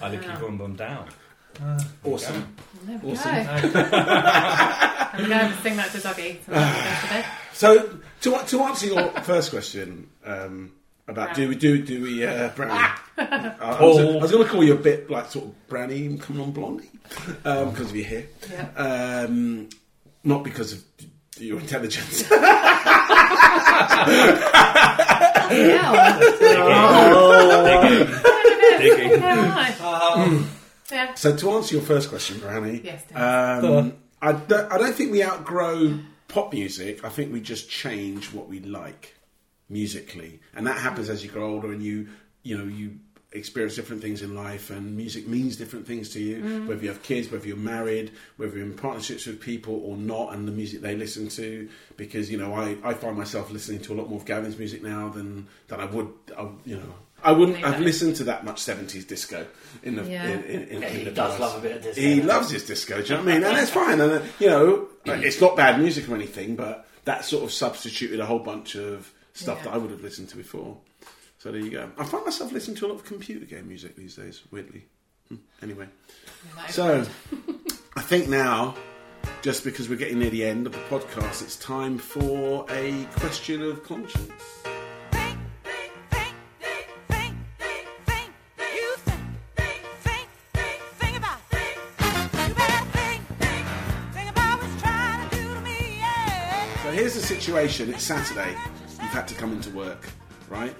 I 0.00 0.10
licky 0.10 0.22
Yeah. 0.28 0.38
bum 0.40 0.58
bum 0.58 0.76
down. 0.76 1.08
Awesome. 2.04 2.54
There 2.84 2.98
we 3.02 3.12
Awesome. 3.12 3.34
go. 3.34 3.50
I'm 3.52 5.18
going 5.18 5.30
to 5.30 5.36
have 5.36 5.56
to 5.56 5.62
sing 5.62 5.76
that 5.76 5.90
to 5.90 5.98
Dougie. 5.98 6.36
So 6.44 6.52
that's 6.52 7.02
what 7.02 7.10
to. 7.10 7.24
So 7.54 8.40
to 8.42 8.46
to 8.46 8.62
answer 8.64 8.86
your 8.86 9.10
first 9.22 9.50
question 9.50 10.08
um, 10.24 10.72
about 11.08 11.34
do 11.36 11.48
we 11.48 11.54
do 11.54 11.82
do 11.82 12.02
we 12.02 12.24
uh, 12.24 12.48
brownie? 12.56 12.84
Uh, 13.18 13.54
I 13.60 13.80
was, 13.82 13.98
I 13.98 14.04
was 14.22 14.30
going 14.32 14.44
to 14.44 14.50
call 14.50 14.64
you 14.64 14.74
a 14.74 14.78
bit 14.78 15.08
like 15.10 15.30
sort 15.30 15.46
of 15.46 15.68
brownie 15.68 16.16
coming 16.18 16.42
on 16.42 16.52
blondie 16.52 16.90
um, 17.44 17.70
because 17.70 17.90
of 17.90 17.96
your 17.96 18.06
hair, 18.06 18.24
Yeah. 18.50 19.24
um, 19.26 19.68
not 20.24 20.44
because 20.44 20.72
of 20.72 20.84
your 21.38 21.60
intelligence. 21.60 22.24
Yeah. 30.90 31.14
So 31.14 31.36
to 31.36 31.50
answer 31.52 31.74
your 31.74 31.84
first 31.84 32.08
question, 32.08 32.38
brownie, 32.38 32.80
Yes, 32.84 33.02
um, 33.14 33.94
I 34.22 34.32
don't, 34.32 34.72
I 34.72 34.78
don't 34.78 34.94
think 34.94 35.10
we 35.10 35.22
outgrow 35.24 35.98
pop 36.28 36.52
music. 36.52 37.04
I 37.04 37.08
think 37.08 37.32
we 37.32 37.40
just 37.40 37.68
change 37.68 38.32
what 38.32 38.48
we 38.48 38.60
like 38.60 39.15
musically, 39.68 40.40
and 40.54 40.66
that 40.66 40.78
happens 40.78 41.08
as 41.08 41.24
you 41.24 41.30
grow 41.30 41.50
older 41.54 41.72
and 41.72 41.82
you 41.82 42.08
you 42.42 42.56
know 42.56 42.64
you 42.64 42.98
experience 43.32 43.74
different 43.74 44.00
things 44.00 44.22
in 44.22 44.34
life, 44.34 44.70
and 44.70 44.96
music 44.96 45.26
means 45.26 45.56
different 45.56 45.86
things 45.86 46.08
to 46.10 46.20
you. 46.20 46.64
Whether 46.66 46.82
you 46.82 46.88
have 46.88 47.02
kids, 47.02 47.30
whether 47.30 47.46
you're 47.46 47.56
married, 47.56 48.12
whether 48.36 48.56
you're 48.56 48.64
in 48.64 48.74
partnerships 48.74 49.26
with 49.26 49.40
people 49.40 49.82
or 49.84 49.96
not, 49.96 50.32
and 50.32 50.46
the 50.48 50.52
music 50.52 50.80
they 50.80 50.94
listen 50.96 51.28
to. 51.30 51.68
Because 51.96 52.30
you 52.30 52.38
know, 52.38 52.54
I, 52.54 52.76
I 52.84 52.94
find 52.94 53.16
myself 53.16 53.50
listening 53.50 53.80
to 53.82 53.92
a 53.92 53.96
lot 53.96 54.08
more 54.08 54.18
of 54.20 54.24
Gavin's 54.24 54.56
music 54.58 54.82
now 54.82 55.08
than 55.10 55.48
than 55.68 55.80
I 55.80 55.84
would. 55.86 56.08
I, 56.38 56.48
you 56.64 56.76
know. 56.76 56.94
I 57.24 57.32
wouldn't 57.32 57.56
have 57.58 57.80
listened 57.80 58.14
to 58.16 58.24
that 58.24 58.44
much 58.44 58.60
seventies 58.60 59.04
disco 59.06 59.46
in 59.82 59.96
the 59.96 60.04
Yeah. 60.04 60.28
in, 60.28 60.44
in, 60.44 60.62
in, 60.68 60.82
in 60.82 60.92
He 60.98 61.04
the 61.04 61.10
does 61.10 61.30
past. 61.30 61.40
love 61.40 61.58
a 61.58 61.60
bit 61.66 61.76
of 61.78 61.82
disco. 61.82 62.00
He 62.00 62.22
loves 62.22 62.50
his 62.50 62.64
disco. 62.64 63.02
Do 63.02 63.02
you 63.02 63.08
know 63.18 63.24
what 63.24 63.30
I 63.30 63.34
mean? 63.34 63.44
And 63.44 63.56
that's 63.56 63.70
fine. 63.70 64.00
And 64.00 64.12
uh, 64.12 64.22
you 64.38 64.46
know, 64.48 64.88
like, 65.06 65.22
it's 65.22 65.40
not 65.40 65.56
bad 65.56 65.80
music 65.80 66.08
or 66.08 66.14
anything, 66.14 66.56
but 66.56 66.86
that 67.06 67.24
sort 67.24 67.42
of 67.42 67.52
substituted 67.52 68.20
a 68.20 68.26
whole 68.26 68.38
bunch 68.38 68.76
of 68.76 69.12
stuff 69.36 69.58
Yeah. 69.58 69.64
that 69.64 69.74
I 69.74 69.78
would 69.78 69.90
have 69.90 70.02
listened 70.02 70.28
to 70.30 70.36
before. 70.36 70.78
So 71.38 71.52
there 71.52 71.60
you 71.60 71.70
go. 71.70 71.90
I 71.98 72.04
find 72.04 72.24
myself 72.24 72.50
listening 72.52 72.76
to 72.78 72.86
a 72.86 72.88
lot 72.88 72.94
of 72.94 73.04
computer 73.04 73.44
game 73.46 73.68
music 73.68 73.94
these 73.96 74.16
days. 74.16 74.42
Weirdly. 74.50 74.84
Hmm. 75.28 75.36
Anyway, 75.62 75.88
so 76.68 77.04
I 77.96 78.00
think 78.02 78.28
now, 78.28 78.74
just 79.42 79.64
because 79.64 79.88
we're 79.88 79.96
getting 79.98 80.18
near 80.20 80.30
the 80.30 80.44
end 80.44 80.66
of 80.66 80.72
the 80.72 80.78
podcast, 80.88 81.42
it's 81.42 81.56
time 81.56 81.98
for 81.98 82.64
a 82.70 83.04
question 83.16 83.62
of 83.62 83.82
conscience. 83.84 84.32
Situation. 97.26 97.92
It's 97.92 98.04
Saturday. 98.04 98.56
You've 99.02 99.10
had 99.10 99.26
to 99.26 99.34
come 99.34 99.50
into 99.50 99.70
work, 99.70 100.06
right? 100.48 100.72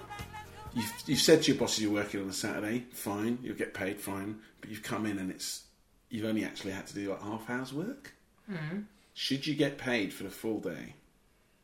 You've, 0.75 0.93
you've 1.07 1.19
said 1.19 1.43
to 1.43 1.51
your 1.51 1.59
bosses 1.59 1.83
you're 1.83 1.93
working 1.93 2.23
on 2.23 2.29
a 2.29 2.33
Saturday. 2.33 2.85
Fine, 2.93 3.41
you'll 3.43 3.57
get 3.57 3.75
paid. 3.75 4.01
Fine, 4.01 4.39
but 4.61 4.71
you've 4.71 4.85
come 4.85 5.07
in 5.07 5.19
and 5.19 5.29
it's 5.29 5.65
you've 6.09 6.25
only 6.25 6.45
actually 6.45 6.71
had 6.71 6.87
to 6.87 6.95
do 6.95 7.11
like 7.11 7.21
half 7.21 7.51
hours 7.51 7.73
work. 7.73 8.15
Hmm. 8.49 8.83
Should 9.13 9.45
you 9.45 9.57
get 9.57 9.77
paid 9.77 10.13
for 10.13 10.23
the 10.23 10.31
full 10.31 10.61
day, 10.61 10.95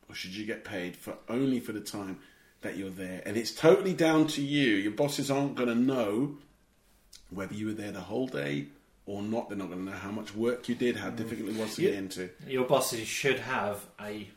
or 0.09 0.15
should 0.15 0.35
you 0.35 0.45
get 0.45 0.65
paid 0.65 0.97
for 0.97 1.15
only 1.29 1.61
for 1.61 1.71
the 1.71 1.79
time 1.79 2.19
that 2.59 2.75
you're 2.75 2.89
there? 2.89 3.21
And 3.25 3.37
it's 3.37 3.51
totally 3.51 3.93
down 3.93 4.27
to 4.27 4.41
you. 4.41 4.75
Your 4.75 4.91
bosses 4.91 5.31
aren't 5.31 5.55
going 5.55 5.69
to 5.69 5.75
know 5.75 6.39
whether 7.29 7.53
you 7.53 7.67
were 7.67 7.73
there 7.73 7.93
the 7.93 8.01
whole 8.01 8.27
day 8.27 8.65
or 9.05 9.21
not. 9.21 9.47
They're 9.47 9.57
not 9.57 9.69
going 9.69 9.85
to 9.85 9.91
know 9.91 9.97
how 9.97 10.11
much 10.11 10.35
work 10.35 10.67
you 10.67 10.75
did, 10.75 10.97
how 10.97 11.09
hmm. 11.09 11.15
difficult 11.15 11.49
it 11.51 11.55
was 11.55 11.75
to 11.75 11.83
get 11.83 11.93
into. 11.93 12.29
Your 12.45 12.65
bosses 12.65 13.07
should 13.07 13.39
have 13.39 13.85
a 14.01 14.27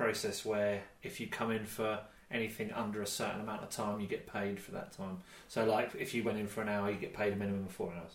process 0.00 0.46
where 0.46 0.82
if 1.02 1.20
you 1.20 1.26
come 1.26 1.50
in 1.50 1.66
for 1.66 2.00
anything 2.30 2.72
under 2.72 3.02
a 3.02 3.06
certain 3.06 3.40
amount 3.40 3.62
of 3.62 3.68
time, 3.68 4.00
you 4.00 4.06
get 4.06 4.26
paid 4.26 4.58
for 4.58 4.72
that 4.72 4.92
time. 4.92 5.18
So, 5.48 5.64
like, 5.64 5.90
if 5.98 6.14
you 6.14 6.24
went 6.24 6.38
in 6.38 6.46
for 6.46 6.62
an 6.62 6.68
hour, 6.70 6.90
you 6.90 6.96
get 6.96 7.12
paid 7.12 7.34
a 7.34 7.36
minimum 7.36 7.66
of 7.66 7.72
four 7.72 7.92
hours. 7.92 8.12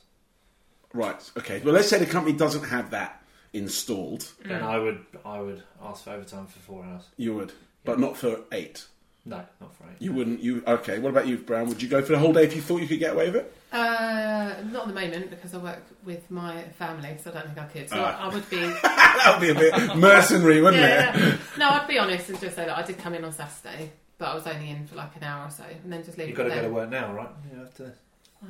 Right. 0.94 1.32
Okay. 1.38 1.62
Well, 1.64 1.74
let's 1.74 1.88
say 1.88 2.00
the 2.00 2.06
company 2.08 2.36
doesn't 2.36 2.64
have 2.64 2.90
that 2.92 3.22
installed. 3.54 4.32
Then 4.44 4.64
I 4.64 4.80
would, 4.80 5.06
I 5.24 5.40
would 5.40 5.64
ask 5.82 6.04
for 6.04 6.12
overtime 6.12 6.48
for 6.48 6.60
four 6.60 6.84
hours. 6.84 7.04
You 7.18 7.36
would, 7.36 7.54
but 7.84 8.00
not 8.00 8.18
for 8.18 8.40
eight. 8.52 8.86
No, 9.28 9.44
not 9.60 9.76
for 9.76 9.86
eight. 9.86 10.00
You 10.00 10.14
wouldn't. 10.14 10.42
You 10.42 10.62
okay? 10.68 11.00
What 11.00 11.10
about 11.10 11.26
you, 11.28 11.38
Brown? 11.38 11.68
Would 11.70 11.82
you 11.82 11.90
go 11.90 12.02
for 12.04 12.12
the 12.12 12.20
whole 12.20 12.32
day 12.32 12.44
if 12.44 12.56
you 12.56 12.62
thought 12.62 12.82
you 12.82 12.88
could 12.88 13.00
get 13.00 13.14
away 13.14 13.26
with 13.32 13.38
it? 13.38 13.54
Uh, 13.72 14.54
not 14.72 14.84
at 14.84 14.88
the 14.88 14.94
moment 14.94 15.32
because 15.32 15.54
I 15.56 15.58
work 15.58 15.82
with 16.06 16.30
my 16.30 16.62
family, 16.78 17.18
so 17.24 17.32
I 17.32 17.34
don't 17.34 17.46
think 17.48 17.58
I 17.58 17.66
could. 17.66 17.90
So 17.90 17.96
Ah. 17.98 18.20
I, 18.22 18.26
I 18.30 18.34
would 18.34 18.48
be. 18.50 18.58
that 18.84 19.38
would 19.40 19.42
be 19.42 19.50
a 19.50 19.56
bit 19.72 19.96
mercenary, 19.98 20.62
wouldn't 20.62 20.84
it? 20.84 20.88
yeah, 20.90 21.38
no, 21.58 21.70
I'd 21.70 21.88
be 21.88 21.98
honest 21.98 22.30
and 22.30 22.40
just 22.40 22.56
say 22.56 22.66
that 22.66 22.78
I 22.78 22.84
did 22.84 23.00
come 23.00 23.16
in 23.16 23.26
on 23.26 23.34
Saturday, 23.34 23.92
but 24.20 24.28
I 24.30 24.36
was 24.36 24.46
only 24.46 24.70
in 24.70 24.86
for 24.86 24.96
like 24.96 25.16
an 25.16 25.24
hour 25.24 25.48
or 25.48 25.50
so, 25.50 25.64
and 25.84 25.92
then 25.92 26.04
just 26.04 26.18
leave 26.20 26.28
You've 26.28 26.38
got 26.38 26.44
to 26.44 26.50
go 26.52 26.62
to 26.62 26.70
work 26.70 26.90
now, 26.92 27.12
right? 27.14 27.30
You 27.52 27.60
have 27.60 27.74
to. 27.76 27.92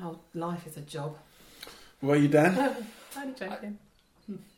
Oh, 0.03 0.19
life 0.33 0.67
is 0.67 0.75
a 0.75 0.81
job. 0.81 1.17
Were 2.01 2.17
you, 2.17 2.27
Dan? 2.27 2.75
Only 3.17 3.33
joking. 3.33 3.77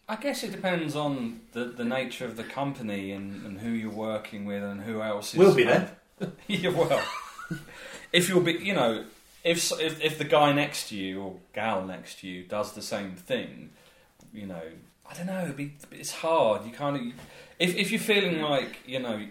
I 0.10 0.16
guess 0.16 0.42
it 0.44 0.52
depends 0.54 0.96
on 0.96 1.42
the, 1.52 1.66
the 1.66 1.84
nature 1.84 2.24
of 2.26 2.38
the 2.38 2.44
company 2.46 3.12
and, 3.12 3.46
and 3.46 3.60
who 3.60 3.70
you're 3.70 3.92
working 3.92 4.46
with 4.46 4.64
and 4.64 4.82
who 4.82 5.02
else 5.02 5.34
is. 5.34 5.38
We'll 5.38 5.54
be 5.54 5.66
there. 5.66 5.98
yeah, 6.48 6.70
well, 6.70 7.02
if 8.12 8.30
you'll 8.30 8.42
be, 8.42 8.54
you 8.54 8.74
know, 8.74 9.06
if, 9.44 9.72
if 9.80 10.02
if 10.04 10.18
the 10.18 10.24
guy 10.26 10.52
next 10.54 10.90
to 10.90 10.96
you 10.96 11.22
or 11.22 11.36
gal 11.54 11.86
next 11.86 12.20
to 12.22 12.28
you 12.28 12.44
does 12.44 12.74
the 12.74 12.82
same 12.82 13.16
thing, 13.16 13.70
you 14.34 14.46
know, 14.46 14.62
I 15.10 15.14
don't 15.14 15.28
know. 15.28 15.54
Be, 15.56 15.74
it's 15.92 16.12
hard. 16.12 16.66
You 16.66 16.72
kind 16.72 16.96
of 16.96 17.02
if 17.60 17.76
if 17.76 17.92
you're 17.92 18.00
feeling 18.00 18.42
like 18.42 18.80
you 18.86 19.00
know 19.00 19.26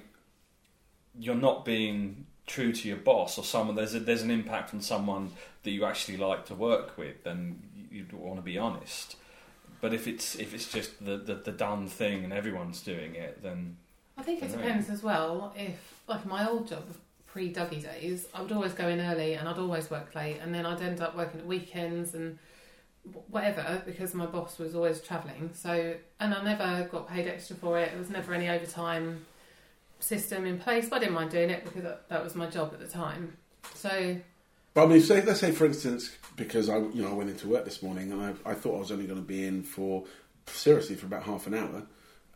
you're 1.18 1.34
not 1.34 1.64
being 1.64 2.26
true 2.46 2.72
to 2.72 2.88
your 2.88 2.96
boss 2.98 3.38
or 3.38 3.44
someone 3.44 3.74
there's 3.74 3.94
a, 3.94 4.00
there's 4.00 4.22
an 4.22 4.30
impact 4.30 4.72
on 4.72 4.80
someone 4.80 5.32
that 5.64 5.70
you 5.72 5.84
actually 5.84 6.16
like 6.16 6.46
to 6.46 6.54
work 6.54 6.96
with, 6.96 7.24
then 7.24 7.60
you- 7.74 7.98
you'd 7.98 8.12
want 8.12 8.36
to 8.36 8.42
be 8.42 8.56
honest. 8.58 9.16
But 9.80 9.92
if 9.92 10.06
it's 10.06 10.34
if 10.36 10.54
it's 10.54 10.70
just 10.72 11.04
the, 11.04 11.16
the, 11.18 11.34
the 11.34 11.52
done 11.52 11.88
thing 11.88 12.24
and 12.24 12.32
everyone's 12.32 12.80
doing 12.80 13.14
it, 13.14 13.42
then 13.42 13.76
I 14.16 14.22
think 14.22 14.42
it 14.42 14.50
depends 14.50 14.88
as 14.88 15.02
well. 15.02 15.52
If, 15.56 16.00
like 16.08 16.24
my 16.26 16.48
old 16.48 16.68
job, 16.68 16.84
pre 17.26 17.52
Dougie 17.52 17.82
days, 17.82 18.26
I 18.34 18.42
would 18.42 18.52
always 18.52 18.72
go 18.72 18.88
in 18.88 19.00
early 19.00 19.34
and 19.34 19.48
I'd 19.48 19.58
always 19.58 19.90
work 19.90 20.14
late, 20.14 20.38
and 20.42 20.54
then 20.54 20.64
I'd 20.64 20.80
end 20.80 21.00
up 21.00 21.16
working 21.16 21.40
at 21.40 21.46
weekends 21.46 22.14
and 22.14 22.38
whatever 23.28 23.82
because 23.84 24.14
my 24.14 24.26
boss 24.26 24.58
was 24.58 24.74
always 24.74 25.00
travelling. 25.00 25.50
So, 25.54 25.94
and 26.18 26.34
I 26.34 26.42
never 26.42 26.88
got 26.90 27.08
paid 27.08 27.26
extra 27.26 27.56
for 27.56 27.78
it. 27.78 27.90
There 27.90 27.98
was 27.98 28.10
never 28.10 28.34
any 28.34 28.48
overtime 28.48 29.24
system 30.00 30.46
in 30.46 30.58
place. 30.58 30.88
But 30.88 30.96
I 30.96 30.98
didn't 31.00 31.14
mind 31.14 31.30
doing 31.30 31.50
it 31.50 31.64
because 31.64 31.82
that, 31.82 32.08
that 32.08 32.24
was 32.24 32.34
my 32.34 32.46
job 32.46 32.70
at 32.72 32.80
the 32.80 32.88
time. 32.88 33.36
So, 33.74 34.16
But 34.74 34.84
I 34.84 34.86
mean, 34.86 35.00
say, 35.00 35.22
let's 35.22 35.40
say, 35.40 35.52
for 35.52 35.66
instance, 35.66 36.10
because 36.36 36.68
I, 36.68 36.78
you 36.78 37.02
know, 37.02 37.10
I 37.10 37.14
went 37.14 37.30
into 37.30 37.48
work 37.48 37.64
this 37.64 37.82
morning 37.82 38.12
and 38.12 38.20
I, 38.22 38.50
I 38.50 38.54
thought 38.54 38.76
I 38.76 38.78
was 38.78 38.92
only 38.92 39.06
going 39.06 39.20
to 39.20 39.26
be 39.26 39.46
in 39.46 39.62
for 39.62 40.04
seriously 40.46 40.96
for 40.96 41.06
about 41.06 41.24
half 41.24 41.46
an 41.46 41.54
hour, 41.54 41.82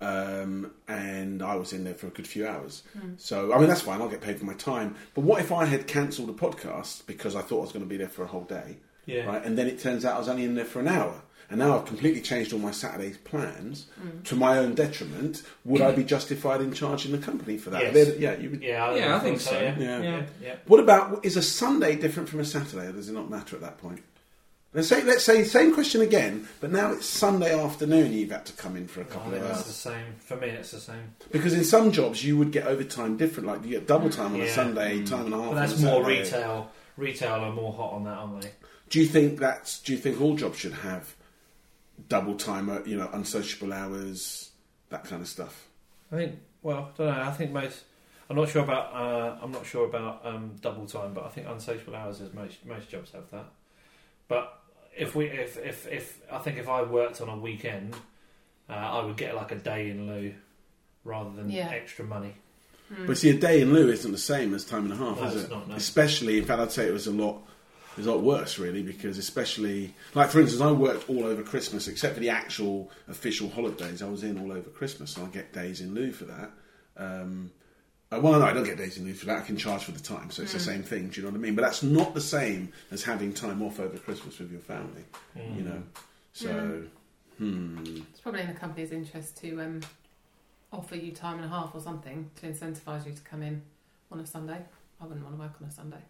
um, 0.00 0.70
and 0.88 1.42
I 1.42 1.54
was 1.56 1.72
in 1.72 1.84
there 1.84 1.94
for 1.94 2.06
a 2.06 2.10
good 2.10 2.26
few 2.26 2.46
hours. 2.46 2.82
So, 3.18 3.52
I 3.52 3.58
mean, 3.58 3.68
that's 3.68 3.82
fine. 3.82 4.00
I'll 4.00 4.08
get 4.08 4.20
paid 4.20 4.38
for 4.38 4.44
my 4.46 4.54
time. 4.54 4.94
But 5.14 5.22
what 5.22 5.40
if 5.40 5.52
I 5.52 5.64
had 5.66 5.86
cancelled 5.86 6.30
a 6.30 6.32
podcast 6.32 7.06
because 7.06 7.36
I 7.36 7.42
thought 7.42 7.58
I 7.58 7.62
was 7.62 7.72
going 7.72 7.84
to 7.84 7.88
be 7.88 7.96
there 7.96 8.08
for 8.08 8.22
a 8.22 8.26
whole 8.26 8.44
day, 8.44 8.76
Yeah. 9.06 9.26
right? 9.26 9.44
And 9.44 9.56
then 9.58 9.66
it 9.66 9.78
turns 9.78 10.04
out 10.04 10.16
I 10.16 10.18
was 10.18 10.28
only 10.28 10.44
in 10.44 10.54
there 10.54 10.64
for 10.64 10.80
an 10.80 10.88
hour. 10.88 11.22
And 11.50 11.58
now 11.58 11.76
I've 11.76 11.84
completely 11.84 12.20
changed 12.20 12.52
all 12.52 12.60
my 12.60 12.70
Saturday's 12.70 13.16
plans 13.18 13.86
to 14.22 14.36
my 14.36 14.58
own 14.58 14.76
detriment. 14.76 15.42
Would 15.64 15.80
I 15.80 15.90
be 15.90 16.04
justified 16.04 16.60
in 16.60 16.72
charging 16.72 17.10
the 17.10 17.18
company 17.18 17.58
for 17.58 17.70
that? 17.70 17.92
Yes. 17.92 18.16
Yeah, 18.20 18.36
you 18.36 18.50
would. 18.50 18.62
Yeah, 18.62 18.86
I, 18.86 18.96
Yeah, 18.96 19.16
I 19.16 19.18
think 19.18 19.40
so. 19.40 19.60
Yeah. 19.60 19.76
Yeah. 19.76 20.00
yeah, 20.00 20.22
yeah. 20.40 20.54
What 20.68 20.78
about 20.78 21.24
is 21.26 21.36
a 21.36 21.42
Sunday 21.42 21.96
different 21.96 22.28
from 22.28 22.38
a 22.38 22.44
Saturday, 22.44 22.86
or 22.86 22.92
does 22.92 23.08
it 23.08 23.14
not 23.14 23.28
matter 23.28 23.56
at 23.56 23.62
that 23.62 23.78
point? 23.78 24.00
Let's 24.72 24.86
say, 24.86 25.02
let's 25.02 25.24
say, 25.24 25.42
same 25.42 25.74
question 25.74 26.00
again, 26.00 26.46
but 26.60 26.70
now 26.70 26.92
it's 26.92 27.06
Sunday 27.06 27.52
afternoon. 27.58 28.12
You've 28.12 28.30
had 28.30 28.46
to 28.46 28.52
come 28.52 28.76
in 28.76 28.86
for 28.86 29.00
a 29.00 29.04
couple 29.04 29.32
think 29.32 29.42
of 29.42 29.48
that's 29.48 29.64
the 29.64 29.72
same. 29.72 30.04
For 30.20 30.36
me, 30.36 30.46
it's 30.48 30.70
the 30.70 30.78
same. 30.78 31.12
because 31.32 31.54
in 31.54 31.64
some 31.64 31.90
jobs 31.90 32.22
you 32.24 32.36
would 32.36 32.52
get 32.52 32.66
overtime 32.68 33.16
different, 33.16 33.48
like 33.48 33.64
you 33.64 33.70
get 33.70 33.88
double 33.88 34.10
time 34.10 34.34
on 34.34 34.40
a 34.40 34.44
Yeah. 34.44 34.52
Sunday, 34.54 35.04
time 35.04 35.24
and 35.26 35.34
a 35.34 35.38
half. 35.38 35.48
But 35.48 35.54
that's 35.56 35.82
a 35.82 35.84
more 35.86 36.02
Saturday. 36.04 36.20
retail. 36.22 36.70
Retail 36.96 37.32
are 37.34 37.52
more 37.52 37.72
hot 37.72 37.94
on 37.94 38.04
that, 38.04 38.10
aren't 38.16 38.42
they? 38.42 38.52
Do 38.90 39.00
you 39.00 39.06
think 39.06 39.40
that's? 39.40 39.80
Do 39.80 39.92
you 39.92 39.98
think 39.98 40.20
all 40.20 40.36
jobs 40.36 40.58
should 40.58 40.74
have 40.74 41.16
double 42.08 42.36
time? 42.36 42.70
uh, 42.70 42.78
You 42.84 42.96
know, 42.96 43.10
unsociable 43.12 43.72
hours, 43.72 44.50
that 44.90 45.02
kind 45.04 45.20
of 45.20 45.26
stuff. 45.28 45.66
I 46.12 46.16
think. 46.16 46.38
Well, 46.62 46.92
I 46.94 46.96
don't 46.96 47.06
know. 47.16 47.22
I 47.22 47.32
think 47.32 47.50
most. 47.50 47.82
I'm 48.28 48.36
not 48.36 48.48
sure 48.48 48.62
about. 48.62 48.92
Uh, 48.94 49.36
I'm 49.42 49.50
not 49.50 49.66
sure 49.66 49.86
about 49.86 50.24
um, 50.24 50.54
double 50.60 50.86
time, 50.86 51.12
but 51.12 51.24
I 51.24 51.28
think 51.30 51.48
unsociable 51.48 51.96
hours 51.96 52.20
is 52.20 52.32
most 52.32 52.64
most 52.64 52.88
jobs 52.88 53.10
have 53.12 53.28
that. 53.32 53.46
But 54.28 54.59
if 54.96 55.14
we, 55.14 55.26
if 55.26 55.56
if 55.58 55.86
if 55.86 56.20
I 56.30 56.38
think 56.38 56.58
if 56.58 56.68
I 56.68 56.82
worked 56.82 57.20
on 57.20 57.28
a 57.28 57.36
weekend, 57.36 57.94
uh, 58.68 58.72
I 58.72 59.04
would 59.04 59.16
get 59.16 59.34
like 59.34 59.52
a 59.52 59.56
day 59.56 59.90
in 59.90 60.06
lieu 60.06 60.34
rather 61.04 61.30
than 61.30 61.50
Yeah. 61.50 61.68
extra 61.70 62.04
money. 62.04 62.34
But 63.06 63.16
see, 63.18 63.30
a 63.30 63.34
day 63.34 63.60
in 63.60 63.72
lieu 63.72 63.88
isn't 63.88 64.10
the 64.10 64.18
same 64.18 64.52
as 64.52 64.64
time 64.64 64.84
and 64.84 64.92
a 64.92 64.96
half, 64.96 65.20
No, 65.20 65.26
is 65.28 65.34
it's 65.36 65.44
it? 65.44 65.50
not, 65.50 65.68
no. 65.68 65.74
Especially, 65.76 66.38
in 66.38 66.44
fact, 66.44 66.60
I'd 66.60 66.72
say 66.72 66.86
it 66.88 66.92
was 66.92 67.06
a 67.06 67.12
lot. 67.12 67.40
It 67.92 67.98
was 67.98 68.06
a 68.06 68.12
lot 68.12 68.22
worse, 68.22 68.58
really, 68.58 68.82
because 68.82 69.16
especially, 69.18 69.94
like 70.14 70.30
for 70.30 70.40
instance, 70.40 70.60
I 70.62 70.70
worked 70.72 71.08
all 71.08 71.24
over 71.24 71.42
Christmas, 71.42 71.86
except 71.88 72.14
for 72.14 72.20
the 72.20 72.30
actual 72.30 72.90
official 73.08 73.48
holidays. 73.50 74.02
I 74.02 74.08
was 74.08 74.22
in 74.24 74.38
all 74.38 74.50
over 74.52 74.70
Christmas, 74.70 75.16
and 75.16 75.26
I 75.26 75.30
get 75.30 75.52
days 75.52 75.80
in 75.80 75.94
lieu 75.94 76.10
for 76.12 76.24
that. 76.24 76.50
Um, 76.96 77.50
well, 78.10 78.40
no, 78.40 78.42
I 78.42 78.52
don't 78.52 78.64
get 78.64 78.76
days 78.76 78.98
in 78.98 79.04
lieu 79.04 79.14
for 79.14 79.26
that. 79.26 79.38
I 79.38 79.40
can 79.42 79.56
charge 79.56 79.84
for 79.84 79.92
the 79.92 80.00
time, 80.00 80.30
so 80.30 80.42
it's 80.42 80.52
the 80.52 80.58
same 80.58 80.82
thing. 80.82 81.08
Do 81.08 81.20
you 81.20 81.26
know 81.26 81.32
what 81.32 81.38
I 81.38 81.42
mean? 81.42 81.54
But 81.54 81.62
that's 81.62 81.84
not 81.84 82.12
the 82.12 82.20
same 82.20 82.72
as 82.90 83.04
having 83.04 83.32
time 83.32 83.62
off 83.62 83.78
over 83.78 83.96
Christmas 83.98 84.38
with 84.40 84.50
your 84.50 84.60
family. 84.60 85.04
You 85.36 85.62
know, 85.62 85.82
so 86.32 86.82
hmm. 87.38 87.78
it's 88.10 88.20
probably 88.20 88.40
in 88.40 88.48
the 88.48 88.54
company's 88.54 88.90
interest 88.90 89.36
to 89.42 89.60
um, 89.60 89.80
offer 90.72 90.96
you 90.96 91.12
time 91.12 91.36
and 91.36 91.44
a 91.44 91.48
half 91.48 91.72
or 91.72 91.80
something 91.80 92.30
to 92.40 92.46
incentivise 92.48 93.06
you 93.06 93.12
to 93.12 93.22
come 93.22 93.42
in 93.42 93.62
on 94.10 94.18
a 94.18 94.26
Sunday. 94.26 94.58
I 95.00 95.06
wouldn't 95.06 95.24
want 95.24 95.36
to 95.36 95.40
work 95.40 95.54
on 95.62 95.68
a 95.68 95.72
Sunday. 95.72 96.02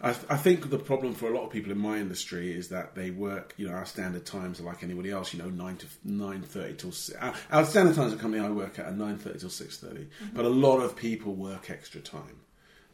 I, 0.00 0.12
th- 0.12 0.26
I 0.28 0.36
think 0.36 0.70
the 0.70 0.78
problem 0.78 1.12
for 1.12 1.28
a 1.28 1.34
lot 1.34 1.44
of 1.44 1.50
people 1.50 1.72
in 1.72 1.78
my 1.78 1.98
industry 1.98 2.52
is 2.52 2.68
that 2.68 2.94
they 2.94 3.10
work. 3.10 3.52
You 3.56 3.68
know, 3.68 3.74
our 3.74 3.84
standard 3.84 4.24
times 4.24 4.60
are 4.60 4.62
like 4.62 4.84
anybody 4.84 5.10
else. 5.10 5.32
You 5.32 5.42
know, 5.42 5.50
nine 5.50 5.76
to 5.78 5.86
nine 6.04 6.42
thirty 6.42 6.74
till 6.74 6.92
our, 7.20 7.34
our 7.50 7.64
standard 7.64 7.96
times 7.96 8.12
at 8.12 8.20
company 8.20 8.42
I 8.42 8.48
work 8.50 8.78
at 8.78 8.86
are 8.86 8.92
nine 8.92 9.18
thirty 9.18 9.40
till 9.40 9.50
six 9.50 9.84
But 10.32 10.44
a 10.44 10.48
lot 10.48 10.78
of 10.78 10.94
people 10.94 11.34
work 11.34 11.68
extra 11.68 12.00
time. 12.00 12.40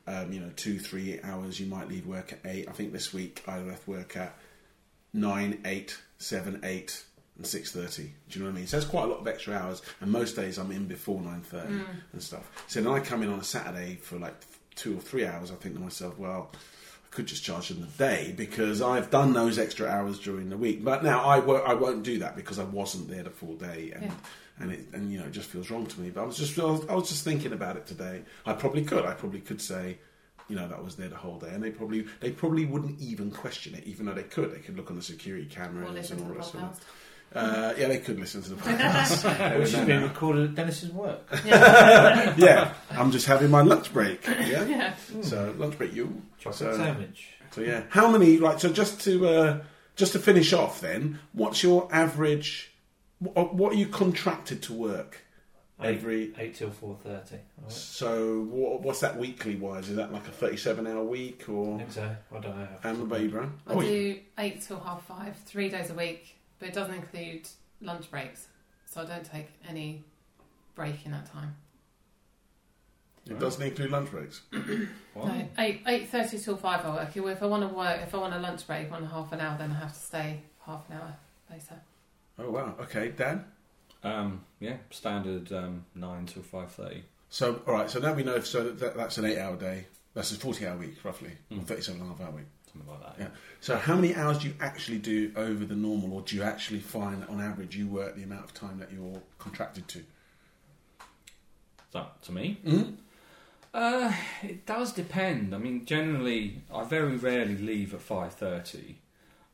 Um, 0.06 0.32
you 0.32 0.40
know, 0.40 0.50
two 0.56 0.78
three 0.78 1.20
hours. 1.22 1.60
You 1.60 1.66
might 1.66 1.88
leave 1.88 2.06
work 2.06 2.32
at 2.32 2.40
eight. 2.46 2.68
I 2.68 2.72
think 2.72 2.92
this 2.92 3.12
week 3.12 3.42
I 3.46 3.58
left 3.58 3.86
work 3.86 4.16
at 4.16 4.38
nine, 5.12 5.60
eight, 5.66 5.98
seven, 6.16 6.60
eight, 6.64 7.04
and 7.36 7.46
six 7.46 7.70
thirty. 7.70 8.14
Do 8.30 8.38
you 8.38 8.44
know 8.44 8.50
what 8.50 8.56
I 8.56 8.60
mean? 8.60 8.66
So 8.66 8.78
that's 8.78 8.88
quite 8.88 9.04
a 9.04 9.08
lot 9.08 9.20
of 9.20 9.28
extra 9.28 9.54
hours. 9.54 9.82
And 10.00 10.10
most 10.10 10.36
days 10.36 10.56
I'm 10.56 10.70
in 10.70 10.86
before 10.86 11.20
nine 11.20 11.42
thirty 11.42 11.82
and 12.14 12.22
stuff. 12.22 12.50
So 12.66 12.80
then 12.80 12.90
I 12.90 13.00
come 13.00 13.22
in 13.22 13.30
on 13.30 13.40
a 13.40 13.44
Saturday 13.44 13.96
for 13.96 14.18
like 14.18 14.34
two 14.74 14.96
or 14.96 15.00
three 15.00 15.26
hours. 15.26 15.50
I 15.50 15.56
think 15.56 15.74
to 15.74 15.80
myself, 15.82 16.18
well. 16.18 16.50
I 17.14 17.16
could 17.16 17.26
just 17.26 17.44
charge 17.44 17.68
them 17.68 17.80
the 17.80 17.86
day 18.04 18.34
because 18.36 18.82
I've 18.82 19.08
done 19.10 19.32
those 19.34 19.56
extra 19.58 19.88
hours 19.88 20.18
during 20.18 20.48
the 20.50 20.56
week. 20.56 20.84
But 20.84 21.04
now 21.04 21.22
I 21.22 21.38
won't, 21.38 21.64
I 21.66 21.74
won't 21.74 22.02
do 22.02 22.18
that 22.18 22.34
because 22.34 22.58
I 22.58 22.64
wasn't 22.64 23.08
there 23.08 23.22
the 23.22 23.30
full 23.30 23.54
day, 23.54 23.92
and 23.94 24.04
Yeah. 24.06 24.10
and 24.58 24.72
it 24.72 24.80
and 24.92 25.12
you 25.12 25.20
know 25.20 25.26
it 25.26 25.30
just 25.32 25.48
feels 25.48 25.70
wrong 25.70 25.86
to 25.86 26.00
me. 26.00 26.10
But 26.10 26.22
I 26.22 26.26
was 26.26 26.36
just 26.36 26.58
I 26.58 26.64
was, 26.64 26.88
I 26.88 26.94
was 26.94 27.08
just 27.08 27.22
thinking 27.22 27.52
about 27.52 27.76
it 27.76 27.86
today. 27.86 28.22
I 28.44 28.52
probably 28.54 28.84
could. 28.84 29.04
I 29.04 29.12
probably 29.14 29.40
could 29.40 29.60
say, 29.60 29.98
you 30.48 30.56
know, 30.56 30.66
that 30.66 30.82
was 30.82 30.96
there 30.96 31.08
the 31.08 31.14
whole 31.14 31.38
day, 31.38 31.50
and 31.52 31.62
they 31.62 31.70
probably 31.70 32.04
they 32.18 32.32
probably 32.32 32.64
wouldn't 32.64 33.00
even 33.00 33.30
question 33.30 33.76
it, 33.76 33.84
even 33.84 34.06
though 34.06 34.14
they 34.14 34.24
could. 34.24 34.52
They 34.52 34.58
could 34.58 34.76
look 34.76 34.90
on 34.90 34.96
the 34.96 35.02
security 35.02 35.46
cameras 35.46 35.90
listen 35.92 36.18
and 36.18 36.28
all 36.30 36.34
that 36.34 36.54
of. 36.54 36.80
Uh, 37.34 37.74
yeah, 37.76 37.88
they 37.88 37.98
could 37.98 38.18
listen 38.20 38.42
to 38.42 38.50
the 38.50 38.56
podcast. 38.62 39.58
Which 39.58 39.72
has 39.72 39.86
been 39.86 40.02
recorded 40.04 40.50
at 40.50 40.54
Dennis's 40.54 40.90
work. 40.92 41.20
yeah, 41.44 42.72
I'm 42.90 43.10
just 43.10 43.26
having 43.26 43.50
my 43.50 43.62
lunch 43.62 43.92
break. 43.92 44.26
Yeah, 44.26 44.64
Yeah. 44.64 44.94
so 45.22 45.54
lunch 45.58 45.76
break, 45.78 45.92
you. 45.94 46.22
Chocolate 46.38 46.54
So- 46.56 46.76
sandwich. 46.76 47.28
So 47.52 47.60
yeah, 47.60 47.84
how 47.88 48.10
many? 48.10 48.38
Like, 48.38 48.58
so 48.58 48.68
just 48.72 49.00
to 49.02 49.28
uh, 49.28 49.60
just 49.94 50.12
to 50.14 50.18
finish 50.18 50.52
off, 50.52 50.80
then, 50.80 51.20
what's 51.32 51.62
your 51.62 51.88
average? 51.92 52.72
What, 53.20 53.54
what 53.54 53.72
are 53.72 53.76
you 53.76 53.86
contracted 53.86 54.60
to 54.64 54.72
work 54.72 55.22
Eight, 55.80 55.94
every? 55.96 56.34
eight 56.36 56.56
till 56.56 56.70
four 56.70 56.96
thirty. 57.04 57.36
I 57.36 57.68
So 57.68 58.40
what, 58.50 58.82
what's 58.82 58.98
that 59.00 59.16
weekly 59.16 59.54
wise? 59.54 59.88
Is 59.88 59.94
that 59.96 60.12
like 60.12 60.26
a 60.26 60.32
thirty-seven 60.32 60.84
hour 60.88 61.04
week 61.04 61.48
or? 61.48 61.78
think 61.78 61.92
so. 61.92 62.16
I 62.34 62.38
don't 62.40 62.58
know. 62.58 62.68
And 62.82 62.98
what 62.98 63.04
about 63.04 63.20
you, 63.20 63.28
Bro? 63.28 63.50
I 63.68 63.74
do 63.80 64.18
eight 64.38 64.60
till 64.62 64.80
half 64.80 65.06
five, 65.06 65.36
three 65.46 65.68
days 65.68 65.90
a 65.90 65.94
week, 65.94 66.34
but 66.58 66.68
it 66.68 66.74
doesn't 66.74 66.94
include 66.94 67.48
lunch 67.80 68.10
breaks, 68.10 68.48
so 68.86 69.02
I 69.02 69.04
don't 69.04 69.24
take 69.24 69.48
any 69.68 70.04
break 70.74 71.04
in 71.06 71.12
that 71.12 71.26
time. 71.30 71.56
It 73.28 73.38
doesn't 73.38 73.62
include 73.62 73.90
lunch 73.90 74.10
breaks. 74.10 74.42
Wow. 75.14 75.26
No, 75.26 75.48
eight 75.58 75.80
eight 75.86 76.08
thirty 76.08 76.38
till 76.40 76.56
five. 76.56 76.84
I 76.84 76.90
work. 76.90 77.16
If 77.16 77.40
I 77.40 77.46
want 77.46 77.62
to 77.68 77.72
work, 77.72 78.00
if 78.02 78.12
I 78.12 78.18
want 78.18 78.34
a 78.34 78.38
lunch 78.40 78.66
break 78.66 78.90
on 78.90 79.06
half 79.06 79.30
an 79.30 79.40
hour, 79.40 79.56
then 79.56 79.70
I 79.70 79.74
have 79.74 79.92
to 79.94 79.98
stay 80.00 80.40
half 80.66 80.90
an 80.90 80.96
hour 80.96 81.16
later. 81.48 81.80
Oh 82.40 82.50
wow. 82.50 82.74
Okay, 82.80 83.10
Dan. 83.16 83.44
Um, 84.02 84.40
yeah, 84.58 84.78
standard 84.90 85.52
um, 85.52 85.84
nine 85.94 86.26
till 86.26 86.42
five 86.42 86.72
thirty. 86.72 87.04
So 87.30 87.62
all 87.68 87.74
right. 87.74 87.88
So 87.88 88.00
now 88.00 88.12
we 88.12 88.24
know. 88.24 88.40
So 88.40 88.70
that, 88.72 88.96
that's 88.96 89.18
an 89.18 89.24
eight-hour 89.26 89.54
day. 89.56 89.86
That's 90.14 90.32
a 90.32 90.34
forty-hour 90.34 90.76
week, 90.78 90.96
roughly, 91.04 91.30
or 91.52 91.58
Mm. 91.58 91.64
thirty-seven 91.64 92.00
and 92.00 92.10
a 92.10 92.12
half 92.14 92.20
hour 92.26 92.32
week. 92.32 92.46
Something 92.74 92.92
like 92.92 93.16
that. 93.16 93.22
Yeah. 93.22 93.28
So 93.60 93.76
how 93.76 93.94
many 93.94 94.14
hours 94.14 94.38
do 94.38 94.48
you 94.48 94.54
actually 94.60 94.98
do 94.98 95.32
over 95.36 95.64
the 95.64 95.76
normal, 95.76 96.12
or 96.12 96.22
do 96.22 96.34
you 96.36 96.42
actually 96.42 96.80
find 96.80 97.22
that 97.22 97.30
on 97.30 97.40
average 97.40 97.76
you 97.76 97.86
work 97.86 98.16
the 98.16 98.24
amount 98.24 98.44
of 98.44 98.52
time 98.52 98.78
that 98.80 98.92
you're 98.92 99.22
contracted 99.38 99.86
to? 99.88 99.98
Is 100.00 100.04
that 101.92 102.22
to 102.24 102.32
me? 102.32 102.58
Mm-hmm. 102.66 102.94
Uh, 103.72 104.12
it 104.42 104.66
does 104.66 104.92
depend. 104.92 105.54
I 105.54 105.58
mean, 105.58 105.84
generally, 105.84 106.62
I 106.72 106.84
very 106.84 107.16
rarely 107.16 107.56
leave 107.56 107.94
at 107.94 108.00
five 108.00 108.34
thirty, 108.34 108.98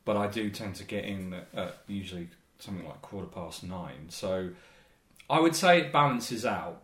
but 0.03 0.17
I 0.17 0.27
do 0.27 0.49
tend 0.49 0.75
to 0.75 0.83
get 0.83 1.05
in 1.05 1.33
at, 1.33 1.47
at 1.53 1.77
usually 1.87 2.29
something 2.57 2.87
like 2.87 3.01
quarter 3.01 3.27
past 3.27 3.63
nine. 3.63 4.09
So 4.09 4.49
I 5.29 5.39
would 5.39 5.55
say 5.55 5.81
it 5.81 5.93
balances 5.93 6.45
out, 6.45 6.83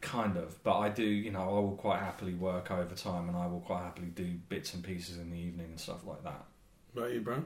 kind 0.00 0.36
of. 0.36 0.62
But 0.62 0.78
I 0.78 0.88
do, 0.88 1.04
you 1.04 1.30
know, 1.30 1.42
I 1.42 1.60
will 1.60 1.76
quite 1.76 2.00
happily 2.00 2.34
work 2.34 2.70
overtime, 2.70 3.28
and 3.28 3.36
I 3.36 3.46
will 3.46 3.60
quite 3.60 3.82
happily 3.82 4.08
do 4.08 4.32
bits 4.48 4.74
and 4.74 4.82
pieces 4.82 5.18
in 5.18 5.30
the 5.30 5.38
evening 5.38 5.66
and 5.66 5.80
stuff 5.80 6.06
like 6.06 6.22
that. 6.24 6.44
What 6.92 7.02
about 7.02 7.14
you, 7.14 7.20
bro? 7.20 7.42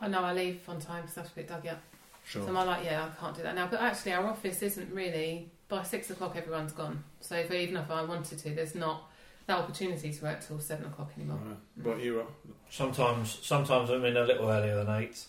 I 0.00 0.08
know 0.08 0.22
I 0.22 0.32
leave 0.32 0.60
on 0.68 0.80
time 0.80 1.02
because 1.02 1.16
I 1.16 1.20
have 1.20 1.28
to 1.30 1.34
pick 1.34 1.48
Doug 1.48 1.66
up. 1.66 1.80
Sure. 2.24 2.42
So 2.42 2.48
I'm 2.48 2.66
like, 2.66 2.84
yeah, 2.84 3.06
I 3.06 3.20
can't 3.20 3.36
do 3.36 3.42
that 3.42 3.54
now. 3.54 3.66
But 3.66 3.80
actually, 3.80 4.12
our 4.12 4.26
office 4.26 4.62
isn't 4.62 4.92
really 4.92 5.50
by 5.68 5.82
six 5.82 6.10
o'clock. 6.10 6.36
Everyone's 6.36 6.72
gone. 6.72 7.02
So 7.20 7.36
if, 7.36 7.50
even 7.50 7.76
if 7.76 7.90
I 7.90 8.04
wanted 8.04 8.38
to, 8.38 8.50
there's 8.50 8.74
not 8.74 9.10
that 9.46 9.58
opportunity 9.58 10.12
to 10.12 10.24
work 10.24 10.46
till 10.46 10.60
seven 10.60 10.86
o'clock 10.86 11.10
anymore. 11.16 11.38
Alright. 11.42 11.58
What 11.82 12.04
you, 12.04 12.18
Rob? 12.18 12.28
Sometimes, 12.70 13.38
sometimes 13.42 13.90
I'm 13.90 14.04
in 14.04 14.16
a 14.16 14.24
little 14.24 14.48
earlier 14.48 14.84
than 14.84 15.02
eight, 15.02 15.24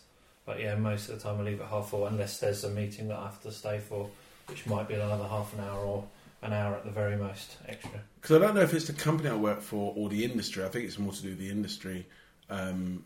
but 0.46 0.60
yeah, 0.60 0.76
most 0.76 1.10
of 1.10 1.18
the 1.18 1.24
time 1.24 1.40
I 1.40 1.44
leave 1.44 1.62
at 1.62 1.68
half 1.68 1.90
four, 1.90 2.08
unless 2.08 2.40
there's 2.40 2.64
a 2.64 2.70
meeting 2.70 3.08
that 3.08 3.18
I 3.18 3.24
have 3.24 3.42
to 3.42 3.52
stay 3.52 3.80
for, 3.80 4.10
which 4.48 4.68
might 4.68 4.88
be 4.88 4.94
another 4.94 5.28
half 5.28 5.52
an 5.54 5.62
hour 5.62 5.80
or 5.80 6.04
an 6.44 6.54
hour 6.54 6.76
at 6.76 6.84
the 6.86 6.92
very 6.92 7.16
most 7.16 7.58
extra. 7.68 8.02
Because 8.22 8.36
I 8.36 8.40
don't 8.40 8.56
know 8.56 8.62
if 8.62 8.74
it's 8.74 8.88
the 8.88 8.94
company 8.94 9.30
I 9.30 9.36
work 9.36 9.62
for 9.62 9.94
or 9.96 10.10
the 10.10 10.24
industry. 10.24 10.64
I 10.64 10.68
think 10.70 10.86
it's 10.86 11.00
more 11.00 11.14
to 11.14 11.22
do 11.22 11.30
with 11.30 11.40
the 11.40 11.50
industry. 11.50 12.06
Um, 12.50 13.06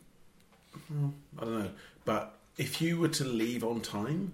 I 1.40 1.44
don't 1.46 1.60
know. 1.60 1.72
But 2.06 2.38
if 2.58 2.82
you 2.82 2.98
were 3.00 3.10
to 3.10 3.24
leave 3.24 3.64
on 3.64 3.82
time, 3.82 4.34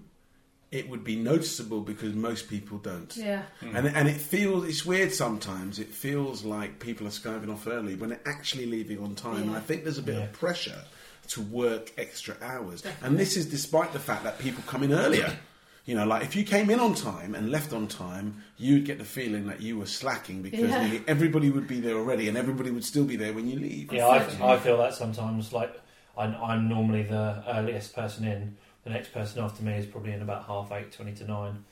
it 0.70 0.88
would 0.88 1.04
be 1.04 1.14
noticeable 1.16 1.80
because 1.80 2.14
most 2.14 2.48
people 2.48 2.78
don't. 2.78 3.16
Yeah. 3.16 3.42
And, 3.60 3.86
and 3.86 4.08
it 4.08 4.20
feels, 4.20 4.66
it's 4.66 4.84
weird 4.84 5.12
sometimes. 5.12 5.78
It 5.78 5.88
feels 5.88 6.44
like 6.44 6.80
people 6.80 7.06
are 7.06 7.10
skiving 7.10 7.52
off 7.52 7.66
early 7.68 7.94
when 7.94 8.10
they're 8.10 8.20
actually 8.26 8.66
leaving 8.66 8.98
on 9.02 9.14
time. 9.14 9.42
And 9.42 9.56
I 9.56 9.60
think 9.60 9.84
there's 9.84 9.98
a 9.98 10.02
bit 10.02 10.16
Yeah. 10.16 10.24
of 10.24 10.32
pressure 10.32 10.82
to 11.28 11.42
work 11.42 11.92
extra 11.96 12.36
hours. 12.42 12.82
And 13.02 13.16
this 13.18 13.36
is 13.36 13.46
despite 13.46 13.92
the 13.92 14.00
fact 14.00 14.24
that 14.24 14.38
people 14.38 14.62
come 14.66 14.82
in 14.82 14.92
earlier. 14.92 15.36
You 15.84 15.94
know, 15.94 16.06
like 16.06 16.22
if 16.22 16.34
you 16.34 16.44
came 16.44 16.70
in 16.70 16.80
on 16.80 16.94
time 16.94 17.34
and 17.34 17.50
left 17.50 17.72
on 17.74 17.86
time, 17.88 18.42
you'd 18.56 18.86
get 18.86 18.96
the 18.98 19.04
feeling 19.04 19.46
that 19.48 19.60
you 19.60 19.78
were 19.78 19.86
slacking 19.86 20.40
because 20.40 20.60
Yeah. 20.70 20.86
nearly 20.86 21.04
everybody 21.06 21.50
would 21.50 21.66
be 21.68 21.78
there 21.80 21.96
already 21.96 22.26
and 22.28 22.38
everybody 22.38 22.70
would 22.70 22.84
still 22.84 23.04
be 23.04 23.16
there 23.16 23.34
when 23.34 23.46
you 23.48 23.58
leave. 23.58 23.92
Yeah, 23.92 24.06
I, 24.06 24.54
I 24.54 24.58
feel 24.58 24.78
that 24.78 24.94
sometimes. 24.94 25.52
Like 25.52 25.78
I'm, 26.16 26.34
I'm 26.36 26.68
normally 26.68 27.02
the 27.02 27.42
earliest 27.48 27.94
person 27.94 28.24
in. 28.24 28.56
The 28.84 28.90
next 28.90 29.12
person 29.12 29.42
after 29.44 29.62
me 29.62 29.74
is 29.74 29.86
probably 29.86 30.12
in 30.12 30.22
about 30.22 30.44
half 30.46 30.72
eight, 30.72 30.90
twenty 30.92 31.12
to 31.16 31.24
nine. 31.26 31.64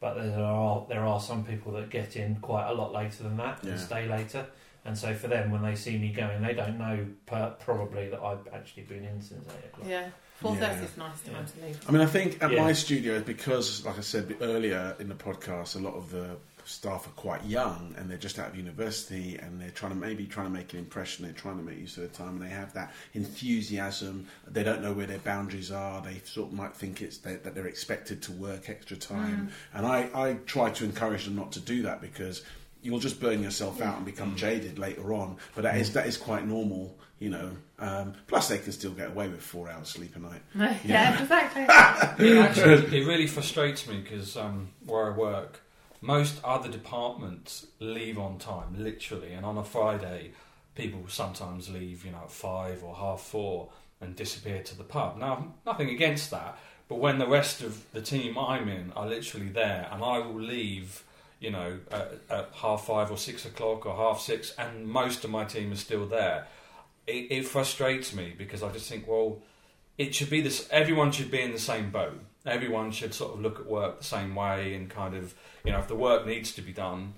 But 0.00 0.14
there 0.14 0.44
are 0.44 0.84
there 0.88 1.04
are 1.06 1.20
some 1.20 1.44
people 1.44 1.72
that 1.72 1.90
get 1.90 2.16
in 2.16 2.36
quite 2.36 2.68
a 2.68 2.72
lot 2.74 2.92
later 2.92 3.22
than 3.22 3.36
that 3.36 3.60
Yeah. 3.62 3.70
and 3.72 3.80
stay 3.80 4.08
later. 4.08 4.46
And 4.84 4.96
so 4.96 5.14
for 5.14 5.28
them, 5.28 5.50
when 5.50 5.62
they 5.62 5.74
see 5.76 5.98
me 5.98 6.10
going, 6.10 6.42
they 6.42 6.54
don't 6.54 6.78
know 6.78 7.06
per, 7.26 7.54
probably 7.60 8.08
that 8.08 8.20
I've 8.20 8.48
actually 8.52 8.84
been 8.84 9.04
in 9.04 9.20
since 9.20 9.46
eight 9.48 9.66
o'clock. 9.66 9.86
Yeah. 9.88 10.08
Four 10.40 10.56
thirty 10.56 10.80
Yeah. 10.80 10.84
is 10.84 10.96
nice 10.96 11.20
time 11.20 11.46
to 11.46 11.66
leave. 11.66 11.78
I 11.88 11.92
mean, 11.92 12.00
I 12.02 12.06
think 12.06 12.42
at 12.42 12.50
Yeah. 12.52 12.62
my 12.62 12.72
studio, 12.72 13.20
because, 13.20 13.84
like 13.84 13.98
I 13.98 14.00
said 14.00 14.36
earlier 14.40 14.96
in 14.98 15.08
the 15.08 15.14
podcast, 15.14 15.76
a 15.76 15.80
lot 15.80 15.94
of 15.94 16.10
the 16.10 16.36
staff 16.64 17.06
are 17.06 17.10
quite 17.10 17.44
young 17.44 17.94
and 17.98 18.08
they're 18.08 18.16
just 18.18 18.38
out 18.38 18.48
of 18.48 18.56
university 18.56 19.36
and 19.36 19.60
they're 19.60 19.70
trying 19.70 19.92
to 19.92 19.98
maybe 19.98 20.24
trying 20.24 20.46
to 20.46 20.52
make 20.52 20.72
an 20.72 20.78
impression. 20.78 21.24
They're 21.24 21.34
trying 21.34 21.56
to 21.56 21.62
make 21.62 21.78
use 21.78 21.96
of 21.96 22.04
their 22.04 22.12
time 22.12 22.36
and 22.36 22.42
they 22.42 22.54
have 22.54 22.72
that 22.74 22.92
enthusiasm. 23.12 24.28
They 24.46 24.62
don't 24.62 24.80
know 24.80 24.92
where 24.92 25.06
their 25.06 25.18
boundaries 25.18 25.70
are. 25.70 26.00
They 26.00 26.20
sort 26.24 26.48
of 26.50 26.54
might 26.54 26.74
think 26.74 27.02
it's 27.02 27.18
that, 27.18 27.44
that 27.44 27.54
they're 27.54 27.66
expected 27.66 28.22
to 28.22 28.32
work 28.32 28.70
extra 28.70 28.96
time. 28.96 29.50
Mm. 29.74 29.78
And 29.78 29.86
I, 29.86 30.10
I 30.14 30.34
try 30.46 30.70
to 30.70 30.84
encourage 30.84 31.24
them 31.24 31.36
not 31.36 31.52
to 31.52 31.60
do 31.60 31.82
that 31.82 32.00
because 32.00 32.42
you'll 32.82 33.00
just 33.00 33.20
burn 33.20 33.42
yourself 33.42 33.80
out 33.82 33.96
and 33.96 34.06
become 34.06 34.32
mm. 34.32 34.36
jaded 34.36 34.78
later 34.78 35.12
on. 35.12 35.36
But 35.54 35.62
that 35.62 35.76
is 35.76 35.90
mm. 35.90 35.94
that 35.94 36.06
is 36.06 36.16
quite 36.16 36.46
normal, 36.46 36.96
you 37.20 37.30
know. 37.30 37.52
Um, 37.78 38.14
plus, 38.26 38.48
they 38.48 38.58
can 38.58 38.72
still 38.72 38.90
get 38.90 39.08
away 39.08 39.28
with 39.28 39.40
four 39.40 39.70
hours 39.70 39.88
sleep 39.88 40.16
a 40.16 40.18
night. 40.18 40.42
yeah, 40.84 41.22
exactly. 41.22 41.62
Actually, 41.62 42.98
it 42.98 43.06
really 43.06 43.28
frustrates 43.28 43.86
me 43.86 44.00
because 44.00 44.36
um, 44.36 44.70
where 44.84 45.12
I 45.12 45.16
work, 45.16 45.60
most 46.00 46.40
other 46.42 46.68
departments 46.68 47.66
leave 47.78 48.18
on 48.18 48.38
time, 48.38 48.74
literally, 48.76 49.32
and 49.32 49.46
on 49.46 49.56
a 49.58 49.64
Friday, 49.64 50.32
people 50.74 51.04
sometimes 51.08 51.68
leave, 51.68 52.04
you 52.04 52.10
know, 52.10 52.22
at 52.24 52.32
five 52.32 52.82
or 52.82 52.96
half 52.96 53.20
four 53.20 53.68
and 54.00 54.16
disappear 54.16 54.62
to 54.62 54.76
the 54.76 54.84
pub. 54.84 55.18
Now, 55.18 55.52
nothing 55.66 55.90
against 55.90 56.30
that, 56.30 56.58
but 56.88 56.98
when 56.98 57.18
the 57.18 57.26
rest 57.26 57.62
of 57.62 57.84
the 57.92 58.00
team 58.00 58.38
I'm 58.38 58.68
in 58.68 58.92
are 58.96 59.06
literally 59.06 59.50
there, 59.50 59.88
and 59.92 60.02
I 60.02 60.18
will 60.18 60.40
leave, 60.40 61.04
you 61.38 61.50
know, 61.50 61.78
at, 61.90 62.12
at 62.30 62.48
half 62.54 62.86
five 62.86 63.10
or 63.10 63.18
six 63.18 63.44
o'clock 63.44 63.84
or 63.84 63.94
half 63.94 64.20
six, 64.20 64.54
and 64.58 64.86
most 64.86 65.22
of 65.22 65.30
my 65.30 65.44
team 65.44 65.70
is 65.70 65.80
still 65.80 66.06
there. 66.06 66.46
It, 67.10 67.30
it 67.38 67.46
frustrates 67.46 68.14
me 68.14 68.34
because 68.36 68.62
I 68.62 68.70
just 68.72 68.88
think, 68.88 69.06
well, 69.08 69.42
it 69.98 70.14
should 70.14 70.30
be 70.30 70.40
this. 70.40 70.68
Everyone 70.70 71.12
should 71.12 71.30
be 71.30 71.40
in 71.42 71.52
the 71.52 71.58
same 71.58 71.90
boat. 71.90 72.20
Everyone 72.46 72.90
should 72.90 73.12
sort 73.12 73.34
of 73.34 73.40
look 73.40 73.58
at 73.60 73.66
work 73.66 73.98
the 73.98 74.04
same 74.04 74.34
way 74.34 74.74
and 74.74 74.88
kind 74.88 75.14
of, 75.14 75.34
you 75.64 75.72
know, 75.72 75.78
if 75.78 75.88
the 75.88 75.94
work 75.96 76.26
needs 76.26 76.52
to 76.54 76.62
be 76.62 76.72
done, 76.72 77.14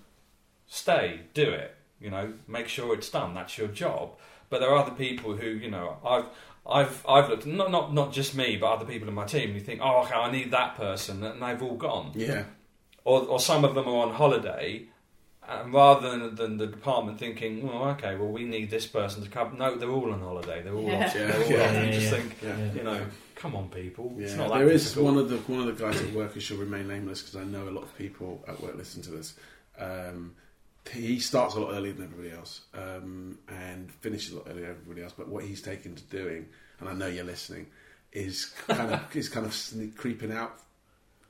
stay, 0.67 1.21
do 1.35 1.49
it. 1.51 1.77
You 2.01 2.11
know, 2.11 2.33
make 2.49 2.67
sure 2.69 2.95
it's 2.95 3.09
done. 3.11 3.35
That's 3.35 3.57
your 3.57 3.69
job. 3.69 4.17
But 4.51 4.61
there 4.61 4.71
are 4.71 4.79
other 4.79 4.91
people 4.97 5.37
who, 5.37 5.47
you 5.47 5.71
know, 5.71 5.97
I've, 6.05 6.25
I've, 6.69 7.07
I've 7.09 7.29
looked 7.29 7.47
not 7.47 7.71
not 7.71 7.95
not 7.95 8.13
just 8.13 8.35
me, 8.35 8.57
but 8.57 8.73
other 8.73 8.85
people 8.85 9.07
in 9.09 9.15
my 9.15 9.25
team. 9.25 9.55
You 9.55 9.61
think, 9.61 9.81
oh, 9.83 10.03
okay, 10.03 10.15
I 10.15 10.31
need 10.31 10.51
that 10.51 10.77
person, 10.77 11.23
and 11.23 11.41
they've 11.43 11.63
all 11.63 11.77
gone 11.77 12.13
Yeah. 12.15 12.45
or, 13.05 13.23
or 13.23 13.41
some 13.41 13.65
of 13.65 13.75
them 13.75 13.87
are 13.89 14.07
on 14.07 14.15
holiday, 14.15 14.83
and 15.61 15.73
rather 15.75 16.11
than, 16.11 16.35
than 16.35 16.57
the 16.57 16.67
department 16.67 17.19
thinking, 17.19 17.69
oh, 17.71 17.91
okay, 17.91 18.17
well, 18.17 18.29
we 18.29 18.45
need 18.45 18.71
this 18.71 18.87
person 18.87 19.23
to 19.23 19.29
come. 19.29 19.59
No, 19.59 19.77
they're 19.77 19.91
all 19.91 20.13
on 20.13 20.21
holiday. 20.21 20.63
They're 20.63 20.75
all 20.75 20.83
Yeah. 20.89 21.05
off. 21.07 21.15
Yeah, 21.15 21.27
They're 21.27 21.45
all 21.45 21.51
yeah, 21.51 21.65
off. 21.69 21.75
You 21.75 21.81
yeah, 21.81 21.91
just 21.93 22.05
yeah. 22.05 22.11
think, 22.11 22.37
Yeah. 22.43 22.73
you 22.75 22.83
know, 22.83 23.07
come 23.35 23.55
on, 23.57 23.69
people. 23.69 24.15
It's 24.19 24.35
not 24.35 24.51
that 24.51 24.59
there 24.59 24.71
is 24.71 24.85
difficult. 24.85 25.15
one 25.15 25.19
of 25.23 25.29
the 25.31 25.37
one 25.53 25.61
of 25.69 25.79
the 25.79 25.85
guys 25.85 26.01
at 26.01 26.13
work 26.13 26.33
who 26.33 26.41
shall 26.41 26.57
remain 26.59 26.89
nameless 26.89 27.23
because 27.23 27.37
I 27.37 27.45
know 27.45 27.69
a 27.69 27.71
lot 27.71 27.83
of 27.85 27.97
people 27.99 28.45
at 28.49 28.61
work 28.61 28.77
listen 28.77 29.03
to 29.03 29.11
this. 29.11 29.35
Um, 29.79 30.35
he 30.93 31.21
starts 31.21 31.55
a 31.55 31.61
lot 31.61 31.75
earlier 31.75 31.93
than 31.93 32.05
everybody 32.07 32.33
else 32.33 32.63
um, 32.75 33.39
and 33.49 33.91
finishes 34.01 34.33
a 34.33 34.37
lot 34.39 34.47
earlier 34.51 34.63
than 34.67 34.71
everybody 34.81 35.03
else. 35.03 35.13
But 35.17 35.29
what 35.29 35.45
he's 35.45 35.63
taken 35.63 35.95
to 35.95 36.03
doing, 36.05 36.47
and 36.81 36.89
I 36.89 36.93
know 36.93 37.07
you're 37.07 37.25
listening, 37.25 37.67
is 38.13 38.47
kind 38.67 38.93
of 38.93 39.01
is 39.17 39.29
kind 39.29 39.47
of 39.47 39.53
sne- 39.53 39.97
creeping 39.97 40.33
out 40.33 40.59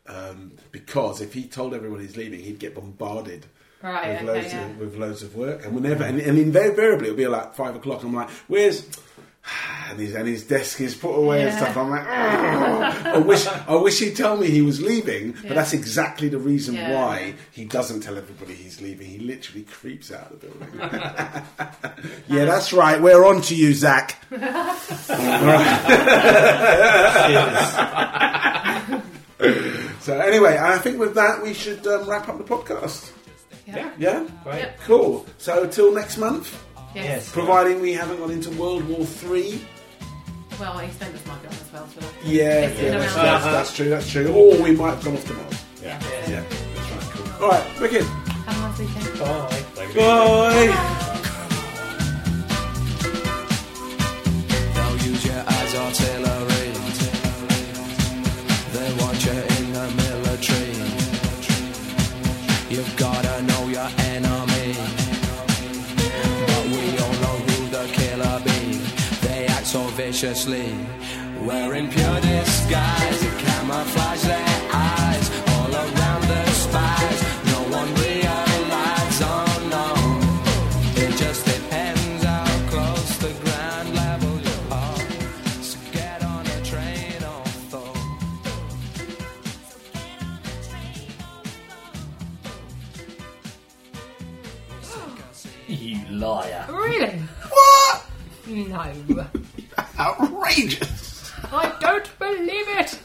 um, 0.06 0.52
because 0.70 1.20
if 1.20 1.32
he 1.34 1.44
told 1.44 1.74
everyone 1.74 2.00
he's 2.00 2.16
leaving, 2.16 2.40
he'd 2.40 2.58
get 2.58 2.74
bombarded. 2.74 3.46
Right, 3.82 4.08
with, 4.08 4.16
okay, 4.16 4.26
loads 4.26 4.52
yeah. 4.52 4.66
of, 4.66 4.78
with 4.78 4.96
loads 4.96 5.22
of 5.22 5.34
work, 5.36 5.64
and 5.64 5.74
whenever, 5.74 6.04
and, 6.04 6.20
and 6.20 6.38
invariably 6.38 7.06
it'll 7.08 7.16
be 7.16 7.26
like 7.26 7.54
five 7.54 7.74
o'clock. 7.76 8.02
I'm 8.04 8.14
like, 8.14 8.30
"Where's?" 8.48 8.86
And 9.90 9.98
his, 10.00 10.14
and 10.14 10.26
his 10.26 10.44
desk 10.46 10.80
is 10.80 10.94
put 10.94 11.12
away 11.14 11.42
and 11.42 11.52
stuff. 11.52 11.76
I'm 11.76 11.90
like. 11.90 12.06
I 12.06 13.18
wish 13.18 13.46
I 13.46 13.74
wish 13.74 13.98
he'd 13.98 14.16
tell 14.16 14.38
me 14.38 14.48
he 14.48 14.62
was 14.62 14.80
leaving, 14.80 15.32
but 15.32 15.44
Yeah. 15.44 15.54
that's 15.54 15.74
exactly 15.74 16.28
the 16.30 16.38
reason 16.38 16.76
Yeah. 16.76 16.94
why 16.94 17.34
he 17.50 17.66
doesn't 17.66 18.00
tell 18.00 18.16
everybody 18.16 18.54
he's 18.54 18.80
leaving. 18.80 19.06
He 19.08 19.18
literally 19.18 19.64
creeps 19.64 20.10
out 20.10 20.30
of 20.32 20.40
the 20.40 20.46
building. 20.46 20.70
yeah, 22.28 22.46
that's 22.46 22.72
right. 22.72 23.02
We're 23.02 23.26
on 23.26 23.42
to 23.42 23.54
you, 23.54 23.74
Zach. 23.74 24.16
So 30.00 30.18
anyway, 30.18 30.58
I 30.60 30.78
think 30.78 30.98
with 30.98 31.14
that 31.14 31.42
we 31.42 31.54
should 31.54 31.86
um, 31.86 32.08
wrap 32.08 32.28
up 32.28 32.38
the 32.38 32.44
podcast. 32.44 33.12
Yeah. 33.66 33.90
Yeah, 33.98 34.26
Great. 34.42 34.58
Yep. 34.58 34.80
cool. 34.86 35.26
So 35.38 35.66
till 35.66 35.92
next 35.94 36.18
month, 36.18 36.52
Yes. 36.94 37.04
Yes. 37.06 37.32
providing 37.32 37.80
we 37.80 37.92
haven't 37.92 38.18
gone 38.18 38.30
into 38.30 38.50
World 38.50 38.86
War 38.88 39.04
Three. 39.06 39.64
Well, 40.60 40.74
EastEnders 40.74 41.24
might 41.26 41.40
be 41.42 41.48
on 41.48 41.54
as 41.54 41.72
well. 41.72 41.88
So 41.88 42.00
Yeah, 42.24 42.66
It's 42.66 42.76
yeah 42.80 42.90
been 42.90 42.98
that's, 43.00 43.14
around. 43.16 43.24
that's, 43.24 43.44
that's 43.44 43.74
true. 43.76 43.88
That's 43.88 44.10
true. 44.10 44.28
Or 44.32 44.60
we 44.62 44.72
might 44.72 44.90
have 44.94 45.04
gone 45.04 45.14
off 45.14 45.24
the 45.24 45.34
Mars. 45.34 45.64
yeah. 45.82 45.98
Yeah, 46.28 46.42
that's 46.74 46.90
right. 46.90 47.00
Cool. 47.14 47.44
All 47.44 47.50
right, 47.50 47.80
wicked. 47.80 48.02
Have 48.04 48.56
a 48.56 48.60
nice 48.60 48.78
weekend. 48.78 49.18
Bye. 49.18 49.62
Bye. 49.94 50.70
They'll 54.74 54.96
use 55.08 55.24
you 55.24 55.32
as 55.32 55.74
artillery. 55.74 56.72
They 58.72 59.02
want 59.02 59.24
you 59.24 59.32
viciously. 70.22 70.72
Wearing 71.44 71.90
pure 71.90 72.20
disguise 72.20 73.22
and 73.24 73.38
camouflage 73.40 74.22
their 74.22 74.70
eyes. 74.72 75.30
All 75.48 75.74
around 75.74 76.22
the 76.28 76.46
spies. 76.50 77.22
No 77.46 77.58
one 77.76 77.92
realize, 77.94 79.20
oh 79.24 79.68
no. 79.76 79.86
It 81.02 81.16
just 81.16 81.44
depends 81.44 82.22
how 82.22 82.44
close 82.70 83.18
to 83.18 83.32
ground 83.42 83.94
level 83.96 84.38
you 84.38 84.58
are. 84.70 84.96
So 85.60 85.78
get 85.90 86.22
on 86.22 86.46
a 86.46 86.64
train 86.64 87.24
or 87.24 87.44
thought. 87.72 87.98
You 95.66 96.06
liar. 96.16 96.66
Really? 96.70 97.18
What? 97.50 98.04
No. 98.46 99.41
Outrageous. 99.98 101.32
I 101.44 101.76
don't 101.80 102.18
believe 102.18 102.68
it. 102.68 102.98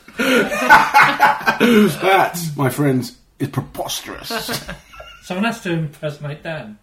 That, 2.01 2.39
my 2.55 2.69
friends, 2.69 3.17
is 3.39 3.49
preposterous. 3.49 4.29
Someone 5.23 5.45
has 5.45 5.61
to 5.61 5.71
impersonate 5.71 6.43
Dan. 6.43 6.77